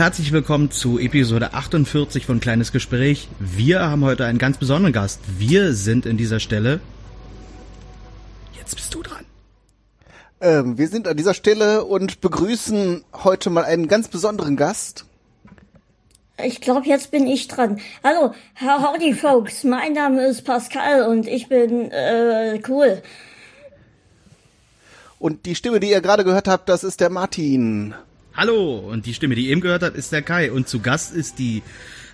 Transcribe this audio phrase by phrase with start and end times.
[0.00, 3.28] Herzlich willkommen zu Episode 48 von Kleines Gespräch.
[3.38, 5.20] Wir haben heute einen ganz besonderen Gast.
[5.36, 6.80] Wir sind in dieser Stelle.
[8.56, 9.26] Jetzt bist du dran.
[10.40, 15.04] Ähm, wir sind an dieser Stelle und begrüßen heute mal einen ganz besonderen Gast.
[16.42, 17.78] Ich glaube, jetzt bin ich dran.
[18.02, 19.64] Hallo, howdy folks.
[19.64, 23.02] Mein Name ist Pascal und ich bin äh, cool.
[25.18, 27.94] Und die Stimme, die ihr gerade gehört habt, das ist der Martin.
[28.40, 30.50] Hallo, und die Stimme, die ihr eben gehört habt, ist der Kai.
[30.50, 31.62] Und zu Gast ist die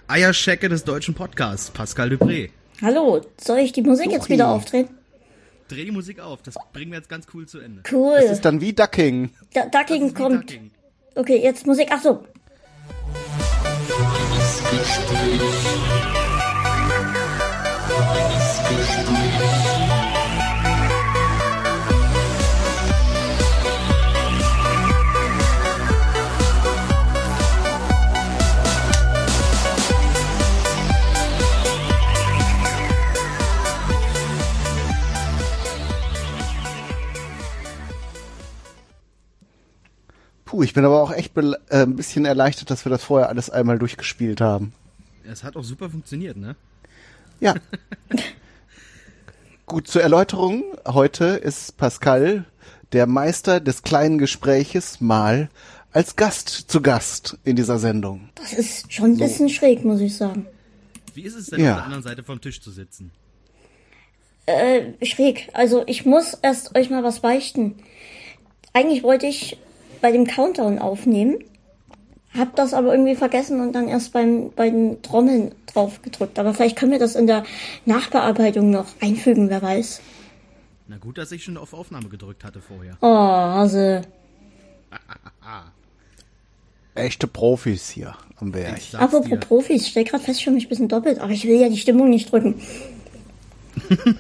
[0.09, 2.51] Eierschecke des deutschen Podcasts, Pascal Dupré.
[2.83, 4.89] Hallo, soll ich die Musik jetzt wieder aufdrehen?
[5.69, 7.85] Dreh die Musik auf, das bringen wir jetzt ganz cool zu Ende.
[7.89, 8.19] Cool.
[8.21, 9.31] Das ist dann wie Ducking.
[9.55, 10.51] Da Ducking kommt.
[10.51, 10.73] Ducking.
[11.15, 11.91] Okay, jetzt Musik.
[11.93, 12.25] Ach so.
[40.57, 43.51] Puh, ich bin aber auch echt äh, ein bisschen erleichtert, dass wir das vorher alles
[43.51, 44.73] einmal durchgespielt haben.
[45.31, 46.57] Es hat auch super funktioniert, ne?
[47.41, 47.57] Ja.
[49.67, 50.65] Gut, zur Erläuterung.
[50.87, 52.47] Heute ist Pascal,
[52.93, 55.51] der Meister des kleinen Gespräches, mal
[55.93, 58.31] als Gast zu Gast in dieser Sendung.
[58.37, 59.55] Das ist schon ein bisschen so.
[59.57, 60.47] schräg, muss ich sagen.
[61.13, 61.73] Wie ist es denn, ja.
[61.73, 63.11] auf der anderen Seite vom Tisch zu sitzen?
[64.47, 65.51] Äh, schräg.
[65.53, 67.75] Also ich muss erst euch mal was beichten.
[68.73, 69.59] Eigentlich wollte ich
[70.01, 71.39] bei dem Countdown aufnehmen,
[72.37, 76.39] hab das aber irgendwie vergessen und dann erst beim bei den Trommeln drauf gedrückt.
[76.39, 77.45] Aber vielleicht können wir das in der
[77.85, 80.01] Nachbearbeitung noch einfügen, wer weiß.
[80.89, 82.97] Na gut, dass ich schon auf Aufnahme gedrückt hatte vorher.
[83.01, 84.03] Oh, Hase.
[86.95, 88.81] Echte Profis hier am Berg.
[88.95, 89.37] Apropos dir.
[89.37, 91.77] Profis, ich stell gerade fest, schon mich ein bisschen doppelt, aber ich will ja die
[91.77, 92.55] Stimmung nicht drücken.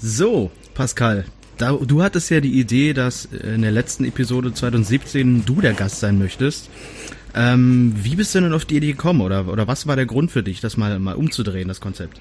[0.00, 1.26] so, Pascal,
[1.58, 6.00] da, du hattest ja die Idee, dass in der letzten Episode 2017 du der Gast
[6.00, 6.70] sein möchtest.
[7.34, 10.30] Ähm, wie bist du denn auf die Idee gekommen oder, oder was war der Grund
[10.30, 12.20] für dich, das mal, mal umzudrehen, das Konzept?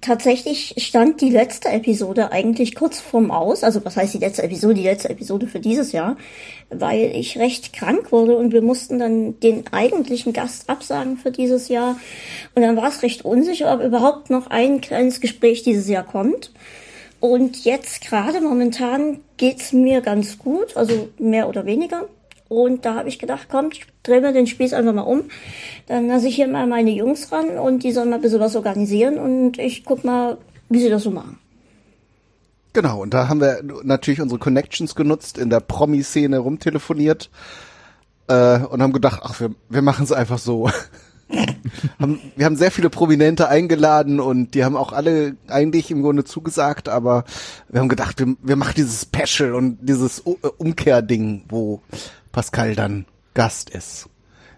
[0.00, 4.74] Tatsächlich stand die letzte Episode eigentlich kurz vorm Aus, also was heißt die letzte Episode,
[4.74, 6.16] die letzte Episode für dieses Jahr,
[6.70, 11.68] weil ich recht krank wurde und wir mussten dann den eigentlichen Gast absagen für dieses
[11.68, 12.00] Jahr.
[12.56, 16.50] Und dann war es recht unsicher, ob überhaupt noch ein kleines Gespräch dieses Jahr kommt.
[17.22, 22.08] Und jetzt gerade momentan geht's mir ganz gut, also mehr oder weniger.
[22.48, 25.22] Und da habe ich gedacht, komm, ich drehe mir den Spieß einfach mal um.
[25.86, 28.56] Dann lasse ich hier mal meine Jungs ran und die sollen mal ein bisschen was
[28.56, 30.36] organisieren und ich guck mal,
[30.68, 31.38] wie sie das so machen.
[32.72, 37.30] Genau, und da haben wir natürlich unsere Connections genutzt, in der Promi-Szene rumtelefoniert
[38.26, 40.68] äh, und haben gedacht, ach, wir, wir machen es einfach so.
[41.98, 46.24] Haben, wir haben sehr viele Prominente eingeladen und die haben auch alle eigentlich im Grunde
[46.24, 47.24] zugesagt, aber
[47.68, 51.80] wir haben gedacht, wir, wir machen dieses Special und dieses äh, Umkehrding, wo
[52.32, 54.08] Pascal dann Gast ist.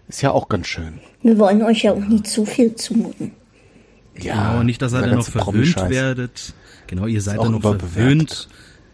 [0.07, 0.99] Ist ja auch ganz schön.
[1.23, 3.31] Wir wollen euch ja auch nicht zu viel zumuten.
[4.17, 6.53] Ja, genau, nicht, dass ihr dann noch verwöhnt werdet.
[6.87, 8.47] Genau, ihr seid dann noch verwöhnt.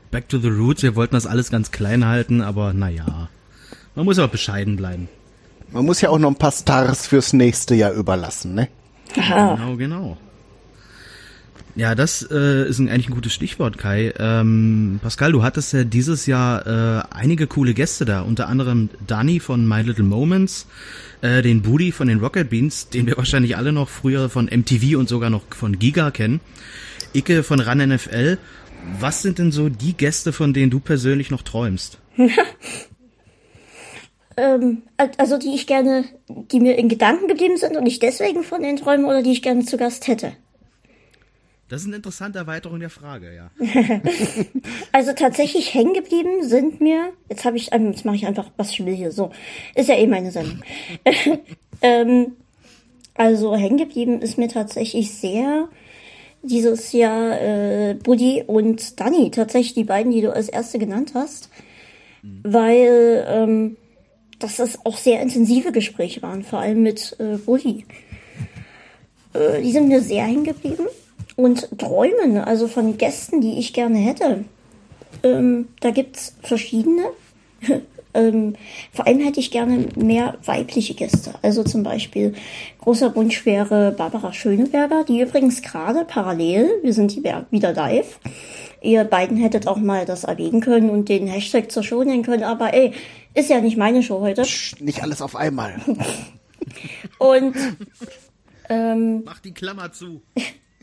[0.09, 3.29] Back to the roots, wir wollten das alles ganz klein halten, aber naja.
[3.95, 5.09] Man muss aber bescheiden bleiben.
[5.71, 8.67] Man muss ja auch noch ein paar Stars fürs nächste Jahr überlassen, ne?
[9.17, 9.55] Aha.
[9.55, 10.17] Genau, genau.
[11.75, 14.13] Ja, das äh, ist ein, eigentlich ein gutes Stichwort, Kai.
[14.19, 19.39] Ähm, Pascal, du hattest ja dieses Jahr äh, einige coole Gäste da, unter anderem Dani
[19.39, 20.67] von My Little Moments,
[21.21, 24.97] äh, den Booty von den Rocket Beans, den wir wahrscheinlich alle noch früher von MTV
[24.97, 26.41] und sogar noch von Giga kennen,
[27.13, 28.37] Icke von Run NFL.
[28.99, 31.99] Was sind denn so die Gäste, von denen du persönlich noch träumst?
[34.37, 34.83] ähm,
[35.17, 38.77] also die ich gerne, die mir in Gedanken geblieben sind und ich deswegen von den
[38.77, 40.33] träume oder die ich gerne zu Gast hätte?
[41.71, 43.49] Das ist eine interessante Erweiterung der Frage, ja.
[44.91, 48.71] also tatsächlich hängen geblieben sind mir, jetzt habe ich, ähm, jetzt mache ich einfach, was
[48.71, 49.31] ich will hier, so,
[49.73, 50.61] ist ja eh meine Sendung.
[51.81, 52.33] ähm,
[53.13, 55.69] also hängen geblieben ist mir tatsächlich sehr
[56.43, 61.49] dieses Jahr äh, Buddy und Danny, tatsächlich die beiden, die du als erste genannt hast,
[62.21, 62.41] mhm.
[62.43, 63.77] weil ähm,
[64.43, 67.85] dass das auch sehr intensive Gespräche waren, vor allem mit äh, Bulli.
[69.33, 70.87] Äh, die sind mir sehr hängen geblieben.
[71.35, 74.45] Und Träumen, also von Gästen, die ich gerne hätte,
[75.23, 77.03] ähm, da gibt's verschiedene.
[78.13, 78.55] Ähm,
[78.91, 81.33] vor allem hätte ich gerne mehr weibliche Gäste.
[81.41, 82.33] Also zum Beispiel
[82.81, 88.19] großer Wunsch wäre Barbara Schöneberger, die übrigens gerade parallel, wir sind wieder live,
[88.81, 92.43] ihr beiden hättet auch mal das erwägen können und den Hashtag zur Show nennen können,
[92.43, 92.93] aber ey,
[93.33, 94.41] ist ja nicht meine Show heute.
[94.41, 95.75] Psch, nicht alles auf einmal.
[97.17, 97.55] und
[98.69, 100.21] ähm, Mach die Klammer zu.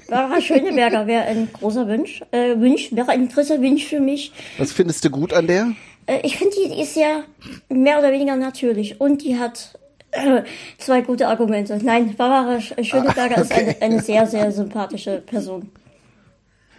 [0.08, 2.22] Barbara Schöneberger wäre ein großer Wunsch.
[2.30, 4.32] Äh, Wunsch wäre ein großer Wunsch für mich.
[4.56, 5.72] Was findest du gut an der?
[6.06, 7.24] Äh, ich finde, die ist ja
[7.68, 9.78] mehr oder weniger natürlich und die hat
[10.10, 10.42] äh,
[10.78, 11.78] zwei gute Argumente.
[11.82, 13.42] Nein, Barbara Schöneberger ah, okay.
[13.42, 15.70] ist eine, eine sehr, sehr sympathische Person.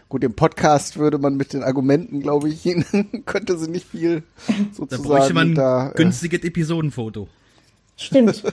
[0.10, 2.64] Gut, im Podcast würde man mit den Argumenten, glaube ich,
[3.26, 4.24] könnte sie nicht viel
[4.72, 5.04] sozusagen.
[5.04, 7.28] Da bräuchte man ein da, äh, günstiges Episodenfoto.
[7.96, 8.44] Stimmt.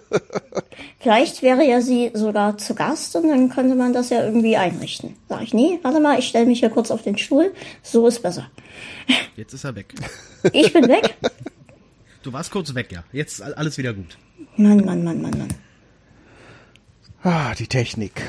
[0.99, 5.17] Vielleicht wäre ja sie sogar zu Gast und dann könnte man das ja irgendwie einrichten.
[5.31, 7.55] Sag ich, nee, warte mal, ich stelle mich hier kurz auf den Stuhl.
[7.82, 8.50] So ist besser.
[9.37, 9.94] Jetzt ist er weg.
[10.53, 11.17] Ich bin weg?
[12.23, 13.05] Du warst kurz weg, ja.
[13.12, 14.19] Jetzt ist alles wieder gut.
[14.56, 15.55] Mann, Mann, Mann, Mann, Mann.
[17.23, 18.20] Ah, die Technik.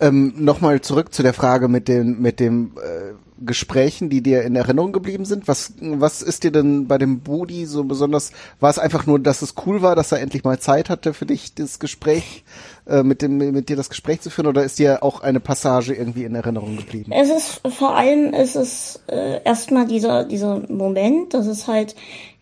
[0.00, 3.14] Ähm, Nochmal zurück zu der Frage mit dem, mit dem äh,
[3.44, 5.48] Gesprächen, die dir in Erinnerung geblieben sind?
[5.48, 8.32] Was, was ist dir denn bei dem Budi so besonders?
[8.60, 11.26] War es einfach nur, dass es cool war, dass er endlich mal Zeit hatte für
[11.26, 12.44] dich, das Gespräch,
[12.86, 15.94] äh, mit dem, mit dir das Gespräch zu führen, oder ist dir auch eine Passage
[15.94, 17.12] irgendwie in Erinnerung geblieben?
[17.12, 21.94] Es ist, vor allem ist es äh, erstmal dieser, dieser Moment, dass es halt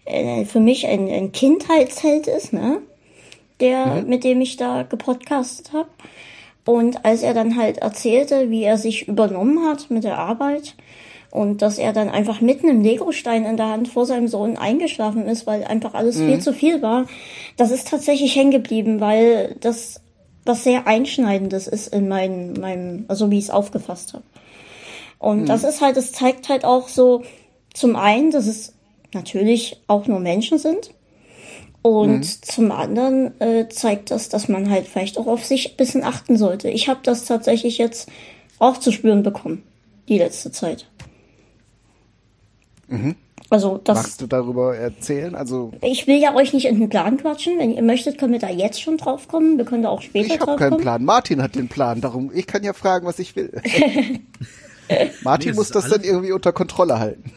[0.05, 2.79] äh, für mich ein, ein Kindheitsheld ist, ne?
[3.61, 4.09] Der, mhm.
[4.09, 5.88] mit dem ich da gepodcastet habe.
[6.65, 10.75] Und als er dann halt erzählte, wie er sich übernommen hat mit der Arbeit
[11.31, 15.27] und dass er dann einfach mitten im Legostein in der Hand vor seinem Sohn eingeschlafen
[15.27, 16.29] ist, weil einfach alles mhm.
[16.29, 17.07] viel zu viel war,
[17.57, 20.01] das ist tatsächlich hängen geblieben, weil das
[20.45, 24.25] was sehr einschneidendes ist in meinem, meinem also wie ich es aufgefasst habe.
[25.19, 25.47] Und mhm.
[25.47, 27.23] das ist halt, es zeigt halt auch so
[27.75, 28.75] zum einen, dass es
[29.12, 30.93] natürlich auch nur Menschen sind,
[31.82, 32.43] und mhm.
[32.43, 36.37] zum anderen äh, zeigt das, dass man halt vielleicht auch auf sich ein bisschen achten
[36.37, 36.69] sollte.
[36.69, 38.09] Ich habe das tatsächlich jetzt
[38.59, 39.62] auch zu spüren bekommen,
[40.09, 40.87] die letzte Zeit.
[42.88, 43.17] Mhm.
[43.49, 43.97] Also das.
[43.97, 45.35] Magst du darüber erzählen?
[45.35, 47.59] Also ich will ja euch nicht in den Plan quatschen.
[47.59, 49.59] Wenn ihr möchtet, können wir da jetzt schon drauf kommen.
[49.59, 50.56] Wir können da auch später ich drauf kommen.
[50.59, 51.05] Ich habe keinen Plan.
[51.05, 52.00] Martin hat den Plan.
[52.00, 53.50] Darum, ich kann ja fragen, was ich will.
[55.23, 57.33] Martin nee, muss das dann irgendwie unter Kontrolle halten.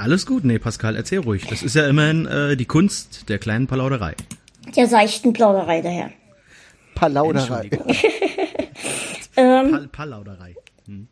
[0.00, 1.46] Alles gut, nee, Pascal, erzähl ruhig.
[1.46, 4.14] Das ist ja immerhin äh, die Kunst der kleinen Palauderei.
[4.74, 6.10] Der seichten Plauderei daher.
[6.94, 7.68] Palauderei.
[9.36, 10.54] ähm, Pal Palauderei.
[10.86, 11.06] Hm.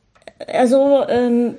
[0.47, 1.57] Also, ähm,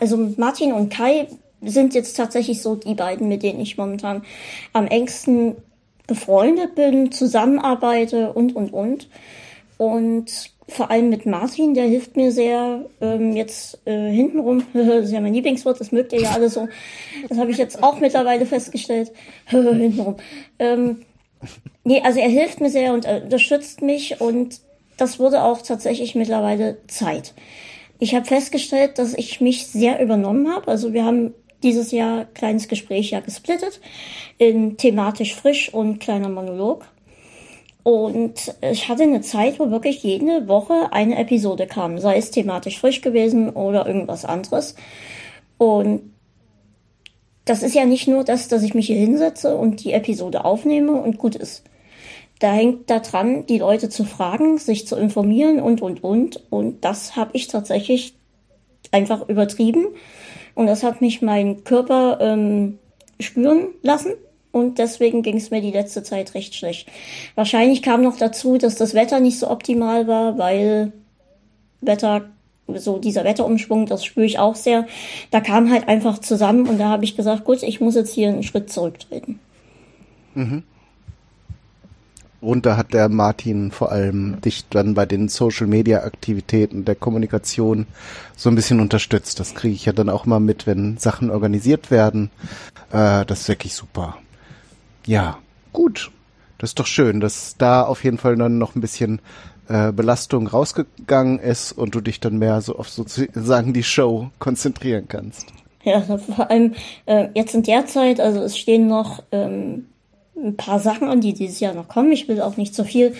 [0.00, 1.28] also Martin und Kai
[1.60, 4.22] sind jetzt tatsächlich so die beiden, mit denen ich momentan
[4.72, 5.54] am engsten
[6.08, 9.08] befreundet bin, zusammenarbeite und, und, und.
[9.76, 12.84] Und vor allem mit Martin, der hilft mir sehr.
[13.00, 16.68] Ähm, jetzt äh, hintenrum, das ist ja mein Lieblingswort, das mögt ihr ja alle so.
[17.28, 19.12] Das habe ich jetzt auch mittlerweile festgestellt.
[19.46, 20.16] hintenrum.
[20.58, 21.02] Ähm,
[21.84, 24.60] nee, also er hilft mir sehr und unterstützt mich und
[24.96, 27.34] das wurde auch tatsächlich mittlerweile Zeit.
[27.98, 30.68] Ich habe festgestellt, dass ich mich sehr übernommen habe.
[30.68, 33.80] Also wir haben dieses Jahr kleines Gespräch ja gesplittet
[34.38, 36.84] in thematisch frisch und kleiner Monolog.
[37.82, 42.78] Und ich hatte eine Zeit, wo wirklich jede Woche eine Episode kam, sei es thematisch
[42.78, 44.76] frisch gewesen oder irgendwas anderes.
[45.58, 46.12] Und
[47.44, 50.92] das ist ja nicht nur das, dass ich mich hier hinsetze und die Episode aufnehme
[50.92, 51.64] und gut ist.
[52.38, 56.42] Da hängt da dran, die Leute zu fragen, sich zu informieren und, und, und.
[56.50, 58.14] Und das habe ich tatsächlich
[58.90, 59.86] einfach übertrieben.
[60.54, 62.78] Und das hat mich mein Körper ähm,
[63.20, 64.12] spüren lassen.
[64.52, 66.88] Und deswegen ging es mir die letzte Zeit recht schlecht.
[67.34, 70.92] Wahrscheinlich kam noch dazu, dass das Wetter nicht so optimal war, weil
[71.80, 72.26] Wetter,
[72.74, 74.86] so dieser Wetterumschwung, das spüre ich auch sehr.
[75.30, 78.28] Da kam halt einfach zusammen und da habe ich gesagt, gut, ich muss jetzt hier
[78.28, 79.40] einen Schritt zurücktreten.
[80.34, 80.62] Mhm.
[82.42, 86.96] Und da hat der Martin vor allem dich dann bei den Social Media Aktivitäten der
[86.96, 87.86] Kommunikation
[88.36, 89.38] so ein bisschen unterstützt.
[89.38, 92.30] Das kriege ich ja dann auch mal mit, wenn Sachen organisiert werden.
[92.90, 94.18] Äh, das ist wirklich super.
[95.06, 95.38] Ja,
[95.72, 96.10] gut.
[96.58, 99.20] Das ist doch schön, dass da auf jeden Fall dann noch ein bisschen
[99.68, 105.06] äh, Belastung rausgegangen ist und du dich dann mehr so auf sozusagen die Show konzentrieren
[105.08, 105.46] kannst.
[105.82, 106.74] Ja, vor allem
[107.06, 109.86] äh, jetzt in der Zeit, also es stehen noch ähm,
[110.36, 112.12] ein paar Sachen an, die dieses Jahr noch kommen.
[112.12, 113.14] Ich will auch nicht so viel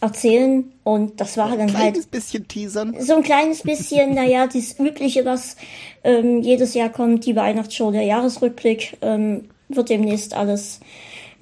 [0.00, 1.76] erzählen und das war ein dann halt.
[1.76, 2.94] Ein kleines bisschen teasern.
[3.00, 5.56] So ein kleines bisschen, naja, das Übliche, was
[6.04, 10.80] ähm, jedes Jahr kommt, die Weihnachtsshow, der Jahresrückblick, ähm, wird demnächst alles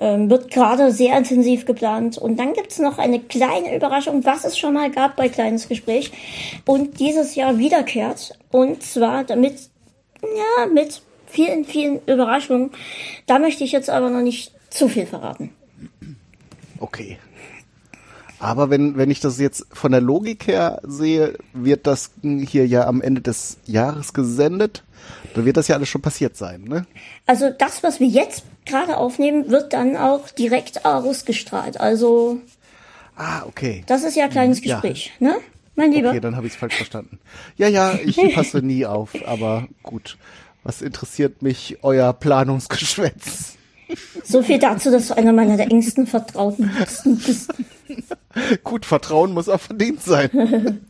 [0.03, 2.19] ähm, wird gerade sehr intensiv geplant.
[2.19, 6.11] Und dann gibt's noch eine kleine Überraschung, was es schon mal gab bei Kleines Gespräch
[6.67, 8.37] und dieses Jahr wiederkehrt.
[8.51, 9.55] Und zwar damit,
[10.23, 12.73] ja, mit vielen, vielen Überraschungen.
[13.27, 15.51] Da möchte ich jetzt aber noch nicht zu viel verraten.
[16.81, 17.19] Okay.
[18.43, 22.89] Aber wenn, wenn ich das jetzt von der Logik her sehe, wird das hier ja
[22.89, 24.83] am Ende des Jahres gesendet.
[25.35, 26.85] Dann wird das ja alles schon passiert sein, ne?
[27.25, 31.81] Also das, was wir jetzt gerade aufnehmen, wird dann auch direkt ausgestrahlt.
[31.81, 32.41] Also.
[33.15, 33.85] Ah, okay.
[33.87, 35.29] Das ist ja ein kleines Gespräch, ja.
[35.29, 35.37] ne?
[35.77, 36.09] Mein Lieber.
[36.11, 37.21] Okay, dann habe ich es falsch verstanden.
[37.57, 40.19] Ja, ja, ich passe nie auf, aber gut.
[40.65, 43.57] Was interessiert mich euer Planungsgeschwätz?
[44.25, 47.49] So viel dazu, dass du einer meiner der engsten Vertrauten bist.
[48.65, 50.31] Gut, Vertrauen muss auch verdient sein.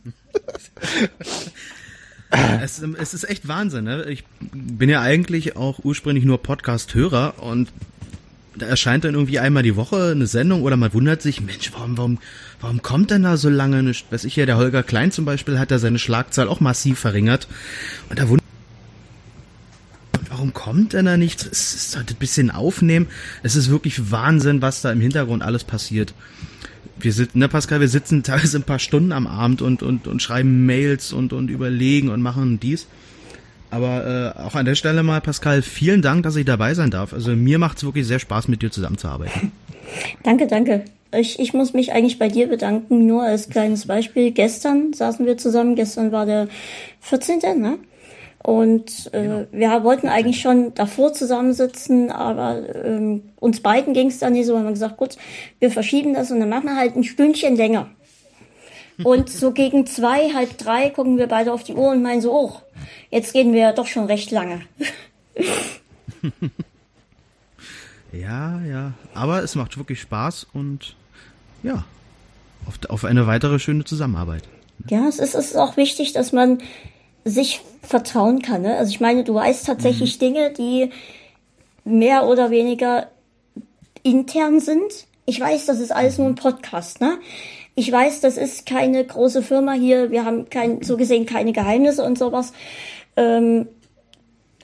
[2.61, 3.85] es, es, ist echt Wahnsinn.
[3.85, 4.05] Ne?
[4.09, 7.71] Ich bin ja eigentlich auch ursprünglich nur Podcast-Hörer und
[8.55, 11.97] da erscheint dann irgendwie einmal die Woche eine Sendung oder man wundert sich, Mensch, warum,
[11.97, 12.19] warum,
[12.61, 14.11] warum kommt denn da so lange nicht?
[14.11, 17.47] Weiß ich ja, der Holger Klein zum Beispiel hat da seine Schlagzahl auch massiv verringert.
[18.09, 18.42] Und da wundert
[20.43, 21.45] warum kommt denn da nichts?
[21.49, 23.07] Es sollte ein bisschen aufnehmen.
[23.43, 26.13] Es ist wirklich Wahnsinn, was da im Hintergrund alles passiert.
[26.97, 30.21] Wir sitzen, ne Pascal, wir sitzen teilweise ein paar Stunden am Abend und, und, und
[30.21, 32.87] schreiben Mails und, und überlegen und machen dies.
[33.71, 37.13] Aber äh, auch an der Stelle mal, Pascal, vielen Dank, dass ich dabei sein darf.
[37.13, 39.53] Also mir macht es wirklich sehr Spaß, mit dir zusammenzuarbeiten.
[40.23, 40.85] Danke, danke.
[41.13, 44.31] Ich, ich muss mich eigentlich bei dir bedanken, nur als kleines Beispiel.
[44.31, 46.47] Gestern saßen wir zusammen, gestern war der
[47.01, 47.39] 14.
[47.61, 47.77] Ne?
[48.43, 49.45] Und äh, genau.
[49.51, 54.57] wir wollten eigentlich schon davor zusammensitzen, aber ähm, uns beiden ging es dann nicht so,
[54.57, 55.15] haben wir gesagt, gut,
[55.59, 57.89] wir verschieben das und dann machen wir halt ein Stündchen länger.
[59.03, 62.31] Und so gegen zwei, halb drei gucken wir beide auf die Uhr und meinen so,
[62.31, 62.51] oh,
[63.09, 64.61] jetzt gehen wir doch schon recht lange.
[68.11, 68.93] ja, ja.
[69.15, 70.95] Aber es macht wirklich Spaß und
[71.63, 71.85] ja,
[72.67, 74.43] auf, auf eine weitere schöne Zusammenarbeit.
[74.89, 76.61] Ja, es ist, es ist auch wichtig, dass man
[77.25, 78.63] sich vertrauen kann.
[78.63, 78.75] Ne?
[78.77, 80.19] Also ich meine, du weißt tatsächlich mhm.
[80.19, 80.89] Dinge, die
[81.85, 83.07] mehr oder weniger
[84.03, 85.07] intern sind.
[85.25, 87.17] Ich weiß, das ist alles nur ein Podcast, ne?
[87.75, 90.11] Ich weiß, das ist keine große Firma hier.
[90.11, 92.53] Wir haben kein, so gesehen keine Geheimnisse und sowas.
[93.15, 93.67] Ähm,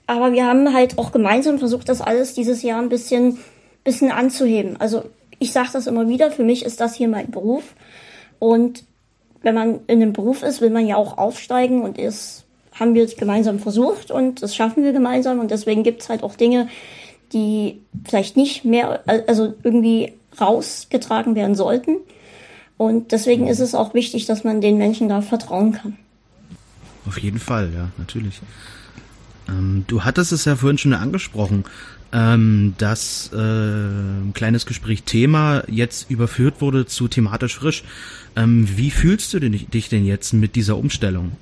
[0.06, 3.40] aber wir haben halt auch gemeinsam versucht, das alles dieses Jahr ein bisschen,
[3.84, 4.78] bisschen anzuheben.
[4.80, 5.04] Also
[5.40, 7.76] ich sage das immer wieder, für mich ist das hier mein Beruf.
[8.38, 8.84] Und
[9.42, 12.46] wenn man in einem Beruf ist, will man ja auch aufsteigen und ist,
[12.80, 15.40] haben wir es gemeinsam versucht und das schaffen wir gemeinsam.
[15.40, 16.70] Und deswegen gibt es halt auch Dinge,
[17.34, 21.98] die vielleicht nicht mehr, also irgendwie rausgetragen werden sollten.
[22.78, 25.98] Und deswegen ist es auch wichtig, dass man den Menschen da vertrauen kann.
[27.06, 28.40] Auf jeden Fall, ja, natürlich.
[29.48, 31.66] Ähm, du hattest es ja vorhin schon angesprochen,
[32.14, 37.84] ähm, dass äh, ein kleines Gespräch Thema jetzt überführt wurde zu thematisch frisch.
[38.36, 41.34] Ähm, wie fühlst du dich denn jetzt mit dieser Umstellung?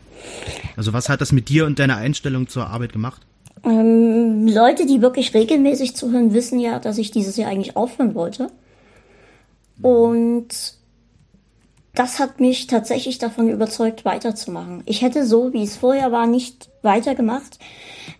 [0.75, 3.21] Also was hat das mit dir und deiner Einstellung zur Arbeit gemacht?
[3.63, 8.49] Ähm, Leute, die wirklich regelmäßig zuhören, wissen ja, dass ich dieses Jahr eigentlich aufhören wollte.
[9.81, 10.47] Und
[11.93, 14.83] das hat mich tatsächlich davon überzeugt, weiterzumachen.
[14.85, 17.57] Ich hätte so, wie es vorher war, nicht weitergemacht,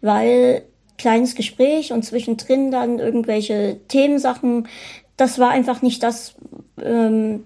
[0.01, 0.63] weil
[0.97, 4.67] kleines Gespräch und zwischendrin dann irgendwelche Themensachen,
[5.15, 6.35] das war einfach nicht das,
[6.81, 7.43] ähm,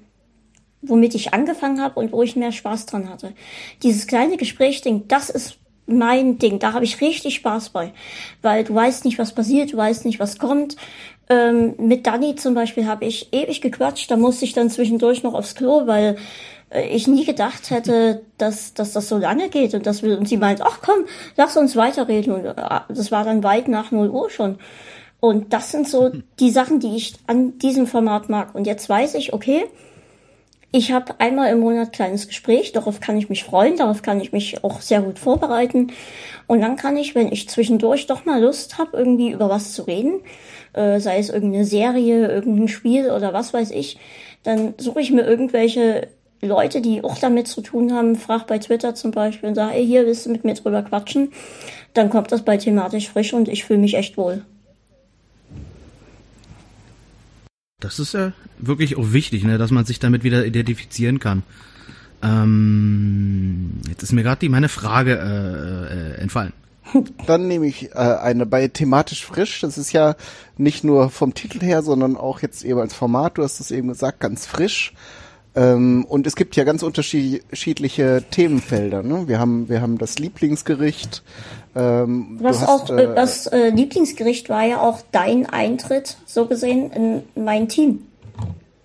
[0.82, 3.34] womit ich angefangen habe und wo ich mehr Spaß dran hatte.
[3.84, 6.60] Dieses kleine Gespräch-Ding, das ist mein Ding.
[6.60, 7.94] Da habe ich richtig Spaß bei,
[8.42, 10.76] weil du weißt nicht, was passiert, du weißt nicht, was kommt.
[11.30, 14.10] Ähm, mit Dani zum Beispiel habe ich ewig gequatscht.
[14.10, 16.18] Da musste ich dann zwischendurch noch aufs Klo, weil
[16.70, 20.28] äh, ich nie gedacht hätte, dass, dass das so lange geht und dass wir und
[20.28, 21.06] sie meint, ach komm,
[21.38, 22.56] lass uns weiterreden und äh,
[22.90, 24.58] das war dann weit nach 0 Uhr schon.
[25.20, 28.56] Und das sind so die Sachen, die ich an diesem Format mag.
[28.56, 29.66] Und jetzt weiß ich, okay,
[30.72, 34.32] ich habe einmal im Monat kleines Gespräch, darauf kann ich mich freuen, darauf kann ich
[34.32, 35.92] mich auch sehr gut vorbereiten.
[36.48, 39.84] Und dann kann ich, wenn ich zwischendurch doch mal Lust habe, irgendwie über was zu
[39.84, 40.22] reden,
[40.74, 44.00] äh, sei es irgendeine Serie, irgendein Spiel oder was weiß ich,
[44.44, 46.08] dann suche ich mir irgendwelche
[46.42, 50.06] Leute, die auch damit zu tun haben, frag bei Twitter zum Beispiel und sage, hier
[50.06, 51.32] willst du mit mir drüber quatschen,
[51.94, 54.44] dann kommt das bei thematisch frisch und ich fühle mich echt wohl.
[57.82, 61.44] Das ist ja wirklich auch wichtig, ne, dass man sich damit wieder identifizieren kann.
[62.24, 66.54] Ähm, jetzt ist mir gerade meine Frage äh, äh, entfallen.
[67.28, 69.62] Dann nehme ich äh, eine bei thematisch frisch.
[69.62, 70.16] Das ist ja
[70.58, 73.38] nicht nur vom Titel her, sondern auch jetzt eben als Format.
[73.38, 74.94] Du hast es eben gesagt, ganz frisch.
[75.56, 79.04] Ähm, und es gibt ja ganz unterschiedliche Themenfelder.
[79.04, 79.28] Ne?
[79.28, 81.24] Wir haben wir haben das Lieblingsgericht.
[81.76, 86.92] Ähm, das, hast, auch, äh, das äh, Lieblingsgericht war ja auch dein Eintritt, so gesehen,
[86.92, 88.08] in mein Team.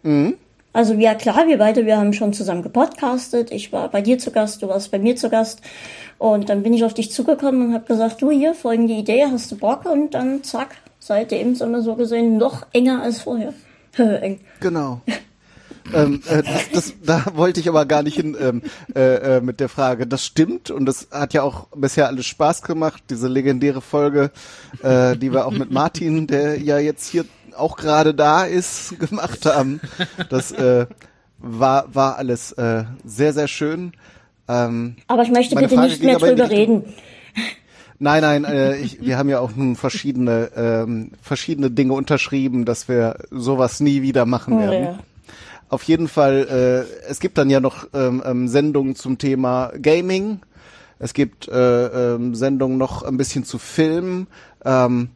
[0.02, 0.34] Mhm.
[0.72, 3.50] Also ja klar, wir beide, wir haben schon zusammen gepodcastet.
[3.50, 5.62] Ich war bei dir zu Gast, du warst bei mir zu Gast.
[6.18, 9.50] Und dann bin ich auf dich zugekommen und habe gesagt, du hier, folgende Idee, hast
[9.50, 9.86] du Bock?
[9.86, 13.54] Und dann zack, seitdem sind wir so gesehen noch enger als vorher.
[13.96, 14.40] Eng.
[14.60, 15.00] Genau.
[15.94, 18.62] ähm, äh, das, das, da wollte ich aber gar nicht hin ähm,
[18.94, 20.06] äh, äh, mit der Frage.
[20.06, 24.30] Das stimmt und das hat ja auch bisher alles Spaß gemacht, diese legendäre Folge,
[24.82, 27.24] äh, die wir auch mit Martin, der ja jetzt hier
[27.56, 29.80] auch gerade da ist, gemacht haben.
[30.28, 30.86] Das äh,
[31.38, 33.92] war, war alles äh, sehr, sehr schön.
[34.48, 36.84] Ähm, aber ich möchte bitte Frage nicht mehr drüber reden.
[37.98, 42.88] Nein, nein, äh, ich, wir haben ja auch nun verschiedene, ähm, verschiedene Dinge unterschrieben, dass
[42.88, 44.84] wir sowas nie wieder machen oh, werden.
[44.84, 44.98] Ja.
[45.68, 50.40] Auf jeden Fall, äh, es gibt dann ja noch ähm, ähm, Sendungen zum Thema Gaming.
[50.98, 54.28] Es gibt äh, ähm, Sendungen noch ein bisschen zu Film.
[54.64, 55.10] Ähm,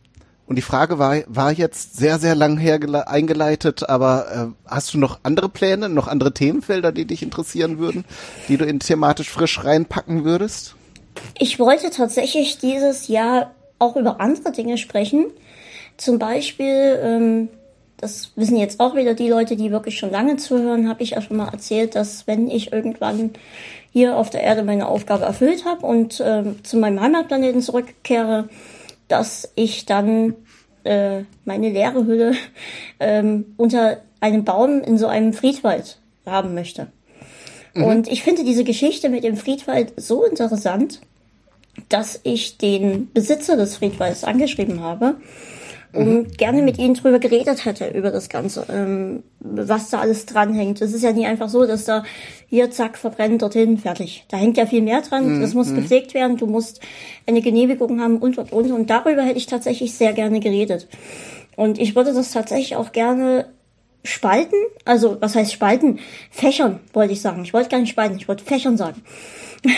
[0.46, 4.98] und die Frage war, war jetzt sehr, sehr lang her eingeleitet, aber äh, hast du
[4.98, 8.04] noch andere Pläne, noch andere Themenfelder, die dich interessieren würden,
[8.48, 10.74] die du in thematisch frisch reinpacken würdest?
[11.38, 15.26] Ich wollte tatsächlich dieses Jahr auch über andere Dinge sprechen.
[15.96, 17.48] Zum Beispiel, ähm,
[18.00, 21.20] das wissen jetzt auch wieder die Leute, die wirklich schon lange zuhören, habe ich ja
[21.20, 23.30] schon mal erzählt, dass wenn ich irgendwann
[23.92, 28.48] hier auf der Erde meine Aufgabe erfüllt habe und ähm, zu meinem Heimatplaneten zurückkehre,
[29.08, 30.34] dass ich dann
[30.84, 32.32] äh, meine leere Hülle
[33.00, 36.86] ähm, unter einem Baum in so einem Friedwald haben möchte.
[37.74, 37.84] Mhm.
[37.84, 41.00] Und ich finde diese Geschichte mit dem Friedwald so interessant,
[41.88, 45.16] dass ich den Besitzer des Friedwalds angeschrieben habe
[45.92, 46.28] und mhm.
[46.36, 50.80] gerne mit ihnen drüber geredet hätte, über das Ganze, ähm, was da alles dranhängt.
[50.80, 52.04] Es ist ja nie einfach so, dass da
[52.48, 54.24] hier, zack, verbrennt, dorthin, fertig.
[54.28, 55.36] Da hängt ja viel mehr dran.
[55.36, 55.40] Mhm.
[55.40, 55.76] Das muss mhm.
[55.76, 56.80] gepflegt werden, du musst
[57.26, 58.70] eine Genehmigung haben und, und, und.
[58.70, 60.86] Und darüber hätte ich tatsächlich sehr gerne geredet.
[61.56, 63.46] Und ich würde das tatsächlich auch gerne
[64.04, 65.98] spalten, also was heißt spalten?
[66.30, 67.42] Fächern, wollte ich sagen.
[67.42, 69.02] Ich wollte gar nicht spalten, ich wollte Fächern sagen.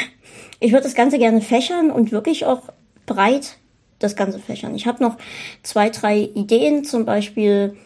[0.65, 2.63] Ich würde das Ganze gerne fächern und wirklich auch
[3.05, 3.57] breit
[4.03, 4.75] das Ganze fächern.
[4.75, 5.17] Ich habe noch
[5.63, 7.77] zwei, drei Ideen, zum Beispiel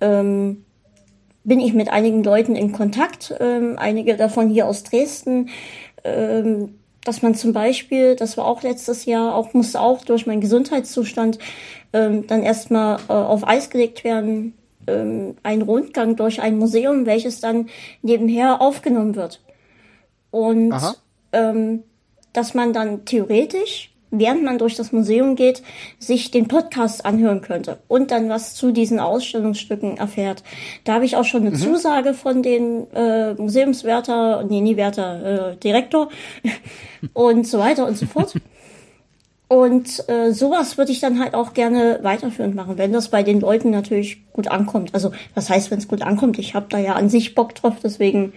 [0.00, 0.64] ähm,
[1.44, 5.48] bin ich mit einigen Leuten in Kontakt, ähm, einige davon hier aus Dresden,
[6.04, 10.40] ähm, dass man zum Beispiel, das war auch letztes Jahr, auch musste auch durch meinen
[10.40, 11.38] Gesundheitszustand
[11.92, 14.54] ähm, dann erstmal äh, auf Eis gelegt werden,
[14.86, 17.68] ähm, ein Rundgang durch ein Museum, welches dann
[18.02, 19.40] nebenher aufgenommen wird.
[20.30, 20.74] Und
[21.32, 21.82] ähm,
[22.32, 25.62] dass man dann theoretisch während man durch das Museum geht,
[25.98, 30.44] sich den Podcast anhören könnte und dann was zu diesen Ausstellungsstücken erfährt.
[30.84, 31.56] Da habe ich auch schon eine mhm.
[31.56, 36.10] Zusage von den äh, Museumswärter, nee, nie Wärter, äh, Direktor
[37.14, 38.34] und so weiter und so fort.
[39.48, 43.40] Und äh, sowas würde ich dann halt auch gerne weiterführend machen, wenn das bei den
[43.40, 44.94] Leuten natürlich gut ankommt.
[44.94, 46.38] Also was heißt, wenn es gut ankommt?
[46.38, 48.32] Ich habe da ja an sich Bock drauf, deswegen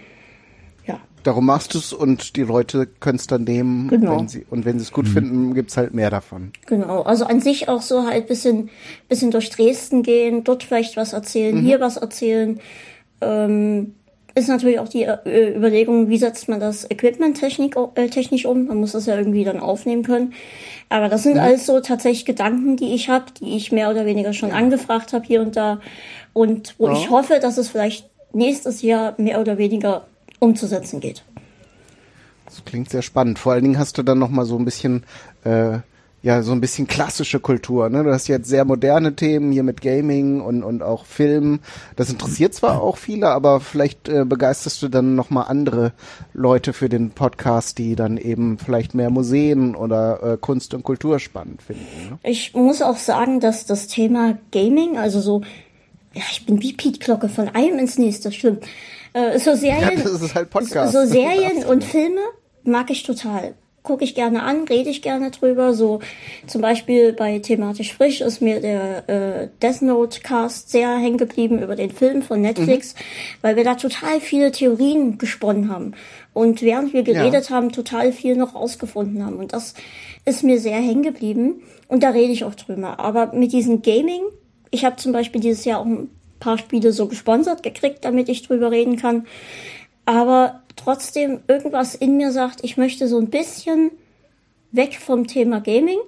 [1.26, 3.88] darum machst du es und die Leute können es dann nehmen.
[3.88, 4.18] Genau.
[4.18, 5.12] Wenn sie, und wenn sie es gut mhm.
[5.12, 6.52] finden, gibt's halt mehr davon.
[6.66, 7.02] Genau.
[7.02, 8.70] Also an sich auch so halt bisschen,
[9.08, 11.66] bisschen durch Dresden gehen, dort vielleicht was erzählen, mhm.
[11.66, 12.60] hier was erzählen.
[13.20, 13.94] Ähm,
[14.34, 18.66] ist natürlich auch die äh, Überlegung, wie setzt man das Equipment technik, äh, technisch um?
[18.66, 20.34] Man muss das ja irgendwie dann aufnehmen können.
[20.90, 21.42] Aber das sind ja.
[21.42, 24.56] alles so tatsächlich Gedanken, die ich habe, die ich mehr oder weniger schon ja.
[24.56, 25.80] angefragt habe hier und da.
[26.34, 26.92] Und wo ja.
[26.92, 30.06] ich hoffe, dass es vielleicht nächstes Jahr mehr oder weniger
[30.40, 31.24] umzusetzen geht.
[32.44, 33.38] Das klingt sehr spannend.
[33.38, 35.04] Vor allen Dingen hast du dann noch mal so ein bisschen
[35.44, 35.78] äh,
[36.26, 37.88] ja so ein bisschen klassische Kultur.
[37.88, 38.02] Ne?
[38.02, 41.60] Du hast jetzt sehr moderne Themen hier mit Gaming und und auch Film.
[41.94, 45.92] Das interessiert zwar auch viele, aber vielleicht äh, begeisterst du dann noch mal andere
[46.32, 51.20] Leute für den Podcast, die dann eben vielleicht mehr Museen oder äh, Kunst und Kultur
[51.20, 52.10] spannend finden.
[52.10, 52.18] Ne?
[52.24, 55.42] Ich muss auch sagen, dass das Thema Gaming, also so
[56.12, 58.64] ja, ich bin wie Pete Glocke von einem ins nächste, stimmt.
[59.16, 60.92] Äh, so Serien, ja, das ist halt Podcast.
[60.92, 62.20] So, Serien und Filme
[62.64, 63.54] mag ich total.
[63.82, 65.72] Gucke ich gerne an, rede ich gerne drüber.
[65.72, 66.00] So
[66.46, 71.62] zum Beispiel bei thematisch frisch ist mir der äh, Death Note Cast sehr hängen geblieben
[71.62, 72.98] über den Film von Netflix, mhm.
[73.40, 75.92] weil wir da total viele Theorien gesponnen haben
[76.34, 77.56] und während wir geredet ja.
[77.56, 79.74] haben total viel noch rausgefunden haben und das
[80.24, 82.98] ist mir sehr hängen geblieben und da rede ich auch drüber.
[82.98, 84.22] Aber mit diesem Gaming,
[84.72, 88.42] ich habe zum Beispiel dieses Jahr auch ein paar Spiele so gesponsert gekriegt, damit ich
[88.42, 89.26] drüber reden kann.
[90.04, 93.90] Aber trotzdem irgendwas in mir sagt, ich möchte so ein bisschen
[94.72, 95.98] weg vom Thema Gaming.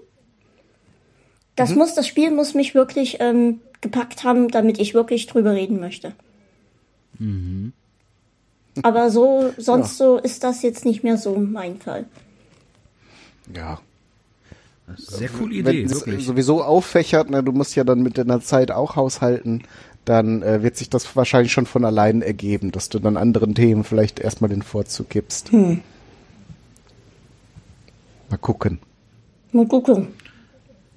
[1.56, 1.78] Das mhm.
[1.78, 6.12] muss, das Spiel muss mich wirklich ähm, gepackt haben, damit ich wirklich drüber reden möchte.
[7.18, 7.72] Mhm.
[8.82, 10.06] Aber so, sonst ja.
[10.06, 12.06] so ist das jetzt nicht mehr so mein Fall.
[13.54, 13.80] Ja.
[14.96, 16.24] Sehr coole Idee, Wenn wirklich.
[16.24, 19.64] sowieso auffächert, ne, du musst ja dann mit deiner Zeit auch haushalten
[20.08, 23.84] dann äh, wird sich das wahrscheinlich schon von allein ergeben, dass du dann anderen Themen
[23.84, 25.52] vielleicht erstmal den Vorzug gibst.
[25.52, 25.80] Hm.
[28.30, 28.78] Mal gucken.
[29.52, 30.08] Mal gucken.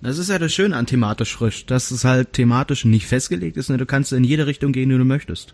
[0.01, 3.69] Das ist ja das Schöne an thematisch frisch, dass es halt thematisch nicht festgelegt ist.
[3.69, 3.77] Ne?
[3.77, 5.53] Du kannst in jede Richtung gehen, die du möchtest.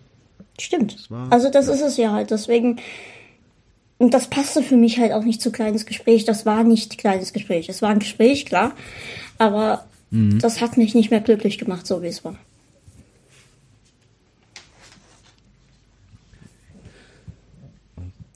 [0.60, 0.96] Stimmt.
[1.10, 1.74] Das also das ja.
[1.74, 2.32] ist es ja halt.
[2.32, 2.80] Deswegen,
[3.98, 6.26] und das passte für mich halt auch nicht zu kleines Gespräch.
[6.26, 7.70] Das war nicht kleines Gespräch.
[7.70, 8.74] Es war ein Gespräch, klar.
[9.38, 10.39] Aber mhm.
[10.39, 12.38] das hat mich nicht mehr glücklich gemacht, so wie es war.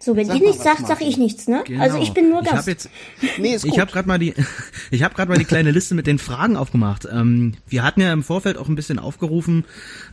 [0.02, 1.64] So, wenn sag ihr nichts sagt, sag ich nichts, ne?
[1.66, 1.82] Genau.
[1.82, 2.54] Also ich bin nur Gast.
[2.54, 2.90] Ich habe jetzt,
[3.38, 3.72] nee, ist gut.
[3.72, 4.34] ich habe gerade mal die,
[4.92, 7.08] ich habe gerade mal die kleine Liste mit den Fragen aufgemacht.
[7.12, 9.64] Ähm, wir hatten ja im Vorfeld auch ein bisschen aufgerufen,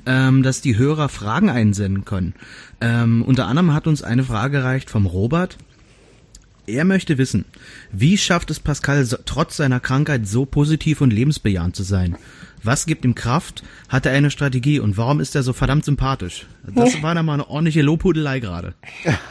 [0.05, 2.35] ähm, dass die Hörer Fragen einsenden können.
[2.83, 5.57] Ähm, unter anderem hat uns eine Frage erreicht vom Robert.
[6.69, 7.47] Er möchte wissen,
[7.93, 12.17] wie schafft es Pascal trotz seiner Krankheit so positiv und lebensbejahend zu sein?
[12.63, 13.63] Was gibt ihm Kraft?
[13.89, 14.79] Hat er eine Strategie?
[14.79, 16.47] Und warum ist er so verdammt sympathisch?
[16.75, 18.75] Das war dann mal eine ordentliche Lobhudelei gerade.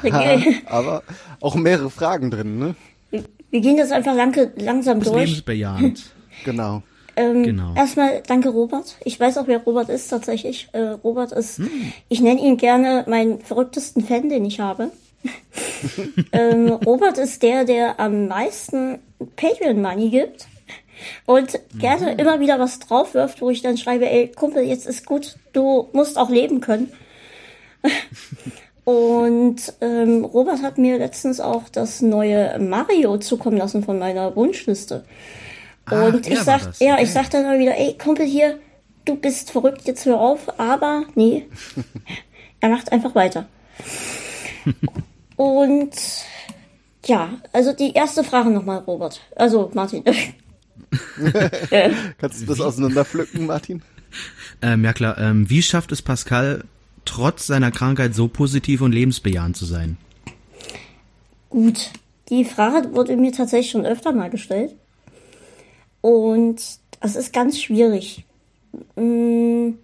[0.65, 1.04] Aber
[1.39, 2.76] auch mehrere Fragen drin, ne?
[3.52, 5.28] Wir gehen das einfach lang, langsam durch.
[5.28, 6.06] Lebensbejahend.
[6.43, 6.82] genau.
[7.15, 7.76] Ähm, genau.
[7.76, 8.97] Erstmal danke Robert.
[9.06, 10.69] Ich weiß auch, wer Robert ist tatsächlich.
[10.71, 11.69] Äh, Robert ist, hm.
[12.10, 14.91] ich nenne ihn gerne meinen verrücktesten Fan, den ich habe.
[16.32, 19.00] ähm, Robert ist der, der am meisten
[19.36, 20.48] Patreon Money gibt
[21.26, 22.20] und gerne mhm.
[22.20, 26.18] immer wieder was draufwirft, wo ich dann schreibe, ey, Kumpel, jetzt ist gut, du musst
[26.18, 26.92] auch leben können.
[28.84, 35.06] und ähm, Robert hat mir letztens auch das neue Mario zukommen lassen von meiner Wunschliste.
[35.86, 37.04] Ah, und ich sag, ja, okay.
[37.04, 38.60] ich sag dann immer wieder, ey, Kumpel hier,
[39.06, 41.46] du bist verrückt, jetzt hör auf, aber nee,
[42.60, 43.48] er macht einfach weiter.
[45.36, 45.92] Und
[47.06, 49.22] ja, also die erste Frage nochmal, Robert.
[49.36, 50.04] Also Martin.
[52.18, 53.82] Kannst du das auseinanderpflücken, Martin?
[54.62, 55.18] Ähm, ja klar.
[55.18, 56.64] Ähm, wie schafft es Pascal,
[57.06, 59.98] trotz seiner Krankheit so positiv und lebensbejahend zu sein?
[61.50, 61.92] Gut,
[62.30, 64.76] die Frage wurde mir tatsächlich schon öfter mal gestellt.
[66.02, 66.62] Und
[67.00, 68.26] das ist ganz schwierig.
[68.96, 69.78] Hm,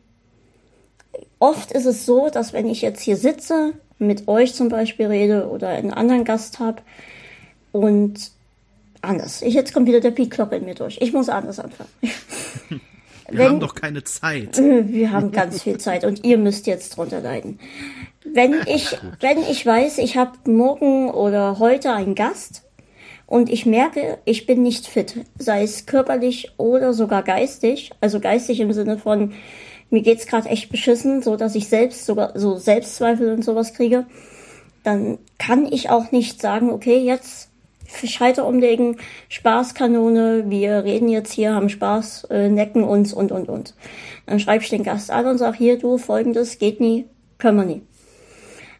[1.39, 5.47] oft ist es so, dass wenn ich jetzt hier sitze, mit euch zum Beispiel rede
[5.47, 6.81] oder einen anderen Gast habe
[7.71, 8.31] und
[9.01, 9.41] anders.
[9.41, 10.97] Ich, jetzt kommt wieder der Pete in mir durch.
[11.01, 11.89] Ich muss anders anfangen.
[13.29, 14.57] Wir Wenn, haben doch keine Zeit.
[14.57, 17.57] Wir haben ganz viel Zeit und ihr müsst jetzt drunter leiden.
[18.25, 22.63] Wenn ich, wenn ich weiß, ich habe morgen oder heute einen Gast
[23.25, 28.59] und ich merke, ich bin nicht fit, sei es körperlich oder sogar geistig, also geistig
[28.59, 29.33] im Sinne von
[29.93, 34.05] mir geht's gerade echt beschissen, so dass ich selbst sogar so Selbstzweifel und sowas kriege,
[34.83, 37.49] dann kann ich auch nicht sagen, okay, jetzt
[38.03, 38.97] Schalter umlegen,
[39.29, 43.75] Spaßkanone, wir reden jetzt hier, haben Spaß, äh, necken uns und und und.
[44.25, 47.05] Dann schreibe ich den Gast an und sage, hier du, folgendes, geht nie,
[47.37, 47.81] können wir nie.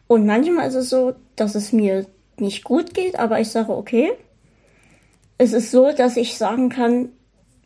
[0.08, 4.12] Und manchmal ist es so, dass es mir nicht gut geht, aber ich sage, okay,
[5.38, 7.10] es ist so, dass ich sagen kann,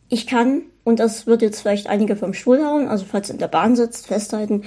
[0.08, 3.48] ich kann, und das wird jetzt vielleicht einige vom Stuhl hauen, also falls in der
[3.48, 4.62] Bahn sitzt, festhalten,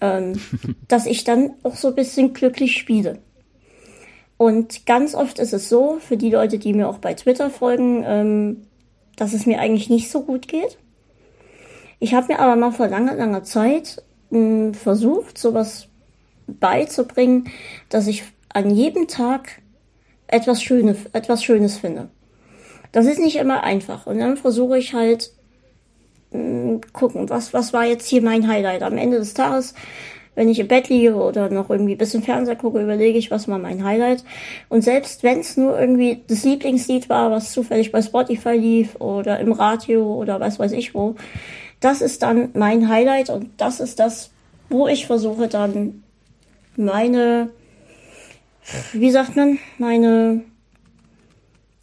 [0.00, 0.40] ähm,
[0.88, 3.18] dass ich dann auch so ein bisschen glücklich spiele.
[4.36, 8.04] Und ganz oft ist es so, für die Leute, die mir auch bei Twitter folgen,
[8.06, 8.66] ähm,
[9.16, 10.76] dass es mir eigentlich nicht so gut geht.
[11.98, 15.88] Ich habe mir aber mal vor langer, langer Zeit mh, hm, versucht, sowas
[16.46, 17.48] beizubringen,
[17.88, 19.62] dass ich an jedem Tag
[20.26, 22.08] etwas Schönes, etwas Schönes finde.
[22.96, 24.06] Das ist nicht immer einfach.
[24.06, 25.30] Und dann versuche ich halt
[26.30, 28.82] mh, hm, gucken, was, was war jetzt hier mein Highlight.
[28.82, 29.74] Am Ende des Tages
[30.34, 33.48] wenn ich im Bett liege oder noch irgendwie ein bisschen Fernseher gucke, überlege ich, was
[33.48, 34.22] war mein Highlight.
[34.68, 39.40] Und selbst wenn es nur irgendwie das Lieblingslied war, was zufällig bei Spotify lief oder
[39.40, 41.16] im Radio oder was weiß ich wo,
[41.80, 44.30] das ist dann mein Highlight und das ist das,
[44.68, 46.02] wo ich versuche dann
[46.76, 47.50] meine,
[48.92, 50.42] wie sagt man, meine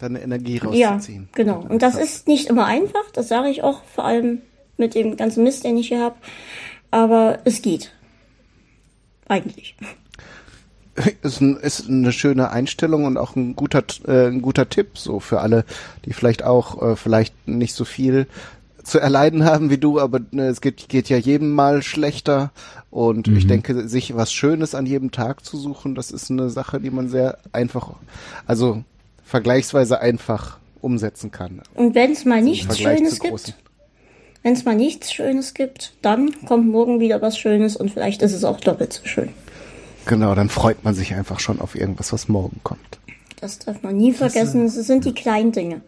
[0.03, 1.29] deine Energie rauszuziehen.
[1.31, 1.65] Ja, genau.
[1.67, 4.41] Und das ist nicht immer einfach, das sage ich auch, vor allem
[4.77, 6.15] mit dem ganzen Mist, den ich hier habe.
[6.91, 7.91] Aber es geht.
[9.27, 9.75] Eigentlich.
[11.23, 15.19] Ist, ein, ist eine schöne Einstellung und auch ein guter, äh, ein guter Tipp, so
[15.19, 15.65] für alle,
[16.05, 18.27] die vielleicht auch äh, vielleicht nicht so viel
[18.83, 22.51] zu erleiden haben wie du, aber ne, es geht, geht ja jedem mal schlechter
[22.91, 23.37] und mhm.
[23.37, 26.91] ich denke, sich was Schönes an jedem Tag zu suchen, das ist eine Sache, die
[26.91, 27.89] man sehr einfach,
[28.45, 28.83] also
[29.23, 31.61] vergleichsweise einfach umsetzen kann.
[31.75, 33.55] Und wenn es mal nichts Schönes gibt,
[34.43, 38.33] wenn es mal nichts Schönes gibt, dann kommt morgen wieder was Schönes und vielleicht ist
[38.33, 39.29] es auch doppelt so schön.
[40.05, 42.99] Genau, dann freut man sich einfach schon auf irgendwas, was morgen kommt.
[43.39, 44.65] Das darf man nie vergessen.
[44.65, 45.81] Es sind die kleinen Dinge.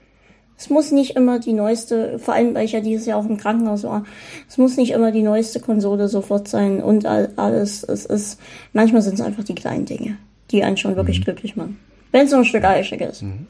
[0.58, 3.38] Es muss nicht immer die neueste, vor allem weil ich ja dieses Jahr auch im
[3.38, 4.06] Krankenhaus war,
[4.48, 7.84] es muss nicht immer die neueste Konsole sofort sein und alles.
[7.84, 8.40] Es ist,
[8.72, 10.18] manchmal sind es einfach die kleinen Dinge,
[10.52, 11.24] die einen schon wirklich mhm.
[11.26, 11.78] glücklich machen.
[12.16, 13.24] Wenn es so ein Stück Eichig ist.
[13.24, 13.48] Mhm.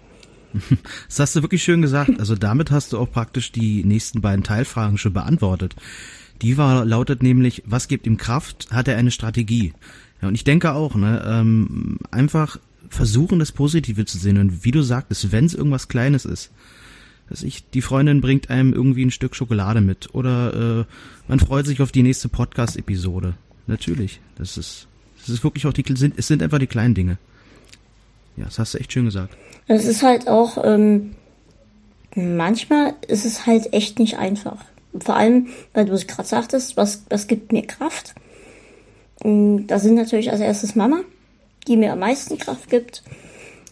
[1.07, 2.19] Das hast du wirklich schön gesagt.
[2.19, 5.75] Also damit hast du auch praktisch die nächsten beiden Teilfragen schon beantwortet.
[6.41, 8.69] Die war, lautet nämlich, was gibt ihm Kraft?
[8.71, 9.73] Hat er eine Strategie?
[10.19, 12.57] Ja, und ich denke auch, ne, ähm, einfach
[12.89, 14.39] versuchen, das Positive zu sehen.
[14.39, 16.51] Und wie du sagtest, wenn es irgendwas Kleines ist,
[17.29, 20.85] dass ich, die Freundin bringt einem irgendwie ein Stück Schokolade mit oder äh,
[21.27, 23.35] man freut sich auf die nächste Podcast-Episode.
[23.67, 24.87] Natürlich, das ist,
[25.19, 25.85] das ist wirklich auch die,
[26.17, 27.19] es sind einfach die kleinen Dinge.
[28.37, 29.35] Ja, das hast du echt schön gesagt.
[29.67, 31.15] Es ist halt auch, ähm,
[32.15, 34.65] manchmal ist es halt echt nicht einfach.
[34.99, 38.15] Vor allem, weil du es gerade sagtest, was, was gibt mir Kraft?
[39.21, 41.01] Da sind natürlich als erstes Mama,
[41.67, 43.03] die mir am meisten Kraft gibt.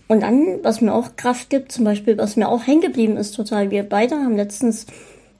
[0.07, 3.35] Und dann, was mir auch Kraft gibt, zum Beispiel, was mir auch hängen geblieben ist
[3.35, 3.71] total.
[3.71, 4.85] Wir beide haben letztens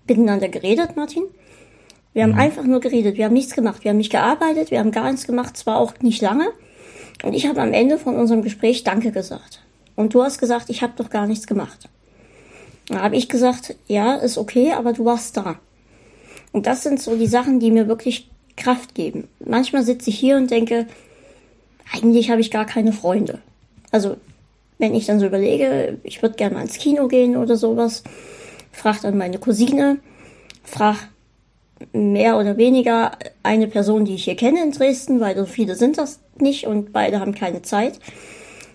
[0.08, 1.24] miteinander geredet, Martin.
[2.14, 2.40] Wir haben mhm.
[2.40, 3.18] einfach nur geredet.
[3.18, 3.84] Wir haben nichts gemacht.
[3.84, 4.72] Wir haben nicht gearbeitet.
[4.72, 5.58] Wir haben gar nichts gemacht.
[5.58, 6.48] Zwar auch nicht lange.
[7.24, 9.62] Und ich habe am Ende von unserem Gespräch Danke gesagt.
[9.96, 11.90] Und du hast gesagt, ich habe doch gar nichts gemacht.
[12.88, 15.58] Da habe ich gesagt, ja, ist okay, aber du warst da.
[16.52, 19.28] Und das sind so die Sachen, die mir wirklich Kraft geben.
[19.44, 20.86] Manchmal sitze ich hier und denke,
[21.92, 23.40] eigentlich habe ich gar keine Freunde.
[23.92, 24.18] Also,
[24.78, 28.04] wenn ich dann so überlege, ich würde gerne mal ins Kino gehen oder sowas,
[28.72, 30.00] frag dann meine Cousine,
[30.64, 31.10] frag
[31.92, 33.12] mehr oder weniger
[33.44, 36.94] eine Person, die ich hier kenne in Dresden, weil so viele sind das nicht und
[36.94, 38.00] beide haben keine Zeit.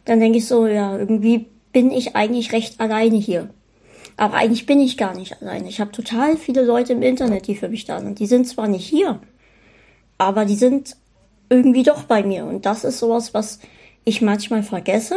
[0.05, 3.51] Dann denke ich so, ja, irgendwie bin ich eigentlich recht alleine hier.
[4.17, 5.69] Aber eigentlich bin ich gar nicht alleine.
[5.69, 8.19] Ich habe total viele Leute im Internet, die für mich da sind.
[8.19, 9.21] Die sind zwar nicht hier,
[10.19, 10.97] aber die sind
[11.49, 12.45] irgendwie doch bei mir.
[12.45, 13.61] Und das ist sowas, was
[14.05, 15.17] ich manchmal vergesse.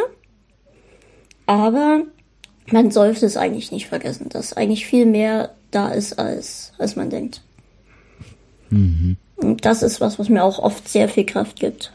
[1.47, 2.03] Aber
[2.71, 7.09] man sollte es eigentlich nicht vergessen, dass eigentlich viel mehr da ist, als, als man
[7.09, 7.41] denkt.
[8.71, 9.17] Mhm.
[9.35, 11.91] Und das ist was, was mir auch oft sehr viel Kraft gibt.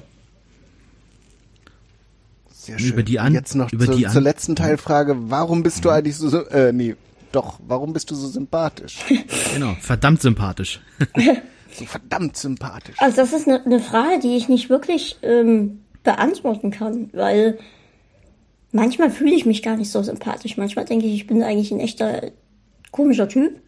[2.53, 2.93] Sehr schön.
[2.93, 5.17] Über die an Jetzt noch über zu, die an zur letzten Teilfrage.
[5.31, 6.97] Warum bist du eigentlich so, äh, nee,
[7.33, 8.99] doch, warum bist du so sympathisch?
[9.55, 10.81] genau, verdammt sympathisch.
[11.73, 12.97] so verdammt sympathisch.
[12.99, 17.59] Also das ist eine, eine Frage, die ich nicht wirklich ähm, beantworten kann, weil
[18.73, 20.57] manchmal fühle ich mich gar nicht so sympathisch.
[20.57, 22.33] Manchmal denke ich, ich bin eigentlich ein echter
[22.91, 23.61] komischer Typ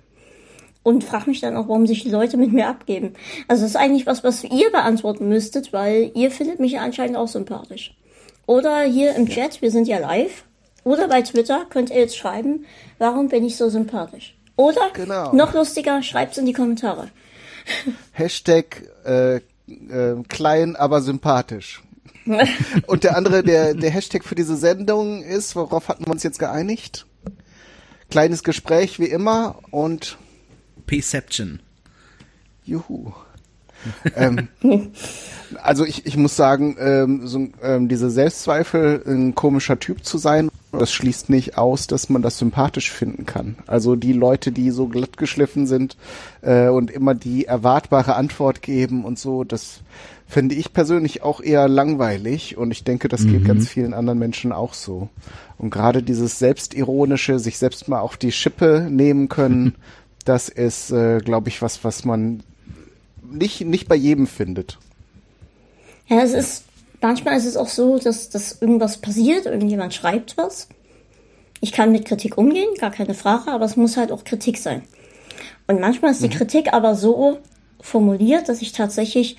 [0.82, 3.14] und frage mich dann auch, warum sich die Leute mit mir abgeben.
[3.46, 7.28] Also das ist eigentlich was, was ihr beantworten müsstet, weil ihr findet mich anscheinend auch
[7.28, 7.94] sympathisch.
[8.46, 10.44] Oder hier im Chat, wir sind ja live.
[10.84, 12.64] Oder bei Twitter könnt ihr jetzt schreiben,
[12.98, 14.36] warum bin ich so sympathisch.
[14.56, 15.34] Oder genau.
[15.34, 17.08] noch lustiger, schreibt's in die Kommentare.
[18.12, 19.42] Hashtag äh, äh,
[20.28, 21.82] klein, aber sympathisch.
[22.86, 26.38] Und der andere, der, der Hashtag für diese Sendung ist, worauf hatten wir uns jetzt
[26.38, 27.06] geeinigt?
[28.10, 30.16] Kleines Gespräch wie immer und
[30.88, 31.60] Perception.
[32.64, 33.12] Juhu.
[34.16, 34.48] ähm,
[35.62, 40.50] also ich, ich muss sagen, ähm, so, ähm, diese Selbstzweifel, ein komischer Typ zu sein,
[40.72, 43.56] das schließt nicht aus, dass man das sympathisch finden kann.
[43.66, 45.96] Also die Leute, die so glatt geschliffen sind
[46.42, 49.80] äh, und immer die erwartbare Antwort geben und so, das
[50.26, 53.46] finde ich persönlich auch eher langweilig und ich denke, das geht mhm.
[53.46, 55.08] ganz vielen anderen Menschen auch so.
[55.56, 59.74] Und gerade dieses selbstironische, sich selbst mal auf die Schippe nehmen können,
[60.28, 62.42] das ist, äh, glaube ich, was, was man
[63.22, 64.78] nicht, nicht bei jedem findet.
[66.06, 66.64] Ja, es ist,
[67.00, 70.68] manchmal ist es auch so, dass, dass irgendwas passiert, irgendjemand schreibt was.
[71.60, 74.82] Ich kann mit Kritik umgehen, gar keine Frage, aber es muss halt auch Kritik sein.
[75.66, 76.32] Und manchmal ist die mhm.
[76.32, 77.38] Kritik aber so
[77.80, 79.36] formuliert, dass ich tatsächlich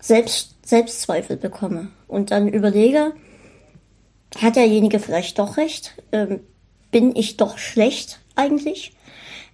[0.00, 3.12] selbst, Selbstzweifel bekomme und dann überlege,
[4.38, 6.02] hat derjenige vielleicht doch recht?
[6.12, 6.40] Ähm,
[6.90, 8.95] bin ich doch schlecht eigentlich?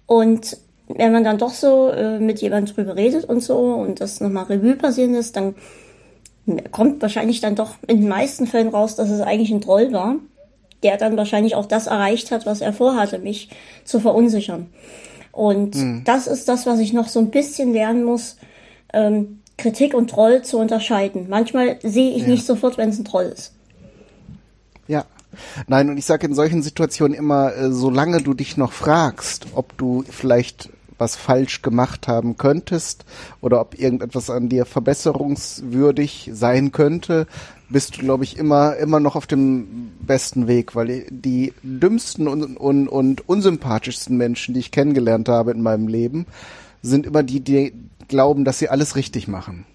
[0.05, 4.19] Und wenn man dann doch so äh, mit jemandem drüber redet und so und das
[4.19, 5.55] nochmal Revue passieren lässt, dann
[6.71, 10.15] kommt wahrscheinlich dann doch in den meisten Fällen raus, dass es eigentlich ein Troll war,
[10.83, 13.49] der dann wahrscheinlich auch das erreicht hat, was er vorhatte, mich
[13.85, 14.67] zu verunsichern.
[15.31, 16.03] Und mhm.
[16.05, 18.37] das ist das, was ich noch so ein bisschen lernen muss,
[18.93, 21.27] ähm, Kritik und Troll zu unterscheiden.
[21.29, 22.27] Manchmal sehe ich ja.
[22.27, 23.53] nicht sofort, wenn es ein Troll ist.
[25.67, 29.77] Nein, und ich sage in solchen Situationen immer, äh, solange du dich noch fragst, ob
[29.77, 33.03] du vielleicht was falsch gemacht haben könntest
[33.41, 37.27] oder ob irgendetwas an dir verbesserungswürdig sein könnte,
[37.69, 42.55] bist du, glaube ich, immer, immer noch auf dem besten Weg, weil die dümmsten und,
[42.57, 46.25] und, und unsympathischsten Menschen, die ich kennengelernt habe in meinem Leben,
[46.81, 47.73] sind immer die, die
[48.07, 49.65] glauben, dass sie alles richtig machen.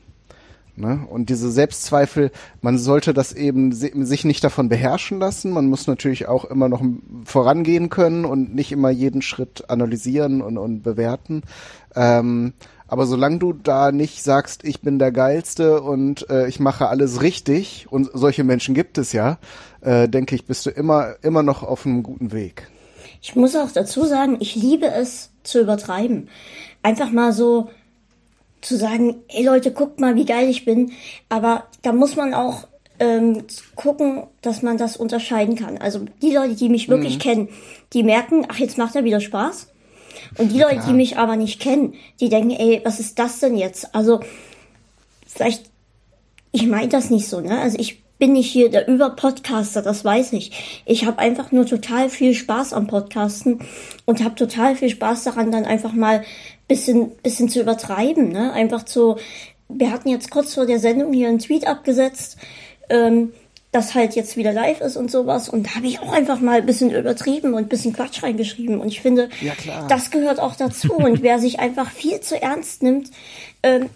[0.78, 1.06] Ne?
[1.10, 2.30] Und diese Selbstzweifel,
[2.62, 5.50] man sollte das eben sich nicht davon beherrschen lassen.
[5.50, 6.82] Man muss natürlich auch immer noch
[7.24, 11.42] vorangehen können und nicht immer jeden Schritt analysieren und, und bewerten.
[11.96, 12.52] Ähm,
[12.86, 17.20] aber solange du da nicht sagst, ich bin der Geilste und äh, ich mache alles
[17.20, 19.38] richtig, und solche Menschen gibt es ja,
[19.82, 22.68] äh, denke ich, bist du immer, immer noch auf einem guten Weg.
[23.20, 26.28] Ich muss auch dazu sagen, ich liebe es zu übertreiben.
[26.82, 27.68] Einfach mal so
[28.60, 30.92] zu sagen, ey Leute, guckt mal, wie geil ich bin.
[31.28, 32.66] Aber da muss man auch
[32.98, 33.44] ähm,
[33.76, 35.78] gucken, dass man das unterscheiden kann.
[35.78, 37.20] Also die Leute, die mich wirklich mhm.
[37.20, 37.48] kennen,
[37.92, 39.68] die merken, ach, jetzt macht er wieder Spaß.
[40.36, 43.56] Und die Leute, die mich aber nicht kennen, die denken, ey, was ist das denn
[43.56, 43.94] jetzt?
[43.94, 44.20] Also,
[45.26, 45.70] vielleicht,
[46.52, 47.60] ich meine das nicht so, ne?
[47.60, 50.82] Also ich bin nicht hier der Überpodcaster, das weiß ich.
[50.86, 53.60] Ich habe einfach nur total viel Spaß am Podcasten
[54.06, 56.24] und habe total viel Spaß daran, dann einfach mal
[56.68, 58.52] bisschen, bisschen zu übertreiben, ne?
[58.52, 59.16] Einfach zu,
[59.68, 62.36] wir hatten jetzt kurz vor der Sendung hier einen Tweet abgesetzt,
[62.90, 63.32] ähm,
[63.72, 65.48] das halt jetzt wieder live ist und sowas.
[65.48, 68.80] Und da habe ich auch einfach mal ein bisschen übertrieben und ein bisschen Quatsch reingeschrieben.
[68.80, 69.52] Und ich finde, ja,
[69.88, 70.94] das gehört auch dazu.
[70.94, 73.10] und wer sich einfach viel zu ernst nimmt,
[73.62, 73.90] ähm,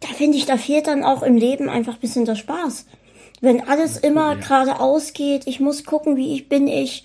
[0.00, 2.86] da finde ich, da fehlt dann auch im Leben einfach ein bisschen der Spaß.
[3.40, 7.04] Wenn alles immer geradeaus geht, ich muss gucken, wie ich bin ich.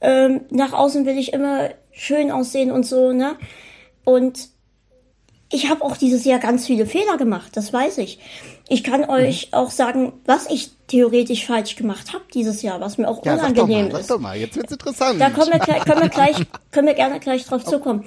[0.00, 3.36] Ähm, nach außen will ich immer schön aussehen und so, ne?
[4.04, 4.48] Und
[5.50, 8.18] ich habe auch dieses Jahr ganz viele Fehler gemacht, das weiß ich.
[8.68, 9.08] Ich kann mhm.
[9.10, 13.34] euch auch sagen, was ich theoretisch falsch gemacht habe dieses Jahr, was mir auch ja,
[13.34, 14.06] unangenehm sag mal, ist.
[14.06, 15.20] Sag doch mal, jetzt wird's interessant.
[15.20, 16.36] Da können wir, können wir gleich,
[16.70, 18.04] können wir gerne gleich drauf zukommen.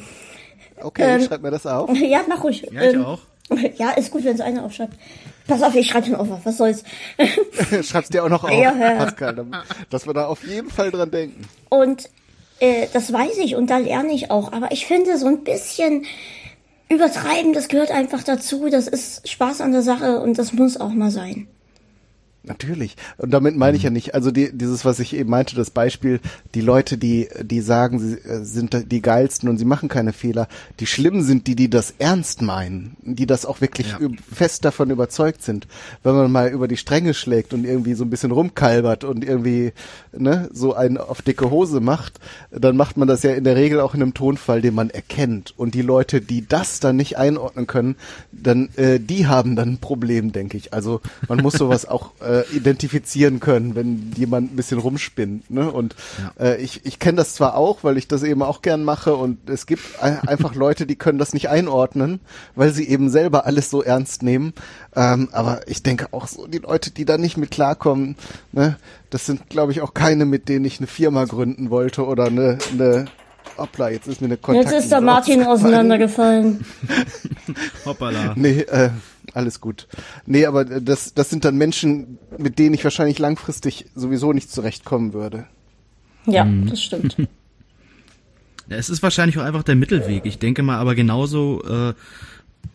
[0.82, 1.90] Okay, ähm, schreib mir das auf.
[1.96, 2.68] Ja, mach ruhig.
[2.72, 3.20] Ja, ich ähm, auch.
[3.78, 4.98] Ja, ist gut, wenn es einer aufschreibt.
[5.48, 6.84] Pass auf, ich schreibe schon auf, was soll's.
[7.84, 8.96] Schreib's dir auch noch auf, ja, ja.
[8.96, 9.46] Pascal,
[9.90, 11.48] dass wir da auf jeden Fall dran denken.
[11.70, 12.10] Und
[12.60, 14.52] äh, das weiß ich und da lerne ich auch.
[14.52, 16.06] Aber ich finde so ein bisschen
[16.90, 18.70] übertreiben, das gehört einfach dazu.
[18.70, 21.48] Das ist Spaß an der Sache und das muss auch mal sein.
[22.48, 22.96] Natürlich.
[23.18, 26.22] Und damit meine ich ja nicht, also die, dieses, was ich eben meinte, das Beispiel,
[26.56, 30.48] die Leute, die, die sagen, sie äh, sind die geilsten und sie machen keine Fehler.
[30.80, 34.00] Die schlimmen sind die, die das ernst meinen, die das auch wirklich ja.
[34.34, 35.68] fest davon überzeugt sind.
[36.04, 39.74] Wenn man mal über die Stränge schlägt und irgendwie so ein bisschen rumkalbert und irgendwie,
[40.18, 43.82] ne, so einen auf dicke Hose macht, dann macht man das ja in der Regel
[43.82, 45.54] auch in einem Tonfall, den man erkennt.
[45.58, 47.98] Und die Leute, die das dann nicht einordnen können,
[48.32, 50.74] dann, äh, die haben dann ein Problem, denke ich.
[50.74, 55.50] Also man muss sowas auch, äh, äh, identifizieren können, wenn jemand ein bisschen rumspinnt.
[55.50, 55.72] Ne?
[55.72, 55.96] Und
[56.38, 56.46] ja.
[56.46, 59.50] äh, ich, ich kenne das zwar auch, weil ich das eben auch gern mache und
[59.50, 62.20] es gibt einfach Leute, die können das nicht einordnen,
[62.56, 64.54] weil sie eben selber alles so ernst nehmen.
[64.96, 68.16] Ähm, aber ich denke auch so, die Leute, die da nicht mit klarkommen,
[68.52, 68.78] ne,
[69.10, 72.58] das sind, glaube ich, auch keine, mit denen ich eine Firma gründen wollte oder eine,
[72.72, 73.06] eine
[73.58, 74.72] Hoppla, jetzt ist mir eine Kontakt.
[74.72, 76.66] Jetzt ist der Martin auseinandergefallen.
[77.86, 78.34] Hoppala.
[78.36, 78.90] Nee, äh,
[79.38, 79.88] alles gut.
[80.26, 85.14] Nee, aber das, das sind dann Menschen, mit denen ich wahrscheinlich langfristig sowieso nicht zurechtkommen
[85.14, 85.46] würde.
[86.26, 86.68] Ja, mhm.
[86.70, 87.16] das stimmt.
[88.70, 90.26] Es ist wahrscheinlich auch einfach der Mittelweg.
[90.26, 91.94] Ich denke mal, aber genauso äh,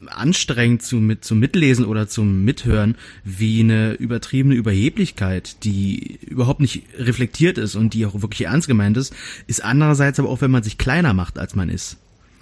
[0.06, 6.84] anstrengend zu, mit, zum Mitlesen oder zum Mithören wie eine übertriebene Überheblichkeit, die überhaupt nicht
[6.96, 9.14] reflektiert ist und die auch wirklich ernst gemeint ist,
[9.46, 11.98] ist andererseits aber auch, wenn man sich kleiner macht, als man ist.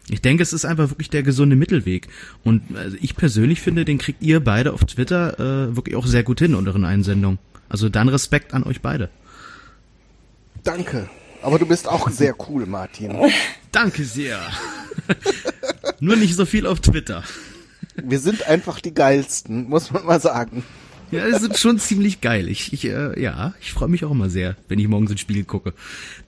[0.08, 2.08] Ich denke, es ist einfach wirklich der gesunde Mittelweg.
[2.42, 6.22] Und also ich persönlich finde, den kriegt ihr beide auf Twitter äh, wirklich auch sehr
[6.22, 7.38] gut hin unter euren Einsendungen.
[7.68, 9.08] Also dann Respekt an euch beide.
[10.64, 11.08] Danke.
[11.42, 13.16] Aber du bist auch sehr cool, Martin.
[13.72, 14.40] Danke sehr.
[16.00, 17.22] Nur nicht so viel auf Twitter.
[17.96, 20.64] Wir sind einfach die geilsten, muss man mal sagen.
[21.10, 22.48] Ja, die sind schon ziemlich geil.
[22.48, 25.44] Ich, ich äh, ja, ich freue mich auch immer sehr, wenn ich morgens ins Spiel
[25.44, 25.74] gucke.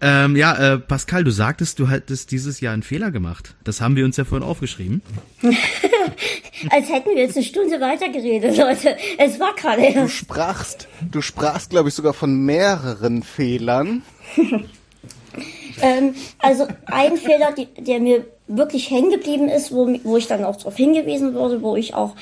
[0.00, 3.54] Ähm, ja, äh, Pascal, du sagtest, du hattest dieses Jahr einen Fehler gemacht.
[3.62, 5.02] Das haben wir uns ja vorhin aufgeschrieben.
[6.70, 8.96] Als hätten wir jetzt eine Stunde weitergeredet, Leute.
[9.18, 9.92] Es war gerade.
[9.92, 14.02] Du sprachst, du sprachst, glaube ich, sogar von mehreren Fehlern.
[15.80, 20.44] ähm, also ein Fehler, die, der mir wirklich hängen geblieben ist, wo, wo ich dann
[20.44, 22.16] auch darauf hingewiesen wurde, wo ich auch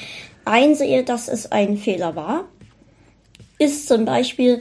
[0.44, 2.44] einsehe, dass es ein Fehler war,
[3.58, 4.60] ist zum Beispiel,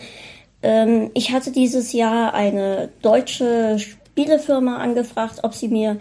[0.61, 5.99] ähm, ich hatte dieses Jahr eine deutsche Spielefirma angefragt, ob sie mir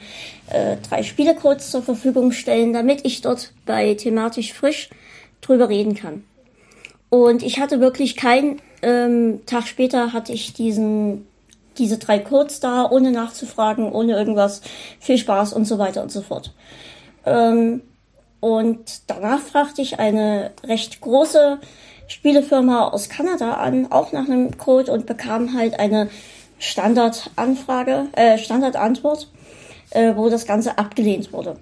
[0.51, 4.91] äh, drei Spielecodes zur Verfügung stellen, damit ich dort bei thematisch frisch
[5.41, 6.25] drüber reden kann.
[7.11, 11.27] Und ich hatte wirklich keinen ähm, Tag später hatte ich diesen
[11.79, 14.63] diese drei Codes da, ohne nachzufragen, ohne irgendwas.
[14.99, 16.53] Viel Spaß und so weiter und so fort.
[17.25, 17.83] Ähm,
[18.41, 21.59] und danach fragte ich eine recht große
[22.07, 26.09] Spielefirma aus Kanada an, auch nach einem Code und bekam halt eine
[26.59, 29.29] Standardanfrage, äh, Standardantwort,
[29.91, 31.57] äh, wo das Ganze abgelehnt wurde.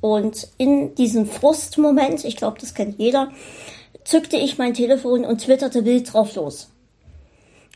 [0.00, 3.30] Und in diesem Frustmoment, ich glaube, das kennt jeder,
[4.04, 6.68] zückte ich mein Telefon und twitterte wild drauf los.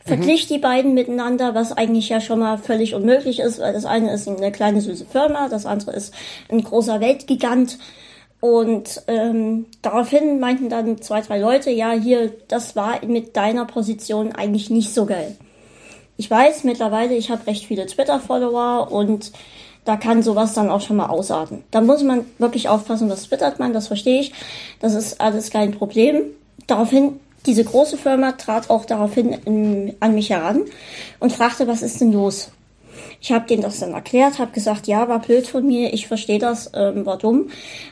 [0.03, 4.13] Verglich die beiden miteinander, was eigentlich ja schon mal völlig unmöglich ist, weil das eine
[4.13, 6.13] ist eine kleine süße Firma, das andere ist
[6.49, 7.77] ein großer Weltgigant.
[8.39, 14.31] Und ähm, daraufhin meinten dann zwei, drei Leute, ja, hier, das war mit deiner Position
[14.31, 15.35] eigentlich nicht so geil.
[16.17, 19.31] Ich weiß mittlerweile, ich habe recht viele Twitter-Follower und
[19.85, 21.63] da kann sowas dann auch schon mal ausarten.
[21.71, 24.33] Da muss man wirklich aufpassen, was twittert man, das verstehe ich.
[24.79, 26.23] Das ist alles kein Problem.
[26.67, 30.65] Daraufhin, diese große Firma trat auch daraufhin in, an mich heran
[31.19, 32.51] und fragte, was ist denn los?
[33.21, 36.39] Ich habe denen das dann erklärt, habe gesagt, ja, war blöd von mir, ich verstehe
[36.39, 37.49] das, ähm, war dumm.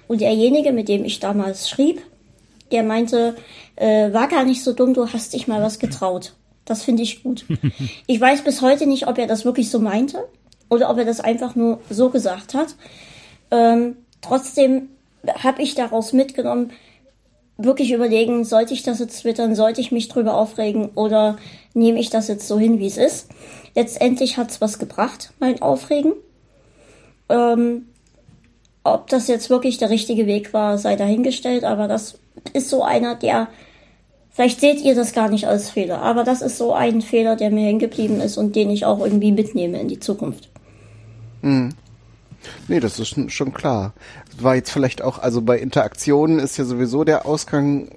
[0.08, 2.02] Und derjenige, mit dem ich damals schrieb,
[2.72, 3.36] der meinte,
[3.76, 6.34] äh, war gar nicht so dumm, du hast dich mal was getraut.
[6.66, 7.46] Das finde ich gut.
[8.08, 10.28] Ich weiß bis heute nicht, ob er das wirklich so meinte
[10.70, 12.76] oder ob er das einfach nur so gesagt hat.
[13.52, 14.90] Ähm, trotzdem
[15.44, 16.72] habe ich daraus mitgenommen,
[17.58, 21.38] wirklich überlegen, sollte ich das jetzt twittern, sollte ich mich drüber aufregen oder
[21.74, 23.30] nehme ich das jetzt so hin, wie es ist.
[23.76, 26.14] Letztendlich hat's was gebracht, mein Aufregen.
[27.30, 27.86] Ähm,
[28.84, 32.20] ob das jetzt wirklich der richtige Weg war, sei dahingestellt, aber das
[32.54, 33.48] ist so einer, der,
[34.30, 37.50] vielleicht seht ihr das gar nicht als Fehler, aber das ist so ein Fehler, der
[37.52, 40.50] mir hängen geblieben ist und den ich auch irgendwie mitnehme in die Zukunft.
[41.42, 41.70] Hm.
[42.68, 43.94] Nee, das ist schon klar.
[44.40, 47.90] War jetzt vielleicht auch, also bei Interaktionen ist ja sowieso der Ausgang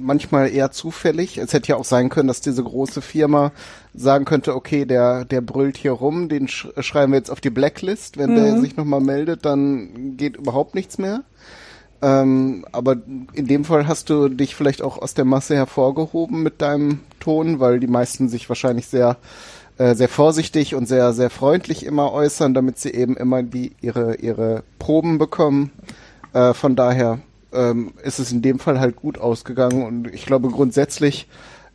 [0.00, 1.38] manchmal eher zufällig.
[1.38, 3.52] Es hätte ja auch sein können, dass diese große Firma
[3.94, 7.50] sagen könnte, okay, der, der brüllt hier rum, den sch schreiben wir jetzt auf die
[7.50, 8.18] Blacklist.
[8.18, 8.36] Wenn mhm.
[8.36, 11.22] der sich nochmal meldet, dann geht überhaupt nichts mehr.
[12.02, 12.96] Ähm, aber
[13.34, 17.60] in dem Fall hast du dich vielleicht auch aus der Masse hervorgehoben mit deinem Ton,
[17.60, 19.18] weil die meisten sich wahrscheinlich sehr
[19.76, 24.14] äh, sehr vorsichtig und sehr sehr freundlich immer äußern, damit sie eben immer die ihre
[24.16, 25.72] ihre Proben bekommen.
[26.32, 27.18] Äh, von daher
[27.52, 31.28] ähm, ist es in dem Fall halt gut ausgegangen und ich glaube grundsätzlich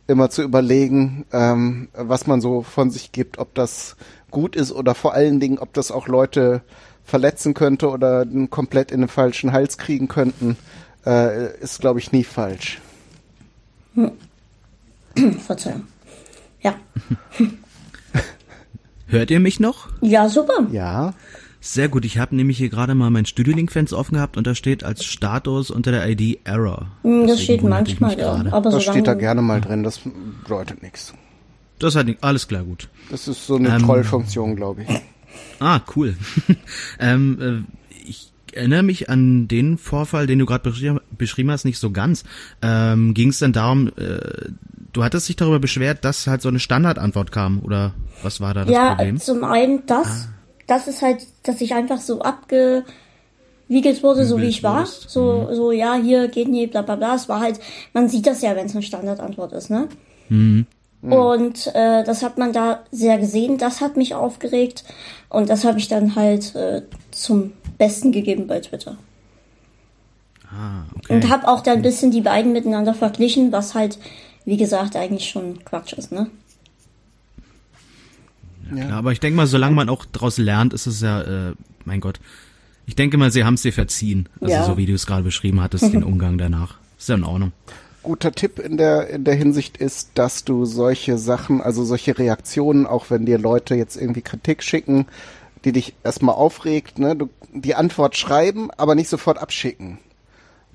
[0.06, 3.96] immer zu überlegen, ähm, was man so von sich gibt, ob das
[4.30, 6.62] gut ist oder vor allen Dingen, ob das auch Leute
[7.04, 10.56] verletzen könnte oder komplett in den falschen Hals kriegen könnten,
[11.04, 12.80] äh, ist, glaube ich, nie falsch.
[13.94, 14.12] Hm.
[15.46, 15.84] Verzeihung.
[16.60, 16.74] Ja.
[19.08, 19.88] Hört ihr mich noch?
[20.00, 20.66] Ja, super.
[20.72, 21.14] Ja.
[21.66, 24.84] Sehr gut, ich habe nämlich hier gerade mal mein Studiolink-Fenster offen gehabt und da steht
[24.84, 26.86] als Status unter der ID Error.
[27.02, 28.44] Hm, das steht manchmal, ja.
[28.52, 30.00] Aber das steht da gerne mal drin, das
[30.44, 31.12] bedeutet nichts.
[31.80, 32.88] Das hat nicht, alles klar, gut.
[33.10, 35.00] Das ist so eine ähm, Trollfunktion, glaube ich.
[35.58, 36.16] Ah, cool.
[37.00, 41.80] ähm, äh, ich erinnere mich an den Vorfall, den du gerade beschrieben, beschrieben hast, nicht
[41.80, 42.22] so ganz.
[42.62, 44.20] Ähm, Ging es denn darum, äh,
[44.92, 47.92] du hattest dich darüber beschwert, dass halt so eine Standardantwort kam, oder
[48.22, 49.16] was war da das ja, Problem?
[49.16, 50.28] Ja, zum einen das.
[50.30, 50.35] Ah
[50.66, 54.86] das ist halt, dass ich einfach so abgewiegelt wurde, so wie ich war.
[54.86, 55.54] So, mhm.
[55.54, 57.14] so, ja, hier geht nie, bla bla bla.
[57.14, 57.60] Es war halt,
[57.92, 59.88] man sieht das ja, wenn es eine Standardantwort ist, ne?
[60.28, 60.66] Mhm.
[61.12, 64.84] Und äh, das hat man da sehr gesehen, das hat mich aufgeregt
[65.28, 68.96] und das habe ich dann halt äh, zum Besten gegeben bei Twitter.
[70.50, 71.14] Ah, okay.
[71.14, 73.98] Und habe auch dann ein bisschen die beiden miteinander verglichen, was halt,
[74.44, 76.28] wie gesagt, eigentlich schon Quatsch ist, ne?
[78.74, 81.54] Ja, klar, aber ich denke mal, solange man auch daraus lernt, ist es ja, äh,
[81.84, 82.20] mein Gott.
[82.86, 84.28] Ich denke mal, sie haben es dir verziehen.
[84.40, 84.64] Also ja.
[84.64, 86.76] so wie du es gerade beschrieben hattest, den Umgang danach.
[86.98, 87.52] Ist ja in Ordnung.
[88.02, 92.86] Guter Tipp in der, in der Hinsicht ist, dass du solche Sachen, also solche Reaktionen,
[92.86, 95.06] auch wenn dir Leute jetzt irgendwie Kritik schicken,
[95.64, 99.98] die dich erstmal aufregt, ne, du, die Antwort schreiben, aber nicht sofort abschicken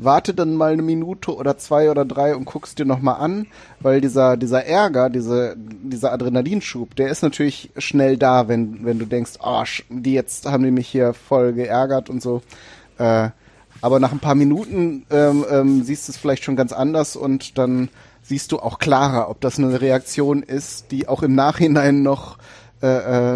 [0.03, 3.47] warte dann mal eine Minute oder zwei oder drei und guckst dir nochmal an,
[3.79, 9.05] weil dieser, dieser Ärger, diese, dieser Adrenalinschub, der ist natürlich schnell da, wenn, wenn du
[9.05, 12.41] denkst, oh, die jetzt haben die mich hier voll geärgert und so.
[12.97, 13.29] Äh,
[13.81, 17.57] aber nach ein paar Minuten ähm, ähm, siehst du es vielleicht schon ganz anders und
[17.57, 17.89] dann
[18.21, 22.37] siehst du auch klarer, ob das eine Reaktion ist, die auch im Nachhinein noch
[22.81, 22.87] äh,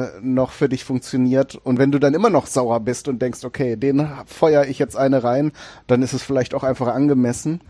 [0.05, 1.55] äh, noch für dich funktioniert.
[1.55, 4.97] Und wenn du dann immer noch sauer bist und denkst, okay, den feuer ich jetzt
[4.97, 5.51] eine rein,
[5.85, 7.61] dann ist es vielleicht auch einfach angemessen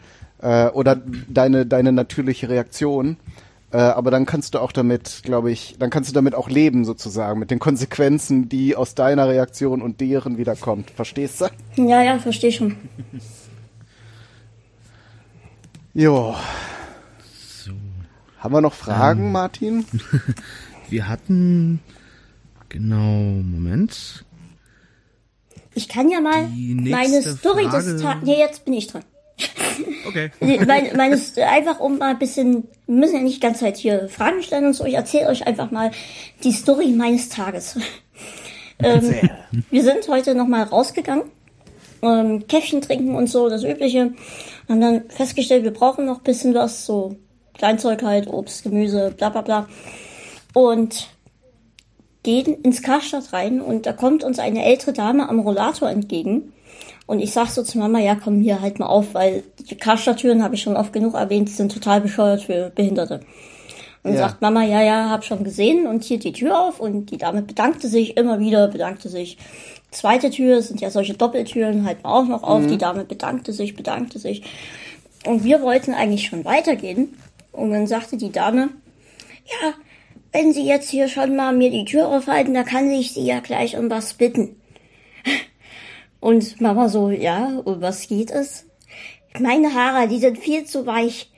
[0.42, 3.18] äh, oder deine deine natürliche Reaktion.
[3.72, 6.86] Äh, aber dann kannst du auch damit, glaube ich, dann kannst du damit auch leben
[6.86, 10.92] sozusagen mit den Konsequenzen, die aus deiner Reaktion und deren wiederkommt.
[10.92, 11.48] Verstehst du?
[11.76, 12.78] Ja, ja, verstehe schon.
[15.94, 16.36] jo.
[17.38, 17.72] So.
[18.40, 19.32] Haben wir noch Fragen, ähm.
[19.34, 19.86] Martin?
[20.90, 21.80] Wir hatten
[22.70, 24.26] genau, Moment.
[25.74, 27.94] Ich kann ja mal meine Story Frage...
[27.94, 28.24] des Tages.
[28.24, 29.04] Nee, jetzt bin ich dran.
[30.08, 30.32] Okay.
[30.40, 34.08] meine, meine, einfach um mal ein bisschen, wir müssen ja nicht die ganze Zeit hier
[34.08, 34.86] Fragen stellen und so.
[34.86, 35.92] Ich erzähle euch einfach mal
[36.44, 37.78] die Story meines Tages.
[38.80, 39.30] ähm,
[39.72, 41.26] wir sind heute nochmal rausgegangen,
[42.02, 44.14] ähm, Käffchen trinken und so, das Übliche.
[44.70, 47.18] Haben dann festgestellt, wir brauchen noch bisschen was, so
[47.54, 49.68] Kleinzeug halt, Obst, Gemüse, bla bla bla.
[50.56, 51.10] Und
[52.24, 56.54] gehen ins Karstadt rein und da kommt uns eine ältere Dame am Rollator entgegen.
[57.06, 60.42] Und ich sag so zu Mama, ja komm hier halt mal auf, weil die Karstadt-Türen
[60.42, 63.20] habe ich schon oft genug erwähnt, die sind total bescheuert für Behinderte.
[64.04, 64.20] Und Ja.
[64.20, 67.42] sagt Mama, ja, ja, hab schon gesehen und hier die Tür auf und die Dame
[67.42, 69.38] bedankte sich immer wieder, bedankte sich.
[69.92, 72.66] Zweite Tür sind ja solche Doppeltüren, halt mal auch noch auf.
[72.68, 74.44] Die Dame bedankte sich, bedankte sich.
[75.26, 77.18] Und wir wollten eigentlich schon weitergehen.
[77.52, 78.70] Und dann sagte die Dame,
[79.46, 79.74] ja,
[80.36, 83.40] wenn Sie jetzt hier schon mal mir die Tür aufhalten, da kann ich Sie ja
[83.40, 84.62] gleich um was bitten.
[86.20, 88.66] Und Mama so, ja, um was geht es?
[89.40, 91.32] Meine Haare, die sind viel zu weich.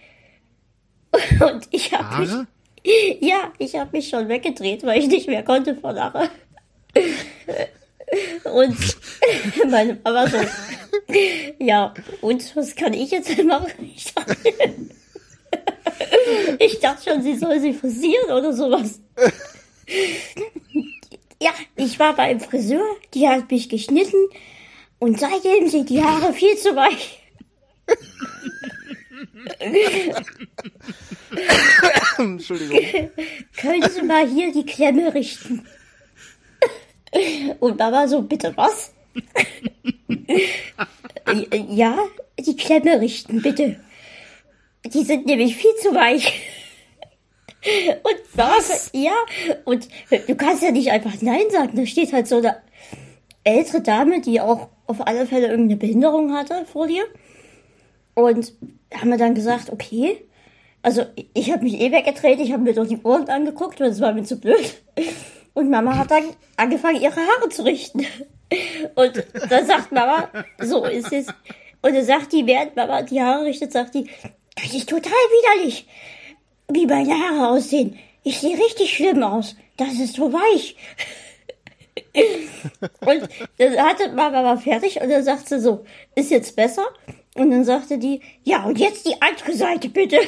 [1.40, 5.76] Und ich habe mich, ja, ich habe mich schon weggedreht, weil ich nicht mehr konnte
[5.76, 6.32] vor Lache.
[8.46, 8.98] Und
[9.70, 10.38] meine Mama so,
[11.60, 13.92] ja, und was kann ich jetzt machen?
[13.96, 14.36] Ich dachte,
[16.60, 19.00] ich dachte schon, sie soll sie frisieren oder sowas.
[21.40, 22.84] Ja, ich war beim Friseur,
[23.14, 24.18] die hat mich geschnitten
[24.98, 27.22] und seitdem sind die Haare viel zu weich.
[32.18, 33.12] Entschuldigung.
[33.56, 35.68] Können Sie mal hier die Klemme richten?
[37.60, 38.94] Und Mama so, bitte was?
[41.70, 41.98] ja,
[42.40, 43.80] die Klemme richten, bitte.
[44.94, 46.42] Die sind nämlich viel zu weich.
[48.04, 49.16] Und so, ja,
[49.66, 49.88] und
[50.28, 51.76] du kannst ja nicht einfach Nein sagen.
[51.76, 52.58] Da steht halt so eine
[53.44, 57.04] ältere Dame, die auch auf alle Fälle irgendeine Behinderung hatte vor dir.
[58.14, 58.54] Und
[58.94, 60.24] haben wir dann gesagt, okay.
[60.82, 64.00] Also ich habe mich eh weggedreht, ich habe mir doch die Ohren angeguckt, weil es
[64.00, 64.82] war mir zu blöd.
[65.54, 66.24] Und Mama hat dann
[66.56, 68.06] angefangen, ihre Haare zu richten.
[68.96, 70.30] Und dann sagt Mama,
[70.60, 71.28] so ist es.
[71.82, 74.10] Und dann sagt die, während Mama die Haare richtet, sagt die,
[74.62, 75.88] das ist total widerlich,
[76.72, 77.98] wie meine Haare aussehen.
[78.24, 79.56] Ich sehe richtig schlimm aus.
[79.78, 80.76] Das ist so weich.
[83.06, 85.86] Und dann hatte Mama mal fertig und dann sagt sie so,
[86.16, 86.86] ist jetzt besser?
[87.36, 90.20] Und dann sagte die, ja, und jetzt die andere Seite bitte.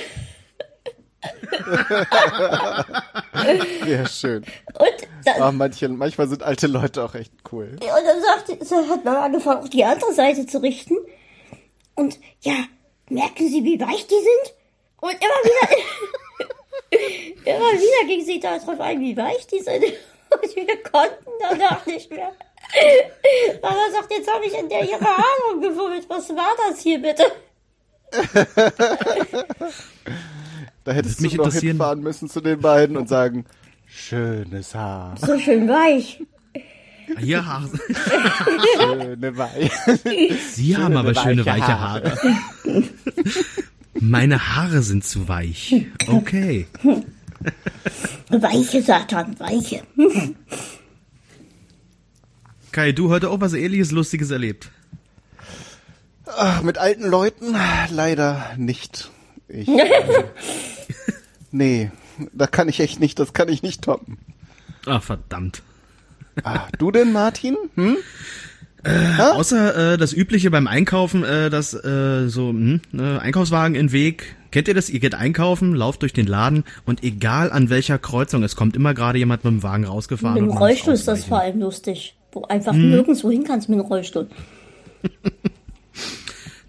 [3.86, 4.44] Ja, schön.
[4.78, 7.72] Und dann, Ah, manche, manchmal sind alte Leute auch echt cool.
[7.82, 10.96] Und dann sagte, hat Mama angefangen, auch die andere Seite zu richten.
[11.96, 12.56] Und ja,
[13.10, 14.56] merken Sie, wie weich die sind?
[15.02, 15.78] Und immer wieder,
[17.56, 19.84] immer wieder ging sie darauf ein, wie weich die sind.
[20.32, 22.32] Und wir konnten danach nicht mehr.
[23.62, 26.08] Mama sagt, jetzt habe ich in der ihre Haare umgefummelt.
[26.10, 27.24] Was war das hier bitte?
[30.86, 31.74] Da hättest mich du noch interessieren.
[31.74, 33.46] hinfahren müssen zu den beiden und sagen,
[33.86, 36.22] schönes Haar, So schön weich.
[37.18, 37.70] Hier Haare.
[38.78, 39.70] schöne Weih.
[40.52, 42.12] Sie haben aber weiche schöne weiche Haare.
[42.12, 42.84] Haare.
[44.00, 45.88] Meine Haare sind zu weich.
[46.08, 46.68] Okay.
[48.30, 49.82] Weiche, Satan, weiche.
[52.72, 54.72] Kai, du heute auch was ähnliches Lustiges erlebt.
[56.26, 57.56] Ach, mit alten Leuten
[57.92, 59.10] leider nicht.
[59.48, 59.68] Ich,
[61.52, 61.92] nee,
[62.34, 64.20] da kann ich echt nicht, das kann ich nicht toppen.
[64.86, 65.64] Ah, verdammt.
[66.44, 67.58] Ah, du denn, Martin?
[67.76, 67.98] Hm?
[68.84, 74.38] Außer äh, das Übliche beim Einkaufen, äh, das äh, so hm, äh, Einkaufswagen in Weg.
[74.52, 74.90] Kennt ihr das?
[74.90, 78.94] Ihr geht einkaufen, lauft durch den Laden und egal an welcher Kreuzung, es kommt immer
[78.94, 80.42] gerade jemand mit dem Wagen rausgefahren.
[80.42, 82.16] Mit dem Rollstuhl ist das vor allem lustig.
[82.32, 84.28] Wo einfach nirgendwo hin kannst mit dem Rollstuhl.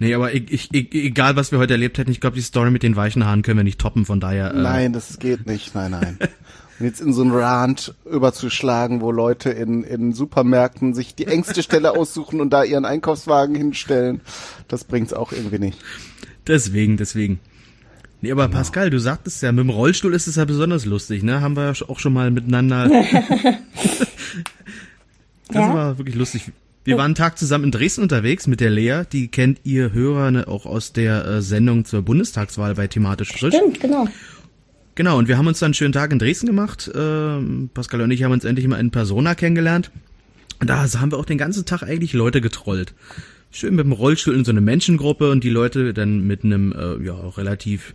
[0.03, 2.71] Nee, aber ich, ich, ich, egal was wir heute erlebt hätten, ich glaube, die Story
[2.71, 4.55] mit den weichen Haaren können wir nicht toppen, von daher.
[4.55, 6.19] Äh, Nein, das geht nicht, nein, nein.
[6.81, 11.93] Jetzt in so einen Rant überzuschlagen, wo Leute in, in Supermärkten sich die engste Stelle
[11.93, 14.23] aussuchen und da ihren Einkaufswagen hinstellen,
[14.67, 15.79] das bringt's auch irgendwie nicht.
[16.47, 17.39] Deswegen, deswegen.
[18.23, 21.41] Nee, aber Pascal, du sagtest ja, mit dem Rollstuhl ist es ja besonders lustig, ne?
[21.41, 22.89] Haben wir ja auch schon mal miteinander.
[25.49, 25.75] das Ja.
[25.75, 26.53] war wirklich lustig.
[26.85, 29.03] Wir waren einen Tag zusammen in Dresden unterwegs mit der Lea.
[29.13, 33.55] Die kennt ihr Hörer ne, auch aus der äh, Sendung zur Bundestagswahl bei Thematisch Frisch.
[33.55, 34.09] Stimmt, genau.
[34.95, 36.91] Genau, und wir haben uns dann einen schönen Tag in Dresden gemacht.
[36.95, 39.91] Ähm, Pascal und ich haben uns endlich mal in Persona kennengelernt.
[40.61, 42.95] Und da haben wir auch den ganzen Tag eigentlich Leute getrollt.
[43.51, 47.05] Schön mit dem Rollstuhl in so eine Menschengruppe und die Leute dann mit einem äh,
[47.05, 47.95] ja relativ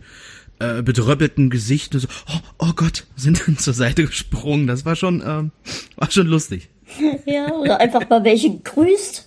[0.58, 4.66] äh, bedröppelten Gesicht und so, oh, oh Gott, sind dann zur Seite gesprungen.
[4.66, 5.52] Das war schon, ähm,
[5.96, 6.68] war schon lustig.
[7.26, 9.26] Ja, oder einfach mal welche gegrüßt.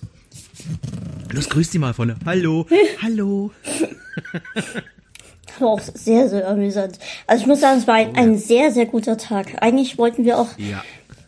[1.32, 2.16] Los, grüß die mal vorne.
[2.24, 2.66] Hallo,
[3.02, 3.52] hallo.
[5.58, 6.98] War auch sehr, sehr amüsant.
[7.26, 9.62] Also ich muss sagen, es war ein, ein sehr, sehr guter Tag.
[9.62, 10.82] Eigentlich wollten wir auch Ja.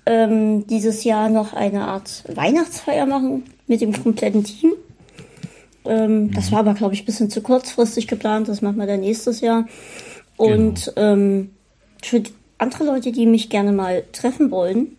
[0.06, 4.72] ähm, dieses Jahr noch eine Art Weihnachtsfeier machen mit dem kompletten Team.
[5.84, 6.32] Ähm, mhm.
[6.32, 8.48] Das war aber, glaube ich, bisschen zu kurzfristig geplant.
[8.48, 9.66] Das machen wir dann nächstes Jahr.
[10.36, 11.12] Und genau.
[11.12, 11.50] ähm,
[12.02, 12.22] für
[12.58, 14.96] andere Leute, die mich gerne mal treffen wollen,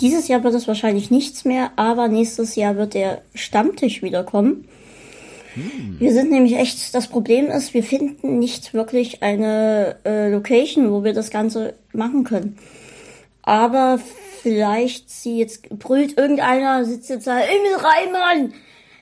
[0.00, 4.68] dieses Jahr wird es wahrscheinlich nichts mehr, aber nächstes Jahr wird der Stammtisch wiederkommen.
[5.56, 5.96] Hm.
[5.98, 11.02] Wir sind nämlich echt, das Problem ist, wir finden nicht wirklich eine äh, Location, wo
[11.02, 12.58] wir das Ganze machen können.
[13.42, 13.98] Aber
[14.42, 18.54] vielleicht sie jetzt brüllt irgendeiner, sitzt jetzt da, Emil Reimann!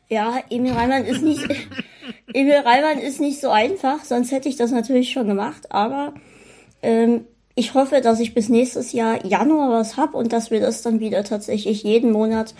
[0.08, 1.42] Ja, Emil Reimann ist nicht,
[2.32, 6.14] Emil Reimann ist nicht so einfach, sonst hätte ich das natürlich schon gemacht, aber
[6.82, 7.24] ähm,
[7.56, 11.00] ich hoffe, dass ich bis nächstes Jahr Januar was hab und dass wir das dann
[11.00, 12.54] wieder tatsächlich jeden Monat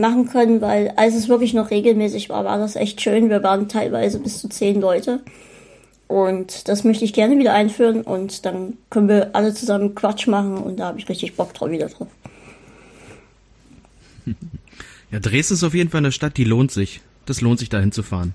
[0.00, 3.30] machen können, weil als es wirklich noch regelmäßig war, war das echt schön.
[3.30, 5.20] Wir waren teilweise bis zu zehn Leute.
[6.08, 10.56] Und das möchte ich gerne wieder einführen und dann können wir alle zusammen Quatsch machen
[10.56, 12.08] und da habe ich richtig Bock drauf wieder drauf.
[15.12, 17.00] Ja, Dresden ist auf jeden Fall eine Stadt, die lohnt sich.
[17.26, 18.34] Das lohnt sich dahin zu fahren.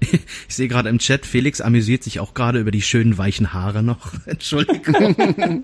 [0.48, 3.82] Ich sehe gerade im Chat, Felix amüsiert sich auch gerade über die schönen weichen Haare
[3.82, 4.12] noch.
[4.26, 5.16] Entschuldigung.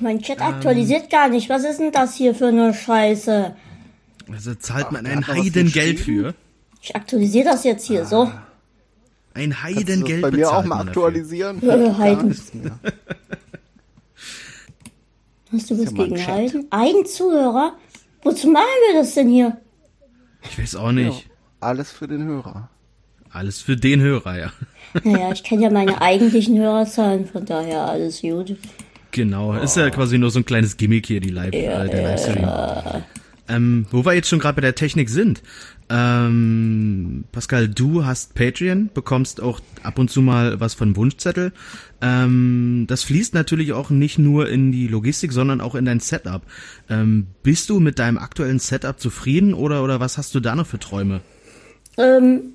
[0.00, 1.48] Mein Chat aktualisiert ähm, gar nicht.
[1.48, 3.54] Was ist denn das hier für eine Scheiße?
[4.30, 6.34] Also zahlt man ein Heidengeld für.
[6.80, 8.06] Ich aktualisiere das jetzt hier ah.
[8.06, 8.32] so.
[9.34, 11.62] Ein Heidengeld bei mir auch mal aktualisieren.
[11.62, 12.30] Äh, Heiden.
[15.52, 16.66] Hast du was ja gegen Heiden?
[16.70, 17.74] Eigenzuhörer?
[18.22, 19.60] Wozu machen wir das denn hier?
[20.42, 21.26] Ich weiß auch nicht.
[21.26, 21.30] Ja,
[21.60, 22.70] alles für den Hörer.
[23.30, 24.52] Alles für den Hörer, ja.
[25.02, 28.56] Naja, ich kenne ja meine eigentlichen Hörerzahlen, von daher alles gut.
[29.14, 32.02] Genau, ist ja quasi nur so ein kleines Gimmick hier, die Live, ja, äh, der
[32.02, 32.42] Livestream.
[32.42, 33.02] Ja.
[33.46, 35.40] Ähm, wo wir jetzt schon gerade bei der Technik sind.
[35.88, 41.52] Ähm, Pascal, du hast Patreon, bekommst auch ab und zu mal was von Wunschzettel.
[42.00, 46.42] Ähm, das fließt natürlich auch nicht nur in die Logistik, sondern auch in dein Setup.
[46.90, 50.66] Ähm, bist du mit deinem aktuellen Setup zufrieden oder, oder was hast du da noch
[50.66, 51.20] für Träume?
[51.98, 52.54] Ähm,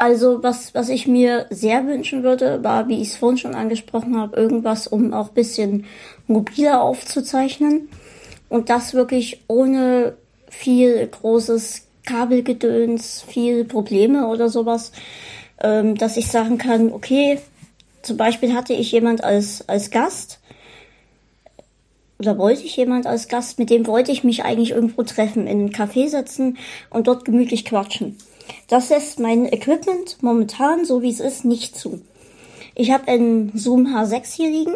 [0.00, 4.16] also was, was ich mir sehr wünschen würde, war, wie ich es vorhin schon angesprochen
[4.16, 5.84] habe, irgendwas, um auch bisschen
[6.26, 7.90] mobiler aufzuzeichnen.
[8.48, 10.16] Und das wirklich ohne
[10.48, 14.92] viel großes Kabelgedöns, viel Probleme oder sowas,
[15.62, 17.38] ähm, dass ich sagen kann, okay,
[18.00, 20.40] zum Beispiel hatte ich jemand als, als Gast,
[22.18, 25.60] oder wollte ich jemand als Gast, mit dem wollte ich mich eigentlich irgendwo treffen, in
[25.60, 26.56] einen Café setzen
[26.88, 28.16] und dort gemütlich quatschen.
[28.68, 32.00] Das lässt mein Equipment momentan, so wie es ist, nicht zu.
[32.74, 34.74] Ich habe einen Zoom H6 hier liegen.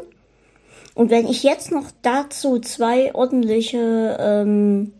[0.94, 4.92] Und wenn ich jetzt noch dazu zwei ordentliche, ähm,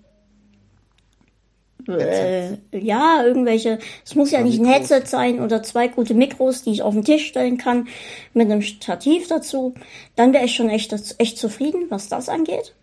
[1.88, 6.72] äh, ja, irgendwelche, es muss ja nicht ein Headset sein oder zwei gute Mikros, die
[6.72, 7.88] ich auf den Tisch stellen kann,
[8.32, 9.74] mit einem Stativ dazu,
[10.16, 12.74] dann wäre ich schon echt, echt zufrieden, was das angeht.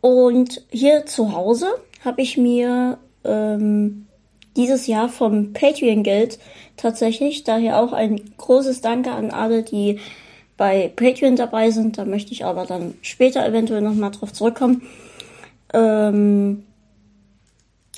[0.00, 1.66] Und hier zu Hause
[2.04, 4.06] habe ich mir ähm,
[4.56, 6.38] dieses Jahr vom Patreon-Geld
[6.76, 7.44] tatsächlich.
[7.44, 9.98] Daher auch ein großes Danke an alle, die
[10.56, 11.98] bei Patreon dabei sind.
[11.98, 14.82] Da möchte ich aber dann später eventuell nochmal drauf zurückkommen.
[15.72, 16.64] Ähm,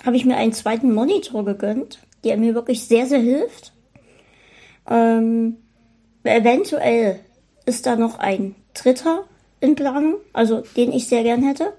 [0.04, 3.72] habe ich mir einen zweiten Monitor gegönnt, der mir wirklich sehr, sehr hilft.
[4.88, 5.56] Ähm,
[6.24, 7.20] eventuell
[7.66, 9.24] ist da noch ein dritter
[9.60, 11.72] in Planung, also den ich sehr gern hätte.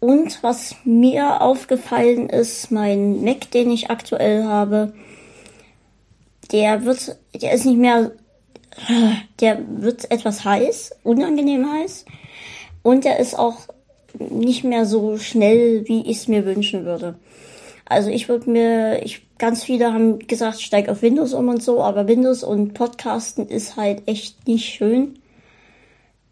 [0.00, 4.92] Und was mir aufgefallen ist, mein Mac, den ich aktuell habe,
[6.52, 8.12] der wird, der ist nicht mehr,
[9.40, 12.04] der wird etwas heiß, unangenehm heiß.
[12.82, 13.56] Und der ist auch
[14.18, 17.16] nicht mehr so schnell, wie ich es mir wünschen würde.
[17.86, 21.82] Also ich würde mir, ich, ganz viele haben gesagt, steig auf Windows um und so,
[21.82, 25.18] aber Windows und Podcasten ist halt echt nicht schön.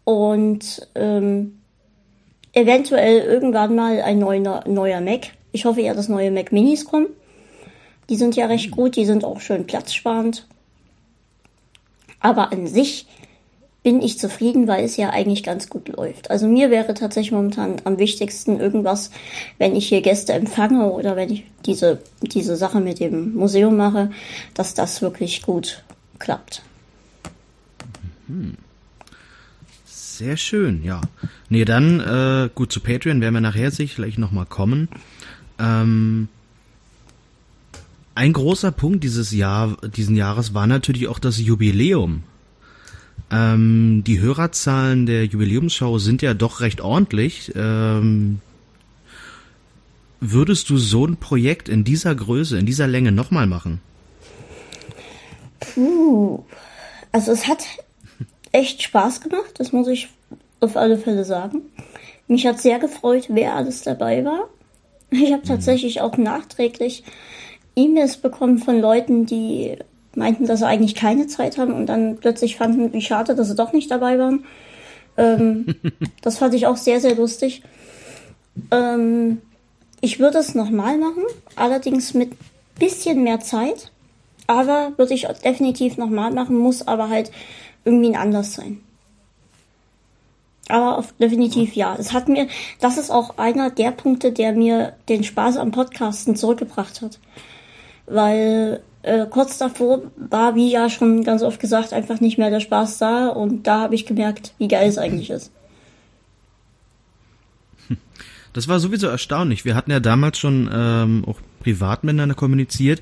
[0.03, 1.59] Und ähm,
[2.53, 5.31] eventuell irgendwann mal ein neuer, neuer Mac.
[5.51, 7.07] Ich hoffe ja, dass neue Mac Minis kommen.
[8.09, 10.47] Die sind ja recht gut, die sind auch schön platzsparend.
[12.19, 13.05] Aber an sich
[13.81, 16.31] bin ich zufrieden, weil es ja eigentlich ganz gut läuft.
[16.31, 19.11] Also mir wäre tatsächlich momentan am wichtigsten irgendwas,
[19.57, 24.11] wenn ich hier Gäste empfange oder wenn ich diese, diese Sache mit dem Museum mache,
[24.53, 25.83] dass das wirklich gut
[26.17, 26.63] klappt.
[28.27, 28.57] Mhm.
[30.17, 31.01] Sehr schön, ja.
[31.49, 34.87] Nee, dann, äh, gut, zu Patreon werden wir nachher sicherlich nochmal kommen.
[35.57, 36.27] Ähm,
[38.13, 42.21] ein großer Punkt dieses Jahr, diesen Jahres war natürlich auch das Jubiläum.
[43.31, 47.51] Ähm, die Hörerzahlen der Jubiläumsshow sind ja doch recht ordentlich.
[47.55, 48.39] Ähm,
[50.19, 53.81] würdest du so ein Projekt in dieser Größe, in dieser Länge nochmal machen?
[55.59, 56.45] Puh.
[57.11, 57.65] Also es hat
[58.53, 60.07] echt Spaß gemacht, das muss ich
[60.61, 61.63] auf alle Fälle sagen.
[62.27, 64.47] Mich hat sehr gefreut, wer alles dabei war.
[65.11, 67.03] Ich habe tatsächlich auch nachträglich
[67.75, 69.77] E-Mails bekommen von Leuten, die
[70.15, 73.55] meinten, dass sie eigentlich keine Zeit haben und dann plötzlich fanden, wie schade, dass sie
[73.55, 74.45] doch nicht dabei waren.
[75.17, 75.75] Ähm,
[76.21, 77.63] das fand ich auch sehr, sehr lustig.
[78.71, 79.41] Ähm,
[80.01, 81.23] ich würde es nochmal machen,
[81.55, 82.31] allerdings mit
[82.79, 83.91] bisschen mehr Zeit.
[84.45, 87.31] Aber würde ich definitiv nochmal machen, muss aber halt
[87.85, 88.79] irgendwie ein Anlass sein.
[90.69, 91.95] Aber auf, definitiv ja.
[91.99, 92.47] Es hat mir,
[92.79, 97.19] das ist auch einer der Punkte, der mir den Spaß am Podcasten zurückgebracht hat.
[98.05, 102.61] Weil äh, kurz davor war, wie ja schon ganz oft gesagt, einfach nicht mehr der
[102.61, 105.51] Spaß da und da habe ich gemerkt, wie geil es eigentlich ist.
[108.53, 109.65] Das war sowieso erstaunlich.
[109.65, 113.01] Wir hatten ja damals schon ähm, auch privat miteinander kommuniziert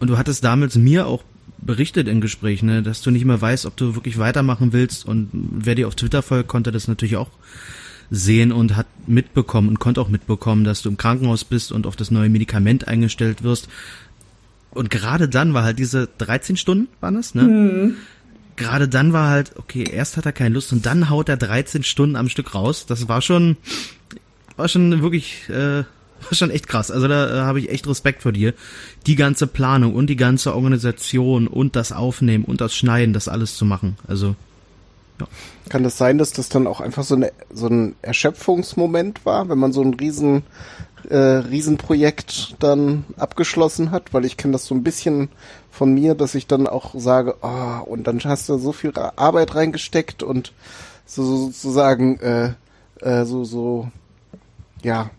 [0.00, 1.22] und du hattest damals mir auch
[1.58, 5.28] berichtet in Gesprächen, ne, dass du nicht mehr weißt, ob du wirklich weitermachen willst und
[5.32, 7.30] wer dir auf Twitter folgt, konnte das natürlich auch
[8.10, 11.96] sehen und hat mitbekommen und konnte auch mitbekommen, dass du im Krankenhaus bist und auf
[11.96, 13.68] das neue Medikament eingestellt wirst.
[14.70, 17.42] Und gerade dann war halt diese 13 Stunden, waren das, ne?
[17.42, 17.94] Mhm.
[18.56, 21.82] Gerade dann war halt, okay, erst hat er keine Lust und dann haut er 13
[21.82, 22.86] Stunden am Stück raus.
[22.86, 23.56] Das war schon,
[24.56, 25.84] war schon wirklich, äh,
[26.24, 26.90] war schon echt krass.
[26.90, 28.54] Also da äh, habe ich echt Respekt vor dir.
[29.06, 33.56] Die ganze Planung und die ganze Organisation und das Aufnehmen und das Schneiden, das alles
[33.56, 33.96] zu machen.
[34.06, 34.34] Also
[35.20, 35.26] ja.
[35.68, 39.58] Kann das sein, dass das dann auch einfach so, eine, so ein Erschöpfungsmoment war, wenn
[39.58, 40.42] man so ein riesen,
[41.08, 44.12] äh, Riesenprojekt dann abgeschlossen hat?
[44.12, 45.28] Weil ich kenne das so ein bisschen
[45.70, 49.54] von mir, dass ich dann auch sage, oh, und dann hast du so viel Arbeit
[49.54, 50.52] reingesteckt und
[51.06, 52.54] so sozusagen äh,
[53.00, 53.88] äh, so, so,
[54.82, 55.10] ja,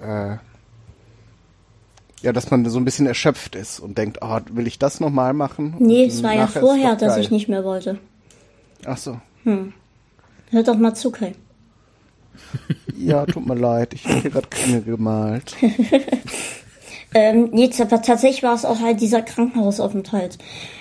[0.00, 0.36] äh,
[2.22, 5.34] ja, dass man so ein bisschen erschöpft ist und denkt, oh, will ich das nochmal
[5.34, 5.76] machen?
[5.78, 7.98] Nee, es war ja vorher, dass ich nicht mehr wollte.
[8.86, 9.20] Ach so.
[9.42, 9.74] Hm.
[10.50, 11.34] Hör doch mal zu, Kai.
[12.96, 15.54] ja, tut mir leid, ich habe hier gerade Klinge gemalt.
[17.14, 20.38] ähm, nee, tatsächlich war es auch halt dieser Krankenhausaufenthalt.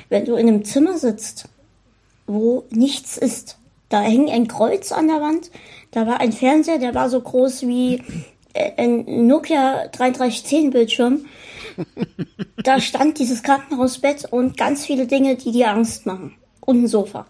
[0.09, 1.49] Wenn du in einem Zimmer sitzt,
[2.25, 3.57] wo nichts ist,
[3.89, 5.51] da hing ein Kreuz an der Wand,
[5.91, 8.01] da war ein Fernseher, der war so groß wie
[8.55, 11.25] ein Nokia 3310 Bildschirm.
[12.63, 16.35] da stand dieses Krankenhausbett und ganz viele Dinge, die dir Angst machen.
[16.61, 17.25] Und ein Sofa.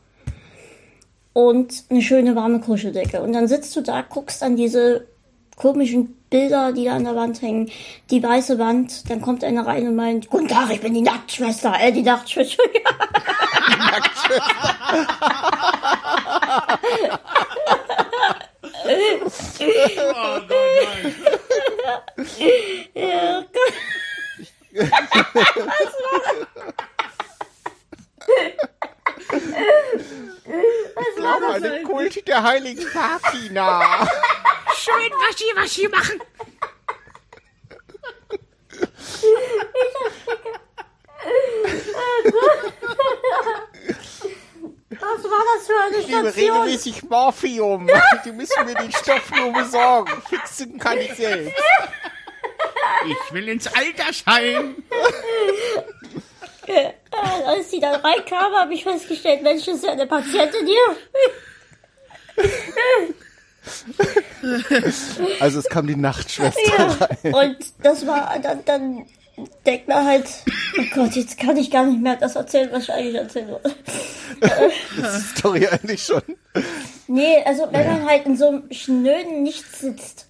[1.34, 3.22] Und eine schöne warme Kuscheldecke.
[3.22, 5.08] Und dann sitzt du da, guckst an diese
[5.56, 7.70] komischen Bilder, die da an der Wand hängen,
[8.10, 11.76] die weiße Wand, dann kommt einer rein und meint, Guten Tag, ich bin die Nachtschwester,
[11.80, 12.64] äh, die Nachtschwester.
[12.74, 14.42] die Nachtschwester.
[18.86, 21.16] oh Gott, nein.
[22.94, 23.74] ja, Gott.
[24.76, 26.44] Was war
[31.02, 34.08] ich glaube an den Kult der heiligen Fatina.
[34.76, 36.22] Schön Waschi Waschi machen.
[45.00, 46.28] Was war das für eine Station?
[46.28, 47.90] Ich nehme regelmäßig Morphium.
[48.26, 50.22] Die müssen mir den Stoff nur besorgen.
[50.30, 51.54] Fixen kann ich selbst.
[53.06, 54.84] Ich will ins Altersheim.
[57.46, 60.98] Als sie dann reinkam, habe ich festgestellt, Mensch, das ist ja eine Patientin hier.
[65.40, 67.34] Also es kam die Nachtschwester ja, rein.
[67.34, 69.06] Und das war, dann, dann
[69.66, 70.26] denkt man halt,
[70.78, 73.76] oh Gott, jetzt kann ich gar nicht mehr das erzählen, was ich eigentlich erzählen wollte.
[74.40, 76.22] Das ist die Story eigentlich schon.
[77.08, 80.28] Nee, also wenn man halt in so einem schnöden Nichts sitzt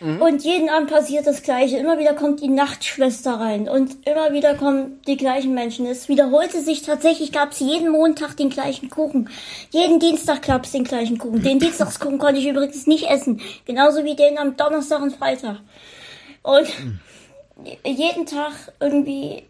[0.00, 0.20] mhm.
[0.20, 4.54] und jeden Abend passiert das Gleiche, immer wieder kommt die Nachtschwester rein und immer wieder
[4.54, 5.86] kommen die gleichen Menschen.
[5.86, 9.30] Es wiederholte sich tatsächlich, gab es jeden Montag den gleichen Kuchen.
[9.70, 11.42] Jeden Dienstag gab es den gleichen Kuchen.
[11.42, 13.40] Den Dienstagskuchen konnte ich übrigens nicht essen.
[13.64, 15.60] Genauso wie den am Donnerstag und Freitag.
[16.42, 17.00] Und mhm
[17.84, 19.44] jeden Tag irgendwie,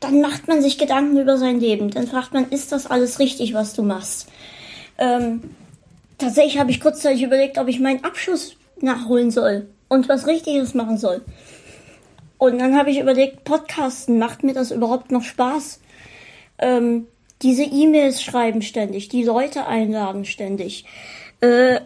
[0.00, 1.90] dann macht man sich Gedanken über sein Leben.
[1.90, 4.28] Dann fragt man, ist das alles richtig, was du machst?
[4.98, 5.42] Ähm,
[6.18, 10.98] tatsächlich habe ich kurzzeitig überlegt, ob ich meinen Abschluss nachholen soll und was Richtiges machen
[10.98, 11.22] soll.
[12.38, 15.80] Und dann habe ich überlegt, Podcasten, macht mir das überhaupt noch Spaß?
[16.58, 17.06] Ähm,
[17.42, 20.86] diese E-Mails schreiben ständig, die Leute einladen ständig.
[21.40, 21.80] Äh,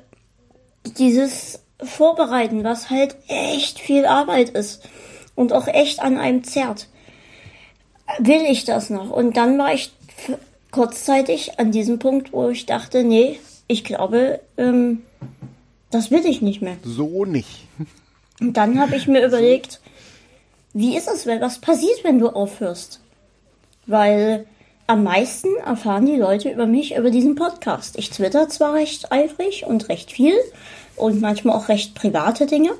[0.84, 4.88] dieses vorbereiten, was halt echt viel Arbeit ist
[5.34, 6.88] und auch echt an einem zerrt.
[8.18, 9.10] Will ich das noch?
[9.10, 9.92] Und dann war ich
[10.70, 15.02] kurzzeitig an diesem Punkt, wo ich dachte, nee, ich glaube, ähm,
[15.90, 16.76] das will ich nicht mehr.
[16.82, 17.66] So nicht.
[18.40, 19.80] Und dann habe ich mir überlegt,
[20.72, 23.00] wie ist es, wenn was passiert, wenn du aufhörst?
[23.86, 24.46] Weil
[24.88, 27.96] am meisten erfahren die Leute über mich über diesen Podcast.
[27.96, 30.34] Ich twitter zwar recht eifrig und recht viel,
[30.96, 32.70] und manchmal auch recht private Dinge.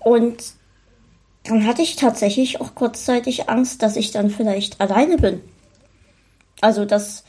[0.00, 0.54] Und
[1.44, 5.40] dann hatte ich tatsächlich auch kurzzeitig Angst, dass ich dann vielleicht alleine bin.
[6.60, 7.24] Also, dass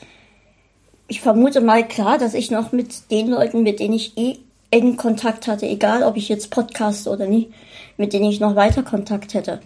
[1.08, 4.38] ich vermute mal klar, dass ich noch mit den Leuten, mit denen ich eh
[4.70, 7.50] engen Kontakt hatte, egal ob ich jetzt Podcast oder nicht,
[7.96, 9.60] mit denen ich noch weiter Kontakt hätte.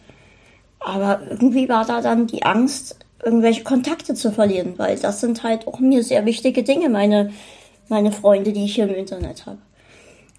[0.81, 5.67] Aber irgendwie war da dann die Angst, irgendwelche Kontakte zu verlieren, weil das sind halt
[5.67, 7.33] auch mir sehr wichtige Dinge, meine,
[7.89, 9.59] meine Freunde, die ich hier im Internet habe.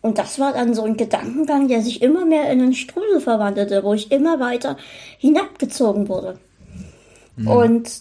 [0.02, 3.84] Und das war dann so ein Gedankengang, der sich immer mehr in einen Strudel verwandelte,
[3.84, 4.78] wo ich immer weiter
[5.20, 6.40] hinabgezogen wurde.
[7.36, 7.48] Mhm.
[7.48, 7.92] Und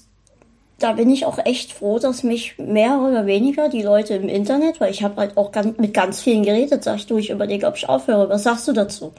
[0.78, 4.80] da bin ich auch echt froh, dass mich mehr oder weniger die Leute im Internet,
[4.80, 7.66] weil ich habe halt auch ganz, mit ganz vielen geredet, sag ich, du, ich überlege,
[7.66, 8.30] ob ich aufhöre.
[8.30, 9.12] Was sagst du dazu?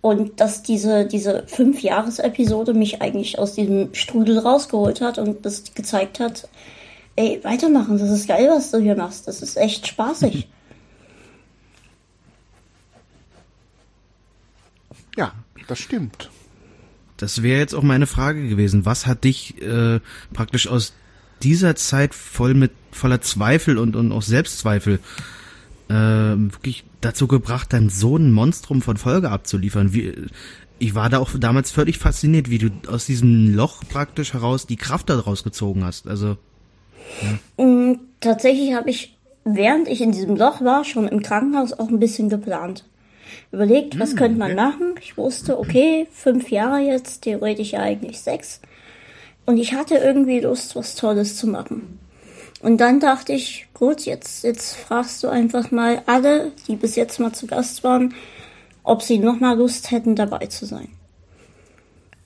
[0.00, 6.18] Und dass diese, diese Fünf-Jahres-Episode mich eigentlich aus diesem Strudel rausgeholt hat und das gezeigt
[6.18, 6.48] hat,
[7.16, 9.28] ey, weitermachen, das ist geil, was du hier machst.
[9.28, 10.48] Das ist echt spaßig.
[15.16, 15.32] Ja,
[15.66, 16.30] das stimmt.
[17.16, 18.86] Das wäre jetzt auch meine Frage gewesen.
[18.86, 20.00] Was hat dich äh,
[20.32, 20.94] praktisch aus
[21.42, 25.00] dieser Zeit voll mit voller Zweifel und, und auch Selbstzweifel
[25.88, 29.92] äh, wirklich dazu gebracht, dann so ein Monstrum von Folge abzuliefern?
[29.92, 30.14] Wie,
[30.78, 34.76] ich war da auch damals völlig fasziniert, wie du aus diesem Loch praktisch heraus die
[34.76, 36.08] Kraft daraus gezogen hast.
[36.08, 36.38] Also
[37.56, 37.64] ja.
[37.64, 42.00] Mm, tatsächlich habe ich, während ich in diesem Loch war, schon im Krankenhaus auch ein
[42.00, 42.84] bisschen geplant
[43.52, 44.94] überlegt, was hm, könnte man machen.
[45.02, 48.60] Ich wusste, okay, fünf Jahre jetzt, theoretisch ja eigentlich sechs.
[49.46, 51.98] Und ich hatte irgendwie Lust, was Tolles zu machen.
[52.60, 57.18] Und dann dachte ich, gut, jetzt, jetzt fragst du einfach mal alle, die bis jetzt
[57.18, 58.14] mal zu Gast waren,
[58.82, 60.88] ob sie nochmal Lust hätten, dabei zu sein.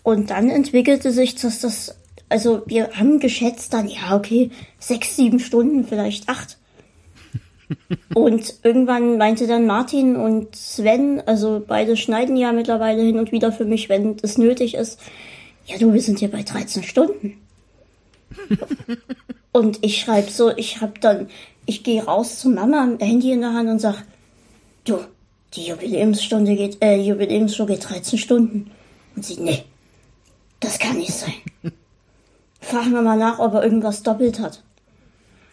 [0.03, 1.97] Und dann entwickelte sich das, das,
[2.29, 6.59] also wir haben geschätzt dann, ja, okay, sechs, sieben Stunden, vielleicht acht.
[8.15, 13.53] Und irgendwann meinte dann Martin und Sven, also beide schneiden ja mittlerweile hin und wieder
[13.53, 15.01] für mich, wenn es nötig ist.
[15.67, 17.41] Ja, du, wir sind hier bei 13 Stunden.
[19.53, 21.29] und ich schreibe so, ich hab dann,
[21.67, 24.05] ich gehe raus zu Mama, Handy in der Hand und sag,
[24.85, 24.99] du,
[25.55, 28.71] die Jubiläumsstunde geht, äh, Jubiläumsshow geht 13 Stunden.
[29.17, 29.65] Und sie, nee,
[30.61, 31.35] das kann nicht sein.
[32.61, 34.63] Fragen wir mal nach, ob er irgendwas doppelt hat.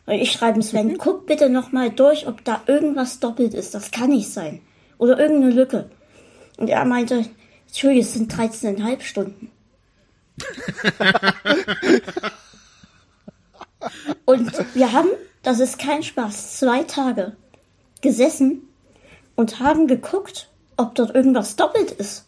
[0.06, 0.98] Und ich schreibe Sven, mhm.
[0.98, 3.76] guck bitte nochmal durch, ob da irgendwas doppelt ist.
[3.76, 4.62] Das kann nicht sein.
[4.98, 5.90] Oder irgendeine Lücke.
[6.58, 7.26] Und er meinte,
[7.68, 9.52] Entschuldigung, es sind 13,5 Stunden.
[14.26, 15.10] und wir haben,
[15.44, 17.36] das ist kein Spaß, zwei Tage
[18.02, 18.68] gesessen
[19.36, 22.28] und haben geguckt, ob dort irgendwas doppelt ist.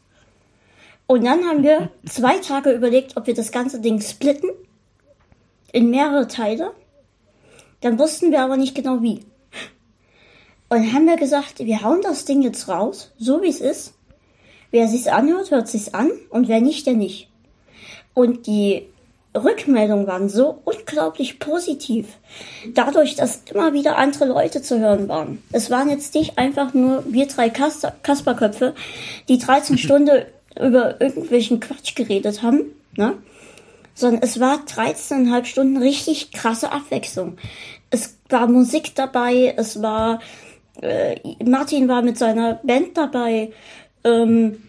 [1.07, 4.49] Und dann haben wir zwei Tage überlegt, ob wir das ganze Ding splitten
[5.71, 6.71] in mehrere Teile
[7.83, 9.19] dann wussten wir aber nicht genau wie.
[10.69, 13.93] Und haben wir gesagt, wir hauen das Ding jetzt raus, so wie es ist.
[14.71, 17.29] Wer sich's anhört, hört sich's an und wer nicht, der nicht.
[18.13, 18.87] Und die
[19.35, 22.07] Rückmeldungen waren so unglaublich positiv.
[22.73, 25.43] Dadurch, dass immer wieder andere Leute zu hören waren.
[25.51, 28.73] Es waren jetzt nicht einfach nur wir drei Kasperköpfe,
[29.27, 30.25] die 13 Stunden
[30.55, 32.63] über irgendwelchen Quatsch geredet haben,
[32.95, 33.15] ne?
[33.93, 37.37] Sondern es war 13,5 Stunden richtig krasse Abwechslung.
[37.89, 40.19] Es war Musik dabei, es war
[40.81, 43.51] äh, Martin war mit seiner Band dabei.
[44.03, 44.63] Ähm,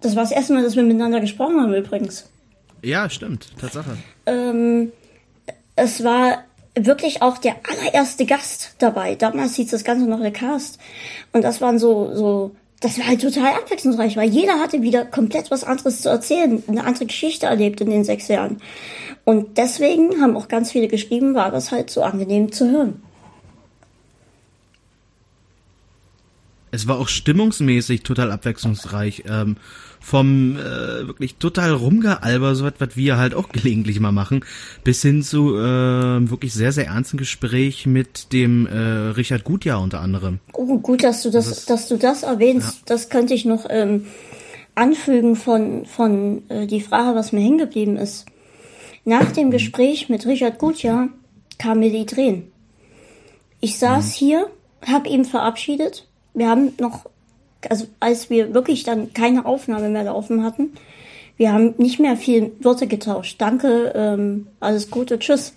[0.00, 2.28] das war das erste Mal, dass wir miteinander gesprochen haben übrigens.
[2.82, 3.96] Ja, stimmt, Tatsache.
[4.26, 4.92] Ähm,
[5.76, 6.44] es war
[6.74, 9.14] wirklich auch der allererste Gast dabei.
[9.14, 10.78] Damals hieß das Ganze noch der Cast.
[11.32, 12.54] Und das waren so, so
[12.84, 16.84] das war halt total abwechslungsreich, weil jeder hatte wieder komplett was anderes zu erzählen, eine
[16.84, 18.60] andere Geschichte erlebt in den sechs Jahren.
[19.24, 23.02] Und deswegen haben auch ganz viele geschrieben, war das halt so angenehm zu hören.
[26.72, 29.24] Es war auch stimmungsmäßig total abwechslungsreich.
[29.28, 29.56] Ähm,
[30.04, 34.44] vom äh, wirklich total rumgealber, so etwas, wir halt auch gelegentlich mal machen,
[34.84, 40.00] bis hin zu äh, wirklich sehr, sehr ernsten Gespräch mit dem äh, Richard Gutjahr unter
[40.00, 40.40] anderem.
[40.52, 42.68] Oh, gut, dass du das, das dass du das erwähnst.
[42.68, 42.82] Ja.
[42.84, 44.04] Das könnte ich noch ähm,
[44.74, 48.26] anfügen von, von äh, die Frage, was mir hängen geblieben ist.
[49.06, 49.52] Nach dem mhm.
[49.52, 51.08] Gespräch mit Richard Gutjahr
[51.58, 52.52] kam mir die Tränen.
[53.60, 54.18] Ich saß mhm.
[54.18, 54.46] hier,
[54.86, 56.06] hab ihn verabschiedet.
[56.34, 57.06] Wir haben noch
[57.70, 60.72] also als wir wirklich dann keine Aufnahme mehr laufen hatten,
[61.36, 63.40] wir haben nicht mehr viel Worte getauscht.
[63.40, 65.54] Danke, ähm, alles Gute, tschüss.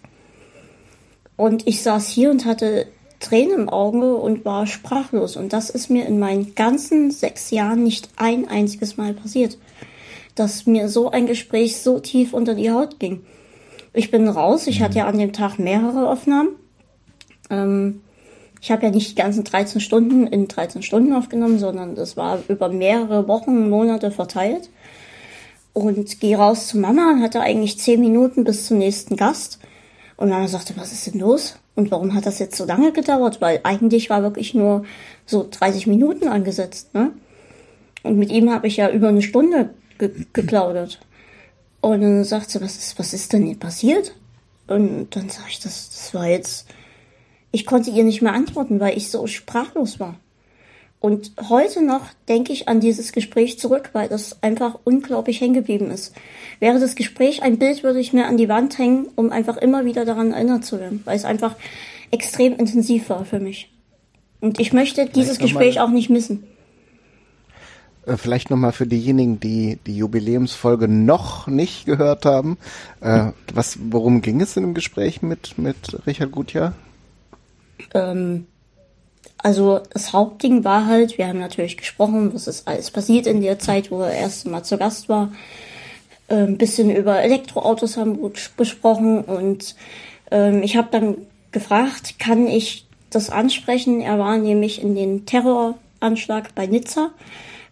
[1.35, 2.87] Und ich saß hier und hatte
[3.19, 5.37] Tränen im Auge und war sprachlos.
[5.37, 9.57] Und das ist mir in meinen ganzen sechs Jahren nicht ein einziges Mal passiert,
[10.35, 13.21] dass mir so ein Gespräch so tief unter die Haut ging.
[13.93, 14.67] Ich bin raus.
[14.67, 16.49] Ich hatte ja an dem Tag mehrere Aufnahmen.
[17.49, 18.01] Ähm,
[18.61, 22.39] ich habe ja nicht die ganzen 13 Stunden in 13 Stunden aufgenommen, sondern das war
[22.47, 24.69] über mehrere Wochen, Monate verteilt.
[25.73, 29.59] Und gehe raus zu Mama und hatte eigentlich 10 Minuten bis zum nächsten Gast.
[30.15, 31.59] Und Mama sagte, was ist denn los?
[31.75, 33.39] Und warum hat das jetzt so lange gedauert?
[33.39, 34.83] Weil eigentlich war wirklich nur
[35.27, 36.95] so 30 Minuten angesetzt.
[36.95, 37.11] Ne?
[38.01, 40.99] Und mit ihm habe ich ja über eine Stunde ge geplaudert.
[41.81, 44.15] Und dann sagt sie, was ist, was ist denn hier passiert?
[44.67, 46.67] Und dann sage ich, das, das war jetzt,
[47.57, 50.19] ich konnte ihr nicht mehr antworten, weil ich so sprachlos war.
[50.99, 55.89] Und heute noch denke ich an dieses Gespräch zurück, weil das einfach unglaublich hängen geblieben
[55.89, 56.13] ist.
[56.59, 59.85] Wäre das Gespräch ein Bild, würde ich mir an die Wand hängen, um einfach immer
[59.85, 61.55] wieder daran erinnert zu werden, weil es einfach
[62.11, 63.71] extrem intensiv war für mich.
[64.39, 66.43] Und ich möchte dieses Gespräch auch nicht missen.
[68.05, 72.59] Äh, vielleicht nochmal für diejenigen, die die Jubiläumsfolge noch nicht gehört haben.
[73.01, 76.73] Äh, was, worum ging es in dem Gespräch mit, mit Richard Gutjahr?
[77.97, 78.47] Ähm,
[79.37, 83.59] also das Hauptding war halt, wir haben natürlich gesprochen, was ist alles passiert in der
[83.59, 85.31] Zeit, wo er erst mal zu Gast war.
[86.27, 89.75] Ein ähm, bisschen über Elektroautos haben wir besprochen und
[90.31, 91.17] ähm, ich habe dann
[91.51, 94.01] gefragt, kann ich das ansprechen?
[94.01, 97.11] Er war nämlich in den Terroranschlag bei Nizza,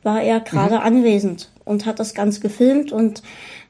[0.03, 0.81] war er gerade mhm.
[0.81, 3.21] anwesend und hat das Ganze gefilmt und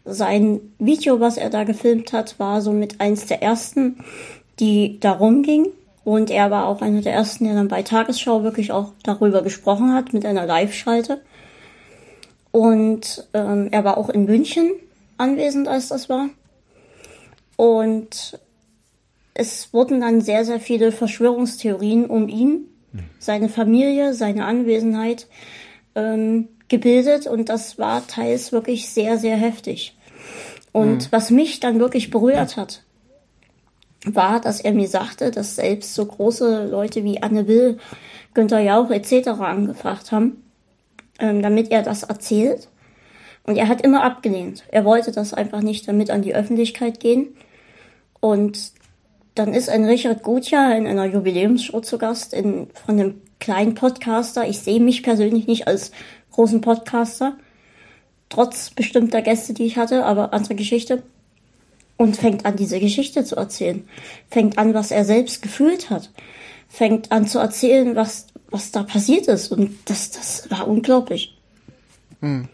[0.03, 4.03] sein Video, was er da gefilmt hat, war somit eins der ersten,
[4.59, 5.67] die darum ging.
[6.05, 9.91] Und er war auch einer der ersten, der dann bei Tagesschau wirklich auch darüber gesprochen
[9.93, 11.19] hat, mit einer Live-Schalte.
[12.51, 14.71] Und ähm, er war auch in München
[15.17, 16.29] anwesend, als das war.
[17.57, 18.39] Und
[19.33, 22.67] es wurden dann sehr, sehr viele Verschwörungstheorien um ihn,
[23.19, 25.27] seine Familie, seine Anwesenheit
[25.95, 27.25] ähm, gebildet.
[27.25, 29.97] Und das war teils wirklich sehr, sehr heftig.
[30.71, 31.07] Und mhm.
[31.09, 32.83] was mich dann wirklich berührt hat,
[34.05, 37.77] war, dass er mir sagte, dass selbst so große Leute wie Anne Will,
[38.33, 39.29] Günther Jauch etc.
[39.29, 40.43] angefragt haben,
[41.19, 42.67] ähm, damit er das erzählt.
[43.43, 44.63] Und er hat immer abgelehnt.
[44.69, 47.35] Er wollte das einfach nicht damit an die Öffentlichkeit gehen.
[48.19, 48.71] Und
[49.35, 54.47] dann ist ein Richard Gutjahr in einer Jubiläumsshow zu Gast in, von einem kleinen Podcaster.
[54.47, 55.91] Ich sehe mich persönlich nicht als
[56.31, 57.37] großen Podcaster,
[58.29, 61.03] trotz bestimmter Gäste, die ich hatte, aber andere Geschichte
[61.97, 63.87] und fängt an, diese Geschichte zu erzählen.
[64.29, 66.11] Fängt an, was er selbst gefühlt hat.
[66.67, 69.51] Fängt an zu erzählen, was, was da passiert ist.
[69.51, 71.37] Und das, das war unglaublich.
[72.21, 72.49] Hm.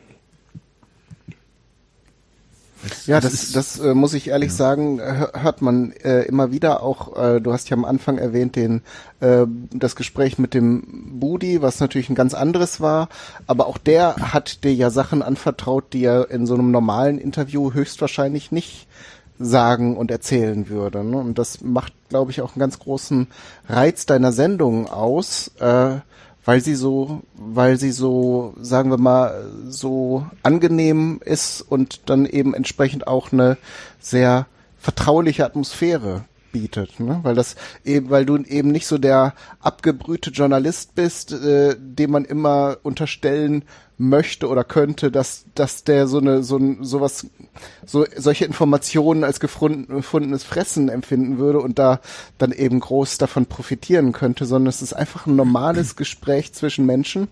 [3.06, 4.56] Ja, das, das äh, muss ich ehrlich ja.
[4.56, 8.82] sagen, hört man äh, immer wieder auch, äh, du hast ja am Anfang erwähnt, den
[9.20, 13.10] äh, das Gespräch mit dem Budi, was natürlich ein ganz anderes war,
[13.46, 17.74] aber auch der hat dir ja Sachen anvertraut, die er in so einem normalen Interview
[17.74, 18.88] höchstwahrscheinlich nicht
[19.46, 21.04] sagen und erzählen würde.
[21.04, 21.18] Ne?
[21.18, 23.28] Und das macht, glaube ich, auch einen ganz großen
[23.68, 25.96] Reiz deiner Sendung aus, äh,
[26.44, 32.54] weil sie so, weil sie so, sagen wir mal, so angenehm ist und dann eben
[32.54, 33.58] entsprechend auch eine
[34.00, 34.48] sehr
[34.80, 37.20] vertrauliche Atmosphäre bietet, ne?
[37.24, 42.26] weil das eben, weil du eben nicht so der abgebrühte Journalist bist, äh, dem man
[42.26, 43.64] immer unterstellen
[44.02, 47.28] möchte oder könnte, dass dass der so eine so ein sowas
[47.86, 52.02] so solche Informationen als gefundenes Fressen empfinden würde und da
[52.38, 57.28] dann eben groß davon profitieren könnte, sondern es ist einfach ein normales Gespräch zwischen Menschen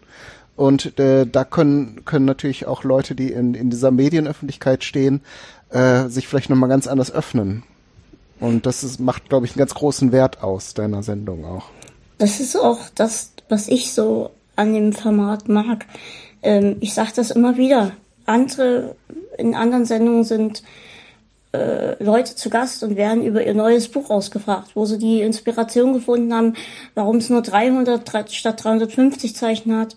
[0.56, 5.22] und äh, da können können natürlich auch Leute, die in in dieser Medienöffentlichkeit stehen,
[5.70, 7.64] äh, sich vielleicht noch mal ganz anders öffnen.
[8.40, 11.66] Und das ist, macht, glaube ich, einen ganz großen Wert aus deiner Sendung auch.
[12.18, 15.86] Das ist auch das, was ich so an dem Format mag.
[16.42, 17.92] Ähm, ich sage das immer wieder.
[18.26, 18.96] Andere
[19.38, 20.64] in anderen Sendungen sind
[21.54, 25.94] äh, Leute zu Gast und werden über ihr neues Buch ausgefragt, wo sie die Inspiration
[25.94, 26.54] gefunden haben,
[26.94, 29.96] warum es nur 300 statt 350 Zeichen hat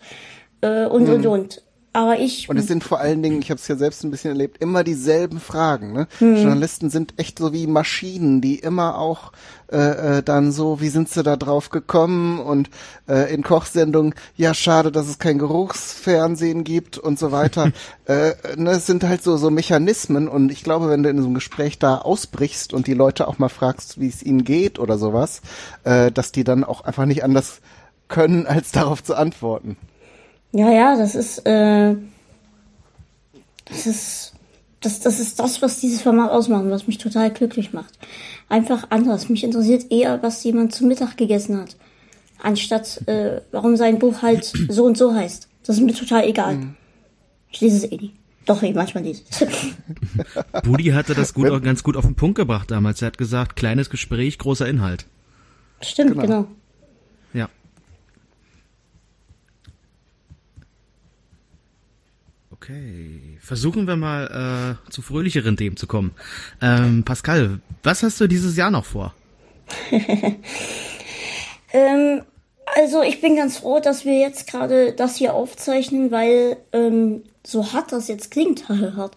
[0.62, 1.14] äh, und mhm.
[1.14, 1.62] und und.
[1.94, 2.48] Aber ich.
[2.48, 4.82] Und es sind vor allen Dingen, ich habe es ja selbst ein bisschen erlebt, immer
[4.82, 5.92] dieselben Fragen.
[5.92, 6.06] Ne?
[6.18, 6.36] Hm.
[6.36, 9.32] Journalisten sind echt so wie Maschinen, die immer auch
[9.70, 12.40] äh, äh, dann so, wie sind sie da drauf gekommen?
[12.40, 12.70] Und
[13.08, 17.72] äh, in Kochsendungen, ja, schade, dass es kein Geruchsfernsehen gibt und so weiter.
[18.06, 20.28] äh, ne, es sind halt so, so Mechanismen.
[20.28, 23.38] Und ich glaube, wenn du in so einem Gespräch da ausbrichst und die Leute auch
[23.38, 25.42] mal fragst, wie es ihnen geht oder sowas,
[25.84, 27.60] äh, dass die dann auch einfach nicht anders
[28.08, 29.76] können, als darauf zu antworten.
[30.52, 31.94] Ja, ja, das ist, äh,
[33.64, 34.34] das ist,
[34.80, 37.98] das, das ist das, was dieses Format ausmacht, was mich total glücklich macht.
[38.48, 39.28] Einfach anders.
[39.28, 41.76] Mich interessiert eher, was jemand zum Mittag gegessen hat,
[42.42, 45.48] anstatt äh, warum sein Buch halt so und so heißt.
[45.64, 46.56] Das ist mir total egal.
[46.56, 46.74] Mhm.
[47.50, 48.14] Ich lese es eh nicht.
[48.44, 49.46] Doch, ich manchmal lese es.
[50.64, 53.00] Budi hatte das gut, auch ganz gut auf den Punkt gebracht damals.
[53.00, 55.06] Er hat gesagt, kleines Gespräch, großer Inhalt.
[55.80, 56.22] Stimmt, genau.
[56.22, 56.46] genau.
[62.62, 66.12] Okay, versuchen wir mal äh, zu fröhlicheren Themen zu kommen.
[66.60, 69.12] Ähm, Pascal, was hast du dieses Jahr noch vor?
[71.72, 72.22] ähm,
[72.76, 77.72] also ich bin ganz froh, dass wir jetzt gerade das hier aufzeichnen, weil ähm, so
[77.72, 79.16] hart das jetzt klingt, hart,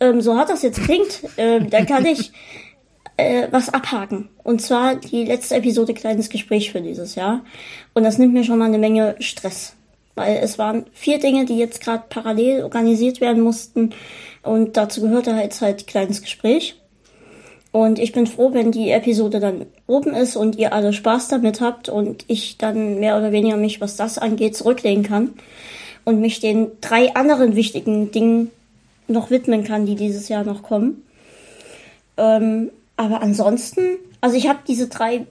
[0.00, 2.32] ähm, so hart das jetzt klingt, ähm, da kann ich
[3.18, 4.30] äh, was abhaken.
[4.42, 7.44] Und zwar die letzte Episode Kleines Gespräch für dieses Jahr.
[7.92, 9.75] Und das nimmt mir schon mal eine Menge Stress.
[10.16, 13.90] Weil es waren vier Dinge, die jetzt gerade parallel organisiert werden mussten.
[14.42, 16.80] Und dazu gehörte halt halt Kleines Gespräch.
[17.70, 21.60] Und ich bin froh, wenn die Episode dann oben ist und ihr alle Spaß damit
[21.60, 25.34] habt und ich dann mehr oder weniger mich, was das angeht, zurücklegen kann
[26.04, 28.50] und mich den drei anderen wichtigen Dingen
[29.08, 31.02] noch widmen kann, die dieses Jahr noch kommen.
[32.16, 35.26] Ähm, aber ansonsten, also ich habe diese drei,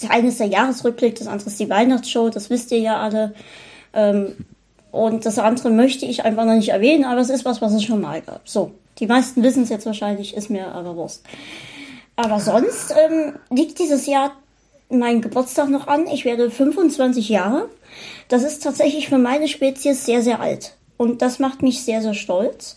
[0.00, 3.34] das eine ist der Jahresrückblick, das andere ist die Weihnachtsshow, das wisst ihr ja alle.
[3.92, 4.36] Ähm,
[4.90, 7.84] und das andere möchte ich einfach noch nicht erwähnen, aber es ist was, was es
[7.84, 8.48] schon mal gab.
[8.48, 11.24] So, die meisten wissen es jetzt wahrscheinlich, ist mir aber Wurst.
[12.16, 14.32] Aber sonst ähm, liegt dieses Jahr
[14.90, 16.06] mein Geburtstag noch an.
[16.08, 17.68] Ich werde 25 Jahre.
[18.28, 20.76] Das ist tatsächlich für meine Spezies sehr, sehr alt.
[20.96, 22.76] Und das macht mich sehr, sehr stolz.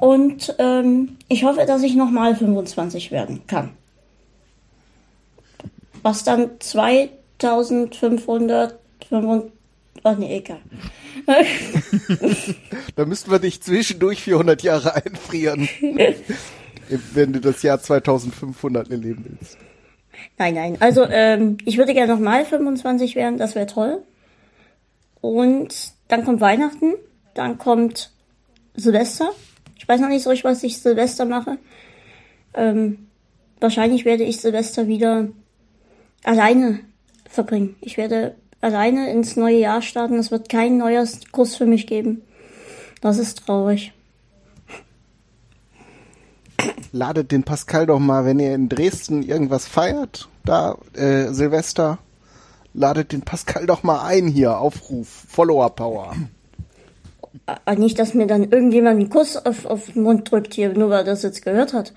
[0.00, 3.70] Und ähm, ich hoffe, dass ich nochmal 25 werden kann.
[6.02, 8.78] Was dann 2500,
[10.04, 10.60] Ach nee, egal.
[12.96, 15.68] da müssten wir dich zwischendurch 400 Jahre einfrieren.
[17.14, 19.56] wenn du das Jahr 2500 erleben willst.
[20.38, 20.76] Nein, nein.
[20.80, 24.02] Also ähm, ich würde gerne nochmal 25 werden, das wäre toll.
[25.20, 26.94] Und dann kommt Weihnachten,
[27.34, 28.10] dann kommt
[28.74, 29.30] Silvester.
[29.78, 31.58] Ich weiß noch nicht so richtig, was ich Silvester mache.
[32.54, 33.06] Ähm,
[33.60, 35.28] wahrscheinlich werde ich Silvester wieder
[36.24, 36.80] alleine
[37.28, 37.76] verbringen.
[37.80, 40.18] Ich werde alleine ins neue Jahr starten.
[40.18, 42.22] Es wird kein neuer Kurs für mich geben.
[43.02, 43.92] Das ist traurig
[46.92, 51.98] ladet den Pascal doch mal, wenn ihr in Dresden irgendwas feiert, da äh, Silvester,
[52.74, 56.14] ladet den Pascal doch mal ein hier, Aufruf, Follower Power.
[57.46, 60.90] Aber nicht, dass mir dann irgendjemand einen Kuss auf, auf den Mund drückt hier, nur
[60.90, 61.92] weil er das jetzt gehört hat.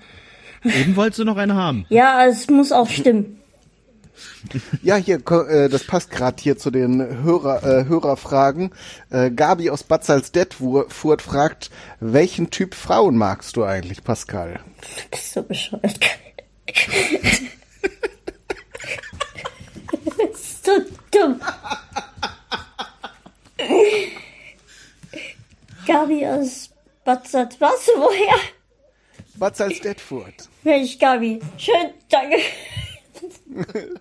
[0.64, 1.86] Eben wolltest du noch eine haben.
[1.90, 3.38] Ja, es muss auch stimmen.
[4.82, 8.70] Ja, hier, äh, das passt gerade hier zu den Hörer, äh, Hörerfragen.
[9.10, 14.60] Äh, Gabi aus Bad Salzdetfurt fragt, welchen Typ Frauen magst du eigentlich, Pascal?
[14.80, 15.98] Du bist so bescheuert.
[20.62, 20.72] so
[21.10, 21.40] dumm.
[25.86, 26.70] Gabi aus
[27.04, 27.88] Bad Salz, was?
[27.96, 28.36] Woher?
[29.36, 30.48] Bad Salzdetfurt.
[30.64, 32.38] Mensch, Gabi, schön, danke.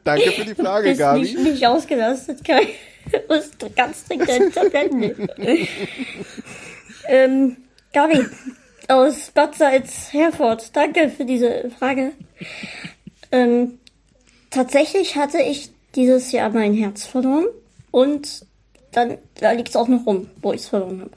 [0.03, 1.19] Danke für die Frage, Bist Gabi.
[1.21, 2.67] Nicht, nicht ausgelastet, Kai.
[3.59, 5.29] Du ganz dringend deine Tabletten
[7.07, 7.57] ähm,
[7.93, 8.25] Gabi
[8.87, 12.13] aus Bad Salz, Herford, danke für diese Frage.
[13.31, 13.77] Ähm,
[14.49, 17.45] tatsächlich hatte ich dieses Jahr mein Herz verloren
[17.91, 18.47] und
[18.91, 21.11] dann, da liegt es auch noch rum, wo ich es verloren habe.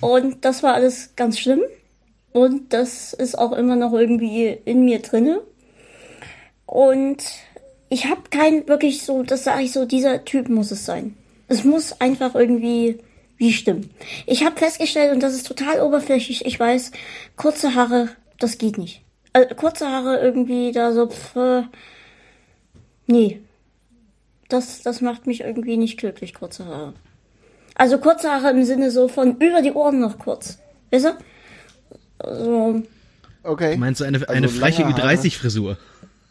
[0.00, 1.62] Und das war alles ganz schlimm.
[2.32, 5.42] Und das ist auch immer noch irgendwie in mir drinne.
[6.72, 7.22] Und
[7.90, 11.14] ich habe kein wirklich so, das sage ich so, dieser Typ muss es sein.
[11.46, 12.98] Es muss einfach irgendwie
[13.36, 13.90] wie stimmen.
[14.24, 16.92] Ich habe festgestellt, und das ist total oberflächlich, ich weiß,
[17.36, 18.08] kurze Haare,
[18.38, 19.02] das geht nicht.
[19.34, 21.62] Also, kurze Haare irgendwie da so, pff, äh,
[23.06, 23.42] nee.
[24.48, 26.94] Das, das macht mich irgendwie nicht glücklich, kurze Haare.
[27.74, 30.58] Also kurze Haare im Sinne so von über die Ohren noch kurz.
[30.90, 32.34] Weißt du?
[32.34, 32.82] So.
[33.42, 33.76] Okay.
[33.76, 35.76] Meinst du eine, eine also Fleiche wie 30 Frisur?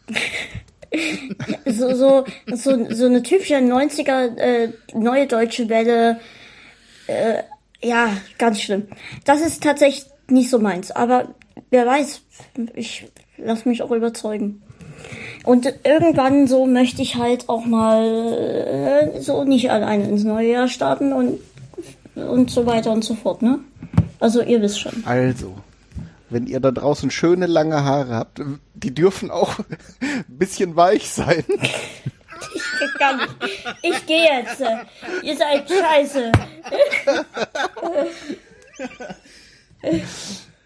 [1.66, 6.20] so, so, so, so eine typische 90er äh, neue deutsche Welle.
[7.06, 7.42] Äh,
[7.82, 8.88] ja, ganz schlimm.
[9.24, 10.90] Das ist tatsächlich nicht so meins.
[10.90, 11.34] Aber
[11.70, 12.22] wer weiß,
[12.74, 13.06] ich
[13.38, 14.62] lass mich auch überzeugen.
[15.44, 20.68] Und irgendwann so möchte ich halt auch mal äh, so nicht alleine ins neue Jahr
[20.68, 21.40] starten und,
[22.14, 23.58] und so weiter und so fort, ne?
[24.20, 25.02] Also ihr wisst schon.
[25.04, 25.56] Also,
[26.32, 28.40] wenn ihr da draußen schöne lange Haare habt,
[28.74, 29.58] die dürfen auch
[30.00, 31.44] ein bisschen weich sein.
[31.48, 33.64] Ich kann nicht.
[33.82, 34.60] Ich gehe jetzt.
[35.22, 36.32] Ihr seid scheiße.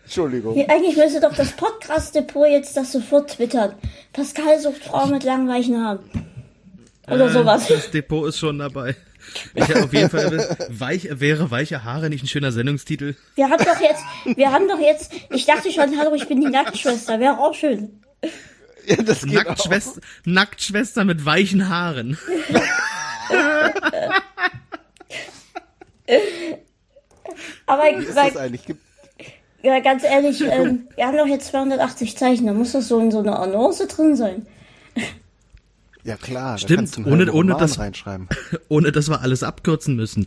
[0.04, 0.56] Entschuldigung.
[0.68, 3.74] Eigentlich müsste doch das Podcast-Depot jetzt das sofort twittern.
[4.12, 5.98] Pascal sucht Frau mit langen weichen Haaren.
[7.08, 7.66] Oder äh, sowas.
[7.68, 8.96] Das Depot ist schon dabei.
[9.54, 13.16] Ich auf jeden Fall weich, wäre weiche Haare nicht ein schöner Sendungstitel.
[13.34, 14.02] Wir haben doch jetzt,
[14.36, 18.02] wir haben doch jetzt, ich dachte schon, hallo, ich bin die Nacktschwester, wäre auch schön.
[18.86, 20.26] Ja, das geht Nacktschwester, auch.
[20.26, 22.18] Nacktschwester mit weichen Haaren.
[27.66, 28.64] Aber Wie ist weil, das eigentlich?
[28.64, 28.80] Gibt,
[29.62, 33.10] ja, ganz ehrlich, ähm, wir haben doch jetzt 280 Zeichen, da muss das so in
[33.10, 34.46] so einer Annonce drin sein.
[36.06, 38.28] Ja klar, Stimmt, ohne- ohne das- reinschreiben.
[38.68, 40.26] Ohne dass wir alles abkürzen müssen.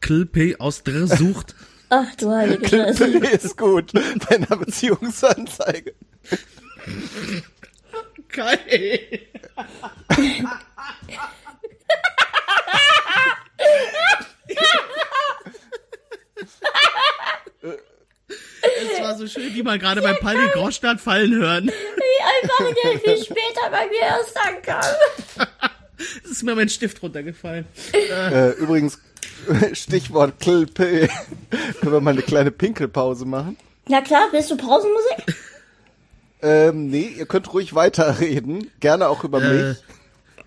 [0.00, 1.54] Klp aus Dr sucht.
[1.90, 3.06] Ach du heilige Scheiße.
[3.06, 5.94] ist gut bei einer Beziehungsanzeige.
[8.28, 9.20] Geil.
[18.94, 21.66] Es war so schön, wie man gerade bei Palli Groschstadt fallen hören.
[21.66, 24.84] Wie einfach der viel später bei mir erst ankam.
[26.24, 27.66] Es ist mir mein Stift runtergefallen.
[27.92, 28.98] Äh, übrigens,
[29.72, 30.76] Stichwort Klp.
[30.76, 33.56] Können wir mal eine kleine Pinkelpause machen?
[33.88, 35.36] Ja klar, willst du Pausenmusik?
[36.42, 38.70] Ähm, nee, ihr könnt ruhig weiterreden.
[38.80, 39.76] Gerne auch über Äh, mich.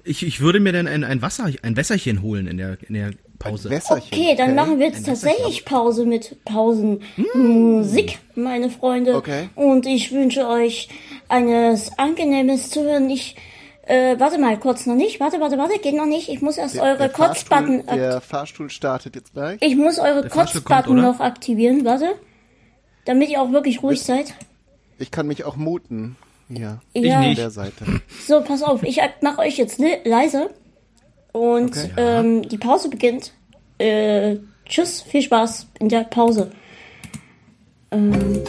[0.04, 3.12] ich, ich würde mir dann ein, ein Wasser, ein Wässerchen holen in der, in der
[3.40, 3.70] Pause.
[3.70, 4.10] Wässerchen.
[4.12, 9.16] Okay, dann machen wir jetzt tatsächlich Pause mit Pausenmusik, meine Freunde.
[9.16, 9.50] Okay.
[9.56, 10.90] Und ich wünsche euch
[11.30, 13.10] eines angenehmes Zuhören.
[13.10, 13.36] Ich,
[13.84, 15.20] äh, warte mal, kurz noch nicht.
[15.20, 16.30] Warte, warte, warte, geht noch nicht.
[16.30, 19.58] Ich muss erst eure der Kotzbutton Fahrstuhl, der Fahrstuhl startet jetzt gleich.
[19.62, 22.16] Ich muss eure Der Fahrstuhl kommt, Kotzbutton noch aktivieren, warte.
[23.06, 24.34] Damit ihr auch wirklich ruhig seid.
[25.00, 26.18] Ich kann mich auch muten.
[26.50, 26.80] Ja.
[26.96, 27.38] An nicht.
[27.38, 27.86] der Seite.
[28.26, 30.50] So, pass auf, ich mache euch jetzt le leise.
[31.38, 31.92] Und Okay.
[31.98, 33.32] ähm, die Pause beginnt.
[33.78, 36.50] Äh, tschüss, viel Spaß in der Pause.
[37.92, 38.42] Ähm,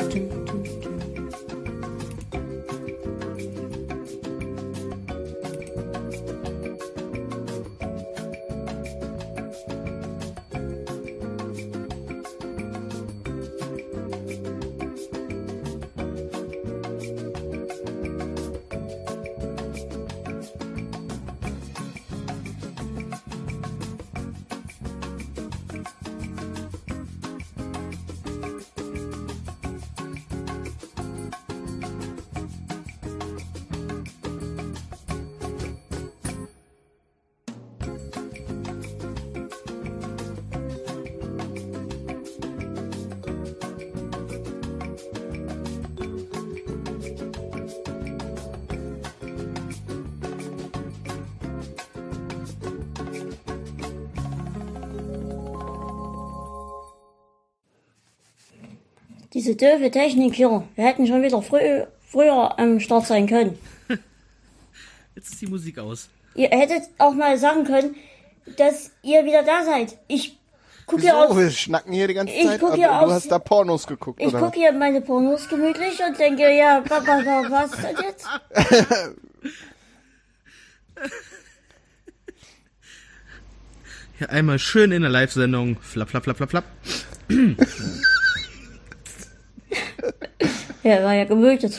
[59.61, 60.67] doofe Technik hier.
[60.75, 63.59] Wir hätten schon wieder früh, früher am Start sein können.
[65.15, 66.09] Jetzt ist die Musik aus.
[66.35, 67.97] Ihr hättet auch mal sagen können,
[68.57, 69.99] dass ihr wieder da seid.
[70.07, 70.39] Ich
[70.87, 71.33] gucke hier Wieso?
[71.33, 71.37] aus.
[71.37, 72.61] Wir schnacken hier die ganze Ich Zeit.
[72.61, 74.39] guck hier du aus- hast da Pornos geguckt, Ich oder?
[74.41, 77.19] gucke hier meine Pornos gemütlich und denke, ja, Papa,
[77.51, 78.27] was denn jetzt?
[84.19, 85.77] Hier einmal schön in der Live-Sendung.
[85.81, 86.65] Flap, flap, flap, flap, flap.
[90.83, 91.79] Ja, war ja gemütet.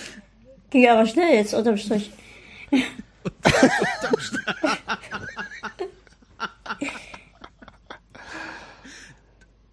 [0.70, 2.12] Ging aber schnell jetzt unterm Strich.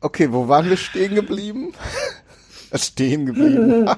[0.00, 1.72] Okay, wo waren wir stehen geblieben?
[2.74, 3.88] stehen geblieben.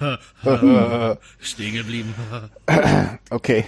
[1.40, 2.14] Stehen geblieben.
[3.30, 3.64] Okay.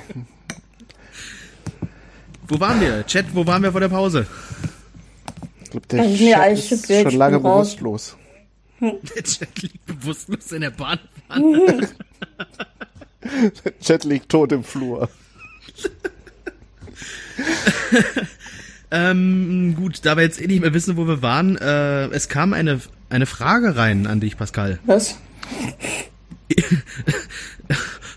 [2.47, 3.05] Wo waren wir?
[3.07, 4.27] Chat, wo waren wir vor der Pause?
[5.63, 7.75] Ich glaube, der Chat ist schon lange raus.
[7.75, 8.17] bewusstlos.
[8.81, 10.99] Der Chat liegt bewusstlos in der Bahn.
[13.81, 15.09] Chat liegt tot im Flur.
[18.91, 22.53] Ähm, gut, da wir jetzt eh nicht mehr wissen, wo wir waren, äh, es kam
[22.53, 22.81] eine,
[23.11, 24.79] eine Frage rein an dich, Pascal.
[24.85, 25.19] Was?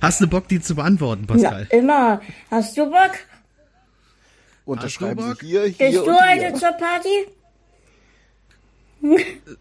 [0.02, 1.68] Hast du Bock, die zu beantworten, Pascal?
[1.72, 2.22] immer.
[2.52, 3.11] Hast du Bock?
[4.65, 5.40] Unterschreiben Bock?
[5.41, 6.48] Sie hier, hier Bist und du hier.
[6.48, 7.10] heute zur Party?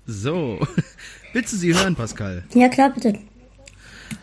[0.07, 0.59] So.
[1.33, 2.45] Willst du sie hören, Pascal?
[2.55, 3.19] Ja, klar, bitte.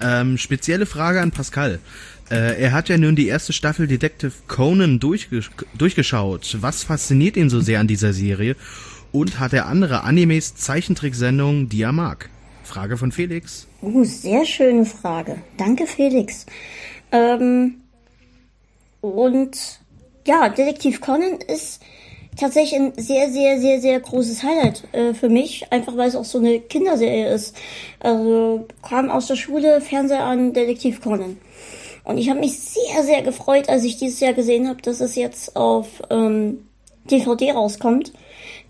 [0.01, 1.79] Ähm, spezielle Frage an Pascal.
[2.29, 6.57] Äh, er hat ja nun die erste Staffel Detective Conan durchgesch durchgeschaut.
[6.61, 8.55] Was fasziniert ihn so sehr an dieser Serie?
[9.11, 12.29] Und hat er andere Animes, Zeichentricksendungen, die er mag?
[12.63, 13.67] Frage von Felix.
[13.81, 15.37] Uh, sehr schöne Frage.
[15.57, 16.45] Danke, Felix.
[17.11, 17.75] Ähm,
[19.01, 19.79] und
[20.25, 21.81] ja, Detektiv Conan ist
[22.35, 26.25] tatsächlich ein sehr, sehr, sehr, sehr großes Highlight äh, für mich, einfach weil es auch
[26.25, 27.55] so eine Kinderserie ist.
[27.99, 31.37] Also kam aus der Schule, Fernseher an, Detektiv Conan.
[32.03, 35.15] Und ich habe mich sehr, sehr gefreut, als ich dieses Jahr gesehen habe, dass es
[35.15, 36.67] jetzt auf ähm,
[37.09, 38.13] DVD rauskommt.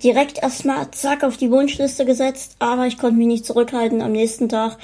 [0.04, 4.02] Direkt erstmal zack auf die Wunschliste gesetzt, aber ich konnte mich nicht zurückhalten.
[4.02, 4.78] Am nächsten Tag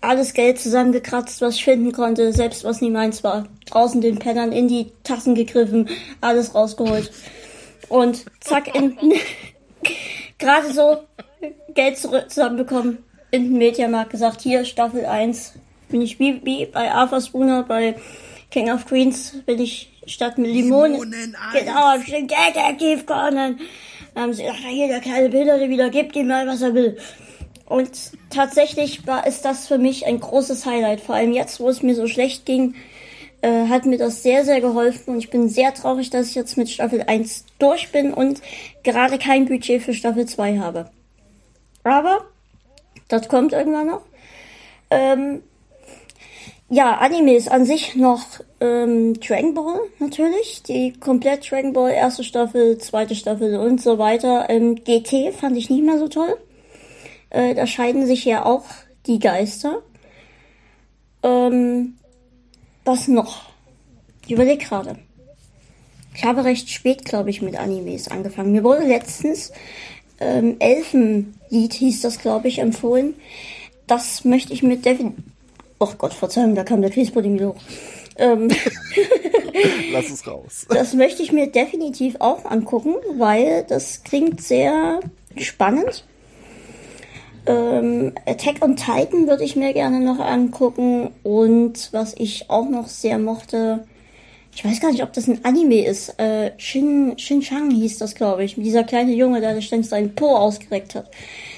[0.00, 3.46] alles Geld zusammengekratzt, was ich finden konnte, selbst was nie meins war.
[3.66, 5.88] Draußen den Pennern in die Tassen gegriffen,
[6.20, 7.10] alles rausgeholt.
[7.88, 8.96] Und zack in
[10.38, 11.04] gerade so
[11.74, 15.54] Geld zusammenbekommen, in den Mediamarkt gesagt, hier Staffel 1,
[15.88, 17.96] bin ich wie, wie bei Arthur Spooner, bei
[18.50, 21.14] King of Queens, bin ich statt mit Limonen.
[21.52, 23.58] Genau, hab ich den Geld können.
[24.14, 26.74] Dann haben sie gesagt, hier, der kleine Bilder, der wieder gibt ihm mal, was er
[26.74, 26.96] will.
[27.66, 27.90] Und
[28.30, 31.00] tatsächlich war ist das für mich ein großes Highlight.
[31.00, 32.74] Vor allem jetzt, wo es mir so schlecht ging,
[33.44, 35.14] äh, hat mir das sehr, sehr geholfen.
[35.14, 38.40] Und ich bin sehr traurig, dass ich jetzt mit Staffel 1 durch bin und
[38.82, 40.90] gerade kein Budget für Staffel 2 habe.
[41.82, 42.24] Aber
[43.08, 44.00] das kommt irgendwann noch.
[44.90, 45.42] Ähm,
[46.70, 48.24] ja, Animes an sich noch
[48.60, 54.48] ähm, Dragon Ball natürlich, die komplett Dragon Ball erste Staffel, zweite Staffel und so weiter.
[54.48, 56.38] Ähm, GT fand ich nicht mehr so toll.
[57.28, 58.64] Äh, da scheiden sich ja auch
[59.06, 59.82] die Geister.
[61.22, 61.98] Ähm,
[62.84, 63.42] was noch?
[64.26, 64.96] Ich überlege gerade.
[66.14, 68.52] Ich habe recht spät, glaube ich, mit Animes angefangen.
[68.52, 69.52] Mir wurde letztens
[70.20, 73.14] ähm, Elfenlied hieß das, glaube ich, empfohlen.
[73.86, 75.14] Das möchte ich mit Devin.
[75.78, 77.56] Oh Gott, Verzeihung, da kam der wieder hoch.
[78.16, 78.48] Ähm,
[79.92, 80.66] Lass es raus.
[80.70, 85.00] das möchte ich mir definitiv auch angucken, weil das klingt sehr
[85.36, 86.04] spannend.
[87.46, 92.88] Ähm, Attack on Titan würde ich mir gerne noch angucken und was ich auch noch
[92.88, 93.84] sehr mochte,
[94.54, 96.18] ich weiß gar nicht, ob das ein Anime ist.
[96.18, 98.54] Äh, Shin, Shin-Chang hieß das, glaube ich.
[98.54, 101.10] Dieser kleine Junge, der ständig seinen Po ausgereckt hat.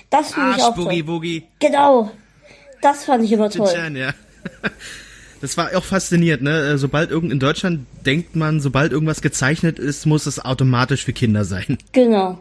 [0.08, 1.14] Das finde ich Arsch, auch Boogie, toll.
[1.14, 1.42] Boogie.
[1.58, 2.10] Genau.
[2.80, 3.70] Das fand ich immer toll.
[3.72, 4.12] Chan, ja.
[5.42, 6.70] Das war auch fasziniert, ne?
[6.70, 11.12] Äh, Sobald irgend in Deutschland denkt man, sobald irgendwas gezeichnet ist, muss es automatisch für
[11.12, 11.76] Kinder sein.
[11.92, 12.38] Genau.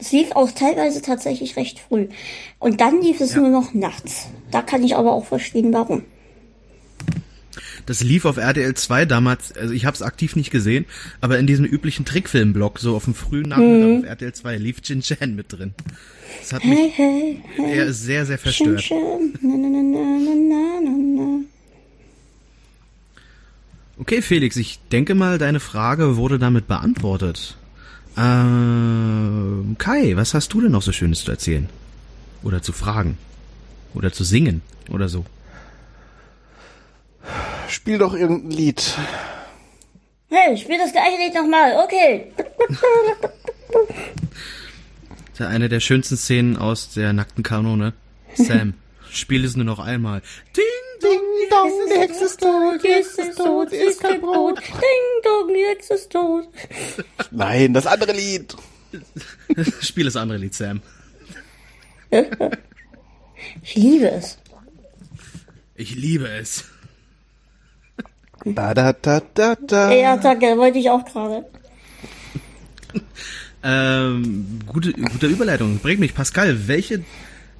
[0.00, 2.08] Es lief auch teilweise tatsächlich recht früh.
[2.58, 3.40] Und dann lief es Ja.
[3.40, 4.28] nur noch nachts.
[4.50, 6.02] Da kann ich aber auch verstehen, warum.
[7.86, 10.84] Das lief auf RTL 2 damals, also ich habe es aktiv nicht gesehen,
[11.20, 15.00] aber in diesem üblichen Trickfilmblock, so auf dem frühen Nachmittag auf RTL 2, lief Jin
[15.00, 15.74] Chan mit drin.
[16.40, 17.92] Das hat Hey, mich hey, hey.
[17.92, 18.84] sehr, sehr verstört.
[18.90, 18.96] na,
[19.42, 21.40] na, na, na, na.
[23.98, 27.56] Okay, Felix, ich denke mal, deine Frage wurde damit beantwortet.
[28.16, 31.68] Ähm, Kai, was hast du denn noch so Schönes zu erzählen?
[32.42, 33.18] Oder zu fragen?
[33.94, 34.62] Oder zu singen?
[34.90, 35.24] Oder so?
[37.68, 38.94] Spiel doch irgendein Lied.
[40.28, 41.76] Hey, spiel das gleiche Lied nochmal.
[41.84, 42.32] Okay.
[43.72, 47.94] Das ist ja eine der schönsten Szenen aus der nackten Kanone.
[48.34, 48.74] Sam,
[49.12, 50.22] spiel es nur noch einmal.
[50.56, 50.64] Ding,
[51.02, 51.20] Ding
[51.50, 54.58] dong, die Hexe ist tot, die Hexe ist tot, ist kein Brot.
[54.58, 56.48] Ding dong, die Hexe ist tot.
[57.30, 58.56] Nein, das andere Lied.
[59.80, 60.82] Spiel das andere Lied, Sam.
[63.62, 64.38] Ich liebe es.
[65.76, 66.64] Ich liebe es.
[68.44, 69.92] Da, da, da, da, da.
[69.92, 71.46] Ja, danke, wollte ich auch gerade.
[73.62, 75.78] Ähm, gute, gute Überleitung.
[75.78, 77.04] Bring mich, Pascal, welche.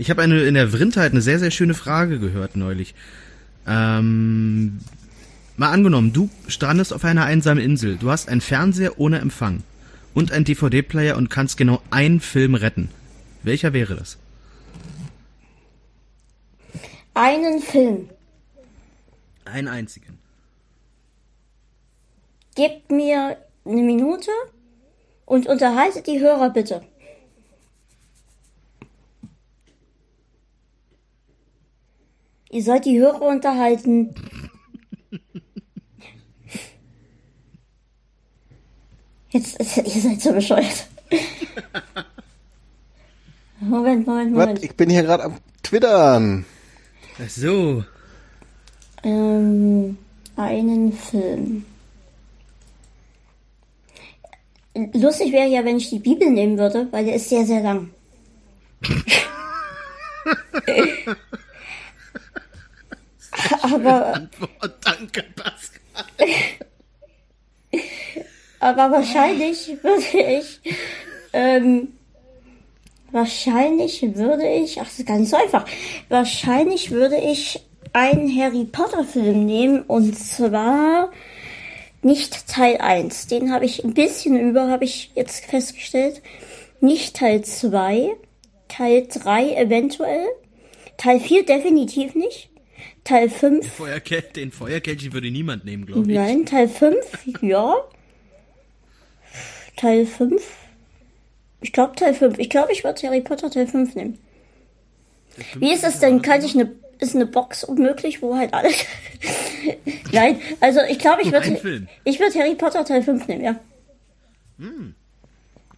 [0.01, 2.95] Ich habe eine in der Vrindheit eine sehr, sehr schöne Frage gehört neulich.
[3.67, 4.81] Ähm,
[5.59, 7.99] mal angenommen, du strandest auf einer einsamen Insel.
[7.99, 9.63] Du hast einen Fernseher ohne Empfang
[10.15, 12.89] und einen DVD-Player und kannst genau einen Film retten.
[13.43, 14.17] Welcher wäre das?
[17.13, 18.09] Einen Film.
[19.45, 20.19] Einen einzigen.
[22.55, 23.37] Gebt mir
[23.67, 24.31] eine Minute
[25.27, 26.81] und unterhaltet die Hörer bitte.
[32.51, 34.13] Ihr sollt die Hörer unterhalten.
[39.31, 40.89] Jetzt, ihr seid so bescheuert.
[43.61, 44.47] Moment, Moment, Was?
[44.47, 44.65] Moment.
[44.65, 46.45] Ich bin hier gerade am Twittern.
[47.23, 47.85] Ach so.
[49.05, 49.97] Ähm,
[50.37, 51.65] einen Film.
[54.95, 57.91] Lustig wäre ja, wenn ich die Bibel nehmen würde, weil der ist sehr, sehr lang.
[63.63, 65.81] aber, Oh, danke, Pascal.
[68.61, 70.61] aber wahrscheinlich würde ich,
[71.33, 71.89] ähm,
[73.11, 75.67] wahrscheinlich würde ich, ach, das ist so einfach.
[76.09, 77.61] Wahrscheinlich würde ich
[77.93, 81.11] einen Harry Potter Film nehmen und zwar
[82.03, 83.27] nicht Teil 1.
[83.27, 86.23] Den habe ich ein bisschen über, habe ich jetzt festgestellt.
[86.81, 88.11] Nicht Teil 2.
[88.69, 90.27] Teil 3 eventuell.
[90.97, 92.50] Teil 4 definitiv nicht.
[93.05, 96.17] Teil 5, Feuerkel den Feuerkelch würde niemand nehmen, glaube ich.
[96.17, 96.47] nein.
[96.47, 96.97] Teil 5,
[97.43, 97.77] ja.
[99.77, 100.43] Teil 5.
[101.63, 102.39] Ich glaube Teil 5.
[102.39, 104.19] Ich glaube, ich würde Harry Potter Teil 5 nehmen.
[105.57, 106.23] Wie ist es denn?
[106.23, 108.75] Kann ich eine, ist eine Box unmöglich, wo halt alles.
[110.13, 113.61] Nein, also ich glaube, ich würde, ich würde Harry Potter Teil 5 nehmen, ja.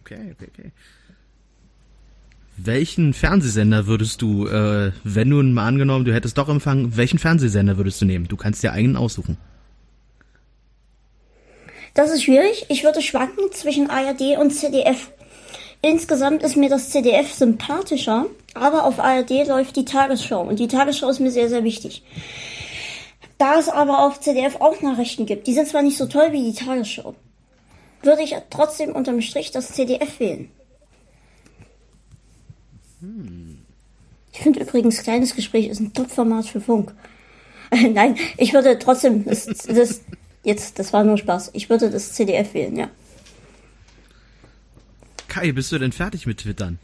[0.01, 0.71] Okay, okay, okay.
[2.57, 7.77] Welchen Fernsehsender würdest du, äh, wenn du mal angenommen, du hättest doch Empfang, welchen Fernsehsender
[7.77, 8.27] würdest du nehmen?
[8.27, 9.37] Du kannst dir einen aussuchen.
[11.93, 12.65] Das ist schwierig.
[12.69, 15.11] Ich würde schwanken zwischen ARD und ZDF.
[15.81, 21.09] Insgesamt ist mir das ZDF sympathischer, aber auf ARD läuft die Tagesschau und die Tagesschau
[21.09, 22.03] ist mir sehr, sehr wichtig.
[23.37, 26.51] Da es aber auf ZDF auch Nachrichten gibt, die sind zwar nicht so toll wie
[26.51, 27.15] die Tagesschau,
[28.01, 30.49] würde ich trotzdem unterm Strich das CDF wählen.
[34.31, 36.93] Ich finde übrigens, kleines Gespräch ist ein Top-Format für Funk.
[37.71, 40.01] Nein, ich würde trotzdem, das, das,
[40.43, 41.51] jetzt, das war nur Spaß.
[41.53, 42.89] Ich würde das CDF wählen, ja.
[45.27, 46.79] Kai, bist du denn fertig mit Twittern?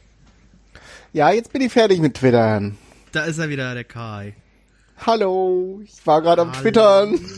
[1.13, 2.77] Ja, jetzt bin ich fertig mit Twittern.
[3.11, 4.35] Da ist er wieder, der Kai.
[5.05, 6.53] Hallo, ich war gerade am.
[6.53, 7.19] Twittern.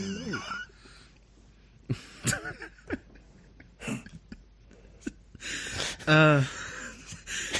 [6.04, 6.40] Äh,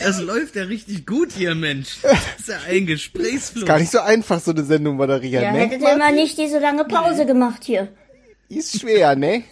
[0.08, 1.98] es läuft ja richtig gut hier, Mensch.
[2.02, 3.64] Das ist ja ein Gesprächsfluss.
[3.66, 5.58] Gar nicht so einfach, so eine Sendung moderieren, Ja, ne?
[5.60, 7.88] hättet ihr mal nicht diese lange Pause gemacht hier.
[8.48, 9.44] Ist schwer, ne?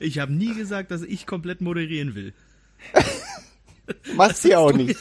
[0.00, 2.34] Ich habe nie gesagt, dass ich komplett moderieren will.
[4.14, 4.98] Machst du ja auch nicht.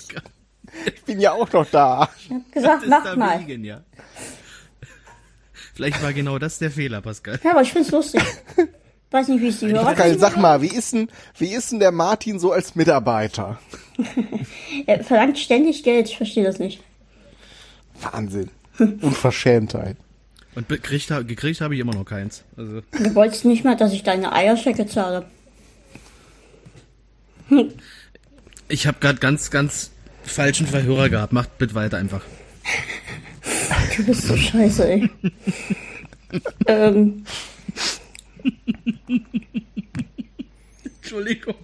[0.86, 2.10] Ich bin ja auch noch da.
[2.20, 3.46] Ich hab gesagt, ist macht da mal.
[3.46, 3.84] wegen, ja.
[5.74, 7.40] Vielleicht war genau das der Fehler, Pascal.
[7.44, 8.22] Ja, aber ich find's lustig.
[9.12, 10.22] Weiß nicht, wie es die Hörer Pascal, finden.
[10.22, 13.60] sag mal, wie ist denn, wie ist denn der Martin so als Mitarbeiter?
[14.88, 16.82] Er verlangt ständig Geld, ich verstehe das nicht.
[18.02, 18.50] Wahnsinn.
[18.80, 19.98] Unverschämtheit.
[20.56, 22.44] Und gekriegt, gekriegt habe ich immer noch keins.
[22.58, 25.26] Also, Du wolltest nicht mal, dass ich deine Eierschecke zahle.
[28.70, 29.92] ich habe gerade ganz, ganz
[30.24, 31.34] falschen Verhörer gehabt.
[31.34, 32.22] Macht bitte weiter einfach.
[33.98, 35.10] Du bist so scheiße, ey.
[36.68, 37.24] ähm,
[41.02, 41.56] Entschuldigung.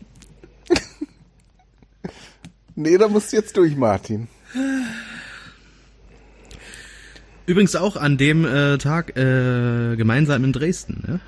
[2.76, 4.28] Nee, da musst du jetzt durch, Martin.
[7.48, 11.04] Übrigens auch an dem äh, Tag äh, gemeinsam in Dresden.
[11.08, 11.20] Ne?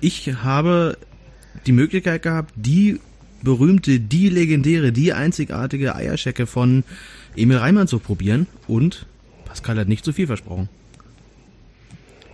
[0.00, 0.96] Ich habe
[1.66, 2.98] die Möglichkeit gehabt, die
[3.42, 6.82] berühmte, die legendäre, die einzigartige Eierschecke von
[7.36, 9.06] Emil Reimann zu probieren und
[9.44, 10.68] Pascal hat nicht zu viel versprochen.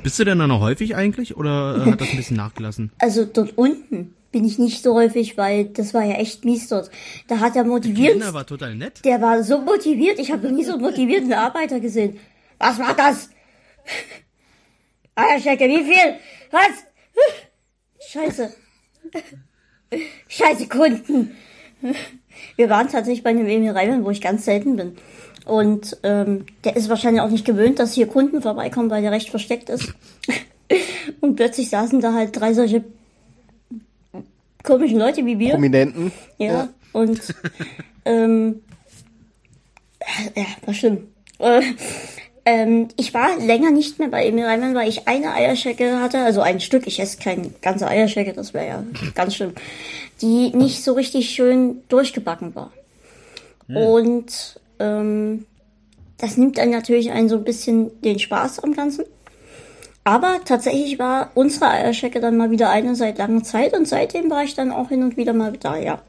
[0.02, 2.90] Bist du denn da noch häufig eigentlich oder äh, hat das ein bisschen nachgelassen?
[2.98, 6.90] also dort unten bin ich nicht so häufig, weil das war ja echt mies dort.
[7.28, 8.12] Da hat er motiviert.
[8.12, 9.04] Kinder war total nett.
[9.04, 10.18] Der war so motiviert.
[10.18, 12.18] Ich habe noch nie so einen motivierten Arbeiter gesehen.
[12.58, 13.28] Was war das?
[15.14, 16.14] Eierschecke, wie viel?
[16.50, 16.86] Was?
[18.08, 18.54] Scheiße.
[20.28, 21.36] Scheiße Kunden.
[22.56, 24.96] Wir waren tatsächlich bei einem Emil Reimann, wo ich ganz selten bin.
[25.44, 29.30] Und ähm, der ist wahrscheinlich auch nicht gewöhnt, dass hier Kunden vorbeikommen, weil der recht
[29.30, 29.94] versteckt ist.
[31.20, 32.84] Und plötzlich saßen da halt drei solche
[34.62, 35.52] komischen Leute wie wir.
[35.52, 36.12] Prominenten.
[36.38, 37.20] Ja, und
[38.04, 38.62] ähm,
[40.36, 41.08] ja, war schlimm.
[41.38, 41.62] Äh,
[42.44, 46.40] ähm, ich war länger nicht mehr bei Emil Reimann, weil ich eine Eierschecke hatte, also
[46.40, 49.52] ein Stück, ich esse keine ganze Eierschecke, das wäre ja ganz schlimm,
[50.20, 52.72] die nicht so richtig schön durchgebacken war.
[53.68, 55.46] Und ähm,
[56.18, 59.04] das nimmt dann natürlich einen so ein bisschen den Spaß am Ganzen.
[60.04, 64.42] Aber tatsächlich war unsere Eierschecke dann mal wieder eine seit langer Zeit und seitdem war
[64.42, 66.02] ich dann auch hin und wieder mal da, ja.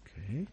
[0.00, 0.46] Okay.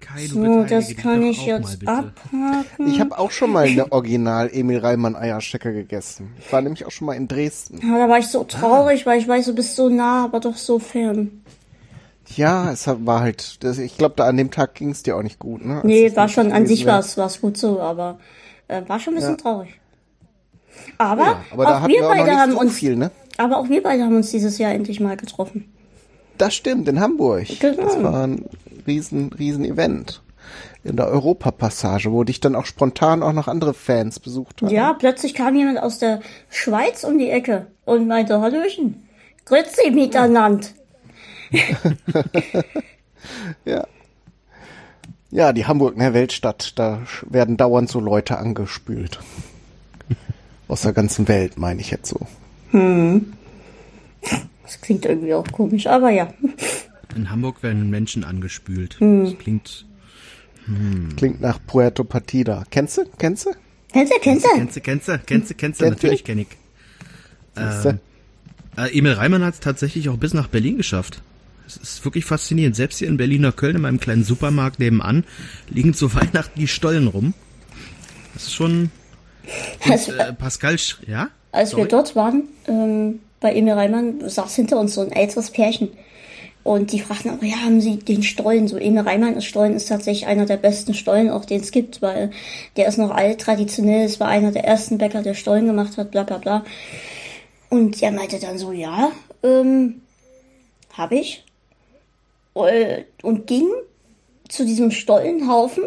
[0.00, 2.86] Kai, So, das kann ich mal, jetzt abhaken.
[2.86, 6.32] Ich habe auch schon mal eine Original Emil Reimann Eierstecker gegessen.
[6.38, 7.80] Ich war nämlich auch schon mal in Dresden.
[7.86, 10.56] Ja, da war ich so traurig, weil ich weiß, du bist so nah, aber doch
[10.56, 11.42] so fern.
[12.34, 15.22] Ja, es war halt, das, ich glaube, da an dem Tag ging es dir auch
[15.22, 15.76] nicht gut, ne?
[15.76, 16.94] Als Nee, es war schon, an sich wär.
[17.16, 18.18] war es gut so, aber
[18.68, 19.42] äh, war schon ein bisschen Ja.
[19.42, 19.80] traurig.
[20.98, 23.10] Aber, Ja, aber auch wir wir auch beide haben so uns, viel, ne?
[23.38, 25.72] aber auch wir beide haben uns dieses Jahr endlich mal getroffen.
[26.38, 27.46] Das stimmt, in Hamburg.
[27.60, 27.82] Genau.
[27.82, 28.44] Das war ein
[28.86, 30.22] riesen, riesen Event.
[30.84, 34.70] In der Europapassage, wo dich dann auch spontan auch noch andere Fans besucht haben.
[34.70, 36.20] Ja, plötzlich kam jemand aus der
[36.50, 39.02] Schweiz um die Ecke und meinte, Hallöchen,
[39.44, 40.68] grüezi miteinander.
[40.68, 40.72] Ja.
[45.30, 49.18] Ja, die Hamburg, ne, Weltstadt, da werden dauernd so Leute angespült.
[50.68, 52.20] Aus der ganzen Welt, meine ich jetzt so.
[54.62, 56.28] Das klingt irgendwie auch komisch, aber ja.
[57.14, 58.98] In Hamburg werden Menschen angespült.
[59.00, 59.24] Hm.
[59.24, 59.84] Das klingt.
[61.16, 62.64] Klingt nach Puerto Partida.
[62.70, 63.04] Kennst du?
[63.18, 63.50] Kennst du?
[63.92, 64.48] Kennst du, kennst du?
[64.54, 65.84] Kennst du, kennst du, kennst du, kennst du, Kennst du?
[65.86, 66.48] natürlich kenn ich.
[67.54, 68.00] Siehste?
[68.76, 71.22] Äh, Emil Reimann hat es tatsächlich auch bis nach Berlin geschafft.
[71.66, 72.76] Es ist wirklich faszinierend.
[72.76, 75.24] Selbst hier in Berliner Köln, in meinem kleinen Supermarkt nebenan,
[75.68, 77.34] liegen zu Weihnachten die Stollen rum.
[78.34, 78.90] Das ist schon.
[79.88, 80.76] Als, Äh, Pascal,
[81.06, 81.28] ja?
[81.52, 81.88] als wir Sorry?
[81.88, 85.88] dort waren, ähm, bei Emil Reimann, saß hinter uns so ein älteres Pärchen.
[86.64, 88.66] Und die fragten auch, ja, haben Sie den Stollen?
[88.66, 92.02] So Emil Reimann ist Stollen ist tatsächlich einer der besten Stollen, auch den es gibt,
[92.02, 92.32] weil
[92.76, 94.04] der ist noch alt, traditionell.
[94.04, 96.64] Es war einer der ersten Bäcker, der Stollen gemacht hat, bla bla bla.
[97.68, 99.12] Und er meinte dann so, ja,
[99.44, 100.02] ähm,
[100.92, 101.44] habe ich.
[102.56, 103.66] Äh, Und ging
[104.48, 105.84] zu diesem Stollenhaufen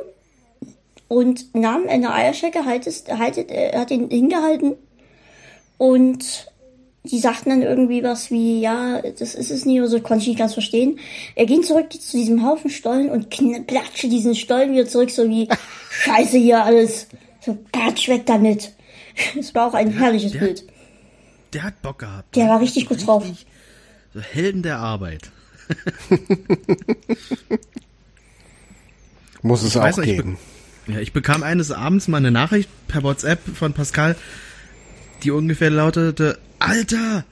[1.07, 4.75] und nahm eine Eierschecke, haltet, haltet, äh, hat ihn hingehalten
[5.77, 6.51] und
[7.03, 10.27] die sagten dann irgendwie was wie, ja, das ist es nicht, oder so konnte ich
[10.27, 10.99] nicht ganz verstehen.
[11.35, 13.29] Er ging zurück zu diesem Haufen Stollen und
[13.67, 15.47] platschte diesen Stollen wieder zurück, so wie,
[15.89, 17.07] scheiße hier alles.
[17.41, 18.73] So, patsch, weg damit.
[19.37, 20.65] Es war auch ein herrliches der- Bild.
[21.53, 22.35] Der hat Bock gehabt.
[22.35, 23.23] Der war richtig gut drauf.
[23.23, 23.47] richtig
[24.13, 25.31] So Helden der Arbeit.
[29.41, 30.37] Muss es Ich auch nicht, ich geben.
[30.87, 34.15] Ja, ich bekam eines Abends mal eine Nachricht per WhatsApp von Pascal,
[35.23, 37.23] die ungefähr lautete, Alter,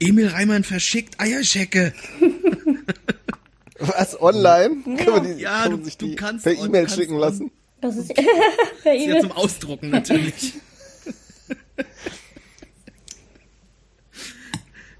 [0.00, 1.92] Emil Reimann verschickt Eierschecke.
[3.78, 4.82] Was, online?
[4.98, 7.50] Kann man, die, Ja, du- du kannst per E-Mail schicken on- lassen?
[7.80, 8.12] Das ist
[8.82, 9.20] per Ist ja E-Mail.
[9.22, 10.52] zum Ausdrucken natürlich.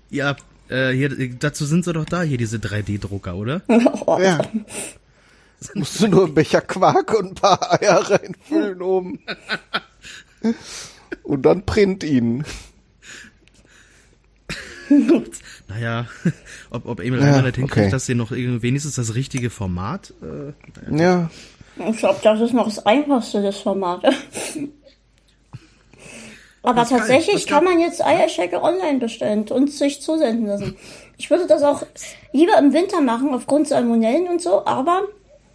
[0.09, 0.35] ja,
[0.71, 3.63] äh, hier, dazu sind sie doch da, hier diese 3D-Drucker, oder?
[4.07, 4.41] Oh, Ja.
[5.75, 9.19] Musst du nur einen Becher Quark und ein paar Eier reinfüllen oben.
[11.23, 12.45] Und dann print ihn.
[15.69, 16.07] Naja,
[16.71, 17.91] ob, ob Emil Ja, Reimann das hinkriegt, okay.
[17.91, 20.53] dass hier noch irgendwie wenigstens das richtige Format, äh,
[20.97, 21.31] Ja.
[21.89, 24.03] Ich glaube, das ist noch das einfachste des Formats.
[26.63, 30.77] Aber tatsächlich kann man jetzt Eierschecke online bestellen und sich zusenden lassen.
[31.17, 31.85] Ich würde das auch
[32.33, 35.05] lieber im Winter machen, aufgrund Salmonellen und so, aber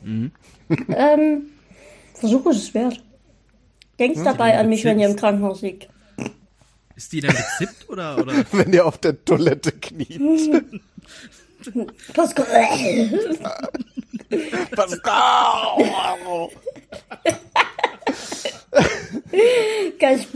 [0.05, 0.31] Mhm.
[0.95, 1.49] ähm,
[2.13, 3.03] Versuch ist es wert.
[3.99, 5.15] Denkt dabei wenn an mich, wenn ihr im.
[5.15, 5.89] Krankenhaus liegt.
[6.95, 8.33] ist die denn gezippt oder, oder?
[8.51, 10.21] Wenn ihr auf der Toilette kniet.
[12.13, 12.45] Pascal.
[14.75, 16.49] Pascal!
[19.99, 20.27] Ganz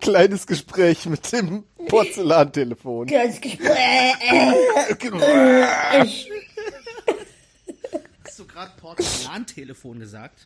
[0.00, 3.06] Kleines Gespräch mit dem Porzellantelefon.
[3.06, 3.76] ganz Gespräch.
[6.04, 6.30] Ich,
[8.24, 10.44] Hast du gerade Porzellantelefon gesagt?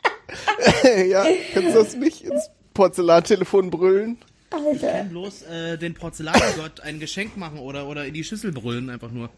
[1.07, 4.19] ja, kannst du das nicht ins Porzellantelefon brüllen?
[4.51, 5.05] Alter.
[5.05, 9.31] Bloß äh, den Porzellangott ein Geschenk machen oder, oder in die Schüssel brüllen einfach nur.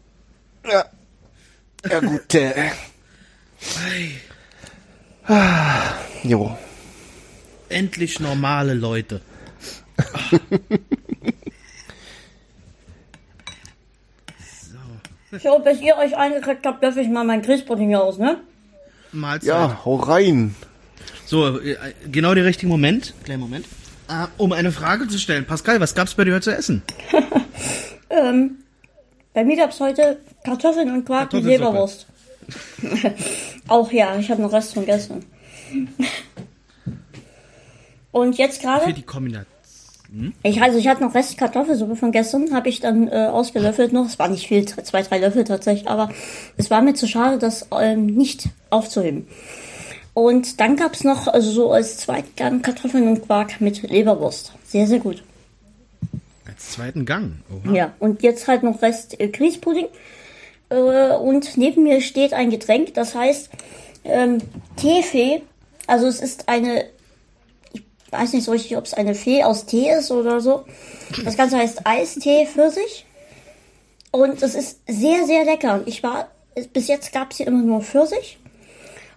[0.69, 0.85] Ja.
[1.89, 2.71] Ja gut, äh.
[6.23, 6.57] Jo.
[7.69, 9.21] Endlich normale Leute.
[15.43, 18.39] So, bis ihr euch eingekriegt habt, dürfe ich mal mein Grießpudding hier aus, ne?
[19.11, 19.49] Mahlzeit.
[19.49, 20.55] Ja, hau rein.
[21.25, 21.75] So, äh,
[22.09, 23.13] genau der richtige Moment.
[23.25, 23.65] Kleinen Moment.
[24.07, 25.45] Äh, um eine Frage zu stellen.
[25.45, 26.83] Pascal, was gab's bei dir heute zu essen?
[28.07, 28.59] Ähm,
[29.33, 31.43] bei gab's heute Kartoffeln und Quark mit.
[31.43, 32.07] Leberwurst.
[33.67, 35.25] Auch ja, ich habe noch Rest von gestern.
[38.11, 40.33] Und jetzt Für gerade, die Kombination.
[40.43, 44.05] ich also ich hatte noch Rest Kartoffelsuppe von gestern, habe ich dann äh, ausgelöffelt noch.
[44.05, 46.09] Es war nicht viel, zwei, drei Löffel tatsächlich, aber
[46.55, 49.27] es war mir zu schade, das ähm, nicht aufzuheben.
[50.13, 54.53] Und dann gab's noch, also so als Zweitgang Kartoffeln und Quark mit Leberwurst.
[54.65, 55.23] Sehr, sehr gut.
[56.47, 57.39] Als zweiten Gang.
[57.49, 57.73] Oha.
[57.73, 59.87] Ja, und jetzt halt noch Rest äh, Grießpudding.
[60.75, 63.49] Äh, und neben mir steht ein Getränk, das heißt
[64.03, 64.39] ähm,
[64.75, 65.41] Teefee.
[65.87, 66.85] Also es ist eine,
[67.73, 70.65] ich weiß nicht so richtig, ob es eine Fee aus Tee ist oder so.
[71.23, 73.05] Das Ganze heißt Eistee Pfirsich.
[74.11, 75.81] Und es ist sehr, sehr lecker.
[75.85, 76.29] Ich war,
[76.73, 78.39] bis jetzt gab es hier immer nur Pfirsich.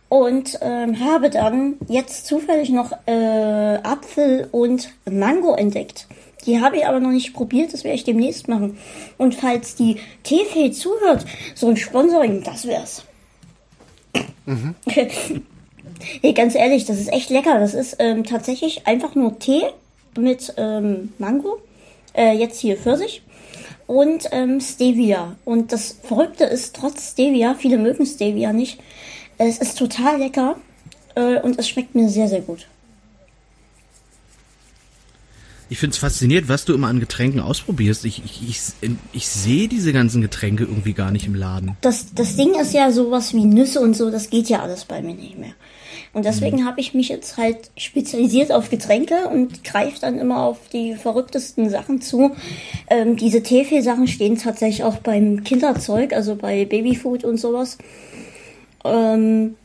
[0.09, 6.07] Und ähm, habe dann jetzt zufällig noch äh, Apfel und Mango entdeckt.
[6.47, 8.79] Die habe ich aber noch nicht probiert, das werde ich demnächst machen.
[9.17, 13.05] Und falls die Teefee zuhört, so ein Sponsoring, das wär's.
[16.23, 17.59] nee, ganz ehrlich, das ist echt lecker.
[17.59, 19.63] Das ist ähm, tatsächlich einfach nur Tee
[20.17, 21.59] mit ähm, Mango,
[22.15, 23.23] äh, jetzt hier Pfirsich
[23.87, 25.37] und ähm, Stevia.
[25.45, 28.81] Und das Verrückte ist, trotz Stevia, viele mögen Stevia nicht,
[29.39, 30.57] es ist total lecker
[31.15, 32.69] äh, und es schmeckt mir sehr, sehr gut.
[35.71, 38.05] Ich find's faszinierend, was du immer an Getränken ausprobierst.
[38.07, 41.77] Ich, ich, ich, ich sehe diese ganzen Getränke irgendwie gar nicht im Laden.
[41.83, 45.03] Das, das Ding ist ja sowas wie Nüsse und so, das geht ja alles bei
[45.03, 45.53] mir nicht mehr.
[46.15, 50.69] Und deswegen habe ich mich jetzt halt spezialisiert auf Getränke und greife dann immer auf
[50.73, 52.35] die verrücktesten Sachen zu.
[52.89, 57.77] Ähm, diese Teefee-Sachen stehen tatsächlich auch beim Kinderzeug, also bei Babyfood und sowas.
[58.85, 59.57] Ähm,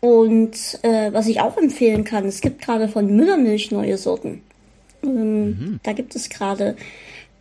[0.00, 4.42] und äh, was ich auch empfehlen kann, es gibt gerade von Müllermilch neue Sorten.
[5.02, 6.76] Ähm, Ähm, Da gibt es gerade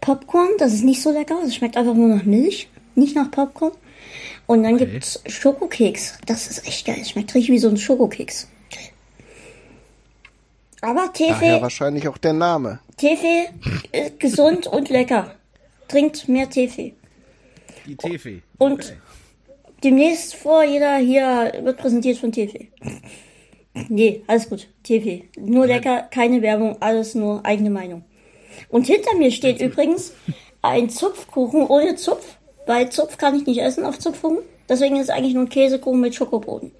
[0.01, 3.73] Popcorn, das ist nicht so lecker, das schmeckt einfach nur nach Milch, nicht nach Popcorn.
[4.47, 4.85] Und dann Okay.
[4.85, 8.47] gibt's Schokokeks, das ist echt geil, schmeckt richtig wie so ein Schokokeks.
[10.81, 12.79] Aber Tefe, wahrscheinlich auch der Name.
[12.95, 13.47] Tefe
[13.91, 15.35] ist gesund und lecker.
[15.89, 16.93] Trinkt mehr Tefe.
[17.85, 18.41] Die Tefe.
[18.57, 18.95] Und
[19.83, 22.67] demnächst vor jeder hier wird präsentiert von Tefe.
[23.87, 24.67] Nee, alles gut.
[24.83, 25.23] Tefe.
[25.37, 28.03] Nur lecker, keine Werbung, alles nur eigene Meinung.
[28.69, 30.13] Und hinter mir steht übrigens
[30.61, 32.35] ein Zupfkuchen ohne Zupf,
[32.65, 34.39] weil Zupf kann ich nicht essen auf Zupfkuchen.
[34.67, 36.71] Deswegen ist es eigentlich nur ein Käsekuchen mit Schokoboden.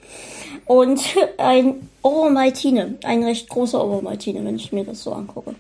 [0.66, 1.02] Und
[1.38, 5.56] ein Ovomaltine, ein recht großer Ovomaltine, wenn ich mir das so angucke.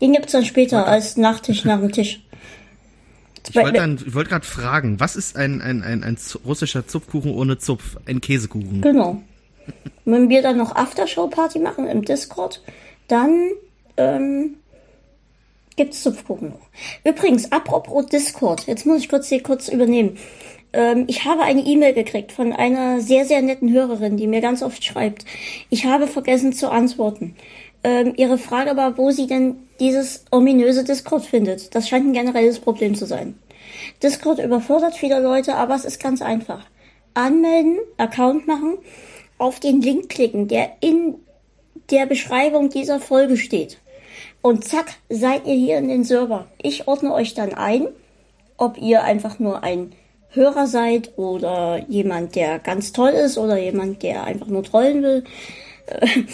[0.00, 2.22] Den gibt's dann später als Nachtisch nach dem Tisch.
[3.48, 7.96] Ich wollte wollte gerade fragen, was ist ein, ein, ein, ein russischer Zupfkuchen ohne Zupf?
[8.06, 8.80] Ein Käsekuchen.
[8.80, 9.22] Genau.
[10.04, 12.62] Wenn wir dann noch Aftershow-Party machen im Discord,
[13.08, 13.50] dann
[13.96, 14.56] ähm,
[15.76, 16.68] gibt's Zupfkuchen noch.
[17.04, 20.18] Übrigens, apropos Discord, jetzt muss ich kurz hier kurz übernehmen.
[20.72, 24.62] Ähm, ich habe eine E-Mail gekriegt von einer sehr, sehr netten Hörerin, die mir ganz
[24.62, 25.24] oft schreibt.
[25.68, 27.36] Ich habe vergessen zu antworten.
[27.82, 31.74] Ähm, ihre Frage war, wo sie denn dieses ominöse Discord findet.
[31.74, 33.38] Das scheint ein generelles Problem zu sein.
[34.02, 36.66] Discord überfordert viele Leute, aber es ist ganz einfach.
[37.14, 38.78] Anmelden, Account machen,
[39.40, 41.16] auf den Link klicken, der in
[41.90, 43.78] der Beschreibung dieser Folge steht.
[44.42, 46.46] Und zack, seid ihr hier in den Server.
[46.62, 47.88] Ich ordne euch dann ein,
[48.56, 49.92] ob ihr einfach nur ein
[50.30, 55.24] Hörer seid oder jemand, der ganz toll ist oder jemand, der einfach nur trollen will.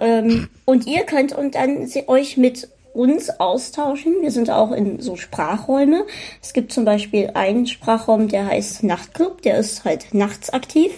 [0.00, 4.22] Ähm, und ihr könnt und dann euch mit uns austauschen.
[4.22, 6.04] Wir sind auch in so Sprachräume.
[6.40, 10.92] Es gibt zum Beispiel einen Sprachraum, der heißt Nachtclub, der ist halt nachts aktiv.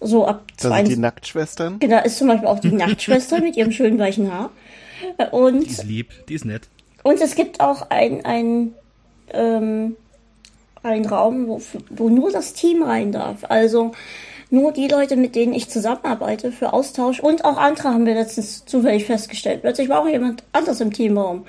[0.00, 1.78] So ab Das sind 22 die Nacktschwestern.
[1.78, 4.50] Genau, ist zum Beispiel auch die Nachtschwester mit ihrem schönen weichen Haar.
[5.32, 6.68] Und, Die ist lieb, die ist nett.
[7.02, 8.74] und es gibt auch ein, ein,
[9.32, 9.96] ähm,
[10.82, 11.60] ein Raum, wo,
[11.90, 13.38] wo nur das Team rein darf.
[13.48, 13.92] Also
[14.50, 18.64] nur die Leute, mit denen ich zusammenarbeite für Austausch und auch andere haben wir letztens
[18.64, 19.62] zufällig festgestellt.
[19.62, 21.46] Plötzlich war auch jemand anders im Teamraum.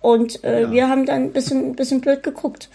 [0.00, 2.68] Und äh, wir haben dann ein bisschen, bisschen blöd geguckt.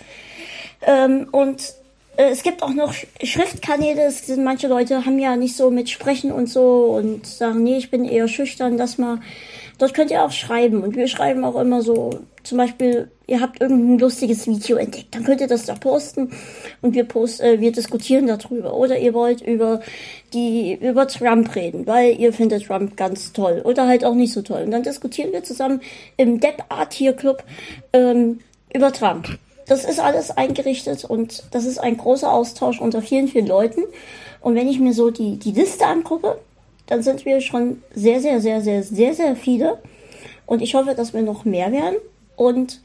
[0.82, 1.74] Ähm, und
[2.18, 4.02] es gibt auch noch Sch- Schriftkanäle.
[4.04, 7.78] Es sind manche Leute haben ja nicht so mit Sprechen und so und sagen, nee,
[7.78, 9.20] ich bin eher schüchtern, lass mal.
[9.78, 10.82] Dort könnt ihr auch schreiben.
[10.82, 12.10] Und wir schreiben auch immer so,
[12.44, 16.32] zum Beispiel, ihr habt irgendein lustiges Video entdeckt, dann könnt ihr das da posten
[16.82, 18.74] und wir post, äh, wir diskutieren darüber.
[18.74, 19.82] Oder ihr wollt über
[20.34, 24.42] die, über Trump reden, weil ihr findet Trump ganz toll oder halt auch nicht so
[24.42, 24.64] toll.
[24.64, 25.82] Und dann diskutieren wir zusammen
[26.16, 27.44] im Depp Art Tier Club
[27.94, 28.40] ähm,
[28.74, 29.38] über Trump.
[29.68, 33.82] Das ist alles eingerichtet und das ist ein großer Austausch unter vielen, vielen Leuten.
[34.40, 36.38] Und wenn ich mir so die, die Liste angucke,
[36.86, 39.78] dann sind wir schon sehr, sehr, sehr, sehr, sehr, sehr viele.
[40.46, 41.98] Und ich hoffe, dass wir noch mehr werden.
[42.38, 42.82] Und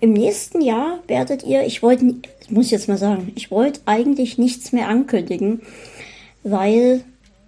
[0.00, 3.80] im nächsten Jahr werdet ihr, ich wollte, das muss ich jetzt mal sagen, ich wollte
[3.84, 5.60] eigentlich nichts mehr ankündigen,
[6.42, 7.04] weil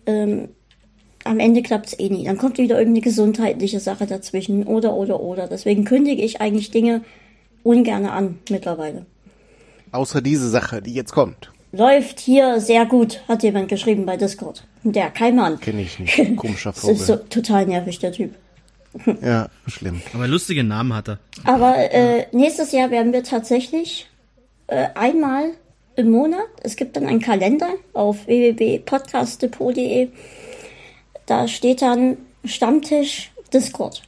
[0.06, 0.50] ähm,
[1.24, 2.24] am Ende klappt's eh nie.
[2.24, 5.48] Dann kommt wieder irgendeine gesundheitliche Sache dazwischen oder, oder, oder.
[5.48, 7.00] Deswegen kündige ich eigentlich Dinge
[7.64, 9.06] ungerne an mittlerweile.
[9.90, 11.50] Außer diese Sache, die jetzt kommt.
[11.72, 14.64] Läuft hier sehr gut, hat jemand geschrieben bei Discord.
[14.84, 15.58] Der Keimann.
[15.58, 16.16] Kenne ich nicht.
[16.36, 17.28] Komischer Das ist so Vogel.
[17.30, 18.34] total nervig, der Typ.
[19.22, 20.00] Ja, schlimm.
[20.12, 21.18] Aber lustige Namen hat er.
[21.42, 24.08] Aber äh, nächstes Jahr werden wir tatsächlich
[24.68, 25.50] äh, einmal
[25.96, 30.08] im Monat, es gibt dann einen Kalender auf www.podcastdepot.de,
[31.26, 34.02] da steht dann Stammtisch Discord.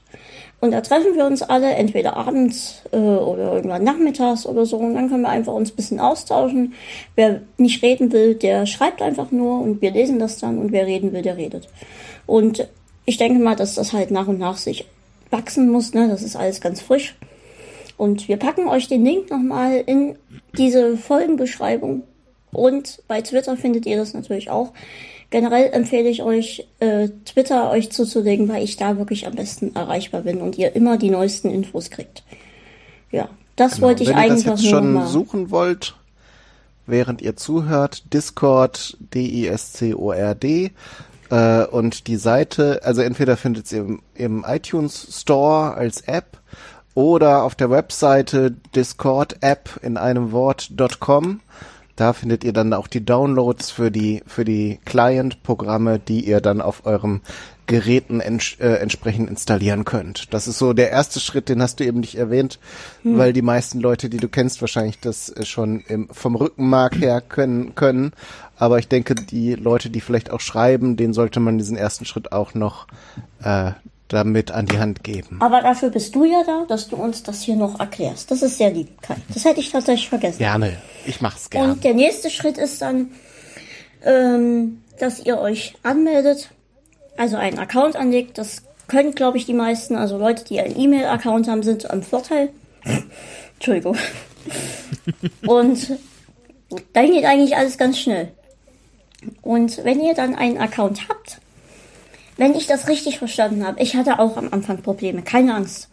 [0.60, 4.78] Und da treffen wir uns alle, entweder abends äh, oder irgendwann nachmittags oder so.
[4.78, 6.74] Und dann können wir einfach uns ein bisschen austauschen.
[7.14, 10.58] Wer nicht reden will, der schreibt einfach nur und wir lesen das dann.
[10.58, 11.68] Und wer reden will, der redet.
[12.26, 12.66] Und
[13.04, 14.86] ich denke mal, dass das halt nach und nach sich
[15.30, 15.92] wachsen muss.
[15.92, 16.08] Ne?
[16.08, 17.16] Das ist alles ganz frisch.
[17.98, 20.16] Und wir packen euch den Link nochmal in
[20.56, 22.02] diese Folgenbeschreibung.
[22.52, 24.72] Und bei Twitter findet ihr das natürlich auch.
[25.30, 30.22] Generell empfehle ich euch, äh, Twitter euch zuzulegen, weil ich da wirklich am besten erreichbar
[30.22, 32.22] bin und ihr immer die neuesten Infos kriegt.
[33.10, 34.18] Ja, das wollte ich Genau.
[34.18, 35.06] Wenn ihr eigentlich das jetzt nur schon mal.
[35.06, 35.96] suchen wollt,
[36.86, 40.70] während ihr zuhört, Discord, D-I-S-C-O-R-D,
[41.30, 46.38] äh, und die Seite, also entweder findet ihr im, im iTunes Store als App
[46.94, 51.40] oder auf der Webseite Discord App in einem Wort.com.
[51.96, 56.60] Da findet ihr dann auch die Downloads für die, für die Client-Programme, die ihr dann
[56.60, 57.22] auf eurem
[57.66, 60.32] Geräten ents äh, entsprechend installieren könnt.
[60.32, 62.60] Das ist so der erste Schritt, den hast du eben nicht erwähnt,
[63.02, 67.20] weil die meisten Leute, die du kennst, wahrscheinlich das äh, schon im, vom Rückenmark her
[67.20, 68.12] können, können.
[68.56, 72.30] Aber ich denke, die Leute, die vielleicht auch schreiben, denen sollte man diesen ersten Schritt
[72.30, 72.86] auch noch
[73.42, 73.72] äh,
[74.08, 75.38] damit an die Hand geben.
[75.40, 78.30] Aber dafür bist du ja da, dass du uns das hier noch erklärst.
[78.30, 79.16] Das ist sehr lieb, Kai.
[79.32, 80.38] Das hätte ich tatsächlich vergessen.
[80.38, 80.76] Gerne.
[81.06, 81.72] Ich mach's gerne.
[81.72, 83.10] Und der nächste Schritt ist dann,
[84.04, 86.50] ähm, dass ihr euch anmeldet,
[87.16, 88.38] also einen Account anlegt.
[88.38, 89.96] Das können, glaube ich, die meisten.
[89.96, 92.50] Also Leute, die einen E-Mail-Account haben, sind am Vorteil.
[93.54, 93.96] Entschuldigung.
[95.46, 95.98] Und
[96.92, 98.32] dann geht eigentlich alles ganz schnell.
[99.42, 101.40] Und wenn ihr dann einen Account habt,
[102.36, 105.88] wenn ich das richtig verstanden habe, ich hatte auch am Anfang Probleme, keine Angst.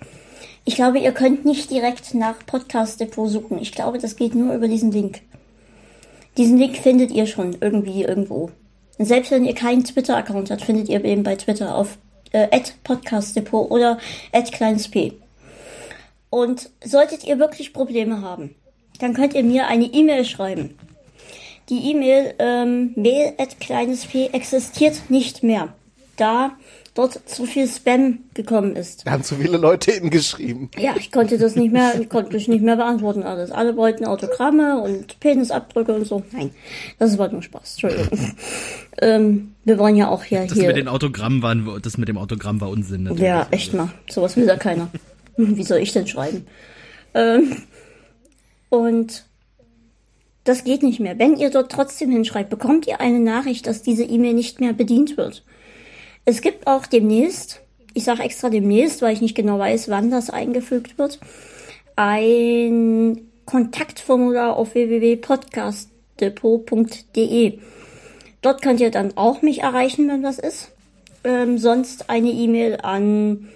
[0.66, 3.60] Ich glaube, ihr könnt nicht direkt nach Podcast Depot suchen.
[3.60, 5.22] Ich glaube, das geht nur über diesen Link.
[6.38, 8.50] Diesen Link findet ihr schon irgendwie irgendwo.
[8.98, 11.98] Und selbst wenn ihr keinen Twitter-Account habt, findet ihr eben bei Twitter auf
[12.32, 12.48] äh,
[12.84, 13.98] Podcast Depot oder
[14.52, 15.14] kleines p.
[16.30, 18.56] Und solltet ihr wirklich Probleme haben,
[19.00, 20.78] dann könnt ihr mir eine E-Mail schreiben.
[21.70, 25.74] Die E-Mail ähm, mail at kleines p existiert nicht mehr,
[26.18, 26.56] da
[26.94, 29.08] dort zu viel Spam gekommen ist.
[29.08, 30.70] Da haben zu viele Leute eben geschrieben.
[30.78, 33.52] Ja, ich konnte das nicht mehr, ich konnte das nicht mehr beantworten alles.
[33.52, 36.24] Alle wollten Autogramme und Penisabdrücke und so.
[36.32, 36.52] Nein,
[37.00, 37.80] das war nur Spaß.
[37.82, 38.36] Entschuldigung.
[39.02, 40.68] ähm, wir wollen ja auch ja das hier.
[40.68, 43.04] Mit den Autogrammen waren, das mit dem Autogramm war Unsinn.
[43.04, 43.24] Natürlich.
[43.24, 43.90] Ja, echt mal.
[44.10, 44.90] Sowas will da keiner.
[45.38, 46.46] Wie soll ich denn schreiben?
[47.16, 47.58] Ähm,
[48.70, 49.26] und
[50.44, 51.18] das geht nicht mehr.
[51.18, 55.18] Wenn ihr dort trotzdem hinschreibt, bekommt ihr eine Nachricht, dass diese E-Mail nicht mehr bedient
[55.18, 55.44] wird.
[56.26, 57.62] Es gibt auch demnächst,
[57.94, 61.20] ich sage extra demnächst, weil ich nicht genau weiß, wann das eingefügt wird,
[61.96, 67.60] ein Kontaktformular auf www.podcastdepot.de.
[68.42, 70.72] Dort könnt ihr dann auch mich erreichen, wenn was ist.
[71.24, 73.50] Ähm, sonst eine E-Mail an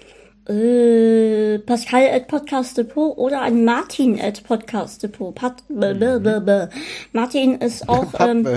[0.48, 5.36] äh, Pascal at Podcast Depot oder an Martin at Podcast Depot.
[5.36, 6.70] Pat mhm.
[7.12, 8.48] Martin ist auch ähm,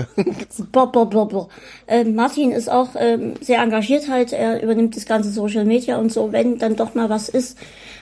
[1.87, 4.33] äh, Martin ist auch ähm, sehr engagiert halt.
[4.33, 6.31] Er übernimmt das ganze Social Media und so.
[6.31, 7.57] Wenn dann doch mal was ist,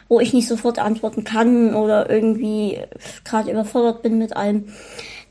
[0.08, 2.80] wo ich nicht sofort antworten kann oder irgendwie
[3.24, 4.66] gerade überfordert bin mit allem,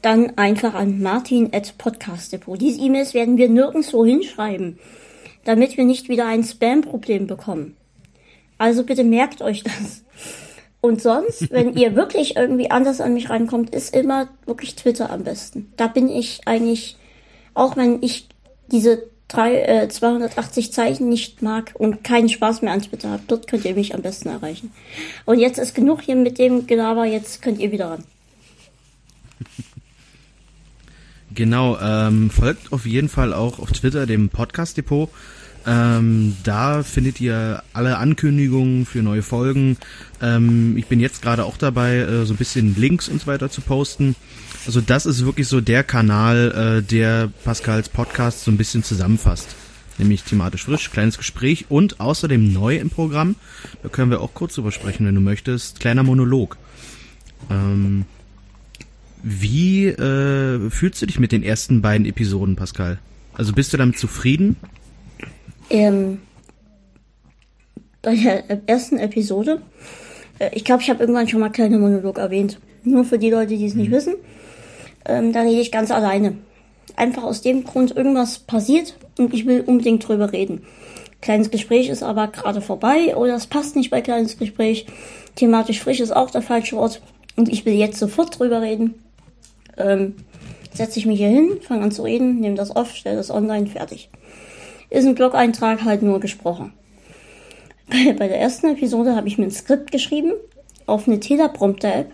[0.03, 2.61] dann einfach an Martin at Podcast Depot.
[2.61, 4.79] Diese E-Mails werden wir nirgendwo hinschreiben,
[5.45, 7.78] damit wir nicht wieder ein Spam-Problem bekommen.
[8.59, 10.03] Also bitte merkt euch das.
[10.81, 15.25] Und sonst, wenn ihr wirklich irgendwie anders an mich reinkommt, ist immer wirklich Twitter am
[15.25, 15.73] besten.
[15.77, 16.97] Da bin ich eigentlich,
[17.55, 18.29] auch wenn ich
[18.71, 23.47] diese drei, äh, 280 Zeichen nicht mag und keinen Spaß mehr an Twitter habe, dort
[23.47, 24.73] könnt ihr mich am besten erreichen.
[25.27, 28.05] Und jetzt ist genug hier mit dem Gelaber, jetzt könnt ihr wieder ran.
[31.35, 35.11] Genau, ähm, folgt auf jeden Fall auch auf Twitter dem Podcast Depot.
[35.69, 39.77] Ähm, da findet ihr alle Ankündigungen für neue Folgen.
[40.23, 43.51] Ähm, ich bin jetzt gerade auch dabei, äh, so ein bisschen Links und so weiter
[43.51, 44.17] zu posten.
[44.67, 49.55] Also das ist wirklich so der Kanal, äh, der Pascals Podcast so ein bisschen zusammenfasst.
[49.99, 53.37] Nämlich thematisch frisch, kleines Gespräch und außerdem neu im Programm.
[53.83, 55.81] Da können wir auch kurz drüber sprechen, wenn du möchtest.
[55.81, 56.57] Kleiner Monolog.
[57.51, 58.07] Ähm,
[59.23, 62.99] wie äh, fühlst du dich mit den ersten beiden Episoden, Pascal?
[63.35, 64.57] Also bist du damit zufrieden?
[65.71, 66.21] Ähm,
[68.03, 69.61] bei der ersten Episode,
[70.39, 72.59] äh, ich glaube, ich habe irgendwann schon mal kleiner Monolog erwähnt.
[72.85, 73.95] Nur für die Leute, die es nicht mhm.
[73.95, 74.15] wissen.
[75.05, 76.35] Ähm, da rede ich ganz alleine.
[76.97, 80.63] Einfach aus dem Grund, irgendwas passiert und ich will unbedingt drüber reden.
[81.21, 84.87] Kleines Gespräch ist aber gerade vorbei oder es passt nicht bei kleines Gespräch.
[85.35, 87.03] Thematisch frisch ist auch der falsche Ort
[87.37, 88.95] und ich will jetzt sofort drüber reden.
[89.77, 90.15] Ähm,
[90.73, 93.67] setze ich mich hier hin, fange an zu reden, nehme das auf, stelle das online,
[93.67, 94.11] fertig
[94.91, 96.73] ist ein Blog-Eintrag halt nur gesprochen.
[97.89, 100.33] Bei, bei der ersten Episode habe ich mir ein Skript geschrieben
[100.87, 102.11] auf eine Teleprompter-App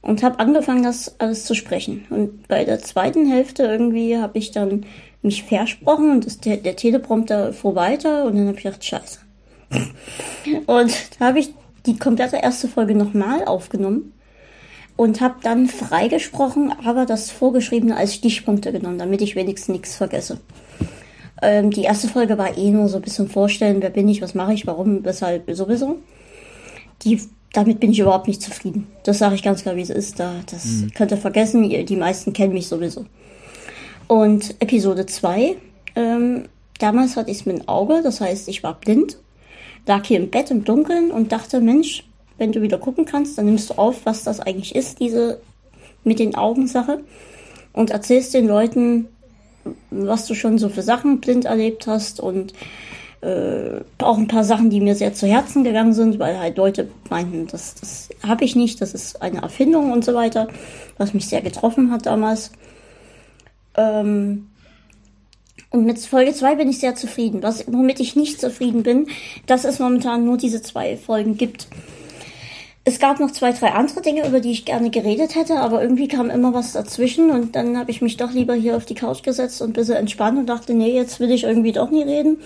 [0.00, 2.06] und habe angefangen, das alles zu sprechen.
[2.10, 4.86] Und bei der zweiten Hälfte irgendwie habe ich dann
[5.22, 9.18] mich versprochen und das, der, der Teleprompter fuhr weiter und dann habe ich gedacht, scheiße.
[10.66, 11.52] und da habe ich
[11.86, 14.12] die komplette erste Folge nochmal aufgenommen
[14.96, 20.40] und habe dann freigesprochen, aber das Vorgeschriebene als Stichpunkte genommen, damit ich wenigstens nichts vergesse.
[21.42, 24.34] Ähm, die erste Folge war eh nur so ein bisschen vorstellen, wer bin ich, was
[24.34, 25.98] mache ich, warum, weshalb, sowieso.
[27.02, 27.20] Die,
[27.52, 28.88] damit bin ich überhaupt nicht zufrieden.
[29.04, 30.18] Das sage ich ganz klar, wie es ist.
[30.18, 30.92] Da, das mhm.
[30.94, 33.04] könnt ihr vergessen, die meisten kennen mich sowieso.
[34.08, 35.56] Und Episode 2,
[35.94, 36.44] ähm,
[36.78, 39.18] damals hatte ich es mit dem Auge, das heißt, ich war blind,
[39.86, 42.04] lag hier im Bett im Dunkeln und dachte, Mensch,
[42.38, 45.40] wenn du wieder gucken kannst, dann nimmst du auf, was das eigentlich ist, diese
[46.04, 47.00] mit den Augen Sache
[47.72, 49.08] und erzählst den Leuten,
[49.90, 52.52] was du schon so für Sachen blind erlebt hast und
[53.20, 56.88] äh, auch ein paar Sachen, die mir sehr zu Herzen gegangen sind, weil halt Leute
[57.10, 60.48] meinten, das, das habe ich nicht, das ist eine Erfindung und so weiter,
[60.98, 62.52] was mich sehr getroffen hat damals.
[63.76, 64.48] Ähm,
[65.70, 67.42] Und mit Folge 2 bin ich sehr zufrieden.
[67.42, 69.08] Was, womit ich nicht zufrieden bin,
[69.46, 71.68] dass es momentan nur diese zwei Folgen gibt.
[72.84, 76.08] Es gab noch zwei, drei andere Dinge, über die ich gerne geredet hätte, aber irgendwie
[76.08, 79.22] kam immer was dazwischen und dann habe ich mich doch lieber hier auf die Couch
[79.22, 82.38] gesetzt und ein bisschen entspannt und dachte, nee, jetzt will ich irgendwie doch nie reden.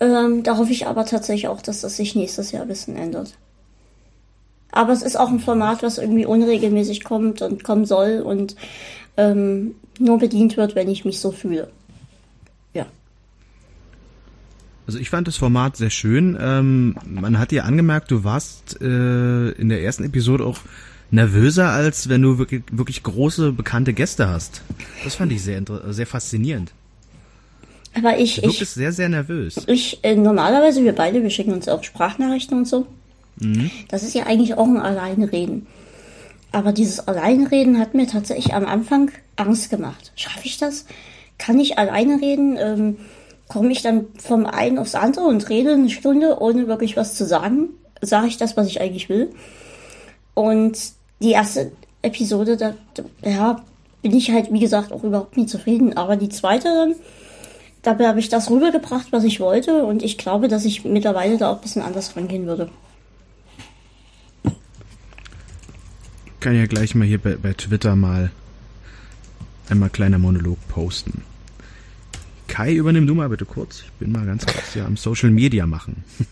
[0.00, 3.34] Ähm, da hoffe ich aber tatsächlich auch, dass das sich nächstes Jahr ein bisschen ändert.
[4.72, 8.56] Aber es ist auch ein Format, was irgendwie unregelmäßig kommt und kommen soll und
[9.16, 11.70] ähm, nur bedient wird, wenn ich mich so fühle.
[12.74, 12.86] Ja.
[14.86, 16.36] Also ich fand das Format sehr schön.
[16.40, 20.58] Ähm, man hat dir angemerkt, du warst äh, in der ersten Episode auch
[21.10, 24.62] nervöser, als wenn du wirklich, wirklich große, bekannte Gäste hast.
[25.04, 26.72] Das fand ich sehr, sehr faszinierend.
[27.94, 29.56] Aber ich, Du ich, bist sehr, sehr nervös.
[29.66, 32.86] ich, äh, normalerweise, wir beide, wir schicken uns auch Sprachnachrichten und so.
[33.88, 35.66] Das ist ja eigentlich auch ein Alleinreden.
[36.52, 40.12] Aber dieses Alleinreden hat mir tatsächlich am Anfang Angst gemacht.
[40.16, 40.86] Schaffe ich das?
[41.38, 42.56] Kann ich alleine reden?
[42.58, 42.96] Ähm,
[43.48, 47.24] Komme ich dann vom einen aufs andere und rede eine Stunde, ohne wirklich was zu
[47.24, 47.70] sagen?
[48.00, 49.30] Sage ich das, was ich eigentlich will?
[50.34, 50.78] Und
[51.20, 52.74] die erste Episode, da,
[53.22, 53.62] ja,
[54.02, 55.96] bin ich halt, wie gesagt, auch überhaupt nicht zufrieden.
[55.96, 56.94] Aber die zweite
[57.82, 59.84] dabei habe ich das rübergebracht, was ich wollte.
[59.84, 62.68] Und ich glaube, dass ich mittlerweile da auch ein bisschen anders rangehen würde.
[66.46, 68.30] kann ja gleich mal hier bei, bei Twitter mal
[69.68, 71.24] einmal kleiner Monolog posten.
[72.48, 73.82] Kai, übernimm du mal bitte kurz.
[73.82, 76.04] Ich bin mal ganz kurz hier am Social Media machen.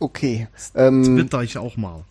[0.00, 0.46] Okay.
[0.76, 2.04] Ähm, Twitter ich auch mal.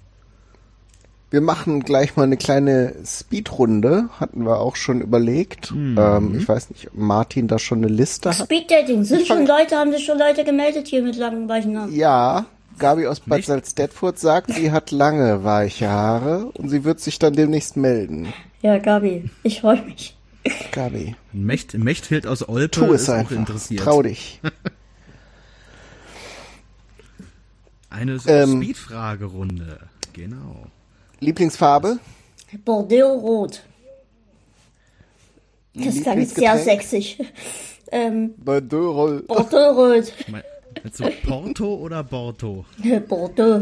[1.32, 4.10] wir machen gleich mal eine kleine Speedrunde.
[4.19, 5.72] Hatten wir auch schon überlegt.
[5.72, 8.44] Ähm, ich weiß nicht, ob Martin da schon eine Liste hat.
[8.45, 9.06] Speeddating.
[9.06, 11.95] Sind schon Leute, haben sich schon Leute gemeldet hier mit langen weichen Haaren?
[11.95, 12.45] Ja,
[12.78, 13.45] Gabi aus Bad?
[13.45, 18.34] Salzdetfurt sagt, sie hat lange weiche Haare und sie wird sich dann demnächst melden.
[18.61, 20.16] Ja, Gabi, ich freue mich.
[20.72, 23.36] Gabi, Mecht, Mechthild aus Olpe tu es ist auch einfach.
[23.36, 23.82] interessiert.
[23.84, 24.40] Trau dich.
[27.90, 28.61] Eine Ähm.
[28.61, 29.80] Speedfragerunde.
[30.14, 30.68] Genau.
[31.19, 31.99] Lieblingsfarbe?
[32.65, 33.64] Bordeaux-Rot.
[35.74, 37.18] Das klang jetzt sehr sexig.
[37.90, 39.22] Ähm, Bordeaux.
[39.26, 40.11] Bordeaux-Rot.
[40.30, 40.44] Mein-
[40.84, 42.65] Meinst du Porto oder Borto?
[43.07, 43.61] Bordeaux.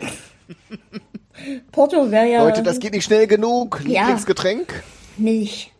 [1.70, 3.82] Porto wäre ja Leute, das geht nicht schnell genug.
[3.86, 4.04] Ja.
[4.04, 4.82] Lieblingsgetränk?
[5.18, 5.73] Milch.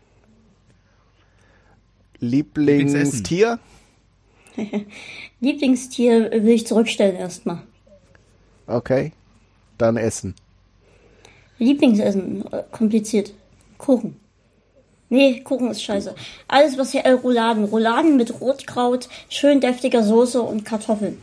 [2.24, 3.58] Lieblingstier?
[5.40, 7.62] Lieblingstier will ich zurückstellen erstmal.
[8.66, 9.12] Okay.
[9.78, 10.34] Dann Essen.
[11.58, 13.32] Lieblingsessen, äh, kompliziert.
[13.78, 14.16] Kuchen.
[15.08, 16.14] Nee, Kuchen ist scheiße.
[16.48, 17.64] Alles, was hier, äh, Rouladen.
[17.64, 21.22] Rouladen mit Rotkraut, schön deftiger Soße und Kartoffeln.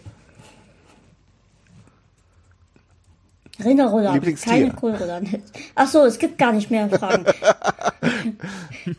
[3.64, 4.52] Rinderrouladen, Lieblingstier.
[4.54, 5.44] keine Kohlrouladen.
[5.76, 7.26] Ach so, es gibt gar nicht mehr Fragen.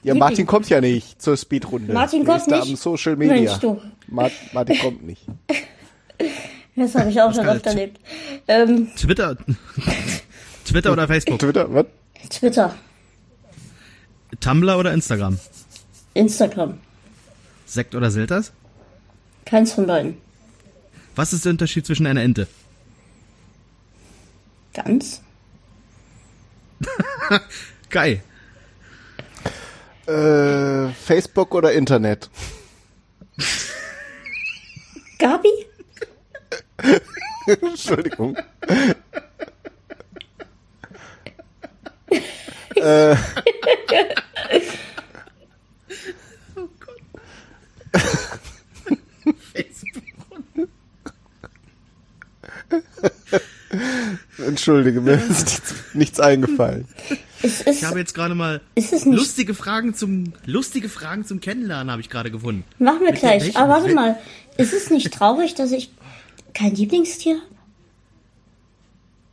[0.04, 1.92] Ja, Martin kommt ja nicht zur Speedrunde.
[1.92, 2.70] Martin Der kommt ist da nicht?
[2.70, 3.34] am Social Media.
[3.34, 3.80] Mensch, du.
[4.06, 5.22] Ma Martin kommt nicht.
[6.74, 8.00] Das habe ich auch schon oft erlebt.
[8.48, 9.36] Ähm, Twitter.
[10.64, 11.38] Twitter oder Facebook?
[11.38, 11.84] Twitter, was?
[12.30, 12.74] Twitter,
[14.40, 15.38] Tumblr oder Instagram?
[16.14, 16.78] Instagram.
[17.66, 18.52] Sekt oder Selters?
[19.44, 20.16] Keins von beiden.
[21.14, 22.46] Was ist der Unterschied zwischen einer Ente?
[24.72, 25.22] Ganz?
[27.90, 28.22] Kai.
[30.06, 32.30] Äh, Facebook oder Internet?
[35.18, 35.66] Gabi?
[37.46, 38.36] Entschuldigung.
[42.74, 43.16] äh,
[54.38, 56.86] Entschuldige, mir ist nichts, nichts eingefallen.
[57.42, 58.60] Ist, Ich habe jetzt gerade mal
[59.04, 62.64] lustige Fragen zum lustige Fragen zum Kennenlernen habe ich gerade gefunden.
[62.78, 63.56] Machen wir Mit gleich.
[63.56, 64.18] Aber warte mal,
[64.58, 65.90] ist es nicht traurig, dass ich
[66.54, 67.46] kein Lieblingstier habe?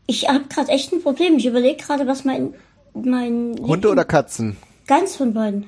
[0.07, 1.37] Ich habe gerade echt ein Problem.
[1.37, 2.53] Ich überlege gerade, was mein
[2.95, 4.57] mein Hunde oder Katzen?
[4.87, 5.65] ganz von beiden.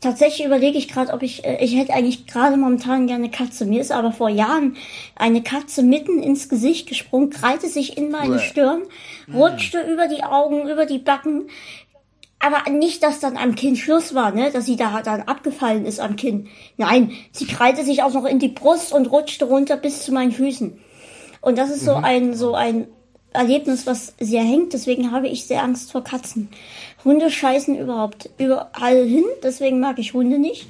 [0.00, 3.66] Tatsächlich überlege ich gerade, ob ich äh, ich hätte eigentlich gerade momentan gerne Katze.
[3.66, 4.76] Mir ist aber vor Jahren
[5.16, 8.42] eine Katze mitten ins Gesicht gesprungen, krallte sich in meine Bäh.
[8.42, 8.82] Stirn,
[9.32, 11.48] rutschte über die Augen, über die Backen.
[12.42, 16.00] Aber nicht, dass dann am Kinn Schluss war, ne, dass sie da dann abgefallen ist
[16.00, 16.48] am Kinn.
[16.78, 20.32] Nein, sie krallte sich auch noch in die Brust und rutschte runter bis zu meinen
[20.32, 20.78] Füßen.
[21.42, 22.86] Und das ist so ein, so ein
[23.32, 24.72] Erlebnis, was sehr hängt.
[24.72, 26.48] Deswegen habe ich sehr Angst vor Katzen.
[27.04, 29.24] Hunde scheißen überhaupt überall hin.
[29.42, 30.66] Deswegen mag ich Hunde nicht.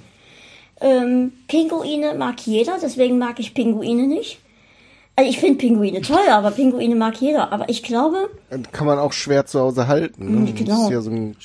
[0.81, 2.79] Ähm, Pinguine mag jeder.
[2.81, 4.39] Deswegen mag ich Pinguine nicht.
[5.17, 7.53] Also ich finde Pinguine toll, aber Pinguine mag jeder.
[7.53, 8.31] Aber ich glaube,
[8.73, 10.25] Kann man auch schwer zu Hause halten.
[10.25, 10.51] Ne?
[10.51, 10.89] Mhm, genau.
[10.91, 11.37] Ja so ein,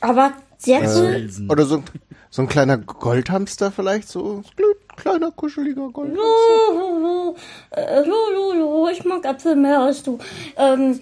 [0.00, 1.28] aber Sehr Aus cool.
[1.48, 1.82] Oder so,
[2.30, 6.22] so ein kleiner Goldhamster vielleicht, so ein kleiner, kuscheliger Goldhamster.
[6.70, 7.34] Lulu,
[7.70, 10.18] äh, Lulu, ich mag Äpfel mehr als du.
[10.56, 11.00] Ähm,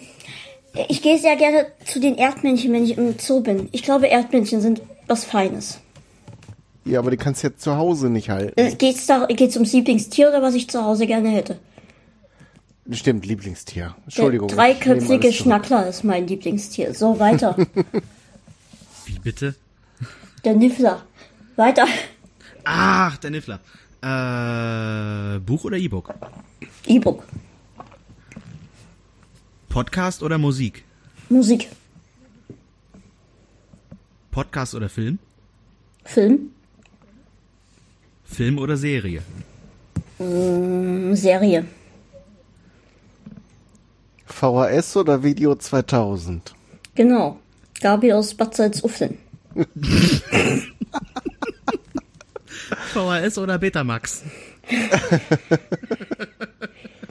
[0.89, 3.69] ich gehe sehr gerne zu den Erdmännchen, wenn ich im Zoo bin.
[3.73, 5.81] Ich glaube, Erdmännchen sind was Feines.
[6.85, 8.59] Ja, aber die kannst du jetzt zu Hause nicht halten.
[8.59, 11.59] Äh, geht's da, geht's ums Lieblingstier oder was ich zu Hause gerne hätte?
[12.93, 13.95] Stimmt, Lieblingstier.
[13.97, 14.47] Der Entschuldigung.
[14.47, 15.33] nehme dreiköpfige.
[15.33, 16.95] Schnackler ist mein Lieblingstier.
[16.95, 17.57] So, weiter.
[19.07, 19.57] Wie bitte?
[20.45, 21.03] Der Niffler.
[21.57, 21.87] Weiter.
[22.65, 23.61] Ach, der Niffler.
[24.03, 26.15] Äh, Buch oder E-Book?
[26.87, 27.25] E-Book.
[29.77, 30.85] Podcast oder Musik?
[31.29, 31.69] Musik.
[34.31, 35.19] Podcast oder Film?
[36.03, 36.51] Film.
[38.25, 39.21] Film oder Serie?
[40.19, 41.67] Serie.
[44.25, 46.55] VHS oder Video 2000?
[46.95, 47.39] Genau.
[47.79, 49.19] Gabi aus Bad Salzuflen.
[52.95, 54.23] VHS oder Betamax?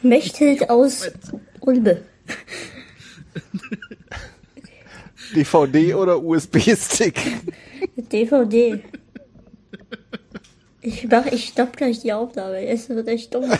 [0.01, 1.11] Mechthild aus
[1.59, 2.03] Ulbe.
[5.35, 7.19] DVD oder USB-Stick?
[8.11, 8.79] DVD.
[10.81, 12.63] Ich mach, ich stopp gleich die Aufnahme.
[12.67, 13.51] Es wird echt dumm.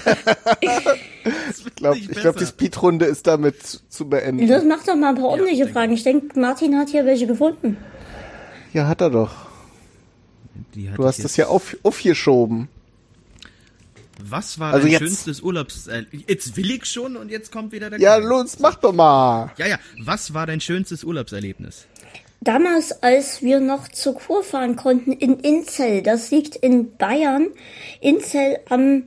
[0.62, 2.46] Ich glaube, ich glaub, die.
[2.46, 4.48] Speedrunde ist damit zu beenden.
[4.48, 5.94] Das macht doch mal ein paar ordentliche denke Fragen.
[5.94, 7.78] Ich denke, Martin hat hier welche gefunden.
[8.74, 9.32] Ja, hat er doch.
[10.74, 12.70] Du ich hast das ja auf, aufgeschoben.
[14.24, 15.88] Was war Also dein jetzt- schönstes Urlaubs...
[15.88, 18.00] Äh, jetzt will ich schon und jetzt kommt wieder der...
[18.00, 18.28] Ja, Kleine.
[18.30, 19.52] los, mach doch mal.
[19.58, 19.80] Ja, ja.
[20.00, 21.86] Was war dein schönstes Urlaubserlebnis?
[22.42, 27.48] Damals, als wir noch zur Kur fahren konnten in Inzell, das liegt in Bayern,
[28.02, 29.04] Inzell am,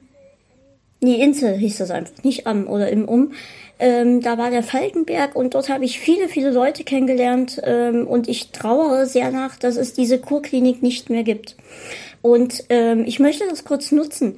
[1.00, 3.32] nee, Inzell hieß das einfach, nicht am oder im Um,
[3.78, 8.28] ähm, da war der Falkenberg und dort habe ich viele, viele Leute kennengelernt ähm, und
[8.28, 11.54] ich trauere sehr nach, dass es diese Kurklinik nicht mehr gibt.
[12.22, 14.36] Und ähm, ich möchte das kurz nutzen.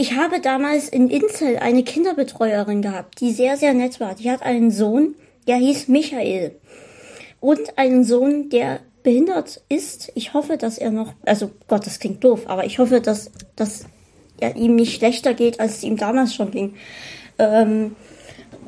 [0.00, 4.14] Ich habe damals in Inzell eine Kinderbetreuerin gehabt, die sehr, sehr nett war.
[4.14, 5.16] Die hat einen Sohn,
[5.48, 6.54] der hieß Michael
[7.40, 10.12] und einen Sohn, der behindert ist.
[10.14, 13.86] Ich hoffe, dass er noch, also Gott, das klingt doof, aber ich hoffe, dass, dass
[14.38, 16.76] er ihm nicht schlechter geht, als es ihm damals schon ging.
[17.40, 17.96] Ähm,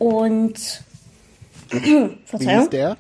[0.01, 0.83] und
[1.71, 2.61] Wie Verzeihung.
[2.63, 2.97] hieß der?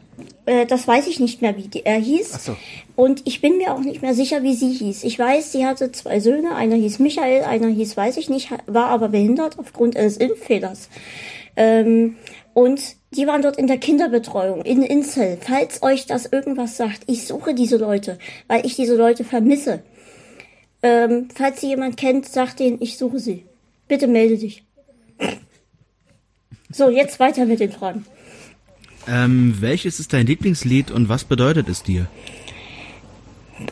[0.51, 2.33] Äh, das weiß ich nicht mehr, wie die, er hieß.
[2.35, 2.57] Ach so.
[2.97, 5.05] Und ich bin mir auch nicht mehr sicher, wie sie hieß.
[5.05, 6.57] Ich weiß, sie hatte zwei Söhne.
[6.57, 10.89] Einer hieß Michael, einer hieß, weiß ich nicht, war aber behindert aufgrund eines Impffehlers.
[11.55, 12.17] Ähm,
[12.53, 12.81] und
[13.13, 15.39] die waren dort in der Kinderbetreuung in Inzell.
[15.41, 18.19] Falls euch das irgendwas sagt, ich suche diese Leute,
[18.49, 19.85] weil ich diese Leute vermisse.
[20.83, 23.45] Ähm, falls sie jemand kennt, sagt denen, ich suche sie.
[23.87, 24.65] Bitte melde dich.
[26.73, 28.05] So, jetzt weiter mit den Fragen.
[29.11, 32.07] Ähm, welches ist dein Lieblingslied und was bedeutet es dir?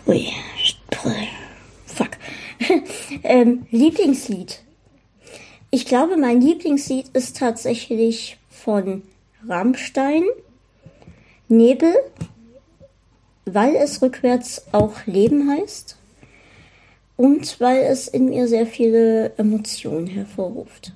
[0.05, 0.27] Ui,
[1.87, 2.11] fuck.
[3.23, 4.61] ähm, Lieblingslied.
[5.71, 9.03] Ich glaube, mein Lieblingslied ist tatsächlich von
[9.47, 10.25] Rammstein,
[11.49, 11.95] Nebel,
[13.45, 15.97] weil es rückwärts auch Leben heißt
[17.17, 20.93] und weil es in mir sehr viele Emotionen hervorruft.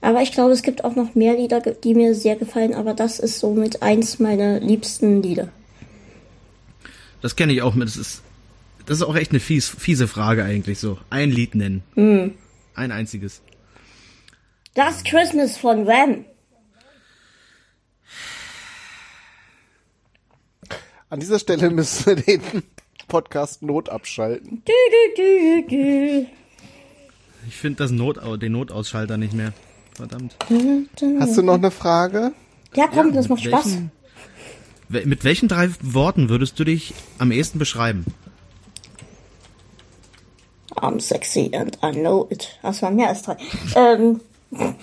[0.00, 3.18] Aber ich glaube, es gibt auch noch mehr Lieder, die mir sehr gefallen, aber das
[3.18, 5.48] ist somit eins meiner liebsten Lieder.
[7.22, 7.88] Das kenne ich auch mit.
[7.88, 8.22] Das ist,
[8.84, 10.98] das ist auch echt eine fies, fiese Frage eigentlich so.
[11.10, 11.82] Ein Lied nennen.
[12.74, 13.40] Ein einziges.
[14.74, 16.26] Last Christmas von Wham.
[21.08, 22.62] An dieser Stelle müssen wir den
[23.08, 24.62] Podcast Not abschalten.
[24.64, 26.26] Du, du, du, du, du.
[27.48, 29.52] Ich finde das Notau den Notausschalter nicht mehr.
[29.96, 30.36] Verdammt.
[31.20, 32.32] Hast du noch eine Frage?
[32.74, 33.64] Ja, komm, Ja, das macht mit Spaß.
[33.66, 33.90] welchen-
[34.88, 38.04] We- Mit welchen drei Worten würdest du dich am ehesten beschreiben?
[40.76, 42.58] I'm sexy and I know it.
[42.62, 43.36] Das waren mehr als drei.
[43.74, 44.20] ähm,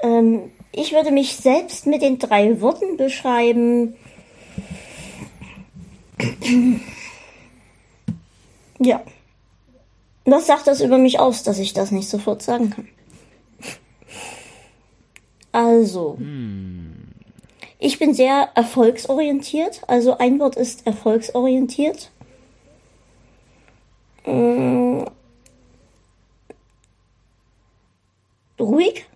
[0.00, 3.94] ähm, ich würde mich selbst mit den drei Worten beschreiben.
[8.80, 9.02] ja.
[10.24, 12.88] Was sagt das über mich aus, dass ich das nicht sofort sagen kann?
[15.52, 16.16] Also.
[17.78, 19.82] Ich bin sehr erfolgsorientiert.
[19.86, 22.10] Also ein Wort ist erfolgsorientiert.
[24.26, 25.04] Mm.
[28.58, 29.06] Ruhig.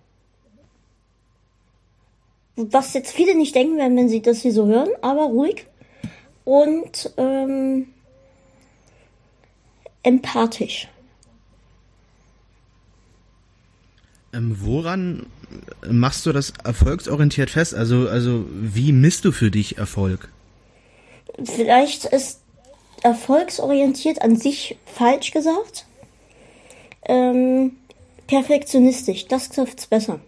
[2.55, 5.65] Was jetzt viele nicht denken werden, wenn sie das hier so hören, aber ruhig.
[6.45, 7.87] Und ähm,
[10.03, 10.87] empathisch.
[10.87, 10.99] Ähm,
[14.31, 15.25] woran
[15.89, 17.73] machst du das erfolgsorientiert fest?
[17.73, 20.29] Also, also wie misst du für dich Erfolg?
[21.43, 22.41] Vielleicht ist
[23.03, 25.85] erfolgsorientiert an sich falsch gesagt.
[27.05, 27.77] Ähm,
[28.27, 30.19] perfektionistisch, das trifft's besser.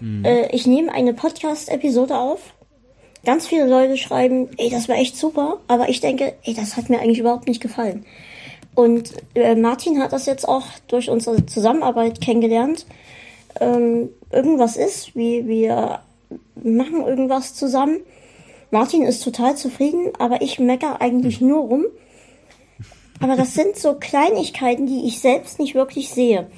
[0.00, 0.24] Mhm.
[0.24, 2.40] Äh, ich nehme eine Podcast-Episode auf.
[3.24, 6.88] Ganz viele Leute schreiben, ey, das war echt super, aber ich denke, ey, das hat
[6.88, 8.06] mir eigentlich überhaupt nicht gefallen.
[8.80, 12.86] Und äh, Martin hat das jetzt auch durch unsere Zusammenarbeit kennengelernt.
[13.60, 16.00] Ähm, irgendwas ist, wie wir
[16.54, 17.98] machen irgendwas zusammen.
[18.70, 21.84] Martin ist total zufrieden, aber ich mecker eigentlich nur rum.
[23.20, 26.50] Aber das sind so Kleinigkeiten, die ich selbst nicht wirklich sehe.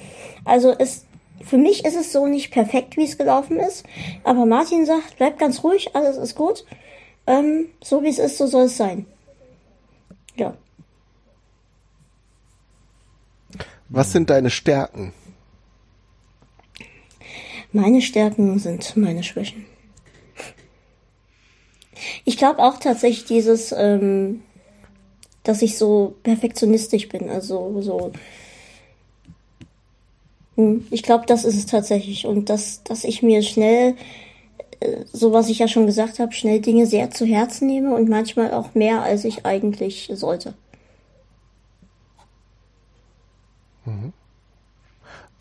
[0.45, 1.07] Also es,
[1.45, 3.85] für mich ist es so nicht perfekt, wie es gelaufen ist.
[4.23, 6.65] Aber Martin sagt, bleib ganz ruhig, alles ist gut.
[7.27, 9.07] Ähm, so wie es ist, so soll es sein.
[10.37, 10.55] Ja.
[13.95, 15.13] Was sind deine Stärken?
[17.73, 19.67] Meine Stärken sind meine Schwächen.
[22.25, 24.43] Ich glaube auch tatsächlich dieses, ähm,
[25.43, 28.13] dass ich so perfektionistisch bin, also so.
[30.57, 33.95] Hm, ich glaube, das ist es tatsächlich und dass, dass ich mir schnell,
[34.81, 38.09] äh, so was ich ja schon gesagt habe, schnell Dinge sehr zu Herzen nehme und
[38.09, 40.55] manchmal auch mehr, als ich eigentlich sollte.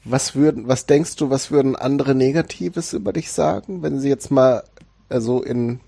[0.04, 4.32] Was würden, was denkst du, was würden andere Negatives über dich sagen, wenn sie jetzt
[4.32, 4.64] mal
[5.10, 5.80] so also in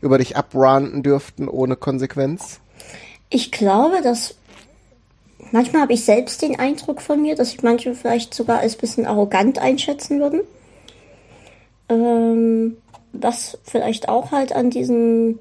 [0.00, 2.60] über dich abranten dürften ohne Konsequenz?
[3.30, 4.34] Ich glaube, dass
[5.52, 9.06] manchmal habe ich selbst den Eindruck von mir, dass ich manche vielleicht sogar als bisschen
[9.06, 10.40] arrogant einschätzen würden.
[11.88, 12.76] Ähm,
[13.12, 15.38] was vielleicht auch halt an diesem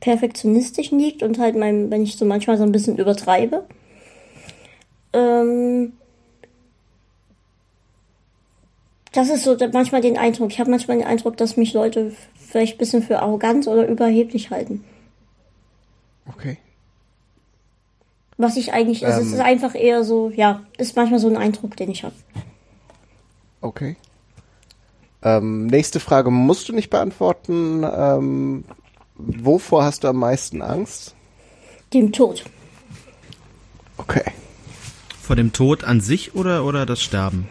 [0.00, 3.64] perfektionistischen liegt und halt mein, wenn ich so manchmal so ein bisschen übertreibe.
[5.14, 5.92] Ähm,
[9.12, 10.50] das ist so manchmal den Eindruck.
[10.50, 14.50] Ich habe manchmal den Eindruck, dass mich Leute vielleicht ein bisschen für arrogant oder überheblich
[14.50, 14.84] halten.
[16.26, 16.58] Okay.
[18.36, 21.76] Was ich eigentlich, ähm, es ist einfach eher so, ja, ist manchmal so ein Eindruck,
[21.76, 22.14] den ich habe.
[23.60, 23.96] Okay.
[25.22, 27.84] Ähm, nächste Frage musst du nicht beantworten.
[27.84, 28.64] Ähm,
[29.14, 31.14] wovor hast du am meisten Angst?
[31.92, 32.44] Dem Tod.
[33.96, 34.24] Okay.
[35.24, 37.48] Vor dem Tod an sich oder, oder das Sterben?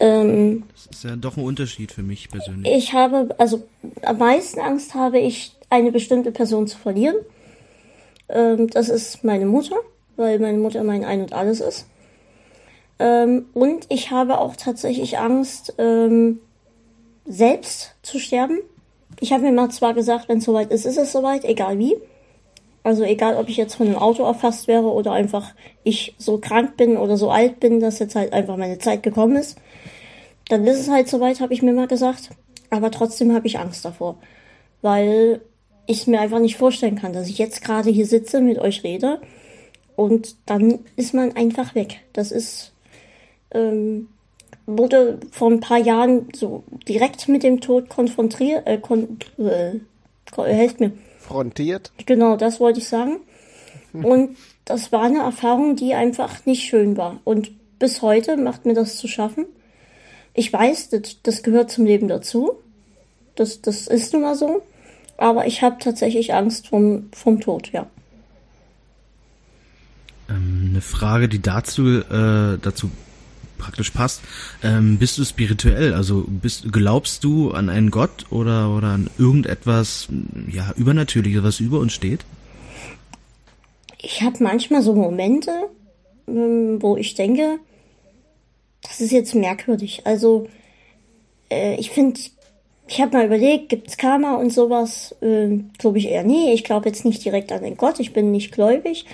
[0.00, 2.72] Ähm, das ist ja doch ein Unterschied für mich persönlich.
[2.74, 3.62] Ich habe, also
[4.02, 7.14] am meisten Angst habe ich, eine bestimmte Person zu verlieren.
[8.28, 9.76] Ähm, das ist meine Mutter,
[10.16, 11.86] weil meine Mutter mein Ein und Alles ist.
[12.98, 16.40] Ähm, und ich habe auch tatsächlich Angst, ähm,
[17.24, 18.58] selbst zu sterben.
[19.20, 21.94] Ich habe mir mal zwar gesagt, wenn es soweit ist, ist es soweit, egal wie.
[22.84, 25.54] Also egal, ob ich jetzt von einem Auto erfasst wäre oder einfach
[25.84, 29.36] ich so krank bin oder so alt bin, dass jetzt halt einfach meine Zeit gekommen
[29.36, 29.56] ist.
[30.48, 32.30] Dann ist es halt soweit, habe ich mir mal gesagt.
[32.70, 34.16] Aber trotzdem habe ich Angst davor.
[34.80, 35.40] Weil
[35.86, 39.20] ich mir einfach nicht vorstellen kann, dass ich jetzt gerade hier sitze, mit euch rede
[39.96, 42.00] und dann ist man einfach weg.
[42.12, 42.72] Das ist,
[43.52, 44.08] ähm,
[44.66, 49.80] wurde vor ein paar Jahren so direkt mit dem Tod konfrontiert, äh, kon äh,
[50.36, 50.92] helft mir
[51.32, 51.92] konfrontiert.
[52.06, 53.18] Genau, das wollte ich sagen.
[53.92, 57.20] Und das war eine Erfahrung, die einfach nicht schön war.
[57.24, 59.46] Und bis heute macht mir das zu schaffen.
[60.34, 62.52] Ich weiß, das, das gehört zum Leben dazu.
[63.34, 64.62] Das, das ist nun mal so.
[65.18, 67.86] Aber ich habe tatsächlich Angst vom, vom Tod, ja.
[70.28, 72.90] Ähm, eine Frage, die dazu, äh, dazu
[73.62, 74.22] praktisch passt.
[74.62, 75.94] Ähm, bist du spirituell?
[75.94, 80.08] Also bist, glaubst du an einen Gott oder, oder an irgendetwas
[80.50, 82.20] ja, Übernatürliches, was über uns steht?
[84.00, 85.52] Ich habe manchmal so Momente,
[86.26, 87.58] ähm, wo ich denke,
[88.82, 90.02] das ist jetzt merkwürdig.
[90.04, 90.48] Also
[91.50, 92.20] äh, ich finde,
[92.88, 95.14] ich habe mal überlegt, gibt's Karma und sowas?
[95.20, 96.52] Äh, glaube ich eher nee.
[96.52, 98.00] Ich glaube jetzt nicht direkt an den Gott.
[98.00, 99.06] Ich bin nicht gläubig.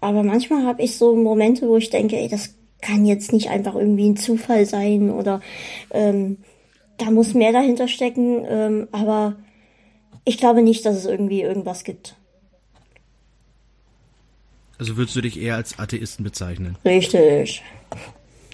[0.00, 3.74] Aber manchmal habe ich so Momente, wo ich denke, ey, das kann jetzt nicht einfach
[3.74, 5.40] irgendwie ein Zufall sein oder
[5.90, 6.38] ähm,
[6.96, 8.44] da muss mehr dahinter stecken.
[8.46, 9.36] Ähm, aber
[10.24, 12.16] ich glaube nicht, dass es irgendwie irgendwas gibt.
[14.78, 16.76] Also würdest du dich eher als Atheisten bezeichnen?
[16.84, 17.62] Richtig.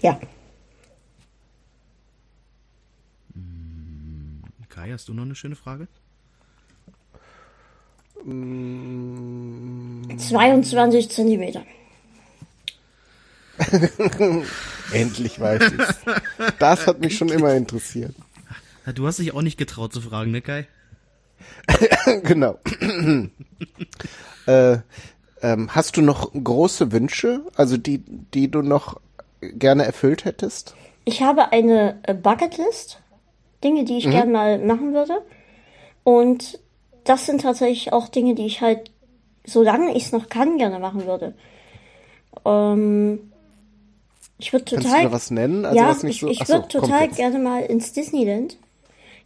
[0.00, 0.18] Ja.
[3.34, 5.86] Hm, Kai, hast du noch eine schöne Frage?
[10.16, 11.62] 22 Zentimeter.
[14.92, 15.94] Endlich weiß ich's.
[16.58, 18.14] Das hat mich schon immer interessiert.
[18.94, 20.66] Du hast dich auch nicht getraut zu fragen, ne Kai?
[22.24, 22.58] genau.
[24.46, 24.78] äh,
[25.42, 29.00] ähm, hast du noch große Wünsche, also die, die du noch
[29.40, 30.74] gerne erfüllt hättest?
[31.06, 32.98] ich habe eine äh, Bucketlist,
[33.62, 34.10] Dinge, die ich Mhm.
[34.10, 35.18] gern mal machen würde.
[36.02, 36.58] Und
[37.04, 38.90] das sind tatsächlich auch Dinge, die ich halt,
[39.44, 41.34] solange ich es noch kann, gerne machen würde.
[42.46, 43.32] Ähm,
[44.38, 45.02] ich würde Kannst total.
[45.02, 45.64] du da was nennen?
[45.64, 47.08] Also ja, was nicht ich, so, ich würde total.
[47.08, 47.12] Mhm.
[47.14, 48.56] gerne mal ins Disneyland.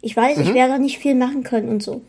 [0.01, 2.01] Ich weiß, ich werde da nicht viel machen können und so.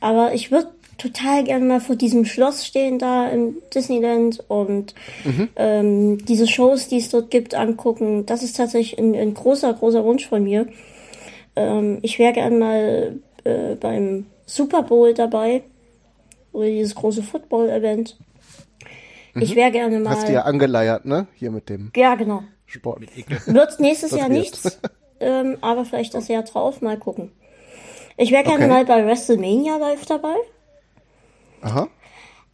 [0.00, 4.94] Aber ich würde total gerne mal vor diesem Schloss stehen da im Disneyland und
[5.24, 5.48] Mhm.
[5.56, 8.24] ähm, diese Shows, die es dort gibt, angucken.
[8.24, 10.66] Das ist tatsächlich ein, ein großer, großer Wunsch von mir.
[11.54, 15.62] Ähm, ich wäre gerne mal äh, beim Super Bowl dabei.
[16.52, 18.16] Oder dieses große Football-Event.
[19.42, 20.10] Ich wäre gerne mal.
[20.10, 20.14] Mhm.
[20.16, 21.26] Hast du ja angeleiert, ne?
[21.34, 22.42] Hier mit dem ja, genau.
[22.66, 23.00] Sport.
[23.46, 24.38] Wird nächstes Das Jahr wird.
[24.40, 24.80] nichts,
[25.20, 27.32] ähm, aber vielleicht das Jahr drauf, mal gucken.
[28.16, 28.72] Ich wäre gerne Okay.
[28.72, 30.34] mal bei WrestleMania live dabei.
[31.62, 31.88] Aha.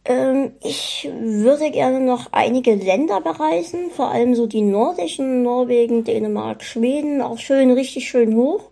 [0.05, 6.61] Ähm, ich würde gerne noch einige Länder bereisen, vor allem so die nordischen, Norwegen, Dänemark,
[6.63, 8.69] Schweden, auch schön, richtig schön hoch.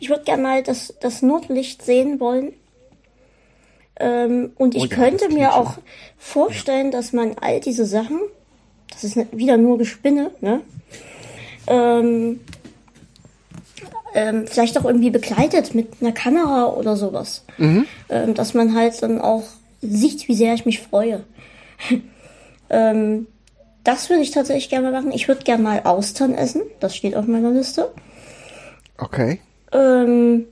[0.00, 2.52] Ich würde gerne mal das, das Nordlicht sehen wollen.
[4.00, 5.78] Ähm, und ich Oh ja, könnte mir auch
[6.18, 8.18] vorstellen, dass man all diese Sachen,
[8.90, 10.60] das ist nicht- wieder nur Gespinne, ne?
[11.66, 12.40] Ähm,
[14.14, 17.44] ähm, vielleicht auch irgendwie begleitet mit einer Kamera oder sowas.
[17.58, 19.44] Ähm, dass man halt dann auch
[19.80, 21.24] sieht, wie sehr ich mich freue.
[22.70, 23.26] ähm,
[23.84, 25.12] das würde ich tatsächlich gerne mal machen.
[25.12, 26.62] Ich würde gerne mal Austern essen.
[26.80, 27.90] Das steht auf meiner Liste.
[28.98, 29.40] Okay.
[29.72, 30.46] Ähm,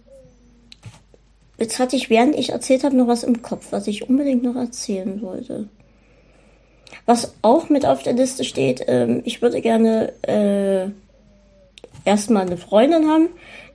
[1.61, 4.57] jetzt hatte ich, während ich erzählt habe, noch was im Kopf, was ich unbedingt noch
[4.57, 5.69] erzählen wollte.
[7.07, 10.91] Was auch mit auf der Liste steht, ähm, ich würde gerne äh,
[12.05, 13.29] erstmal eine Freundin haben,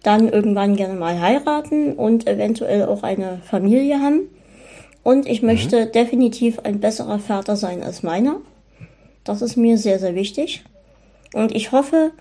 [0.03, 4.22] dann irgendwann gerne mal heiraten und eventuell auch eine Familie haben.
[5.03, 8.38] Und ich möchte definitiv ein besserer Vater sein als meiner.
[9.24, 10.64] Das ist mir sehr, sehr wichtig.
[11.34, 12.12] Und ich hoffe,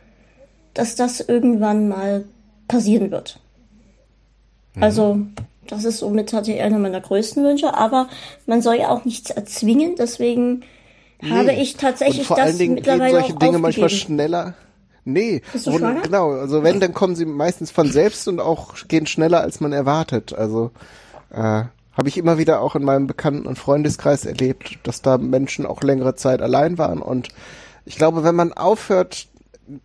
[0.74, 2.24] dass das irgendwann mal
[2.69, 3.41] passieren wird.
[4.81, 5.20] Also,
[5.69, 8.09] das ist somit tatsächlich einer meiner größten Wünsche, aber
[8.47, 10.62] man soll ja auch nichts erzwingen, deswegen
[11.23, 14.15] habe ich tatsächlich Und vor das allen Dingen mittlerweile solche auch Dinge manchmal aufgegeben.
[14.15, 14.55] schneller.
[15.07, 16.01] Nee, Bist du und schwanger?
[16.03, 19.73] genau, also wenn, dann kommen sie meistens von selbst und auch gehen schneller, als man
[19.73, 20.32] erwartet.
[20.35, 20.70] Also
[21.31, 21.36] äh,
[21.97, 25.82] habe ich immer wieder auch in meinem Bekannten- und Freundeskreis erlebt, dass da Menschen auch
[25.82, 27.01] längere Zeit allein waren.
[27.03, 27.28] Und
[27.85, 29.28] ich glaube, wenn man aufhört,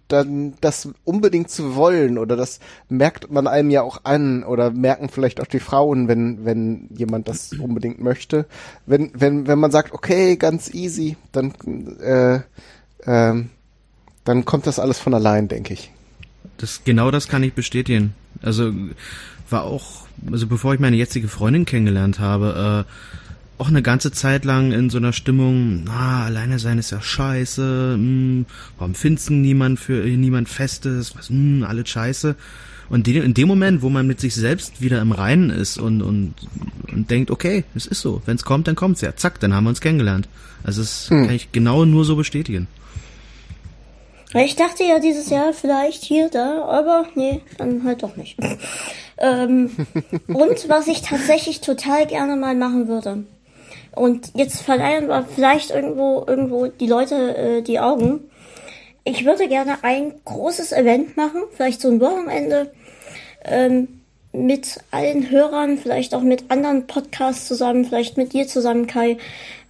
[0.07, 5.09] dann das unbedingt zu wollen oder das merkt man einem ja auch an oder merken
[5.09, 8.45] vielleicht auch die Frauen, wenn wenn jemand das unbedingt möchte.
[8.85, 11.53] Wenn wenn wenn man sagt, okay, ganz easy, dann
[12.01, 12.39] äh,
[13.05, 13.49] ähm,
[14.23, 15.91] dann kommt das alles von allein, denke ich.
[16.57, 18.13] Das, genau das kann ich bestätigen.
[18.41, 18.71] Also
[19.49, 23.28] war auch, also bevor ich meine jetzige Freundin kennengelernt habe, äh,
[23.59, 27.93] auch eine ganze Zeit lang in so einer Stimmung, na, alleine sein ist ja scheiße,
[27.93, 28.45] hm,
[28.77, 32.35] warum findest du niemand für niemand Festes, was, hm, alles scheiße.
[32.89, 36.33] Und in dem Moment, wo man mit sich selbst wieder im Reinen ist und, und,
[36.91, 39.65] und denkt, okay, es ist so, wenn es kommt, dann kommt's ja, zack, dann haben
[39.65, 40.27] wir uns kennengelernt.
[40.63, 42.67] Also das kann ich genau nur so bestätigen.
[44.33, 48.37] Ich dachte ja dieses Jahr vielleicht hier, da, aber nee, dann halt doch nicht.
[49.17, 49.71] ähm,
[50.27, 53.23] und was ich tatsächlich total gerne mal machen würde.
[53.99, 58.21] Und jetzt verleihen wir vielleicht irgendwo, irgendwo die Leute äh, die Augen.
[59.03, 62.71] Ich würde gerne ein großes Event machen, vielleicht so ein Wochenende,
[63.43, 63.99] ähm,
[64.31, 69.17] mit allen Hörern, vielleicht auch mit anderen Podcasts zusammen, vielleicht mit dir zusammen, Kai,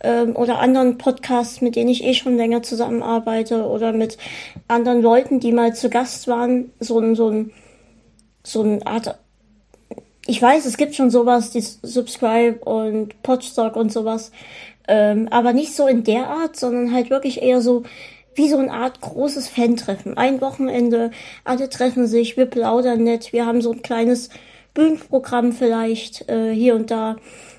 [0.03, 4.19] ähm, oder anderen Podcasts, mit denen ich eh schon länger zusammenarbeite, oder mit
[4.68, 7.51] anderen Leuten, die mal zu Gast waren, so ein, so ein,
[8.43, 9.18] so eine Art,
[10.30, 14.31] ich weiß, es gibt schon sowas, die Subscribe und Podstock und sowas,
[14.88, 17.84] ähm, aber nicht so in der Art, sondern halt wirklich eher so,
[18.35, 20.18] wie so eine Art großes Fan-Treffen.
[20.18, 21.10] Ein Wochenende,
[21.43, 24.30] alle treffen sich, wir plaudern nett, wir haben so ein kleines
[24.76, 27.18] Bühnenprogramm vielleicht äh, hier und da.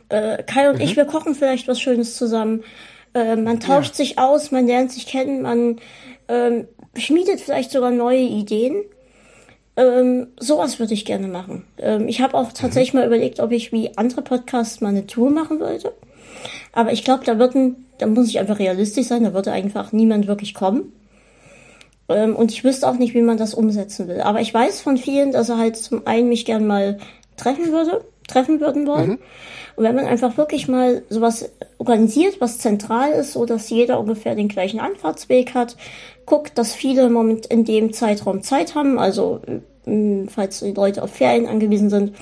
[0.09, 2.63] Äh, Kai und ich, wir kochen vielleicht was Schönes zusammen.
[3.15, 5.81] Äh, man tauscht sich aus, man lernt sich kennen, man
[6.29, 8.85] ähm, schmiedet vielleicht sogar neue Ideen.
[9.77, 11.65] Ähm, sowas würde ich gerne machen.
[11.79, 15.31] Ähm, ich habe auch tatsächlich mal überlegt, ob ich wie andere Podcasts mal eine Tour
[15.31, 15.93] machen wollte.
[16.73, 20.27] Aber ich glaube, da würden, da muss ich einfach realistisch sein, da würde einfach niemand
[20.27, 20.93] wirklich kommen.
[22.09, 24.21] Ähm, und ich wüsste auch nicht, wie man das umsetzen will.
[24.21, 26.99] Aber ich weiß von vielen, dass er halt zum einen mich gern mal
[27.37, 29.19] treffen würde, treffen würden wollen.
[29.77, 34.35] Und wenn man einfach wirklich mal sowas organisiert, was zentral ist, so dass jeder ungefähr
[34.35, 35.77] den gleichen Anfahrtsweg hat,
[36.27, 41.03] guckt, dass viele im Moment in dem Zeitraum Zeit haben, also äh, falls die Leute
[41.03, 42.15] auf Ferien angewiesen sind,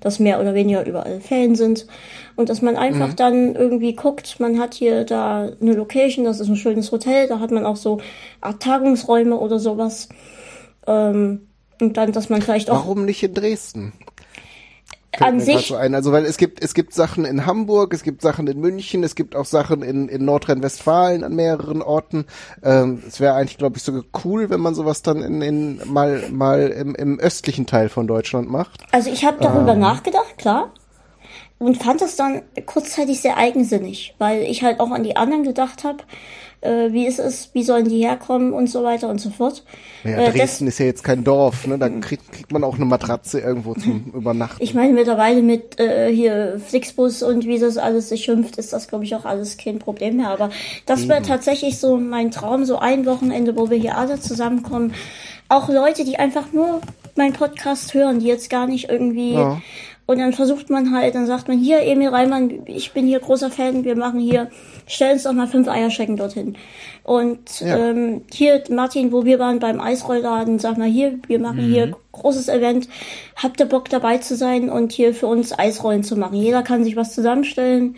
[0.00, 1.86] dass mehr oder weniger überall Ferien sind
[2.34, 6.48] und dass man einfach dann irgendwie guckt, man hat hier da eine Location, das ist
[6.48, 8.00] ein schönes Hotel, da hat man auch so
[8.40, 10.08] Art Tagungsräume oder sowas.
[10.86, 11.48] Ähm,
[11.80, 12.86] und dann, dass man vielleicht auch.
[12.86, 13.92] Warum nicht in Dresden?
[15.20, 15.68] An sich.
[15.68, 15.94] So ein.
[15.94, 19.14] Also weil es gibt es gibt Sachen in Hamburg, es gibt Sachen in München, es
[19.14, 22.26] gibt auch Sachen in, in Nordrhein-Westfalen an mehreren Orten.
[22.62, 26.22] Ähm, es wäre eigentlich, glaube ich, sogar cool, wenn man sowas dann in, in mal
[26.30, 28.82] mal im, im östlichen Teil von Deutschland macht.
[28.92, 29.80] Also ich habe darüber ähm.
[29.80, 30.70] nachgedacht, klar
[31.62, 35.84] und fand es dann kurzzeitig sehr eigensinnig, weil ich halt auch an die anderen gedacht
[35.84, 36.02] habe,
[36.62, 39.64] äh, wie ist es, wie sollen die herkommen und so weiter und so fort.
[40.04, 41.76] Ja, äh, Dresden ist ja jetzt kein Dorf, ne?
[41.78, 44.62] Da kriegt, kriegt man auch eine Matratze irgendwo zum Übernachten.
[44.62, 48.88] Ich meine, mittlerweile mit äh, hier Flixbus und wie das alles sich schimpft, ist das,
[48.88, 50.30] glaube ich, auch alles kein Problem mehr.
[50.30, 50.50] Aber
[50.86, 54.94] das wäre tatsächlich so mein Traum, so ein Wochenende, wo wir hier alle zusammenkommen.
[55.48, 56.80] Auch Leute, die einfach nur
[57.16, 59.60] meinen Podcast hören, die jetzt gar nicht irgendwie ja.
[60.04, 63.50] Und dann versucht man halt, dann sagt man, hier, Emil Reimann, ich bin hier großer
[63.50, 64.50] Fan, wir machen hier,
[64.86, 66.56] stellen uns doch mal fünf Eierschecken dorthin.
[67.04, 67.76] Und ja.
[67.76, 71.72] ähm, hier, Martin, wo wir waren beim Eisrollladen, sag mal, hier, wir machen mhm.
[71.72, 72.88] hier großes Event,
[73.36, 76.36] habt ihr Bock dabei zu sein und hier für uns Eisrollen zu machen.
[76.36, 77.96] Jeder kann sich was zusammenstellen.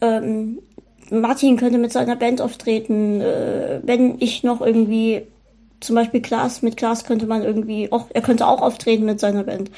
[0.00, 0.58] Ähm,
[1.10, 5.22] Martin könnte mit seiner Band auftreten, äh, wenn ich noch irgendwie
[5.80, 9.44] zum Beispiel Klaas, mit Klaas könnte man irgendwie auch, er könnte auch auftreten mit seiner
[9.44, 9.70] Band.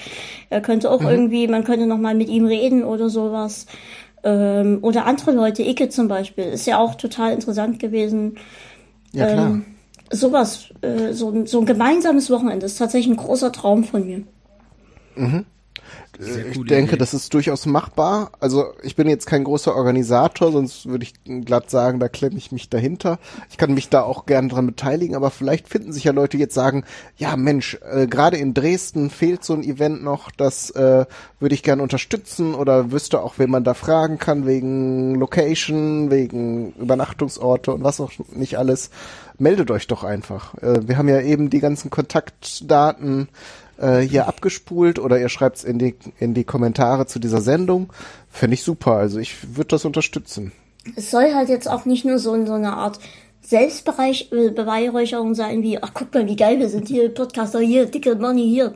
[0.50, 1.08] Er könnte auch mhm.
[1.08, 3.66] irgendwie, man könnte noch mal mit ihm reden oder sowas.
[4.22, 8.36] Ähm, oder andere Leute, Icke zum Beispiel, ist ja auch total interessant gewesen.
[9.12, 9.48] Ja, klar.
[9.48, 9.64] Ähm,
[10.10, 14.22] sowas, äh, so, so ein gemeinsames Wochenende ist tatsächlich ein großer Traum von mir.
[15.16, 15.44] Mhm.
[16.20, 16.97] Ich denke, Idee.
[16.97, 18.32] das ist durchaus machbar.
[18.40, 21.15] Also ich bin jetzt kein großer Organisator, sonst würde ich
[21.45, 23.19] glatt sagen, da klemme ich mich dahinter.
[23.51, 26.55] Ich kann mich da auch gern dran beteiligen, aber vielleicht finden sich ja Leute jetzt
[26.55, 26.85] sagen,
[27.16, 31.07] ja Mensch, äh, gerade in Dresden fehlt so ein Event noch, das äh,
[31.39, 36.73] würde ich gern unterstützen oder wüsste auch, wen man da fragen kann wegen Location, wegen
[36.73, 38.90] Übernachtungsorte und was auch nicht alles.
[39.39, 40.55] Meldet euch doch einfach.
[40.59, 43.28] Äh, wir haben ja eben die ganzen Kontaktdaten
[43.78, 47.92] äh, hier abgespult oder ihr schreibt es in die, in die Kommentare zu dieser Sendung.
[48.28, 48.92] Fände ich super.
[48.92, 50.52] Also ich würde das unterstützen.
[50.96, 52.98] Es soll halt jetzt auch nicht nur so, so eine Art
[53.42, 58.46] Selbstbeweihräucherung sein, wie, ach guck mal, wie geil wir sind hier, Podcaster hier, dicke Money
[58.48, 58.74] hier.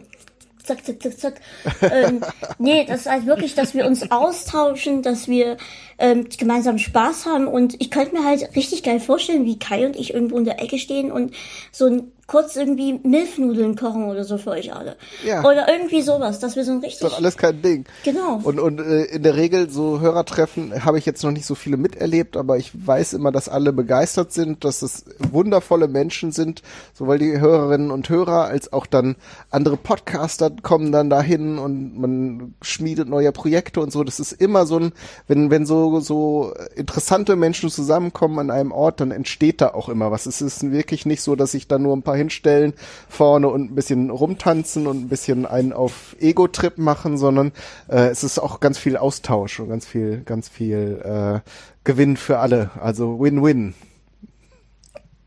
[0.65, 1.41] Zack, zack, zack, zack.
[1.83, 2.21] ähm,
[2.59, 5.57] nee, das ist halt wirklich, dass wir uns austauschen, dass wir
[5.99, 9.97] ähm, gemeinsam Spaß haben und ich könnte mir halt richtig geil vorstellen, wie Kai und
[9.97, 11.35] ich irgendwo in der Ecke stehen und
[11.73, 14.97] so ein kurz irgendwie Milchnudeln kochen oder so für euch alle.
[15.23, 15.45] Ja.
[15.45, 17.03] Oder irgendwie sowas, dass wir so ein richtig.
[17.03, 17.85] Ist doch alles kein Ding.
[18.05, 18.41] Genau.
[18.43, 21.77] Und, und äh, in der Regel so Hörertreffen habe ich jetzt noch nicht so viele
[21.77, 26.63] miterlebt, aber ich weiß immer, dass alle begeistert sind, dass es wundervolle Menschen sind,
[26.95, 29.17] sowohl die Hörerinnen und Hörer als auch dann
[29.51, 34.05] andere Podcaster kommen dann dahin und man schmiedet neue Projekte und so.
[34.05, 34.93] Das ist immer so ein,
[35.29, 40.11] wenn, wenn so, so interessante Menschen zusammenkommen an einem Ort, dann entsteht da auch immer
[40.11, 40.25] was.
[40.25, 42.73] Es ist wirklich nicht so, dass ich da nur ein paar hinstellen
[43.09, 47.53] vorne und ein bisschen rumtanzen und ein bisschen einen auf Ego-Trip machen, sondern
[47.89, 51.41] äh, es ist auch ganz viel Austausch und ganz viel, ganz viel äh,
[51.85, 52.71] Gewinn für alle.
[52.81, 53.75] Also Win-Win.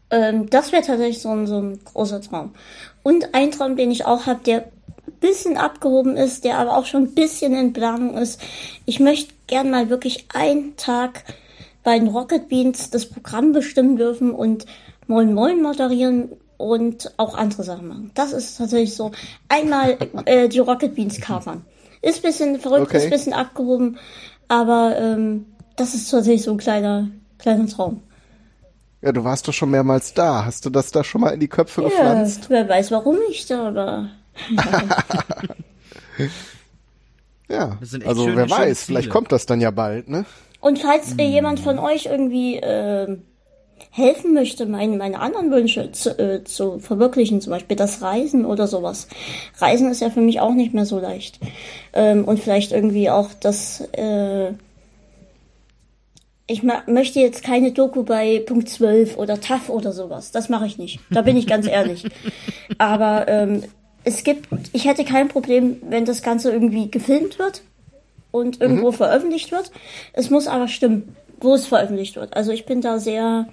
[0.09, 2.51] Ähm, das wäre tatsächlich so ein, so ein großer Traum.
[3.03, 4.65] Und ein Traum, den ich auch habe, der
[5.19, 8.39] bisschen abgehoben ist, der aber auch schon ein bisschen in Planung ist.
[8.85, 11.23] Ich möchte gern mal wirklich einen Tag
[11.83, 14.65] bei den Rocket Beans das Programm bestimmen dürfen und
[15.07, 18.11] Moin Moin moderieren und auch andere Sachen machen.
[18.13, 19.11] Das ist tatsächlich so.
[19.49, 21.65] Einmal äh, die Rocket Beans covern.
[22.01, 22.97] Ist bisschen verrückt, okay.
[22.97, 23.97] ist bisschen abgehoben,
[24.47, 27.09] aber ähm, das ist tatsächlich so ein kleiner,
[27.39, 28.01] kleiner Traum.
[29.01, 30.45] Ja, du warst doch schon mehrmals da.
[30.45, 32.49] Hast du das da schon mal in die Köpfe ja, gepflanzt?
[32.49, 34.09] Wer weiß, warum nicht, aber.
[37.49, 40.25] ja, also schöne, wer weiß, vielleicht kommt das dann ja bald, ne?
[40.59, 43.17] Und falls äh, jemand von euch irgendwie äh,
[43.91, 48.67] helfen möchte, meine, meine anderen Wünsche zu, äh, zu verwirklichen, zum Beispiel das Reisen oder
[48.67, 49.07] sowas.
[49.57, 51.39] Reisen ist ja für mich auch nicht mehr so leicht.
[51.93, 54.51] Ähm, und vielleicht irgendwie auch das, äh,
[56.47, 60.31] ich möchte jetzt keine Doku bei Punkt 12 oder TAF oder sowas.
[60.31, 60.99] Das mache ich nicht.
[61.09, 62.05] Da bin ich ganz ehrlich.
[62.77, 63.63] Aber ähm,
[64.03, 67.63] es gibt, ich hätte kein Problem, wenn das Ganze irgendwie gefilmt wird
[68.31, 68.95] und irgendwo mhm.
[68.95, 69.71] veröffentlicht wird.
[70.13, 72.35] Es muss aber stimmen, wo es veröffentlicht wird.
[72.35, 73.47] Also ich bin da sehr,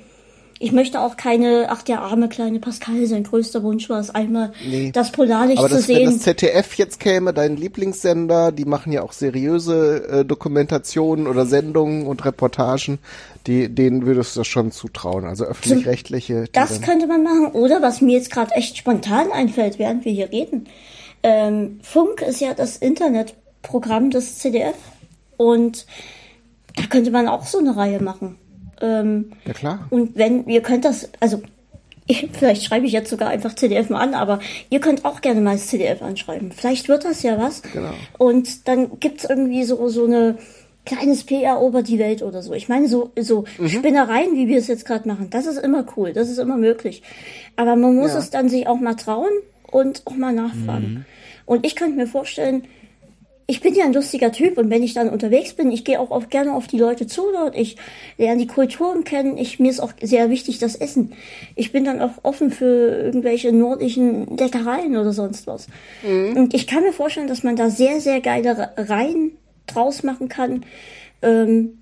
[0.59, 4.53] ich möchte auch keine, ach der arme kleine Pascal, sein größter Wunsch war es einmal,
[4.65, 4.91] nee.
[4.93, 6.07] das Polarlicht Aber das, zu sehen.
[6.09, 11.47] Wenn das ZDF jetzt käme, dein Lieblingssender, die machen ja auch seriöse äh, Dokumentationen oder
[11.47, 12.99] Sendungen und Reportagen,
[13.47, 16.45] die, denen würdest du das schon zutrauen, also öffentlich-rechtliche.
[16.53, 17.53] Das könnte man machen.
[17.53, 20.69] Oder was mir jetzt gerade echt spontan einfällt, während wir hier reden.
[21.23, 24.77] Ähm, Funk ist ja das Internetprogramm des CDF
[25.37, 25.87] und
[26.77, 28.39] da könnte man auch so eine Reihe machen.
[28.83, 29.87] Ähm, ja klar.
[29.91, 31.41] Und wenn, ihr könnt das, also
[32.35, 34.41] vielleicht schreibe ich jetzt sogar einfach CDF mal an, aber
[34.71, 36.53] ihr könnt auch gerne mal das CDF anschreiben.
[36.53, 37.63] Vielleicht wird das ja was.
[37.63, 37.93] Genau.
[38.19, 40.37] Und dann gibt's irgendwie so, so eine
[40.85, 42.53] kleines PR ober die Welt oder so.
[42.55, 43.69] Ich meine, so, so Mhm.
[43.69, 47.03] Spinnereien, wie wir es jetzt gerade machen, das ist immer cool, das ist immer möglich.
[47.55, 48.19] Aber man muss Ja.
[48.19, 49.31] es dann sich auch mal trauen
[49.71, 50.89] und auch mal nachfragen.
[50.93, 51.05] Mhm.
[51.47, 52.65] Und ich könnte mir vorstellen,
[53.47, 56.11] ich bin ja ein lustiger Typ und wenn ich dann unterwegs bin, ich gehe auch
[56.11, 57.77] oft gerne auf die Leute zu dort, ich
[58.19, 61.13] lerne die Kulturen kennen, ich, mir ist auch sehr wichtig das Essen.
[61.57, 65.67] Ich bin dann auch offen für irgendwelche nordischen Leckereien oder sonst was.
[66.37, 69.33] Und ich kann mir vorstellen, dass man da sehr, sehr geile Reihen
[69.67, 70.65] draus machen kann.
[71.21, 71.79] Ähm,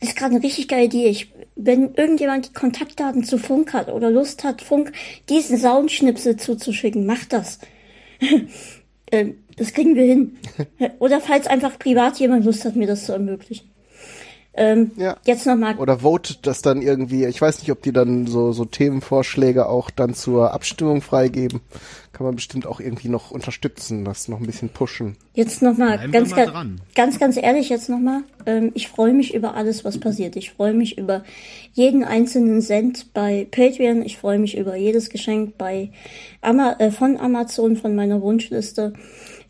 [0.00, 1.06] ist gerade eine richtig geile Idee.
[1.06, 4.92] Ich, wenn irgendjemand die Kontaktdaten zu Funk hat oder Lust hat, Funk
[5.28, 7.60] diesen Soundschnipsel zuzuschicken, macht das.
[9.12, 10.36] ähm, das kriegen wir hin.
[10.98, 13.72] Oder falls einfach privat jemand Lust hat, mir das zu ermöglichen.
[14.54, 15.16] Ähm, Ja.
[15.24, 15.76] Jetzt nochmal.
[15.76, 19.90] Oder votet das dann irgendwie, ich weiß nicht, ob die dann so, so Themenvorschläge auch
[19.90, 21.60] dann zur Abstimmung freigeben.
[22.12, 25.16] Kann man bestimmt auch irgendwie noch unterstützen, das noch ein bisschen pushen.
[25.32, 28.24] Jetzt nochmal ganz, mal ganz, ganz, ganz ehrlich jetzt nochmal.
[28.44, 30.36] Ähm, ich freue mich über alles, was passiert.
[30.36, 31.24] Ich freue mich über
[31.72, 34.02] jeden einzelnen Cent bei Patreon.
[34.02, 35.90] Ich freue mich über jedes Geschenk bei
[36.42, 38.92] Ama äh, von Amazon, von meiner Wunschliste.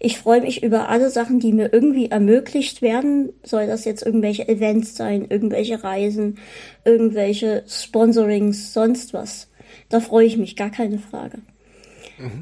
[0.04, 3.32] Ich freue mich über alle Sachen, die mir irgendwie ermöglicht werden.
[3.44, 6.38] Soll das jetzt irgendwelche Events sein, irgendwelche Reisen,
[6.84, 9.48] irgendwelche Sponsorings, sonst was.
[9.90, 11.38] Da freue ich mich, gar keine Frage.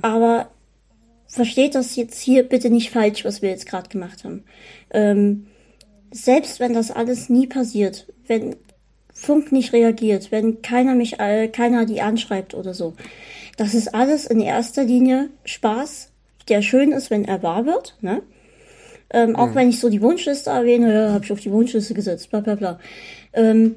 [0.01, 0.51] Aber
[1.27, 4.45] versteht das jetzt hier bitte nicht falsch, was wir jetzt gerade gemacht haben.
[4.91, 5.47] Ähm,
[6.11, 8.57] selbst wenn das alles nie passiert, wenn
[9.13, 12.95] Funk nicht reagiert, wenn keiner mich, äh, keiner die anschreibt oder so,
[13.59, 16.10] das ist alles in erster Linie Spaß,
[16.49, 18.23] der schön ist, wenn er wahr wird, ne?
[19.13, 22.31] Ähm, auch wenn ich so die Wunschliste erwähne, ja, habe ich auf die Wunschliste gesetzt,
[22.31, 22.79] bla bla bla.
[23.33, 23.75] Ähm,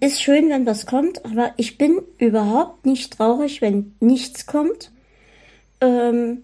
[0.00, 4.90] ist schön, wenn was kommt, aber ich bin überhaupt nicht traurig, wenn nichts kommt.
[5.80, 6.42] Ähm,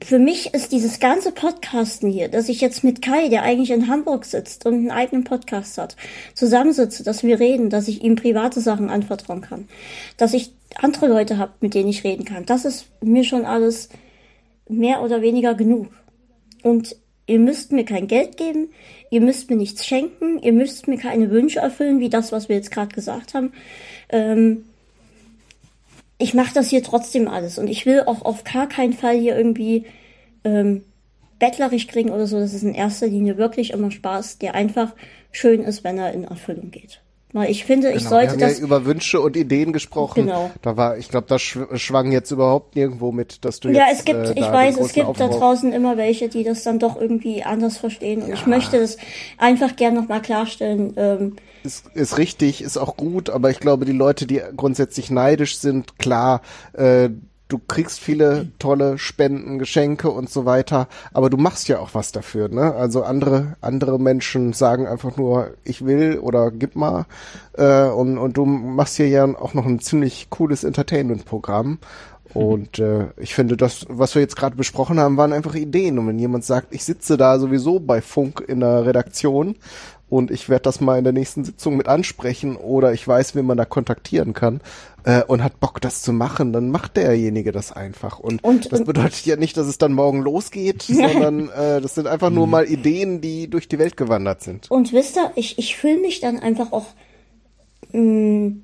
[0.00, 3.88] für mich ist dieses ganze Podcasten hier, dass ich jetzt mit Kai, der eigentlich in
[3.88, 5.96] Hamburg sitzt und einen eigenen Podcast hat,
[6.34, 9.68] zusammensitze, dass wir reden, dass ich ihm private Sachen anvertrauen kann,
[10.16, 12.46] dass ich andere Leute habe, mit denen ich reden kann.
[12.46, 13.90] Das ist mir schon alles
[14.68, 15.88] mehr oder weniger genug.
[16.62, 16.96] Und
[17.26, 18.70] ihr müsst mir kein Geld geben,
[19.10, 22.56] ihr müsst mir nichts schenken, ihr müsst mir keine Wünsche erfüllen, wie das, was wir
[22.56, 23.52] jetzt gerade gesagt haben.
[24.08, 24.64] Ähm,
[26.22, 29.36] ich mache das hier trotzdem alles und ich will auch auf gar keinen Fall hier
[29.36, 29.86] irgendwie
[30.44, 30.84] ähm,
[31.38, 32.38] bettlerisch kriegen oder so.
[32.38, 34.94] Das ist in erster Linie wirklich immer Spaß, der einfach
[35.32, 37.01] schön ist, wenn er in Erfüllung geht.
[37.34, 38.58] Weil ich finde, ich Genau, sollte wir haben das.
[38.58, 40.26] ja über Wünsche und Ideen gesprochen.
[40.26, 40.50] Genau.
[40.60, 44.00] Da war, ich glaube, das schw- schwang jetzt überhaupt nirgendwo mit, dass du Ja, jetzt,
[44.00, 46.44] es gibt, äh, ich da weiß, es gibt großen da Aufbau- draußen immer welche, die
[46.44, 48.22] das dann doch irgendwie anders verstehen.
[48.22, 48.98] Und ich möchte das
[49.38, 50.92] einfach gern nochmal klarstellen.
[50.98, 55.56] Ähm, ist, ist richtig, ist auch gut, aber ich glaube, die Leute, die grundsätzlich neidisch
[55.58, 56.42] sind, klar,
[56.74, 57.08] äh,
[57.52, 62.10] du kriegst viele tolle Spenden, Geschenke und so weiter, aber du machst ja auch was
[62.12, 62.74] dafür, ne?
[62.74, 67.06] Also andere andere Menschen sagen einfach nur, ich will oder gib mal,
[67.54, 71.78] äh, und und du machst hier ja auch noch ein ziemlich cooles Entertainment-Programm.
[72.34, 75.98] Und äh, ich finde, das, was wir jetzt gerade besprochen haben, waren einfach Ideen.
[75.98, 79.56] Und wenn jemand sagt, ich sitze da sowieso bei Funk in der Redaktion
[80.12, 83.46] und ich werde das mal in der nächsten Sitzung mit ansprechen oder ich weiß, wen
[83.46, 84.60] man da kontaktieren kann
[85.04, 88.18] äh, und hat Bock, das zu machen, dann macht derjenige das einfach.
[88.18, 91.94] Und, Und- das und- bedeutet ja nicht, dass es dann morgen losgeht, sondern äh, das
[91.94, 94.70] sind einfach nur mal Ideen, die durch die Welt gewandert sind.
[94.70, 96.86] Und wisst ihr, ich, ich fühle mich dann einfach auch
[97.92, 98.56] mh,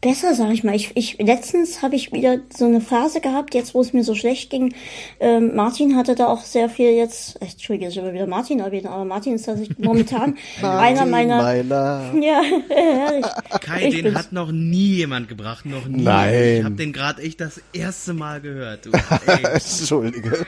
[0.00, 0.74] besser, sag ich mal.
[0.74, 4.14] Ich, ich letztens habe ich wieder so eine Phase gehabt, jetzt wo es mir so
[4.14, 4.74] schlecht ging.
[5.20, 7.40] Ähm, Martin hatte da auch sehr viel jetzt.
[7.42, 11.42] Echt, Entschuldige, ich will wieder Martin erwähnen, aber Martin ist tatsächlich momentan einer meiner.
[11.42, 13.26] meiner Ja, herrlich.
[13.60, 14.18] Kai, Ich den bin's.
[14.18, 16.02] hat noch nie jemand gebracht, noch nie.
[16.02, 16.58] Nein.
[16.58, 18.86] Ich habe den gerade echt das erste Mal gehört.
[18.86, 18.90] Du.
[19.26, 20.46] Ey, Entschuldige.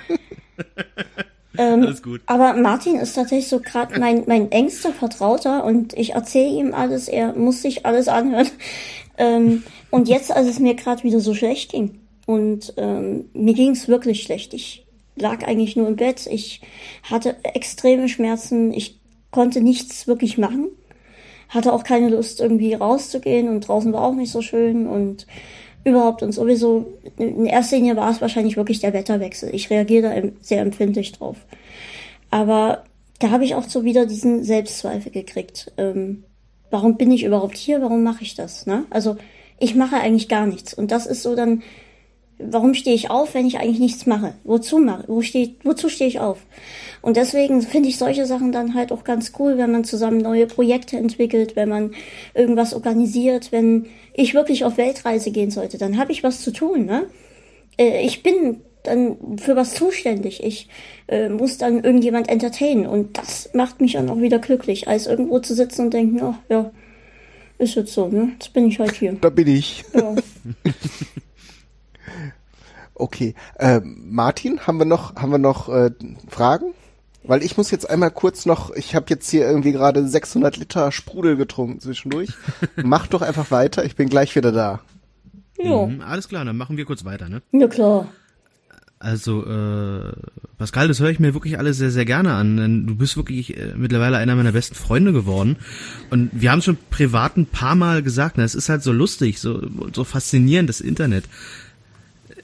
[1.57, 2.21] alles gut.
[2.27, 7.09] Aber Martin ist tatsächlich so gerade mein, mein engster Vertrauter und ich erzähle ihm alles,
[7.09, 8.49] er muss sich alles anhören.
[9.21, 13.73] Ähm, und jetzt, als es mir gerade wieder so schlecht ging und ähm, mir ging
[13.73, 16.63] es wirklich schlecht, ich lag eigentlich nur im Bett, ich
[17.03, 18.99] hatte extreme Schmerzen, ich
[19.31, 20.69] konnte nichts wirklich machen,
[21.51, 25.27] hatte auch keine Lust irgendwie rauszugehen und draußen war auch nicht so schön und
[25.85, 26.87] überhaupt und sowieso
[27.19, 29.55] in erster Linie war es wahrscheinlich wirklich der Wetterwechsel.
[29.55, 31.37] Ich reagiere da sehr empfindlich drauf.
[32.31, 32.85] Aber
[33.19, 35.73] da habe ich auch so wieder diesen Selbstzweifel gekriegt.
[35.77, 36.25] Ähm,
[36.71, 37.83] warum bin ich überhaupt hier?
[37.83, 38.67] Warum mache ich das?
[38.67, 38.85] Ne?
[38.91, 39.17] Also
[39.59, 40.73] ich mache eigentlich gar nichts.
[40.75, 41.63] Und das ist so dann
[42.43, 44.35] warum stehe ich auf, wenn ich eigentlich nichts mache?
[44.45, 45.05] Wozu mache?
[45.09, 46.39] Wo stehe, wozu stehe ich auf?
[47.03, 50.47] Und deswegen finde ich solche Sachen dann halt auch ganz cool, wenn man zusammen neue
[50.47, 51.93] Projekte entwickelt, wenn man
[52.35, 56.87] irgendwas organisiert, wenn ich wirklich auf Weltreise gehen sollte, dann habe ich was zu tun,
[56.87, 57.07] ne?
[57.79, 60.43] Äh, ich bin dann für was zuständig.
[60.43, 60.69] Ich
[61.09, 65.39] äh, muss dann irgendjemand entertainen und das macht mich dann auch wieder glücklich, als irgendwo
[65.41, 66.71] zu sitzen und denken, ach ja,
[67.59, 68.33] ist jetzt so, ne?
[68.33, 69.13] Jetzt bin ich halt hier.
[69.21, 69.85] Da bin ich.
[69.95, 70.15] Ja.
[73.01, 73.35] Okay.
[73.57, 75.91] Äh, Martin, haben wir noch, haben wir noch äh,
[76.29, 76.75] Fragen?
[77.23, 80.93] Weil ich muss jetzt einmal kurz noch, ich habe jetzt hier irgendwie gerade 600 Liter
[80.93, 82.31] Sprudel getrunken zwischendurch.
[82.77, 84.81] Mach doch einfach weiter, ich bin gleich wieder da.
[85.59, 85.87] ja.
[85.87, 87.43] Mhm, alles klar, dann machen wir kurz weiter, ne?
[87.53, 88.09] ja, klar.
[89.03, 90.13] Also, äh,
[90.59, 92.59] Pascal, das höre ich mir wirklich alles sehr, sehr gerne an.
[92.59, 95.57] Denn du bist wirklich äh, mittlerweile einer meiner besten Freunde geworden.
[96.11, 99.41] Und wir haben schon privat ein paar Mal gesagt, ne, es ist halt so lustig,
[99.41, 101.25] so, so faszinierend, das Internet.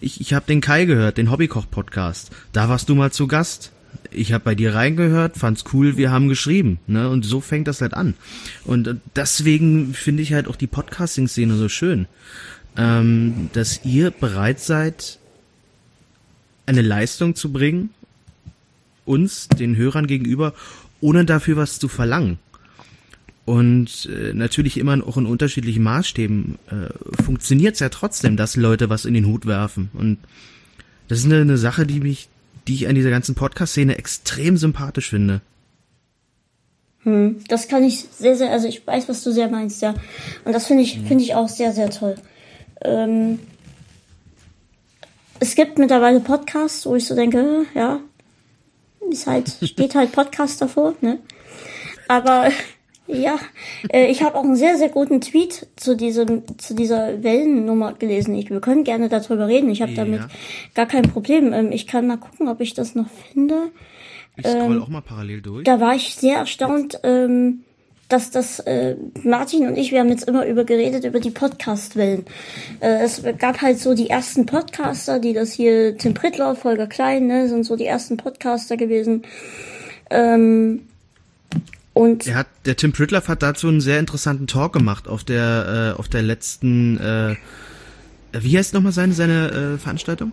[0.01, 2.31] Ich, ich habe den Kai gehört, den Hobbykoch-Podcast.
[2.55, 3.73] Da warst du mal zu Gast.
[4.11, 7.11] Ich habe bei dir reingehört, fand's cool, wir haben geschrieben, ne?
[7.11, 8.15] Und so fängt das halt an.
[8.65, 12.07] Und deswegen finde ich halt auch die Podcasting-Szene so schön,
[12.79, 15.19] ähm, dass ihr bereit seid,
[16.67, 17.91] eine Leistung zu bringen,
[19.05, 20.53] uns, den Hörern gegenüber,
[21.01, 22.39] ohne dafür was zu verlangen.
[23.45, 28.91] Und äh, natürlich immer auch in unterschiedlichen Maßstäben äh, funktioniert es ja trotzdem, dass Leute
[28.91, 29.91] was in den Hut werfen.
[29.95, 30.19] Und
[31.07, 32.29] das ist eine, eine Sache, die mich,
[32.67, 35.43] die ich an dieser ganzen Podcast-Szene extrem sympathisch finde.
[37.05, 39.95] Hm, das kann ich sehr, sehr, also ich weiß, was du sehr meinst, ja.
[40.45, 42.17] Und das finde ich, finde ich auch sehr, sehr toll.
[42.85, 43.39] Ähm,
[45.41, 48.01] es gibt mittlerweile Podcasts, wo ich so denke, ja,
[49.11, 51.19] ist halt, steht halt Podcast davor, ne?
[52.09, 52.49] Aber
[53.07, 53.39] ja,
[53.89, 58.35] äh, ich habe auch einen sehr, sehr guten Tweet zu diesem, zu dieser Wellennummer gelesen.
[58.35, 59.71] Ich, wir können gerne darüber reden.
[59.71, 60.05] Ich habe Ja.
[60.05, 60.23] damit
[60.75, 61.53] gar kein Problem.
[61.53, 63.71] Ähm, ich kann mal gucken, ob ich das noch finde.
[64.37, 65.65] Ich scroll auch mal parallel durch.
[65.65, 67.65] Da war ich sehr erstaunt, ähm,
[68.09, 72.25] dass das äh, Martin und ich, wir haben jetzt immer über geredet, über die Podcast-Wellen.
[72.81, 77.27] Äh, es gab halt so die ersten Podcaster, die das hier, Tim Prittler, Volker Klein,
[77.27, 79.23] ne, sind so die ersten Podcaster gewesen.
[80.11, 80.83] Ähm,
[81.95, 85.95] und Der hat, der Tim Pritloff hat dazu einen sehr interessanten Talk gemacht auf der,
[85.97, 87.37] äh, auf der letzten, äh,
[88.33, 90.33] wie heißt nochmal seine, seine äh, Veranstaltung?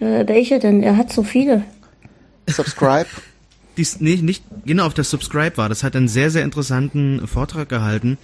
[0.00, 0.82] äh, welche denn?
[0.82, 1.62] Er hat so viele.
[2.48, 3.06] Subscribe.
[3.76, 5.68] Dies, nee, nicht, genau, auf der Subscribe war.
[5.68, 8.18] Das hat einen sehr, sehr interessanten Vortrag gehalten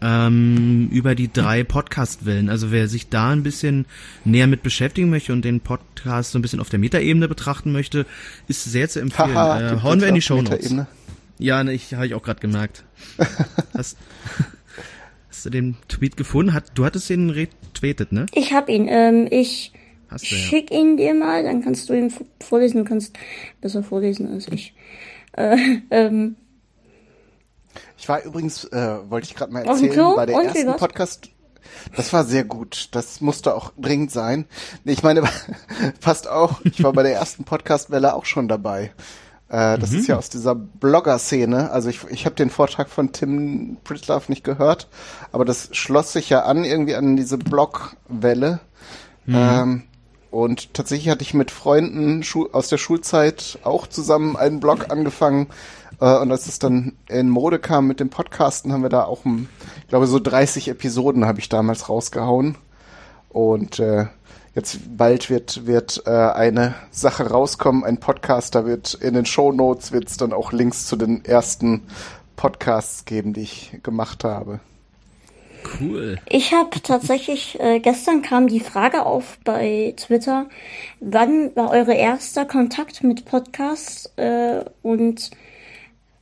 [0.00, 2.48] ähm, über die drei Podcast-Wellen.
[2.48, 3.86] Also wer sich da ein bisschen
[4.24, 8.06] näher mit beschäftigen möchte und den Podcast so ein bisschen auf der Metaebene betrachten möchte,
[8.48, 9.34] ist sehr zu empfehlen.
[9.34, 10.74] Haha, äh, hauen wir in die Show Notes.
[11.38, 12.84] Ja, ne, ich habe ich auch gerade gemerkt.
[13.74, 13.98] Hast,
[15.28, 16.52] hast du den Tweet gefunden?
[16.52, 18.26] Hat, du hattest den retweetet, ne?
[18.32, 18.86] Ich hab ihn.
[18.88, 19.72] Ähm, ich
[20.10, 20.40] Hast du ja.
[20.42, 22.78] schick ihn dir mal, dann kannst du ihn vorlesen.
[22.78, 23.16] Du kannst
[23.60, 24.74] besser vorlesen als ich.
[25.36, 25.56] Äh,
[25.90, 26.36] ähm,
[27.96, 30.14] Ich war übrigens, äh, wollte ich gerade mal erzählen, Klo?
[30.14, 30.76] bei der Und ersten?
[30.76, 31.28] Podcast.
[31.96, 32.90] Das war sehr gut.
[32.92, 34.44] Das musste auch dringend sein.
[34.84, 35.24] Ich meine,
[36.00, 36.60] passt auch.
[36.62, 38.92] Ich war bei der ersten Podcastwelle auch schon dabei.
[39.48, 41.70] Äh, das ist ja aus dieser Blogger-Szene.
[41.72, 44.88] Also ich, ich habe den Vortrag von Tim Pritlove nicht gehört,
[45.32, 48.60] aber das schloss sich ja an irgendwie an diese Blogwelle.
[49.26, 49.82] Ähm,
[50.34, 55.46] und tatsächlich hatte ich mit Freunden aus der Schulzeit auch zusammen einen Blog angefangen.
[56.00, 59.24] Äh, und als es dann in Mode kam mit dem Podcasten, haben wir da auch,
[59.24, 62.58] ich glaube, so 30 Episoden habe ich damals rausgehauen.
[63.28, 64.06] Und äh,
[64.56, 69.52] jetzt bald wird, wird äh, eine Sache rauskommen, ein Podcast, da wird in den Show
[69.52, 71.82] Notes dann auch Links zu den ersten
[72.34, 74.58] Podcasts geben, die ich gemacht habe.
[75.80, 76.18] Cool.
[76.28, 80.46] Ich habe tatsächlich, äh, gestern kam die Frage auf bei Twitter,
[81.00, 85.30] wann war eure erster Kontakt mit Podcasts äh, und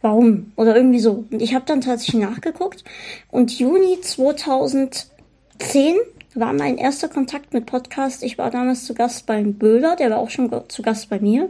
[0.01, 0.53] warum?
[0.57, 1.25] Oder irgendwie so.
[1.31, 2.85] Und ich habe dann tatsächlich nachgeguckt
[3.31, 5.97] und Juni 2010
[6.35, 8.23] war mein erster Kontakt mit Podcast.
[8.23, 11.49] Ich war damals zu Gast beim Böhler, der war auch schon zu Gast bei mir.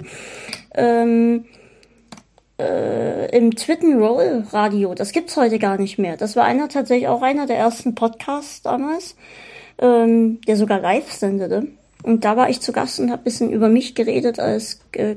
[0.75, 1.45] Ähm,
[2.59, 4.95] äh, im Twitten Roll Radio.
[4.95, 6.17] Das gibt's heute gar nicht mehr.
[6.17, 9.17] Das war einer tatsächlich auch einer der ersten Podcasts damals,
[9.79, 11.69] ähm, der sogar live sendete.
[12.03, 15.17] Und da war ich zu Gast und habe bisschen über mich geredet als äh,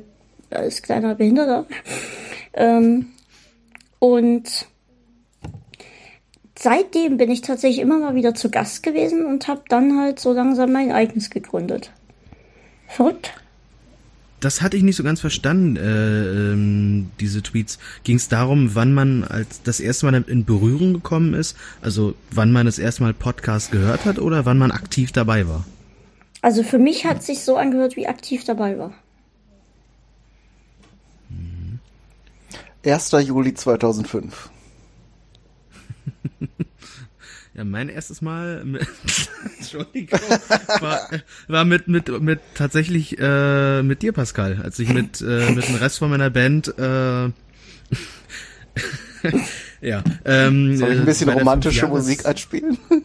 [0.50, 1.66] als kleiner Behinderter.
[2.58, 3.08] Ähm,
[4.00, 4.66] und
[6.58, 10.32] seitdem bin ich tatsächlich immer mal wieder zu Gast gewesen und habe dann halt so
[10.32, 11.92] langsam mein eigenes gegründet.
[12.88, 13.34] Verrückt.
[14.46, 17.80] Das hatte ich nicht so ganz verstanden, äh, ähm, diese Tweets.
[18.04, 21.58] Ging es darum, wann man als das erste Mal in Berührung gekommen ist?
[21.82, 25.66] Also wann man das erste Mal Podcast gehört hat oder wann man aktiv dabei war?
[26.44, 28.94] Also für mich hat sich so angehört, wie aktiv dabei war.
[32.86, 33.12] 1.
[33.24, 34.52] Juli 2005.
[37.56, 38.86] Ja, mein erstes Mal, mit,
[39.60, 40.20] Entschuldigung,
[40.82, 41.10] war,
[41.48, 45.76] war mit mit mit tatsächlich äh, mit dir, Pascal, als ich mit äh, mit dem
[45.76, 47.30] Rest von meiner Band äh,
[49.82, 50.04] ja.
[50.26, 52.78] Ähm, Soll ich ein bisschen romantische Musik einspielen?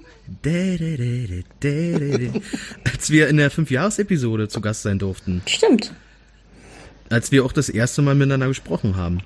[2.84, 5.42] Als wir in der Fünfjahres-Episode zu Gast sein durften.
[5.46, 5.92] Stimmt.
[7.08, 9.22] Als wir auch das erste Mal miteinander gesprochen haben.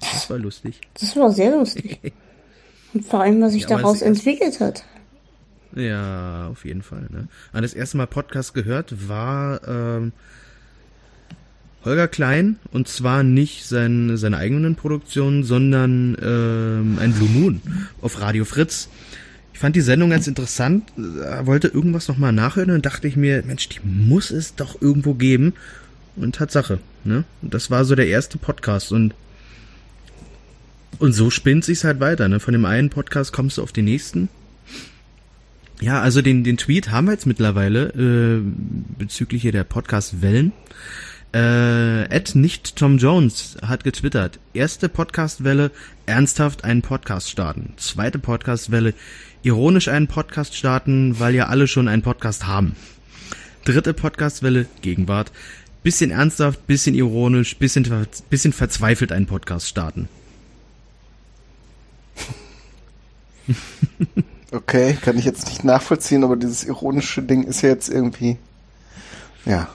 [0.00, 0.80] Das war lustig.
[0.94, 2.12] Das war sehr lustig.
[2.94, 4.84] Und vor allem, was sich Ja, daraus entwickelt hat.
[5.74, 7.06] Ja, auf jeden Fall.
[7.10, 7.28] Ne?
[7.52, 10.12] Aber das erste Mal Podcast gehört war ähm,
[11.84, 17.60] Holger Klein und zwar nicht sein, seine eigenen Produktionen, sondern ähm, ein Blue Moon
[18.00, 18.88] auf Radio Fritz.
[19.52, 23.42] Ich fand die Sendung ganz interessant, äh, wollte irgendwas nochmal nachhören und dachte ich mir,
[23.44, 25.54] Mensch, die muss es doch irgendwo geben.
[26.16, 27.24] Und Tatsache, ne?
[27.42, 29.14] Und das war so der erste Podcast und
[30.98, 32.40] und so spinnt sich's halt weiter, ne?
[32.40, 34.28] Von dem einen Podcast kommst du auf den nächsten.
[35.80, 38.40] Ja, also den, den Tweet haben wir jetzt mittlerweile äh,
[38.98, 40.52] bezüglich hier der Podcast-Wellen.
[41.34, 44.38] Äh, Ed nicht Tom Jones hat getwittert.
[44.52, 45.72] Erste Podcast-Welle,
[46.06, 47.72] ernsthaft einen Podcast starten.
[47.76, 48.94] Zweite Podcast-Welle,
[49.42, 52.76] ironisch einen Podcast starten, weil ja alle schon einen Podcast haben.
[53.64, 55.32] Dritte Podcast-Welle, Gegenwart.
[55.82, 57.84] Bisschen ernsthaft, bisschen ironisch, bisschen,
[58.30, 60.08] bisschen verzweifelt einen Podcast starten.
[64.52, 68.36] Okay, kann ich jetzt nicht nachvollziehen, aber dieses ironische Ding ist ja jetzt irgendwie,
[69.46, 69.66] ja,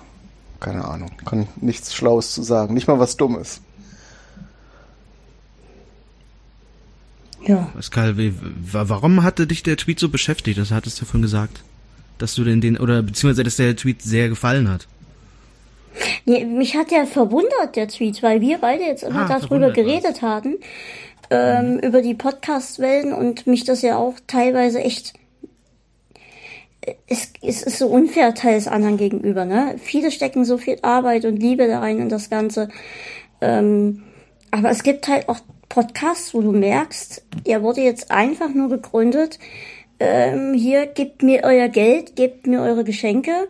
[0.62, 3.60] keine Ahnung, kann nichts Schlaues zu sagen, nicht mal was Dummes.
[7.46, 7.70] Ja.
[7.74, 8.16] Pascal,
[8.72, 10.58] warum hatte dich der Tweet so beschäftigt?
[10.58, 11.62] Das hattest du vorhin gesagt.
[12.18, 14.88] Dass du den, den, oder beziehungsweise, dass der Tweet sehr gefallen hat.
[16.26, 20.22] Nee, mich hat ja verwundert, der Tweet, weil wir beide jetzt immer Ah, darüber geredet
[20.22, 20.58] hatten,
[21.30, 25.14] ähm, über die Podcast-Wellen und mich das ja auch teilweise echt,
[27.08, 29.76] es, es ist so unfair teils anderen gegenüber, ne?
[29.78, 32.70] Viele stecken so viel Arbeit und Liebe da rein in das Ganze.
[33.42, 34.04] Ähm,
[34.52, 39.38] aber es gibt halt auch Podcasts, wo du merkst, der wurde jetzt einfach nur gegründet,
[40.00, 43.50] ähm, hier, gebt mir euer Geld, gebt mir eure Geschenke.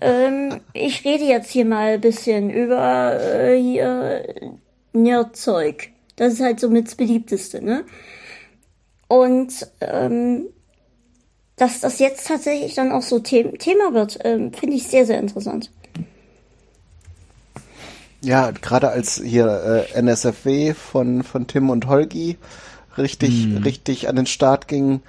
[0.00, 4.24] Ähm, ich rede jetzt hier mal ein bisschen über äh, hier
[4.92, 5.90] Nerdzeug.
[6.16, 7.84] Das ist halt so mit das beliebteste, ne?
[9.08, 10.46] Und ähm,
[11.56, 15.18] dass das jetzt tatsächlich dann auch so The Thema wird, ähm, finde ich sehr, sehr
[15.18, 15.70] interessant.
[18.20, 22.38] Ja, gerade als hier äh, NSFW von, von Tim und Holgi
[22.96, 25.00] richtig, richtig an den Start ging,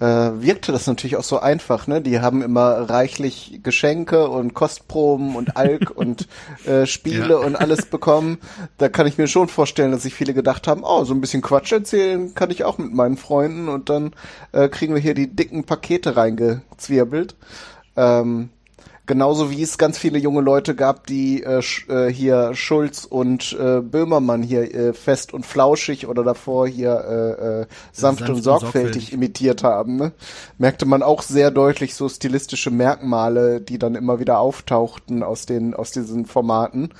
[0.00, 2.00] äh, wirkte das natürlich auch so einfach, ne?
[2.00, 6.26] Die haben immer reichlich Geschenke und Kostproben und Alk und
[6.66, 7.36] äh, Spiele Ja.
[7.36, 8.38] und alles bekommen.
[8.78, 11.42] Da kann ich mir schon vorstellen, dass sich viele gedacht haben, oh, so ein bisschen
[11.42, 14.12] Quatsch erzählen kann ich auch mit meinen Freunden und dann
[14.52, 17.36] äh, kriegen wir hier die dicken Pakete reingezwirbelt.
[17.96, 18.48] Ähm,
[19.06, 23.80] Genauso wie es ganz viele junge Leute gab, die äh, äh, hier Schulz und äh,
[23.80, 28.42] Böhmermann hier äh, fest und flauschig oder davor hier äh, äh, sanft, Sanft und und
[28.42, 29.12] sorgfältig sorgfältig.
[29.12, 29.96] imitiert haben.
[29.96, 30.12] Ne?
[30.58, 35.74] Merkte man auch sehr deutlich so stilistische Merkmale, die dann immer wieder auftauchten aus den
[35.74, 36.90] aus diesen Formaten.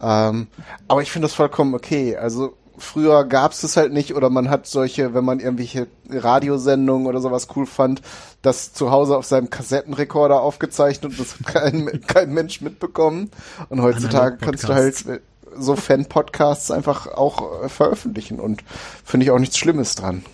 [0.00, 0.48] Ähm,
[0.88, 2.16] aber ich finde das vollkommen okay.
[2.16, 7.06] Also früher gab es das halt nicht oder man hat solche, wenn man irgendwelche Radiosendungen
[7.06, 8.02] oder sowas cool fand,
[8.42, 13.30] das zu Hause auf seinem Kassettenrekorder aufgezeichnet und das hat kein, kein Mensch mitbekommen.
[13.68, 15.20] Und heutzutage kannst du halt äh,
[15.56, 18.62] so Fan-Podcasts einfach auch äh, veröffentlichen und
[19.04, 20.24] finde ich auch nichts Schlimmes dran.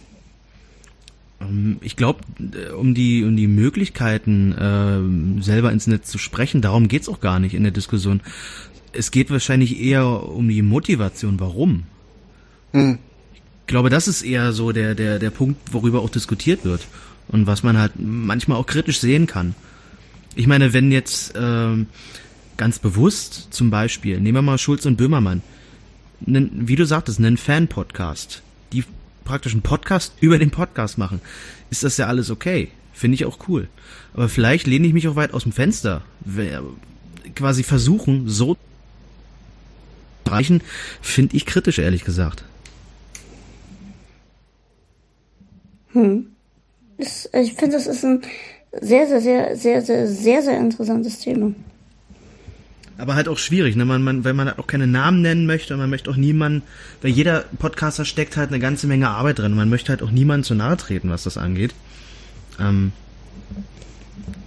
[1.41, 2.21] Ähm, Ich glaube,
[2.79, 7.41] um die, um die Möglichkeiten, ähm, selber ins Netz zu sprechen, darum geht's auch gar
[7.41, 8.21] nicht in der Diskussion.
[8.93, 11.85] Es geht wahrscheinlich eher um die Motivation, warum.
[12.73, 12.99] Hm.
[13.35, 16.87] Ich glaube, das ist eher so der, der, der Punkt, worüber auch diskutiert wird.
[17.29, 19.55] Und was man halt manchmal auch kritisch sehen kann.
[20.35, 21.87] Ich meine, wenn jetzt ähm,
[22.57, 25.43] ganz bewusst zum Beispiel, nehmen wir mal Schulz und Böhmermann,
[26.21, 28.85] nen, wie du sagtest, einen Fan-Podcast, die
[29.25, 31.21] praktisch einen Podcast über den Podcast machen,
[31.71, 32.69] ist das ja alles okay.
[32.93, 33.69] Finde ich auch cool.
[34.15, 36.03] Aber vielleicht lehne ich mich auch weit aus dem Fenster.
[37.37, 40.63] Quasi versuchen, so zu erreichen,
[41.01, 42.43] finde ich kritisch, ehrlich gesagt.
[46.99, 48.23] Das, ich finde, das ist ein
[48.81, 51.53] sehr, sehr, sehr, sehr, sehr, sehr, sehr interessantes Thema.
[52.99, 53.85] Aber halt auch schwierig, ne?
[53.85, 56.63] Man, man, wenn man halt auch keine Namen nennen möchte, und man möchte auch niemanden,
[57.01, 59.55] weil jeder Podcaster steckt halt eine ganze Menge Arbeit drin.
[59.55, 61.75] Man möchte halt auch niemanden zu nahe treten, was das angeht.
[62.59, 62.93] Ähm,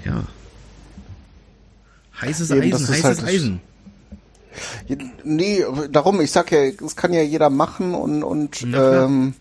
[0.03, 0.23] ja.
[2.19, 3.61] Heißes Eben, Eisen, heißes halt Eisen.
[5.23, 9.33] Nee, darum, ich sag ja, das kann ja jeder machen und, und ähm,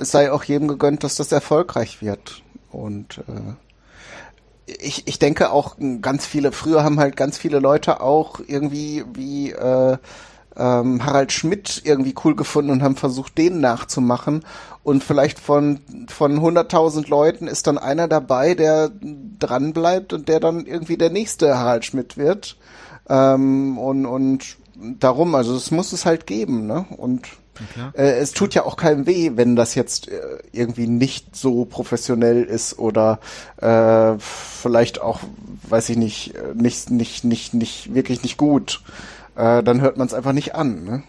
[0.00, 2.42] es sei auch jedem gegönnt, dass das erfolgreich wird.
[2.70, 8.40] Und äh, ich, ich denke auch ganz viele, früher haben halt ganz viele Leute auch
[8.46, 9.98] irgendwie wie äh,
[10.56, 14.44] ähm, Harald Schmidt irgendwie cool gefunden und haben versucht, den nachzumachen.
[14.82, 18.90] Und vielleicht von, von 100.000 Leuten ist dann einer dabei, der
[19.38, 22.56] dran bleibt und der dann irgendwie der nächste Harald Schmidt wird.
[23.08, 24.56] Ähm, und, und
[24.98, 26.86] darum, also es muss es halt geben, ne?
[26.96, 27.28] Und
[27.94, 32.44] äh, es tut ja auch keinem weh, wenn das jetzt äh, irgendwie nicht so professionell
[32.44, 33.20] ist oder
[33.58, 35.20] äh, vielleicht auch,
[35.68, 38.82] weiß ich nicht, äh, nicht, nicht, nicht, nicht, wirklich nicht gut
[39.36, 40.84] äh, dann hört man es einfach nicht an.
[40.84, 41.02] Ne?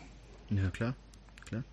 [0.49, 0.93] Ja, klar.
[1.45, 1.64] klar.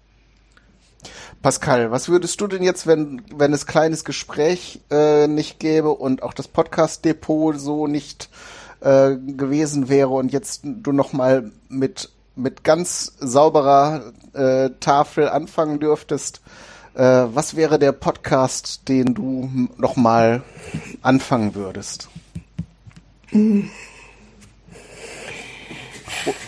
[1.42, 6.22] Pascal, was würdest du denn jetzt, wenn, wenn es kleines Gespräch äh, nicht gäbe und
[6.22, 8.30] auch das Podcast-Depot so nicht
[8.82, 16.40] gewesen wäre und jetzt du nochmal mit, mit ganz sauberer äh, Tafel anfangen dürftest,
[16.94, 20.42] äh, was wäre der Podcast, den du nochmal
[21.02, 22.08] anfangen würdest?
[23.30, 23.70] Mhm.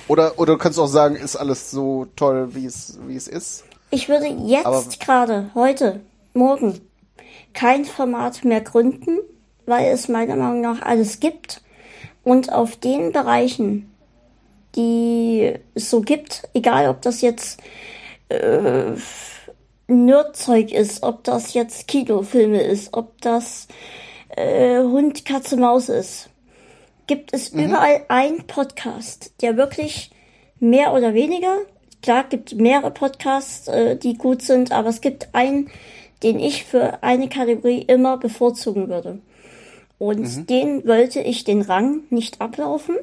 [0.08, 3.64] Oder, oder du kannst auch sagen, ist alles so toll, wie es, wie es ist.
[3.90, 6.00] Ich würde jetzt gerade, heute,
[6.34, 6.80] morgen,
[7.54, 9.18] kein Format mehr gründen,
[9.64, 11.62] weil es meiner Meinung nach alles gibt.
[12.24, 13.91] Und auf den Bereichen,
[14.76, 17.60] die es so gibt, egal ob das jetzt
[18.28, 18.92] äh,
[19.86, 23.68] Nerdzeug ist, ob das jetzt Kinofilme ist, ob das
[24.36, 26.30] äh, Hund, Katze, Maus ist,
[27.06, 27.66] gibt es mhm.
[27.66, 30.10] überall einen Podcast, der wirklich
[30.60, 31.56] mehr oder weniger,
[32.02, 35.70] klar gibt mehrere Podcasts, äh, die gut sind, aber es gibt einen,
[36.22, 39.18] den ich für eine Kategorie immer bevorzugen würde.
[39.98, 40.46] Und mhm.
[40.46, 42.96] den wollte ich den Rang nicht ablaufen.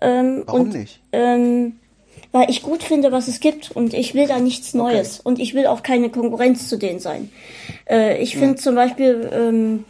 [0.00, 1.00] Ähm, Warum und, nicht?
[1.12, 1.76] Ähm,
[2.32, 5.28] weil ich gut finde, was es gibt und ich will da nichts Neues okay.
[5.28, 7.30] und ich will auch keine Konkurrenz zu denen sein.
[7.88, 8.56] Äh, ich finde mhm.
[8.58, 9.84] zum Beispiel ähm,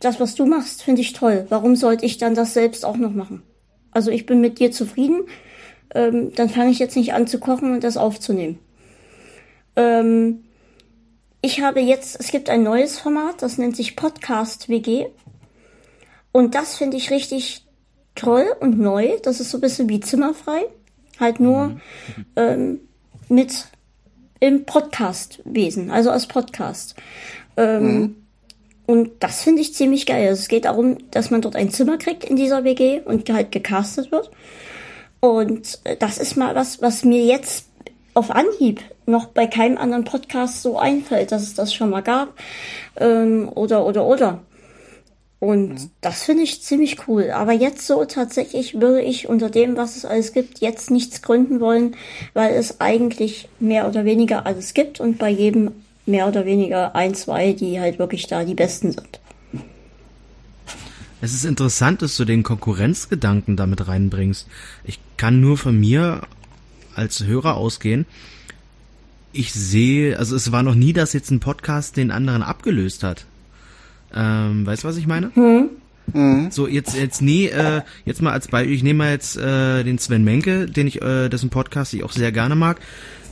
[0.00, 1.46] das, was du machst, finde ich toll.
[1.48, 3.42] Warum sollte ich dann das selbst auch noch machen?
[3.90, 5.22] Also ich bin mit dir zufrieden.
[5.94, 8.58] Ähm, dann fange ich jetzt nicht an zu kochen und das aufzunehmen.
[9.76, 10.44] Ähm,
[11.40, 15.06] ich habe jetzt, es gibt ein neues Format, das nennt sich Podcast WG.
[16.32, 17.65] Und das finde ich richtig
[18.16, 19.10] toll und neu.
[19.22, 20.64] Das ist so ein bisschen wie zimmerfrei.
[21.20, 21.80] Halt nur mhm.
[22.36, 22.80] ähm,
[23.28, 23.66] mit
[24.40, 26.94] im Podcastwesen, also als Podcast.
[27.56, 28.16] Ähm, mhm.
[28.86, 30.28] Und das finde ich ziemlich geil.
[30.28, 33.50] Also es geht darum, dass man dort ein Zimmer kriegt in dieser WG und halt
[33.50, 34.30] gecastet wird.
[35.20, 37.66] Und äh, das ist mal was, was mir jetzt
[38.14, 42.34] auf Anhieb noch bei keinem anderen Podcast so einfällt, dass es das schon mal gab.
[42.96, 44.40] Ähm, oder, oder, oder.
[45.38, 45.90] Und mhm.
[46.00, 47.30] das finde ich ziemlich cool.
[47.30, 51.60] Aber jetzt so tatsächlich würde ich unter dem, was es alles gibt, jetzt nichts gründen
[51.60, 51.94] wollen,
[52.32, 55.72] weil es eigentlich mehr oder weniger alles gibt und bei jedem
[56.06, 59.20] mehr oder weniger ein, zwei, die halt wirklich da die Besten sind.
[61.20, 64.46] Es ist interessant, dass du den Konkurrenzgedanken damit reinbringst.
[64.84, 66.22] Ich kann nur von mir
[66.94, 68.06] als Hörer ausgehen.
[69.32, 73.26] Ich sehe, also es war noch nie, dass jetzt ein Podcast den anderen abgelöst hat.
[74.14, 75.30] Ähm, weißt du, was ich meine?
[75.34, 75.68] Hm.
[76.12, 76.50] Mhm.
[76.50, 79.98] So, jetzt, jetzt nie, äh, jetzt mal als Beispiel, ich nehme mal jetzt äh, den
[79.98, 82.80] Sven Menke, den ich, äh, dessen Podcast ich auch sehr gerne mag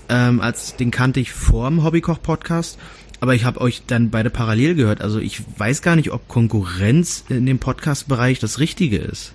[0.09, 2.79] ähm, als den kannte ich vor dem Hobbykoch-Podcast,
[3.21, 5.01] aber ich habe euch dann beide parallel gehört.
[5.01, 9.33] Also ich weiß gar nicht, ob Konkurrenz in dem Podcast-Bereich das Richtige ist.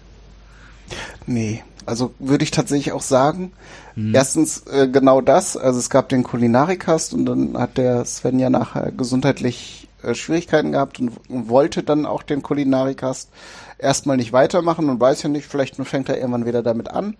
[1.25, 3.51] Nee, also würde ich tatsächlich auch sagen.
[3.95, 4.13] Hm.
[4.13, 5.57] Erstens äh, genau das.
[5.57, 10.71] Also es gab den Kulinarikast und dann hat der Sven ja nachher gesundheitlich äh, Schwierigkeiten
[10.71, 13.29] gehabt und, wollte dann auch den Kulinarikast
[13.77, 17.17] erstmal nicht weitermachen und weiß ja nicht, vielleicht fängt er irgendwann wieder damit an.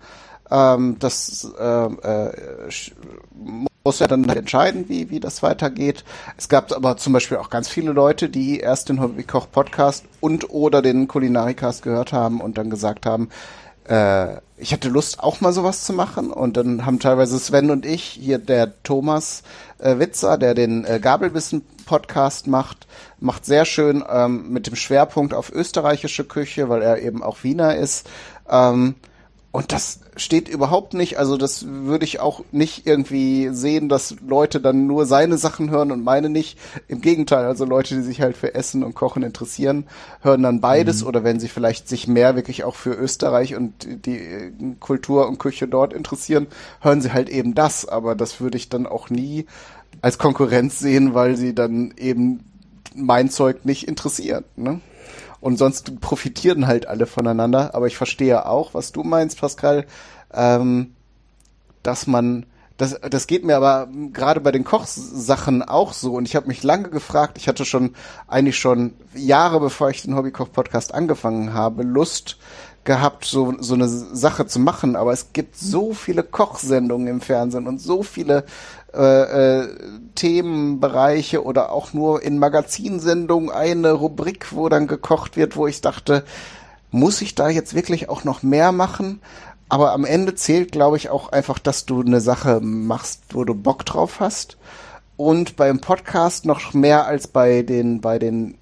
[0.51, 2.32] Ähm, das äh, äh,
[3.83, 6.03] muss ja dann halt entscheiden, wie, wie das weitergeht.
[6.38, 10.82] Es gab aber zum Beispiel auch ganz viele Leute, die erst den Hobbykoch-Podcast und oder
[10.82, 13.30] den Kulinarikast gehört haben und dann gesagt haben,
[13.88, 16.32] äh, ich hatte Lust, auch mal sowas zu machen.
[16.32, 19.43] Und dann haben teilweise Sven und ich, hier der Thomas
[19.80, 20.99] äh, Witzer, der den äh,
[21.89, 22.87] Gabelbissen-Podcast macht,
[23.19, 27.75] macht sehr schön ähm, mit dem Schwerpunkt auf österreichische Küche, weil er eben auch Wiener
[27.75, 28.09] ist.
[28.49, 28.95] Ähm,
[29.51, 34.61] und das steht überhaupt nicht, also das würde ich auch nicht irgendwie sehen, dass Leute
[34.61, 36.59] dann nur seine Sachen hören und meine nicht.
[36.87, 39.87] Im Gegenteil, also Leute, die sich halt für Essen und Kochen interessieren,
[40.21, 41.07] hören dann beides mhm.
[41.07, 45.67] oder wenn sie vielleicht sich mehr wirklich auch für Österreich und die Kultur und Küche
[45.67, 46.45] dort interessieren,
[46.79, 47.87] hören sie halt eben das.
[47.87, 49.47] Aber das würde ich dann auch nie
[50.01, 52.45] als Konkurrenz sehen, weil sie dann eben
[52.95, 54.45] mein Zeug nicht interessiert.
[54.57, 54.81] Ne?
[55.41, 57.75] Und sonst profitieren halt alle voneinander.
[57.75, 59.85] Aber ich verstehe auch, was du meinst, Pascal,
[60.33, 60.95] ähm,
[61.83, 62.45] dass man
[62.79, 66.13] das, das geht mir aber gerade bei den Kochsachen auch so.
[66.13, 67.93] Und ich habe mich lange gefragt, ich hatte schon
[68.25, 72.37] eigentlich schon Jahre bevor ich den Hobbykoch-Podcast angefangen habe, Lust
[72.85, 74.95] gehabt, so, so eine Sache zu machen.
[74.95, 78.45] Aber es gibt so viele Kochsendungen im Fernsehen und so viele
[78.93, 79.67] äh, äh,
[80.15, 86.23] Themenbereiche oder auch nur in Magazinsendungen eine Rubrik, wo dann gekocht wird, wo ich dachte,
[86.91, 89.21] muss ich da jetzt wirklich auch noch mehr machen?
[89.69, 93.53] Aber am Ende zählt, glaube ich, auch einfach, dass du eine Sache machst, wo du
[93.53, 94.57] Bock drauf hast.
[95.15, 98.58] Und beim Podcast noch mehr als bei den, bei den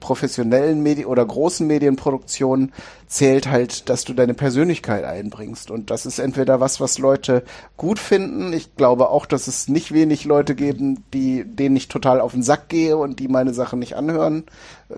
[0.00, 2.72] professionellen Medien oder großen Medienproduktionen
[3.06, 5.70] zählt halt, dass du deine Persönlichkeit einbringst.
[5.70, 7.44] Und das ist entweder was, was Leute
[7.76, 8.52] gut finden.
[8.52, 12.42] Ich glaube auch, dass es nicht wenig Leute geben, die, denen ich total auf den
[12.42, 14.44] Sack gehe und die meine Sachen nicht anhören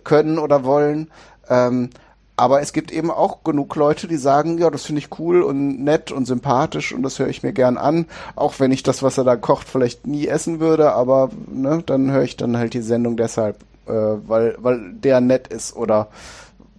[0.05, 1.10] können oder wollen.
[1.49, 1.91] Ähm,
[2.36, 5.84] aber es gibt eben auch genug Leute, die sagen, ja, das finde ich cool und
[5.84, 9.18] nett und sympathisch und das höre ich mir gern an, auch wenn ich das, was
[9.18, 12.83] er da kocht, vielleicht nie essen würde, aber ne, dann höre ich dann halt die
[12.83, 16.09] Sendung deshalb, äh, weil, weil der nett ist oder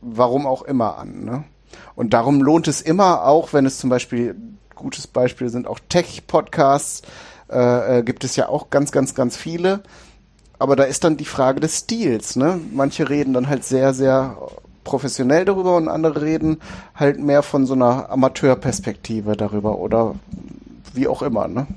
[0.02, 1.26] warum auch immer an.
[1.26, 1.44] Ne?
[1.96, 4.36] Und darum lohnt es immer auch, wenn es zum Beispiel,
[4.76, 7.02] gutes Beispiel sind auch Tech-Podcasts,
[7.50, 9.84] äh, äh, gibt es ja auch ganz, ganz, ganz viele.
[10.58, 12.36] Aber da ist dann die Frage des Stils.
[12.36, 12.60] Ne?
[12.72, 14.38] Manche reden dann halt sehr, sehr
[14.84, 16.62] professionell darüber und andere reden
[16.96, 20.16] halt mehr von so einer Amateurperspektive darüber oder
[20.94, 21.68] wie auch immer, ne?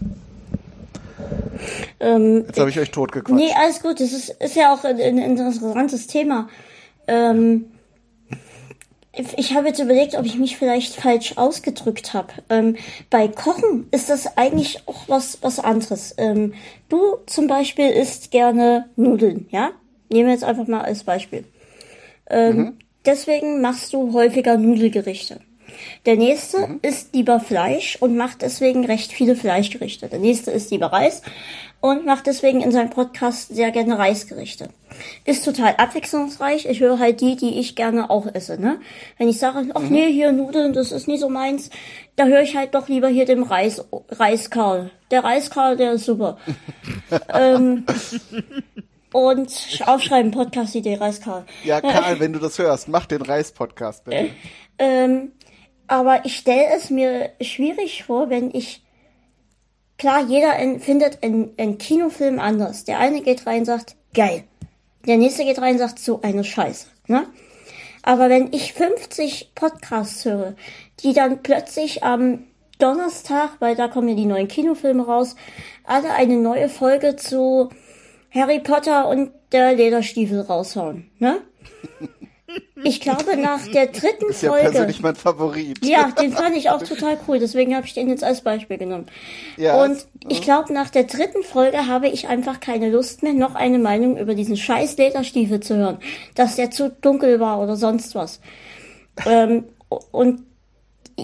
[2.01, 3.35] Ähm, Jetzt habe ich euch totgequatscht.
[3.35, 4.01] Nee, alles gut.
[4.01, 6.49] Das ist, ist ja auch ein, ein interessantes Thema.
[7.07, 7.67] Ähm,
[9.37, 12.35] ich habe jetzt überlegt, ob ich mich vielleicht falsch ausgedrückt habe.
[12.51, 12.77] Ähm,
[13.11, 16.15] bei Kochen ist das eigentlich auch was, was anderes.
[16.19, 16.55] Ähm,
[16.89, 19.71] du zum Beispiel isst gerne Nudeln, ja?
[20.11, 21.45] Nehmen wir jetzt einfach mal als Beispiel.
[22.31, 22.79] Ähm, mhm.
[23.05, 25.41] Deswegen machst du häufiger Nudelgerichte.
[26.07, 26.79] Der nächste mhm.
[26.83, 30.09] isst lieber Fleisch und macht deswegen recht viele Fleischgerichte.
[30.09, 31.23] Der nächste isst lieber Reis
[31.81, 34.71] und macht deswegen in seinem Podcast sehr gerne Reisgerichte.
[35.25, 36.67] Ist total abwechslungsreich.
[36.67, 38.61] Ich höre halt die, die ich gerne auch esse.
[38.61, 38.81] Ne?
[39.17, 39.89] Wenn ich sage, ach mhm.
[39.91, 41.71] nee, hier Nudeln, das ist nicht so meins,
[42.17, 44.91] da höre ich halt doch lieber hier den Reis, Reiskarl.
[45.11, 46.39] Der Reiskarl, der ist super.
[47.33, 47.85] ähm,
[49.13, 51.45] und aufschreiben, Podcast-Idee, Reiskarl.
[51.65, 54.17] Ja, Karl, wenn du das hörst, mach den Reis-Podcast bitte.
[54.17, 54.29] Äh,
[54.79, 55.33] ähm,
[55.89, 58.83] aber ich stelle es mir schwierig vor, wenn ich
[59.97, 62.85] klar, jeder in, findet einen Kinofilm anders.
[62.85, 64.45] Der eine geht rein und sagt, geil.
[65.07, 66.87] Der nächste geht rein und sagt, so eine Scheiße.
[67.07, 67.27] Ne?
[68.03, 70.55] Aber wenn ich 50 Podcasts höre,
[71.01, 72.45] die dann plötzlich am
[72.79, 75.35] Donnerstag, weil da kommen ja die neuen Kinofilme raus,
[75.85, 77.71] alle eine neue Folge zu
[78.31, 81.41] Harry Potter und der Lederstiefel raushauen, ne?
[82.83, 84.71] Ich glaube, nach der dritten ist ja Folge.
[84.71, 85.85] persönlich mein Favorit.
[85.85, 89.07] Ja, den fand ich auch total cool, deswegen habe ich den jetzt als Beispiel genommen.
[89.57, 93.55] Ja, und ich glaube, nach der dritten Folge habe ich einfach keine Lust mehr, noch
[93.55, 95.99] eine Meinung über diesen scheiß Lederstiefel zu hören,
[96.35, 98.41] dass der zu dunkel war oder sonst was.
[99.27, 99.65] ähm,
[100.11, 100.43] und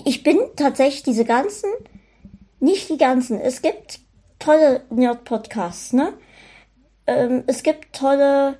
[0.05, 1.71] ich bin tatsächlich diese ganzen,
[2.61, 4.01] nicht die ganzen, es gibt
[4.39, 6.15] tolle Nerd-Podcasts, ne?
[7.07, 8.59] ähm, es gibt tolle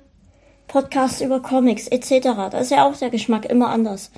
[0.75, 2.49] Podcasts über Comics etc.
[2.51, 4.11] Da ist ja auch der Geschmack immer anders.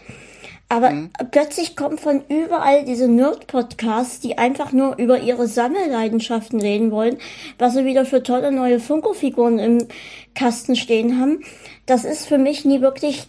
[0.70, 1.12] Aber mhm.
[1.30, 7.18] plötzlich kommen von überall diese Nerd-Podcasts, die einfach nur über ihre Sammelleidenschaften reden wollen,
[7.60, 9.88] was sie wieder für tolle neue Funko-Figuren im
[10.34, 11.44] Kasten stehen haben.
[11.86, 13.28] Das ist für mich nie wirklich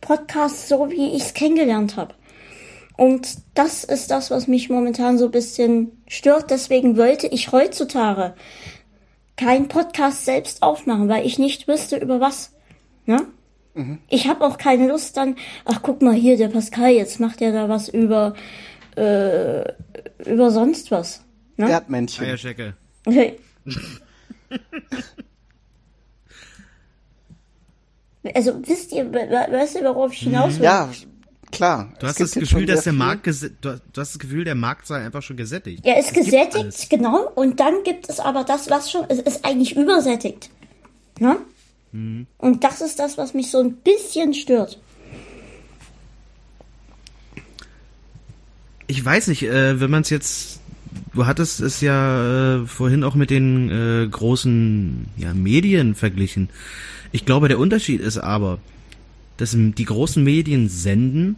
[0.00, 2.14] Podcast so, wie ich es kennengelernt habe.
[2.96, 6.52] Und das ist das, was mich momentan so ein bisschen stört.
[6.52, 8.34] Deswegen wollte ich heutzutage
[9.42, 12.52] keinen Podcast selbst aufmachen, weil ich nicht wüsste, über was.
[13.06, 13.26] Ne?
[13.74, 13.98] Mhm.
[14.08, 17.52] Ich habe auch keine Lust dann, ach guck mal hier, der Pascal, jetzt macht er
[17.52, 18.34] da was über,
[18.96, 19.62] äh,
[20.24, 21.24] über sonst was.
[21.56, 21.70] Ne?
[21.70, 22.24] Erdmännchen.
[22.24, 22.74] Eierschecke.
[28.34, 30.64] also wisst ihr, weißt du, worauf ich hinaus will?
[30.64, 30.88] Ja,
[31.52, 31.92] klar.
[32.00, 35.22] Du hast das Gefühl, dass der Markt, du hast das Gefühl, der Markt sei einfach
[35.22, 35.84] schon gesättigt.
[35.84, 37.30] Er ist es gesättigt, genau.
[37.34, 40.50] Und dann gibt es aber das, was schon, es ist eigentlich übersättigt.
[41.20, 41.36] Ne?
[41.92, 42.26] Mhm.
[42.38, 44.80] Und das ist das, was mich so ein bisschen stört.
[48.86, 50.60] Ich weiß nicht, äh, wenn man es jetzt,
[51.14, 56.50] du hattest es ja äh, vorhin auch mit den äh, großen ja, Medien verglichen.
[57.12, 58.58] Ich glaube, der Unterschied ist aber,
[59.36, 61.36] dass die großen Medien senden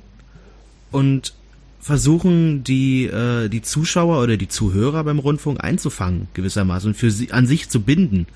[0.91, 1.35] und
[1.81, 7.31] versuchen die äh, die Zuschauer oder die Zuhörer beim Rundfunk einzufangen gewissermaßen und für sie
[7.31, 8.27] an sich zu binden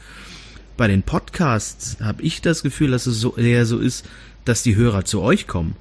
[0.77, 4.07] Bei den Podcasts habe ich das Gefühl, dass es so eher so ist,
[4.45, 5.77] dass die Hörer zu euch kommen.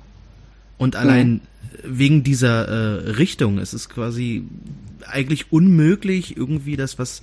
[0.77, 1.41] Und allein mhm.
[1.83, 4.43] wegen dieser äh, Richtung, es ist quasi
[5.05, 7.21] eigentlich unmöglich, irgendwie das, was.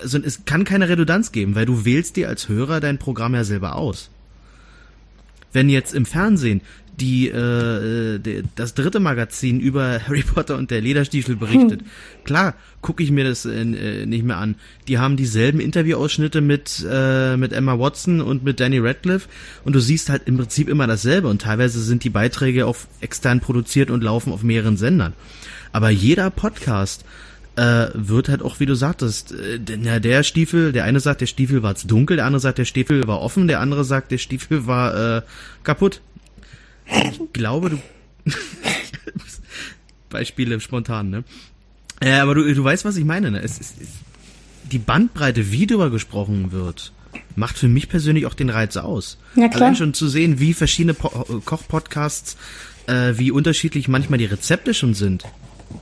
[0.00, 3.44] Also es kann keine Redundanz geben, weil du wählst dir als Hörer dein Programm ja
[3.44, 4.10] selber aus.
[5.52, 6.60] Wenn jetzt im Fernsehen
[7.00, 11.80] die äh, de, das dritte Magazin über Harry Potter und der Lederstiefel berichtet.
[11.80, 11.88] Hm.
[12.24, 14.56] Klar, gucke ich mir das äh, nicht mehr an.
[14.88, 19.28] Die haben dieselben Interviewausschnitte mit äh, mit Emma Watson und mit Danny Radcliffe
[19.64, 23.40] und du siehst halt im Prinzip immer dasselbe und teilweise sind die Beiträge auf extern
[23.40, 25.12] produziert und laufen auf mehreren Sendern.
[25.72, 27.04] Aber jeder Podcast
[27.58, 31.26] äh, wird halt auch, wie du sagtest, äh, der, der Stiefel, der eine sagt, der
[31.26, 34.18] Stiefel war zu dunkel, der andere sagt, der Stiefel war offen, der andere sagt, der
[34.18, 35.22] Stiefel war äh,
[35.64, 36.00] kaputt.
[36.86, 37.78] Ich glaube, du.
[40.08, 41.24] Beispiele spontan, ne?
[42.02, 43.42] Ja, äh, aber du, du weißt, was ich meine, ne?
[43.42, 43.88] Es, es, es,
[44.70, 46.92] die Bandbreite, wie darüber gesprochen wird,
[47.34, 49.18] macht für mich persönlich auch den Reiz aus.
[49.34, 49.62] Ja, klar.
[49.62, 51.08] Allein schon zu sehen, wie verschiedene po
[51.44, 52.36] Kochpodcasts,
[52.86, 55.24] äh, wie unterschiedlich manchmal die Rezepte schon sind.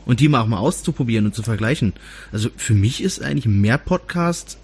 [0.05, 1.95] Und die mal auch mal auszuprobieren und zu vergleichen.
[2.33, 4.59] Also für mich ist eigentlich mehr Podcast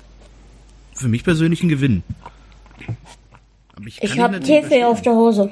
[0.94, 2.02] für mich persönlich ein Gewinn.
[3.86, 5.50] ich ich habe Tee auf der Hose.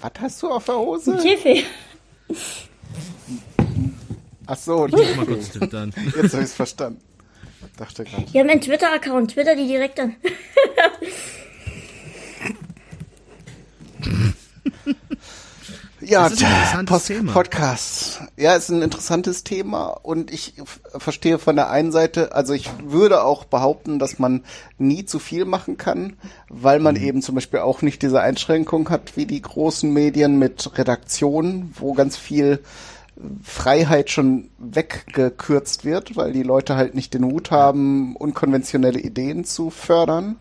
[0.00, 1.18] Was hast du auf der Hose?
[1.18, 1.64] Tiffy.
[4.46, 5.92] Ach so, ich mal kurz twittern.
[6.04, 7.00] Jetzt habe ich es verstanden.
[7.76, 8.32] Dachte gerade.
[8.32, 9.32] Wir haben einen Twitter-Account.
[9.32, 10.16] Twitter die direkt an.
[16.06, 16.28] Ja,
[16.86, 17.32] Post Thema.
[17.32, 18.20] Podcasts.
[18.36, 20.54] Ja, ist ein interessantes Thema und ich
[20.96, 24.42] verstehe von der einen Seite, also ich würde auch behaupten, dass man
[24.78, 26.14] nie zu viel machen kann,
[26.48, 27.02] weil man mhm.
[27.02, 31.94] eben zum Beispiel auch nicht diese Einschränkung hat wie die großen Medien mit Redaktionen, wo
[31.94, 32.60] ganz viel
[33.42, 39.70] Freiheit schon weggekürzt wird, weil die Leute halt nicht den Mut haben, unkonventionelle Ideen zu
[39.70, 40.36] fördern.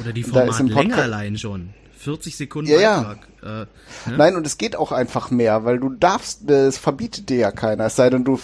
[0.00, 1.70] Oder die Formatlänge allein schon.
[2.04, 3.18] 40 Sekunden ja, Beitrag.
[3.42, 3.62] Ja.
[3.62, 3.66] Äh,
[4.06, 4.16] ne?
[4.16, 7.86] Nein, und es geht auch einfach mehr, weil du darfst, es verbietet dir ja keiner,
[7.86, 8.38] es sei denn, du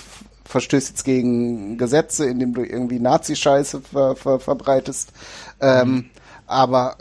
[0.46, 5.12] verstößt jetzt gegen Gesetze, indem du irgendwie Nazi-Scheiße ver, ver, verbreitest.
[5.60, 6.10] Ähm, mhm.
[6.46, 6.96] Aber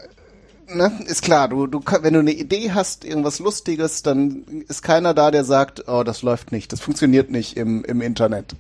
[0.74, 5.14] ne, ist klar, du, du, wenn du eine Idee hast, irgendwas Lustiges, dann ist keiner
[5.14, 8.56] da, der sagt, oh, das läuft nicht, das funktioniert nicht im, im Internet.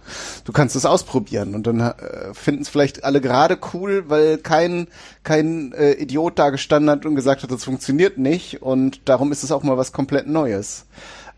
[0.46, 4.88] Du kannst es ausprobieren und dann äh, finden es vielleicht alle gerade cool, weil kein,
[5.24, 9.44] kein äh, Idiot da gestanden hat und gesagt hat, das funktioniert nicht und darum ist
[9.44, 10.86] es auch mal was komplett Neues.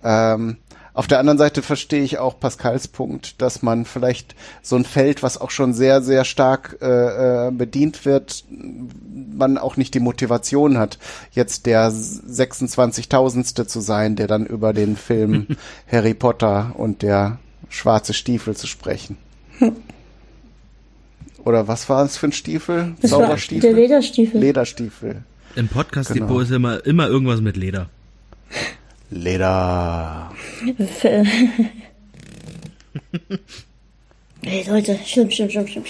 [0.04, 0.58] Ähm,
[0.94, 5.24] auf der anderen Seite verstehe ich auch Pascals Punkt, dass man vielleicht so ein Feld,
[5.24, 10.78] was auch schon sehr, sehr stark äh, äh bedient wird, man auch nicht die Motivation
[10.78, 10.98] hat,
[11.32, 15.48] jetzt der 26.000ste zu sein, der dann über den Film
[15.92, 17.40] Harry Potter und der
[17.70, 19.18] schwarze Stiefel zu sprechen.
[21.44, 22.96] Oder was war es für ein Stiefel?
[23.02, 23.62] Das Zauberstiefel?
[23.62, 24.42] der Lederstiefel.
[24.42, 25.24] Lederstiefel.
[25.56, 26.40] Im Podcast-Depot genau.
[26.40, 27.90] ist immer, immer irgendwas mit Leder.
[29.12, 30.32] Leder.
[34.42, 35.84] hey Leute, schlimm, schlimm, schlimm, schlimm.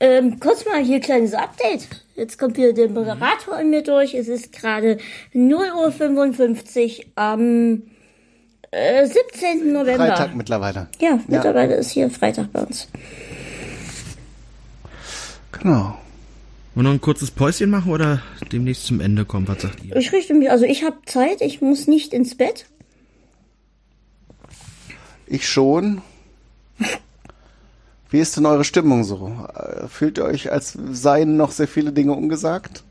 [0.00, 1.86] Ähm, kurz mal hier kleines Update.
[2.16, 4.14] Jetzt kommt wieder der Moderator an mir durch.
[4.14, 4.96] Es ist gerade
[5.34, 7.82] 0.55 Uhr am
[8.70, 9.70] äh, 17.
[9.72, 10.06] November.
[10.06, 10.88] Freitag mittlerweile.
[10.98, 11.78] Ja, mittlerweile ja.
[11.78, 12.88] ist hier Freitag bei uns.
[15.52, 15.98] Genau.
[16.74, 19.48] Wollen wir noch ein kurzes Päuschen machen oder demnächst zum Ende kommen?
[19.48, 19.96] Was sagt ihr?
[19.96, 22.66] Ich richte mich, also ich habe Zeit, ich muss nicht ins Bett.
[25.26, 26.00] Ich schon.
[28.10, 29.48] Wie ist denn eure Stimmung so?
[29.88, 32.84] Fühlt ihr euch, als seien noch sehr viele Dinge ungesagt?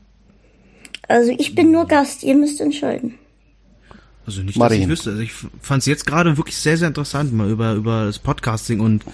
[1.08, 3.14] Also ich bin nur Gast, ihr müsst entscheiden.
[4.26, 4.82] Also nicht, Marien.
[4.82, 5.10] dass ich wüsste.
[5.10, 8.80] Also ich fand es jetzt gerade wirklich sehr, sehr interessant, mal über, über das Podcasting
[8.80, 9.04] und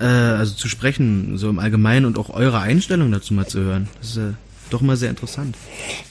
[0.00, 3.88] äh, also zu sprechen, so im Allgemeinen und auch eure Einstellung dazu mal zu hören.
[4.00, 4.32] Das ist äh,
[4.70, 5.56] doch mal sehr interessant.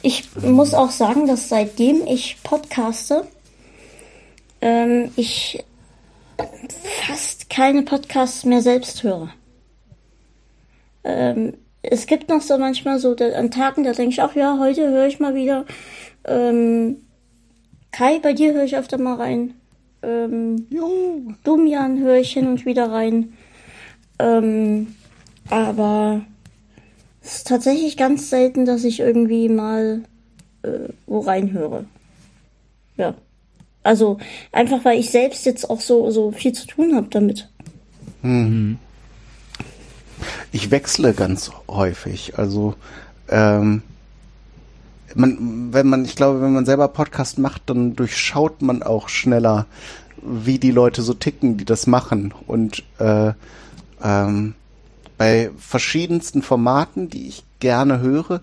[0.01, 3.27] Ich muss auch sagen, dass seitdem ich podcaste,
[4.61, 5.63] ähm, ich
[7.07, 9.29] fast keine Podcasts mehr selbst höre.
[11.03, 14.89] Ähm, es gibt noch so manchmal so an Tagen, da denke ich, ach ja, heute
[14.89, 15.65] höre ich mal wieder.
[16.25, 16.97] Ähm,
[17.91, 19.55] Kai, bei dir höre ich öfter mal rein.
[20.03, 20.67] Ähm,
[21.43, 23.33] Dumian höre ich hin und wieder rein.
[24.19, 24.95] Ähm,
[25.49, 26.21] aber
[27.21, 30.03] es ist tatsächlich ganz selten, dass ich irgendwie mal
[30.63, 31.85] äh, wo reinhöre.
[32.97, 33.15] Ja.
[33.81, 34.19] Also
[34.51, 37.49] einfach weil ich selbst jetzt auch so, so viel zu tun habe damit.
[38.21, 38.77] Mhm.
[40.51, 42.37] Ich wechsle ganz häufig.
[42.37, 42.75] Also
[43.29, 43.83] ähm,
[45.15, 49.65] man, wenn man, ich glaube, wenn man selber Podcast macht, dann durchschaut man auch schneller,
[50.21, 52.33] wie die Leute so ticken, die das machen.
[52.47, 53.33] Und äh,
[54.03, 54.55] ähm,
[55.17, 58.41] bei verschiedensten Formaten, die ich gerne höre,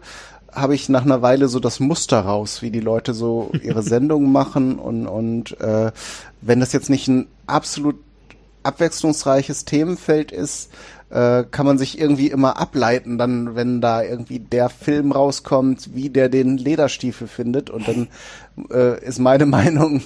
[0.53, 4.33] habe ich nach einer Weile so das Muster raus, wie die Leute so ihre Sendungen
[4.33, 5.93] machen und, und äh,
[6.41, 7.97] wenn das jetzt nicht ein absolut
[8.63, 10.71] abwechslungsreiches Themenfeld ist,
[11.11, 16.11] äh, kann man sich irgendwie immer ableiten, dann, wenn da irgendwie der Film rauskommt, wie
[16.11, 18.09] der den Lederstiefel findet und dann
[18.71, 20.03] äh, ist meine Meinung,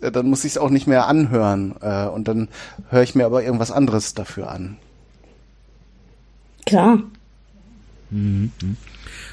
[0.00, 2.48] dann muss ich es auch nicht mehr anhören äh, und dann
[2.90, 4.76] höre ich mir aber irgendwas anderes dafür an.
[6.66, 7.02] Klar.
[8.10, 8.52] Mhm.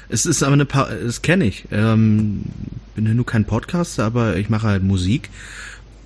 [0.08, 1.66] Es ist aber eine, pa das kenne ich.
[1.70, 2.42] Ähm,
[2.94, 5.30] bin ja nur kein Podcaster, aber ich mache halt Musik.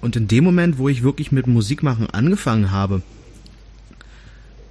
[0.01, 3.03] Und in dem Moment, wo ich wirklich mit Musik machen angefangen habe,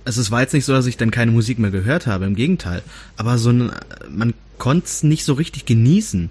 [0.05, 2.35] also es war jetzt nicht so, dass ich dann keine Musik mehr gehört habe, im
[2.35, 2.81] Gegenteil.
[3.15, 3.71] Aber so ein,
[4.09, 6.29] man konnte es nicht so richtig genießen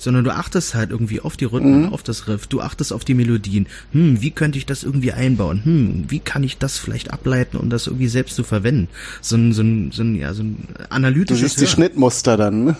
[0.00, 1.92] sondern du achtest halt irgendwie auf die Rhythmen, mhm.
[1.92, 3.66] auf das Riff, du achtest auf die Melodien.
[3.92, 5.60] Hm, wie könnte ich das irgendwie einbauen?
[5.64, 8.88] Hm, wie kann ich das vielleicht ableiten, um das irgendwie selbst zu verwenden?
[9.20, 11.66] So ein, so ein, so ein, ja, so ein analytisches Du siehst Hören.
[11.66, 12.76] die Schnittmuster dann, ne?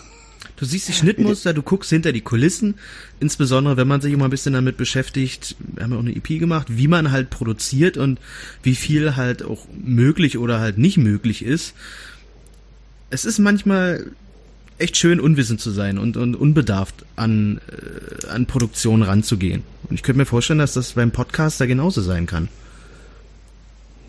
[0.55, 2.75] Du siehst die Schnittmuster, du guckst hinter die Kulissen,
[3.19, 6.39] insbesondere wenn man sich immer ein bisschen damit beschäftigt, wir haben ja auch eine EP
[6.39, 8.19] gemacht, wie man halt produziert und
[8.61, 11.73] wie viel halt auch möglich oder halt nicht möglich ist.
[13.09, 14.11] Es ist manchmal
[14.81, 19.63] echt schön, unwissend zu sein und, und unbedarft an, äh, an Produktion ranzugehen.
[19.89, 22.49] Und ich könnte mir vorstellen, dass das beim Podcast da genauso sein kann.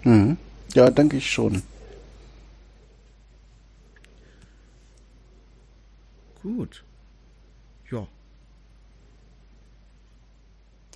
[0.05, 0.36] Mhm.
[0.75, 1.62] Ja, denke ich schon.
[6.42, 6.83] Gut.
[7.91, 8.07] Ja.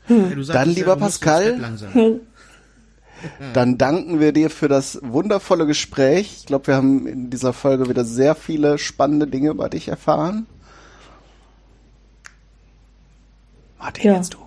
[0.06, 0.28] Hm.
[0.28, 1.60] Hey, Dann, lieber ja, Pascal,
[3.52, 6.36] Dann danken wir dir für das wundervolle Gespräch.
[6.40, 10.46] Ich glaube, wir haben in dieser Folge wieder sehr viele spannende Dinge über dich erfahren.
[13.78, 14.16] Martin, ja.
[14.16, 14.38] jetzt du.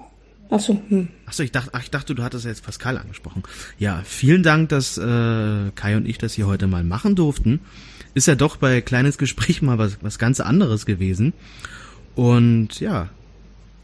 [0.49, 1.09] Achso, hm.
[1.27, 3.43] Achso, ich dachte, ach, ich dachte, du hattest jetzt Pascal angesprochen.
[3.77, 7.59] Ja, vielen Dank, dass äh, Kai und ich das hier heute mal machen durften.
[8.15, 11.33] Ist ja doch bei kleines Gespräch mal was, was ganz anderes gewesen.
[12.15, 13.09] Und ja,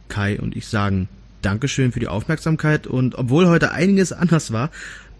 [0.09, 1.07] Kai und ich sagen
[1.45, 4.71] Dankeschön für die Aufmerksamkeit und obwohl heute einiges anders war,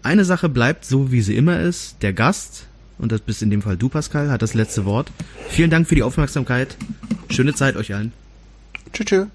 [0.02, 2.02] eine Sache bleibt so, wie sie immer ist.
[2.02, 2.66] Der Gast,
[2.98, 5.12] und das bist in dem Fall du, Pascal, hat das letzte Wort.
[5.48, 6.76] Vielen Dank für die Aufmerksamkeit.
[7.30, 8.12] Schöne Zeit euch allen.
[8.92, 9.06] Tschüss.
[9.06, 9.26] tschüss.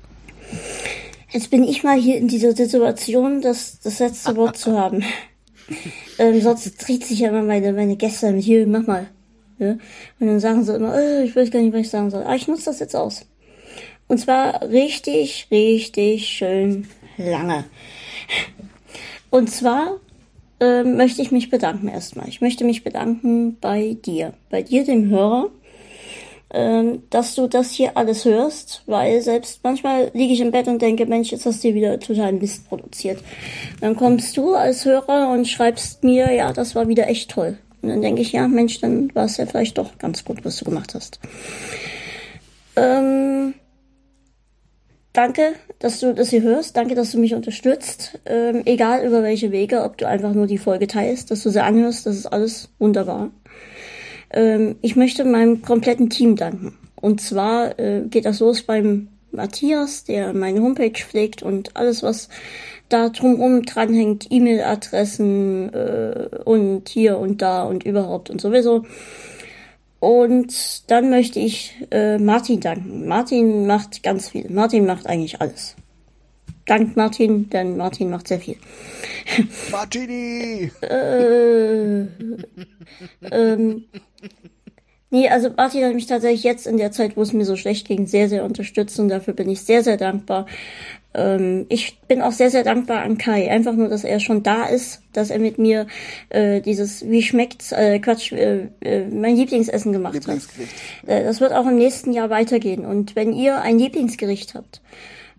[1.31, 5.01] Jetzt bin ich mal hier in dieser Situation, das, das letzte Wort zu haben.
[6.19, 9.07] ähm, sonst dreht sich ja immer meine, meine Gäste mit hier, mach mal.
[9.59, 9.77] Ja?
[10.19, 12.23] Und dann sagen sie immer, äh, ich weiß gar nicht, was ich sagen soll.
[12.23, 13.25] Aber ich nutze das jetzt aus.
[14.11, 17.64] Und zwar richtig, richtig schön lange.
[19.30, 20.01] Und zwar
[20.59, 22.27] äh, möchte ich mich bedanken erstmal.
[22.27, 25.49] Ich möchte mich bedanken bei dir, bei dir, dem Hörer,
[26.49, 30.81] äh, dass du das hier alles hörst, weil selbst manchmal liege ich im Bett und
[30.81, 33.23] denke, Mensch, jetzt hast du wieder total Mist produziert.
[33.80, 37.57] Dann kommst du als Hörer und schreibst mir, ja, das war wieder echt toll.
[37.81, 40.57] Und dann denke ich, ja, Mensch, dann war es ja vielleicht doch ganz gut, was
[40.57, 41.22] du gemacht hast.
[42.75, 43.53] Ähm,
[45.14, 46.77] Danke, dass du das hier hörst.
[46.77, 48.19] Danke, dass du mich unterstützt.
[48.25, 51.61] Ähm, egal über welche Wege, ob du einfach nur die Folge teilst, dass du sie
[51.61, 53.31] anhörst, das ist alles wunderbar.
[54.30, 56.77] Ähm, ich möchte meinem kompletten Team danken.
[56.95, 62.30] Und zwar äh, geht das los beim Matthias, der meine Homepage pflegt und alles, was
[62.90, 68.85] da drumherum dranhängt, E-Mail-Adressen äh, und hier und da und überhaupt und sowieso.
[70.01, 73.07] Und dann möchte ich äh, Martin danken.
[73.07, 74.49] Martin macht ganz viel.
[74.49, 75.75] Martin macht eigentlich alles.
[76.65, 78.57] Dank Martin, denn Martin macht sehr viel.
[79.71, 80.71] Martini!
[80.81, 82.07] äh,
[83.31, 83.85] ähm,
[85.11, 87.88] nee, also Martin hat mich tatsächlich jetzt in der Zeit, wo es mir so schlecht
[87.88, 90.47] ging, sehr, sehr unterstützt und dafür bin ich sehr, sehr dankbar.
[91.14, 93.49] Ähm, ich bin auch sehr, sehr dankbar an Kai.
[93.49, 95.88] Einfach nur, dass er schon da ist, dass er mit mir
[96.30, 100.40] äh, dieses, wie schmeckt's, äh, Quatsch, äh, äh, mein Lieblingsessen gemacht hat.
[101.07, 102.85] Äh, das wird auch im nächsten Jahr weitergehen.
[102.85, 104.81] Und wenn ihr ein Lieblingsgericht habt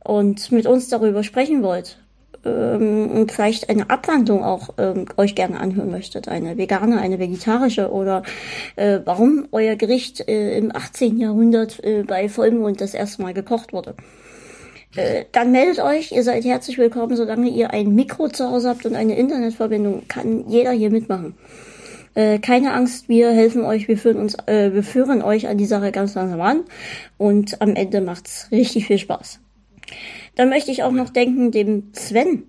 [0.04, 1.98] und mit uns darüber sprechen wollt,
[2.44, 7.92] ähm, und vielleicht eine Abwandlung auch ähm, euch gerne anhören möchtet, eine vegane, eine vegetarische
[7.92, 8.24] oder
[8.74, 11.18] äh, warum euer Gericht äh, im 18.
[11.18, 13.94] Jahrhundert äh, bei Vollmond das erste Mal gekocht wurde
[14.96, 18.84] äh, dann meldet euch, ihr seid herzlich willkommen, solange ihr ein Mikro zu Hause habt
[18.84, 21.34] und eine Internetverbindung, kann jeder hier mitmachen.
[22.14, 25.64] Äh, keine Angst, wir helfen euch, wir führen uns, äh, wir führen euch an die
[25.64, 26.64] Sache ganz langsam an
[27.16, 29.40] und am Ende macht's richtig viel Spaß.
[30.34, 32.44] Dann möchte ich auch noch denken dem Sven,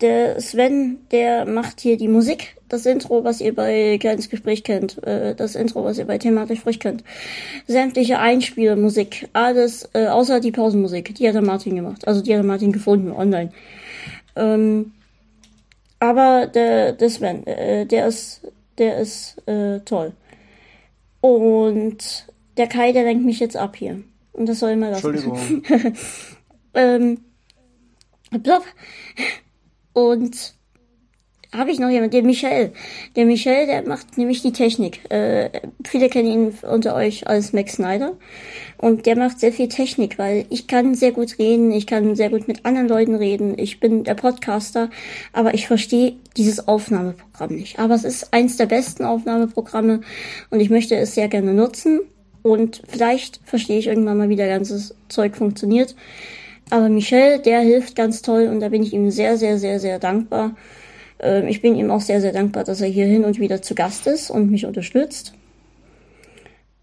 [0.00, 5.02] der Sven, der macht hier die Musik, das Intro, was ihr bei Kleines Gespräch kennt,
[5.04, 7.04] äh, das Intro, was ihr bei Thematisch Frisch kennt.
[7.66, 12.06] Sämtliche Einspielmusik, alles, äh, außer die Pausenmusik, die hat der Martin gemacht.
[12.06, 13.50] Also die hat der Martin gefunden online.
[14.36, 14.92] Ähm,
[16.00, 18.42] aber der, der Sven, äh, der ist
[18.78, 20.12] Der ist äh, toll.
[21.20, 24.02] Und der Kai, der lenkt mich jetzt ab hier.
[24.32, 25.14] Und das soll immer lassen.
[25.14, 25.62] Entschuldigung.
[26.74, 27.18] ähm,
[28.30, 28.62] blub.
[29.92, 30.54] Und
[31.52, 32.72] habe ich noch jemanden, den Michael.
[33.16, 35.10] Der Michael, der macht nämlich die Technik.
[35.10, 35.48] Äh,
[35.86, 38.12] viele kennen ihn unter euch als Max Snyder.
[38.76, 42.30] Und der macht sehr viel Technik, weil ich kann sehr gut reden, ich kann sehr
[42.30, 44.88] gut mit anderen Leuten reden, ich bin der Podcaster,
[45.32, 47.78] aber ich verstehe dieses Aufnahmeprogramm nicht.
[47.78, 50.02] Aber es ist eins der besten Aufnahmeprogramme
[50.50, 52.00] und ich möchte es sehr gerne nutzen.
[52.42, 55.96] Und vielleicht verstehe ich irgendwann mal, wie der ganze Zeug funktioniert.
[56.70, 59.98] Aber Michel, der hilft ganz toll und da bin ich ihm sehr, sehr, sehr, sehr
[59.98, 60.54] dankbar.
[61.20, 63.74] Ähm, ich bin ihm auch sehr, sehr dankbar, dass er hier hin und wieder zu
[63.74, 65.34] Gast ist und mich unterstützt.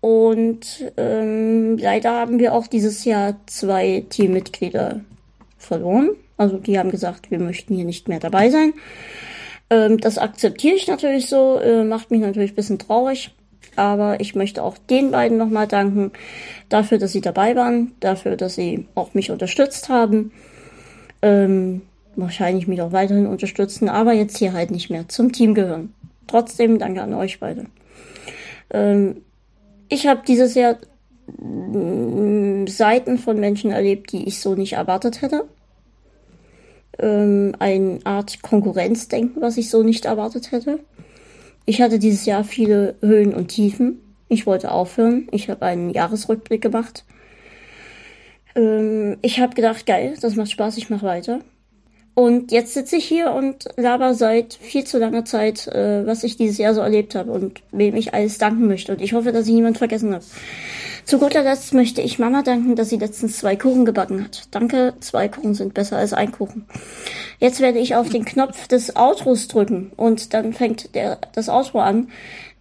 [0.02, 5.02] Und ähm, leider haben wir auch dieses Jahr zwei Teammitglieder
[5.58, 6.12] verloren.
[6.38, 8.74] Also die haben gesagt, wir möchten hier nicht mehr dabei sein.
[9.70, 13.32] Ähm, das akzeptiere ich natürlich so, äh, macht mich natürlich ein bisschen traurig.
[13.76, 16.12] Aber ich möchte auch den beiden nochmal danken
[16.70, 20.32] dafür, dass sie dabei waren, dafür, dass sie auch mich unterstützt haben.
[21.22, 21.82] Ähm,
[22.16, 25.94] wahrscheinlich mich auch weiterhin unterstützen, aber jetzt hier halt nicht mehr zum Team gehören.
[26.28, 27.66] Trotzdem danke an euch beide.
[28.72, 29.22] Ähm,
[29.90, 30.78] ich habe dieses Jahr
[31.38, 35.46] mm, Seiten von Menschen erlebt, die ich so nicht erwartet hätte.
[36.98, 40.80] Ähm, eine Art Konkurrenzdenken, was ich so nicht erwartet hätte.
[41.66, 44.02] Ich hatte dieses Jahr viele Höhen und Tiefen.
[44.28, 45.28] Ich wollte aufhören.
[45.32, 47.06] Ich habe einen Jahresrückblick gemacht.
[48.56, 51.40] Ähm, ich habe gedacht, geil, das macht Spaß, ich mache weiter.
[52.16, 56.38] Und jetzt sitze ich hier und laber seit viel zu langer Zeit, äh, was ich
[56.38, 58.94] dieses Jahr so erlebt habe und wem ich alles danken möchte.
[58.94, 60.24] Und ich hoffe, dass ich niemand vergessen habe.
[61.04, 64.44] Zu guter Letzt möchte ich Mama danken, dass sie letztens zwei Kuchen gebacken hat.
[64.52, 66.66] Danke, zwei Kuchen sind besser als ein Kuchen.
[67.40, 71.80] Jetzt werde ich auf den Knopf des Outros drücken und dann fängt der, das Outro
[71.80, 72.08] an.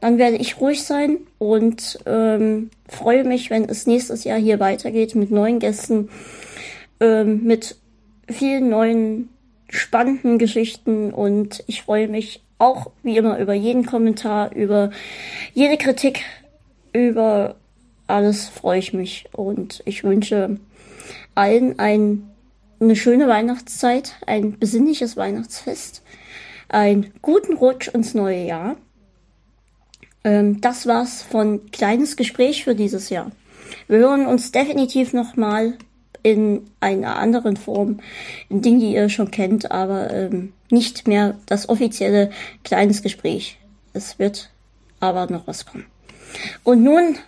[0.00, 5.14] Dann werde ich ruhig sein und ähm, freue mich, wenn es nächstes Jahr hier weitergeht
[5.14, 6.10] mit neuen Gästen,
[7.00, 7.76] ähm, mit
[8.28, 9.30] vielen neuen
[9.68, 14.90] spannenden Geschichten und ich freue mich auch wie immer über jeden Kommentar, über
[15.52, 16.22] jede Kritik,
[16.92, 17.56] über
[18.06, 20.58] alles freue ich mich und ich wünsche
[21.34, 22.30] allen ein,
[22.80, 26.02] eine schöne Weihnachtszeit, ein besinnliches Weihnachtsfest,
[26.68, 28.76] einen guten Rutsch ins neue Jahr.
[30.22, 33.30] Ähm, das war's von kleines Gespräch für dieses Jahr.
[33.88, 35.76] Wir hören uns definitiv nochmal
[36.24, 38.00] in einer anderen Form,
[38.48, 42.30] in Dingen, die ihr schon kennt, aber ähm, nicht mehr das offizielle
[42.64, 43.58] kleines Gespräch.
[43.92, 44.50] Es wird
[45.00, 45.84] aber noch was kommen.
[46.64, 47.18] Und nun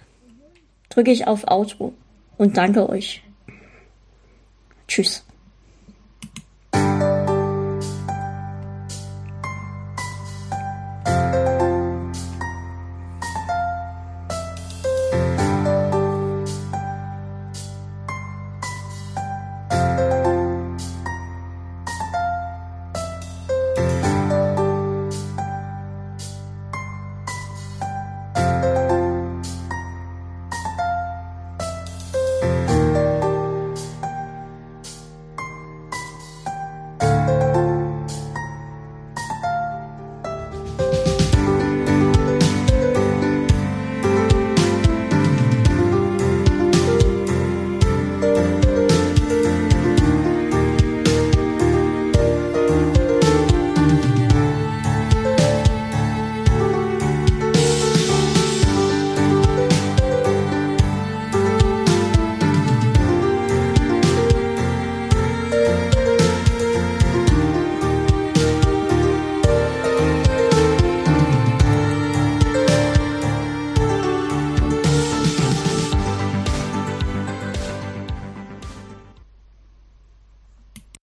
[0.88, 1.92] drücke ich auf Outro
[2.38, 3.22] und danke euch.
[4.88, 5.25] Tschüss.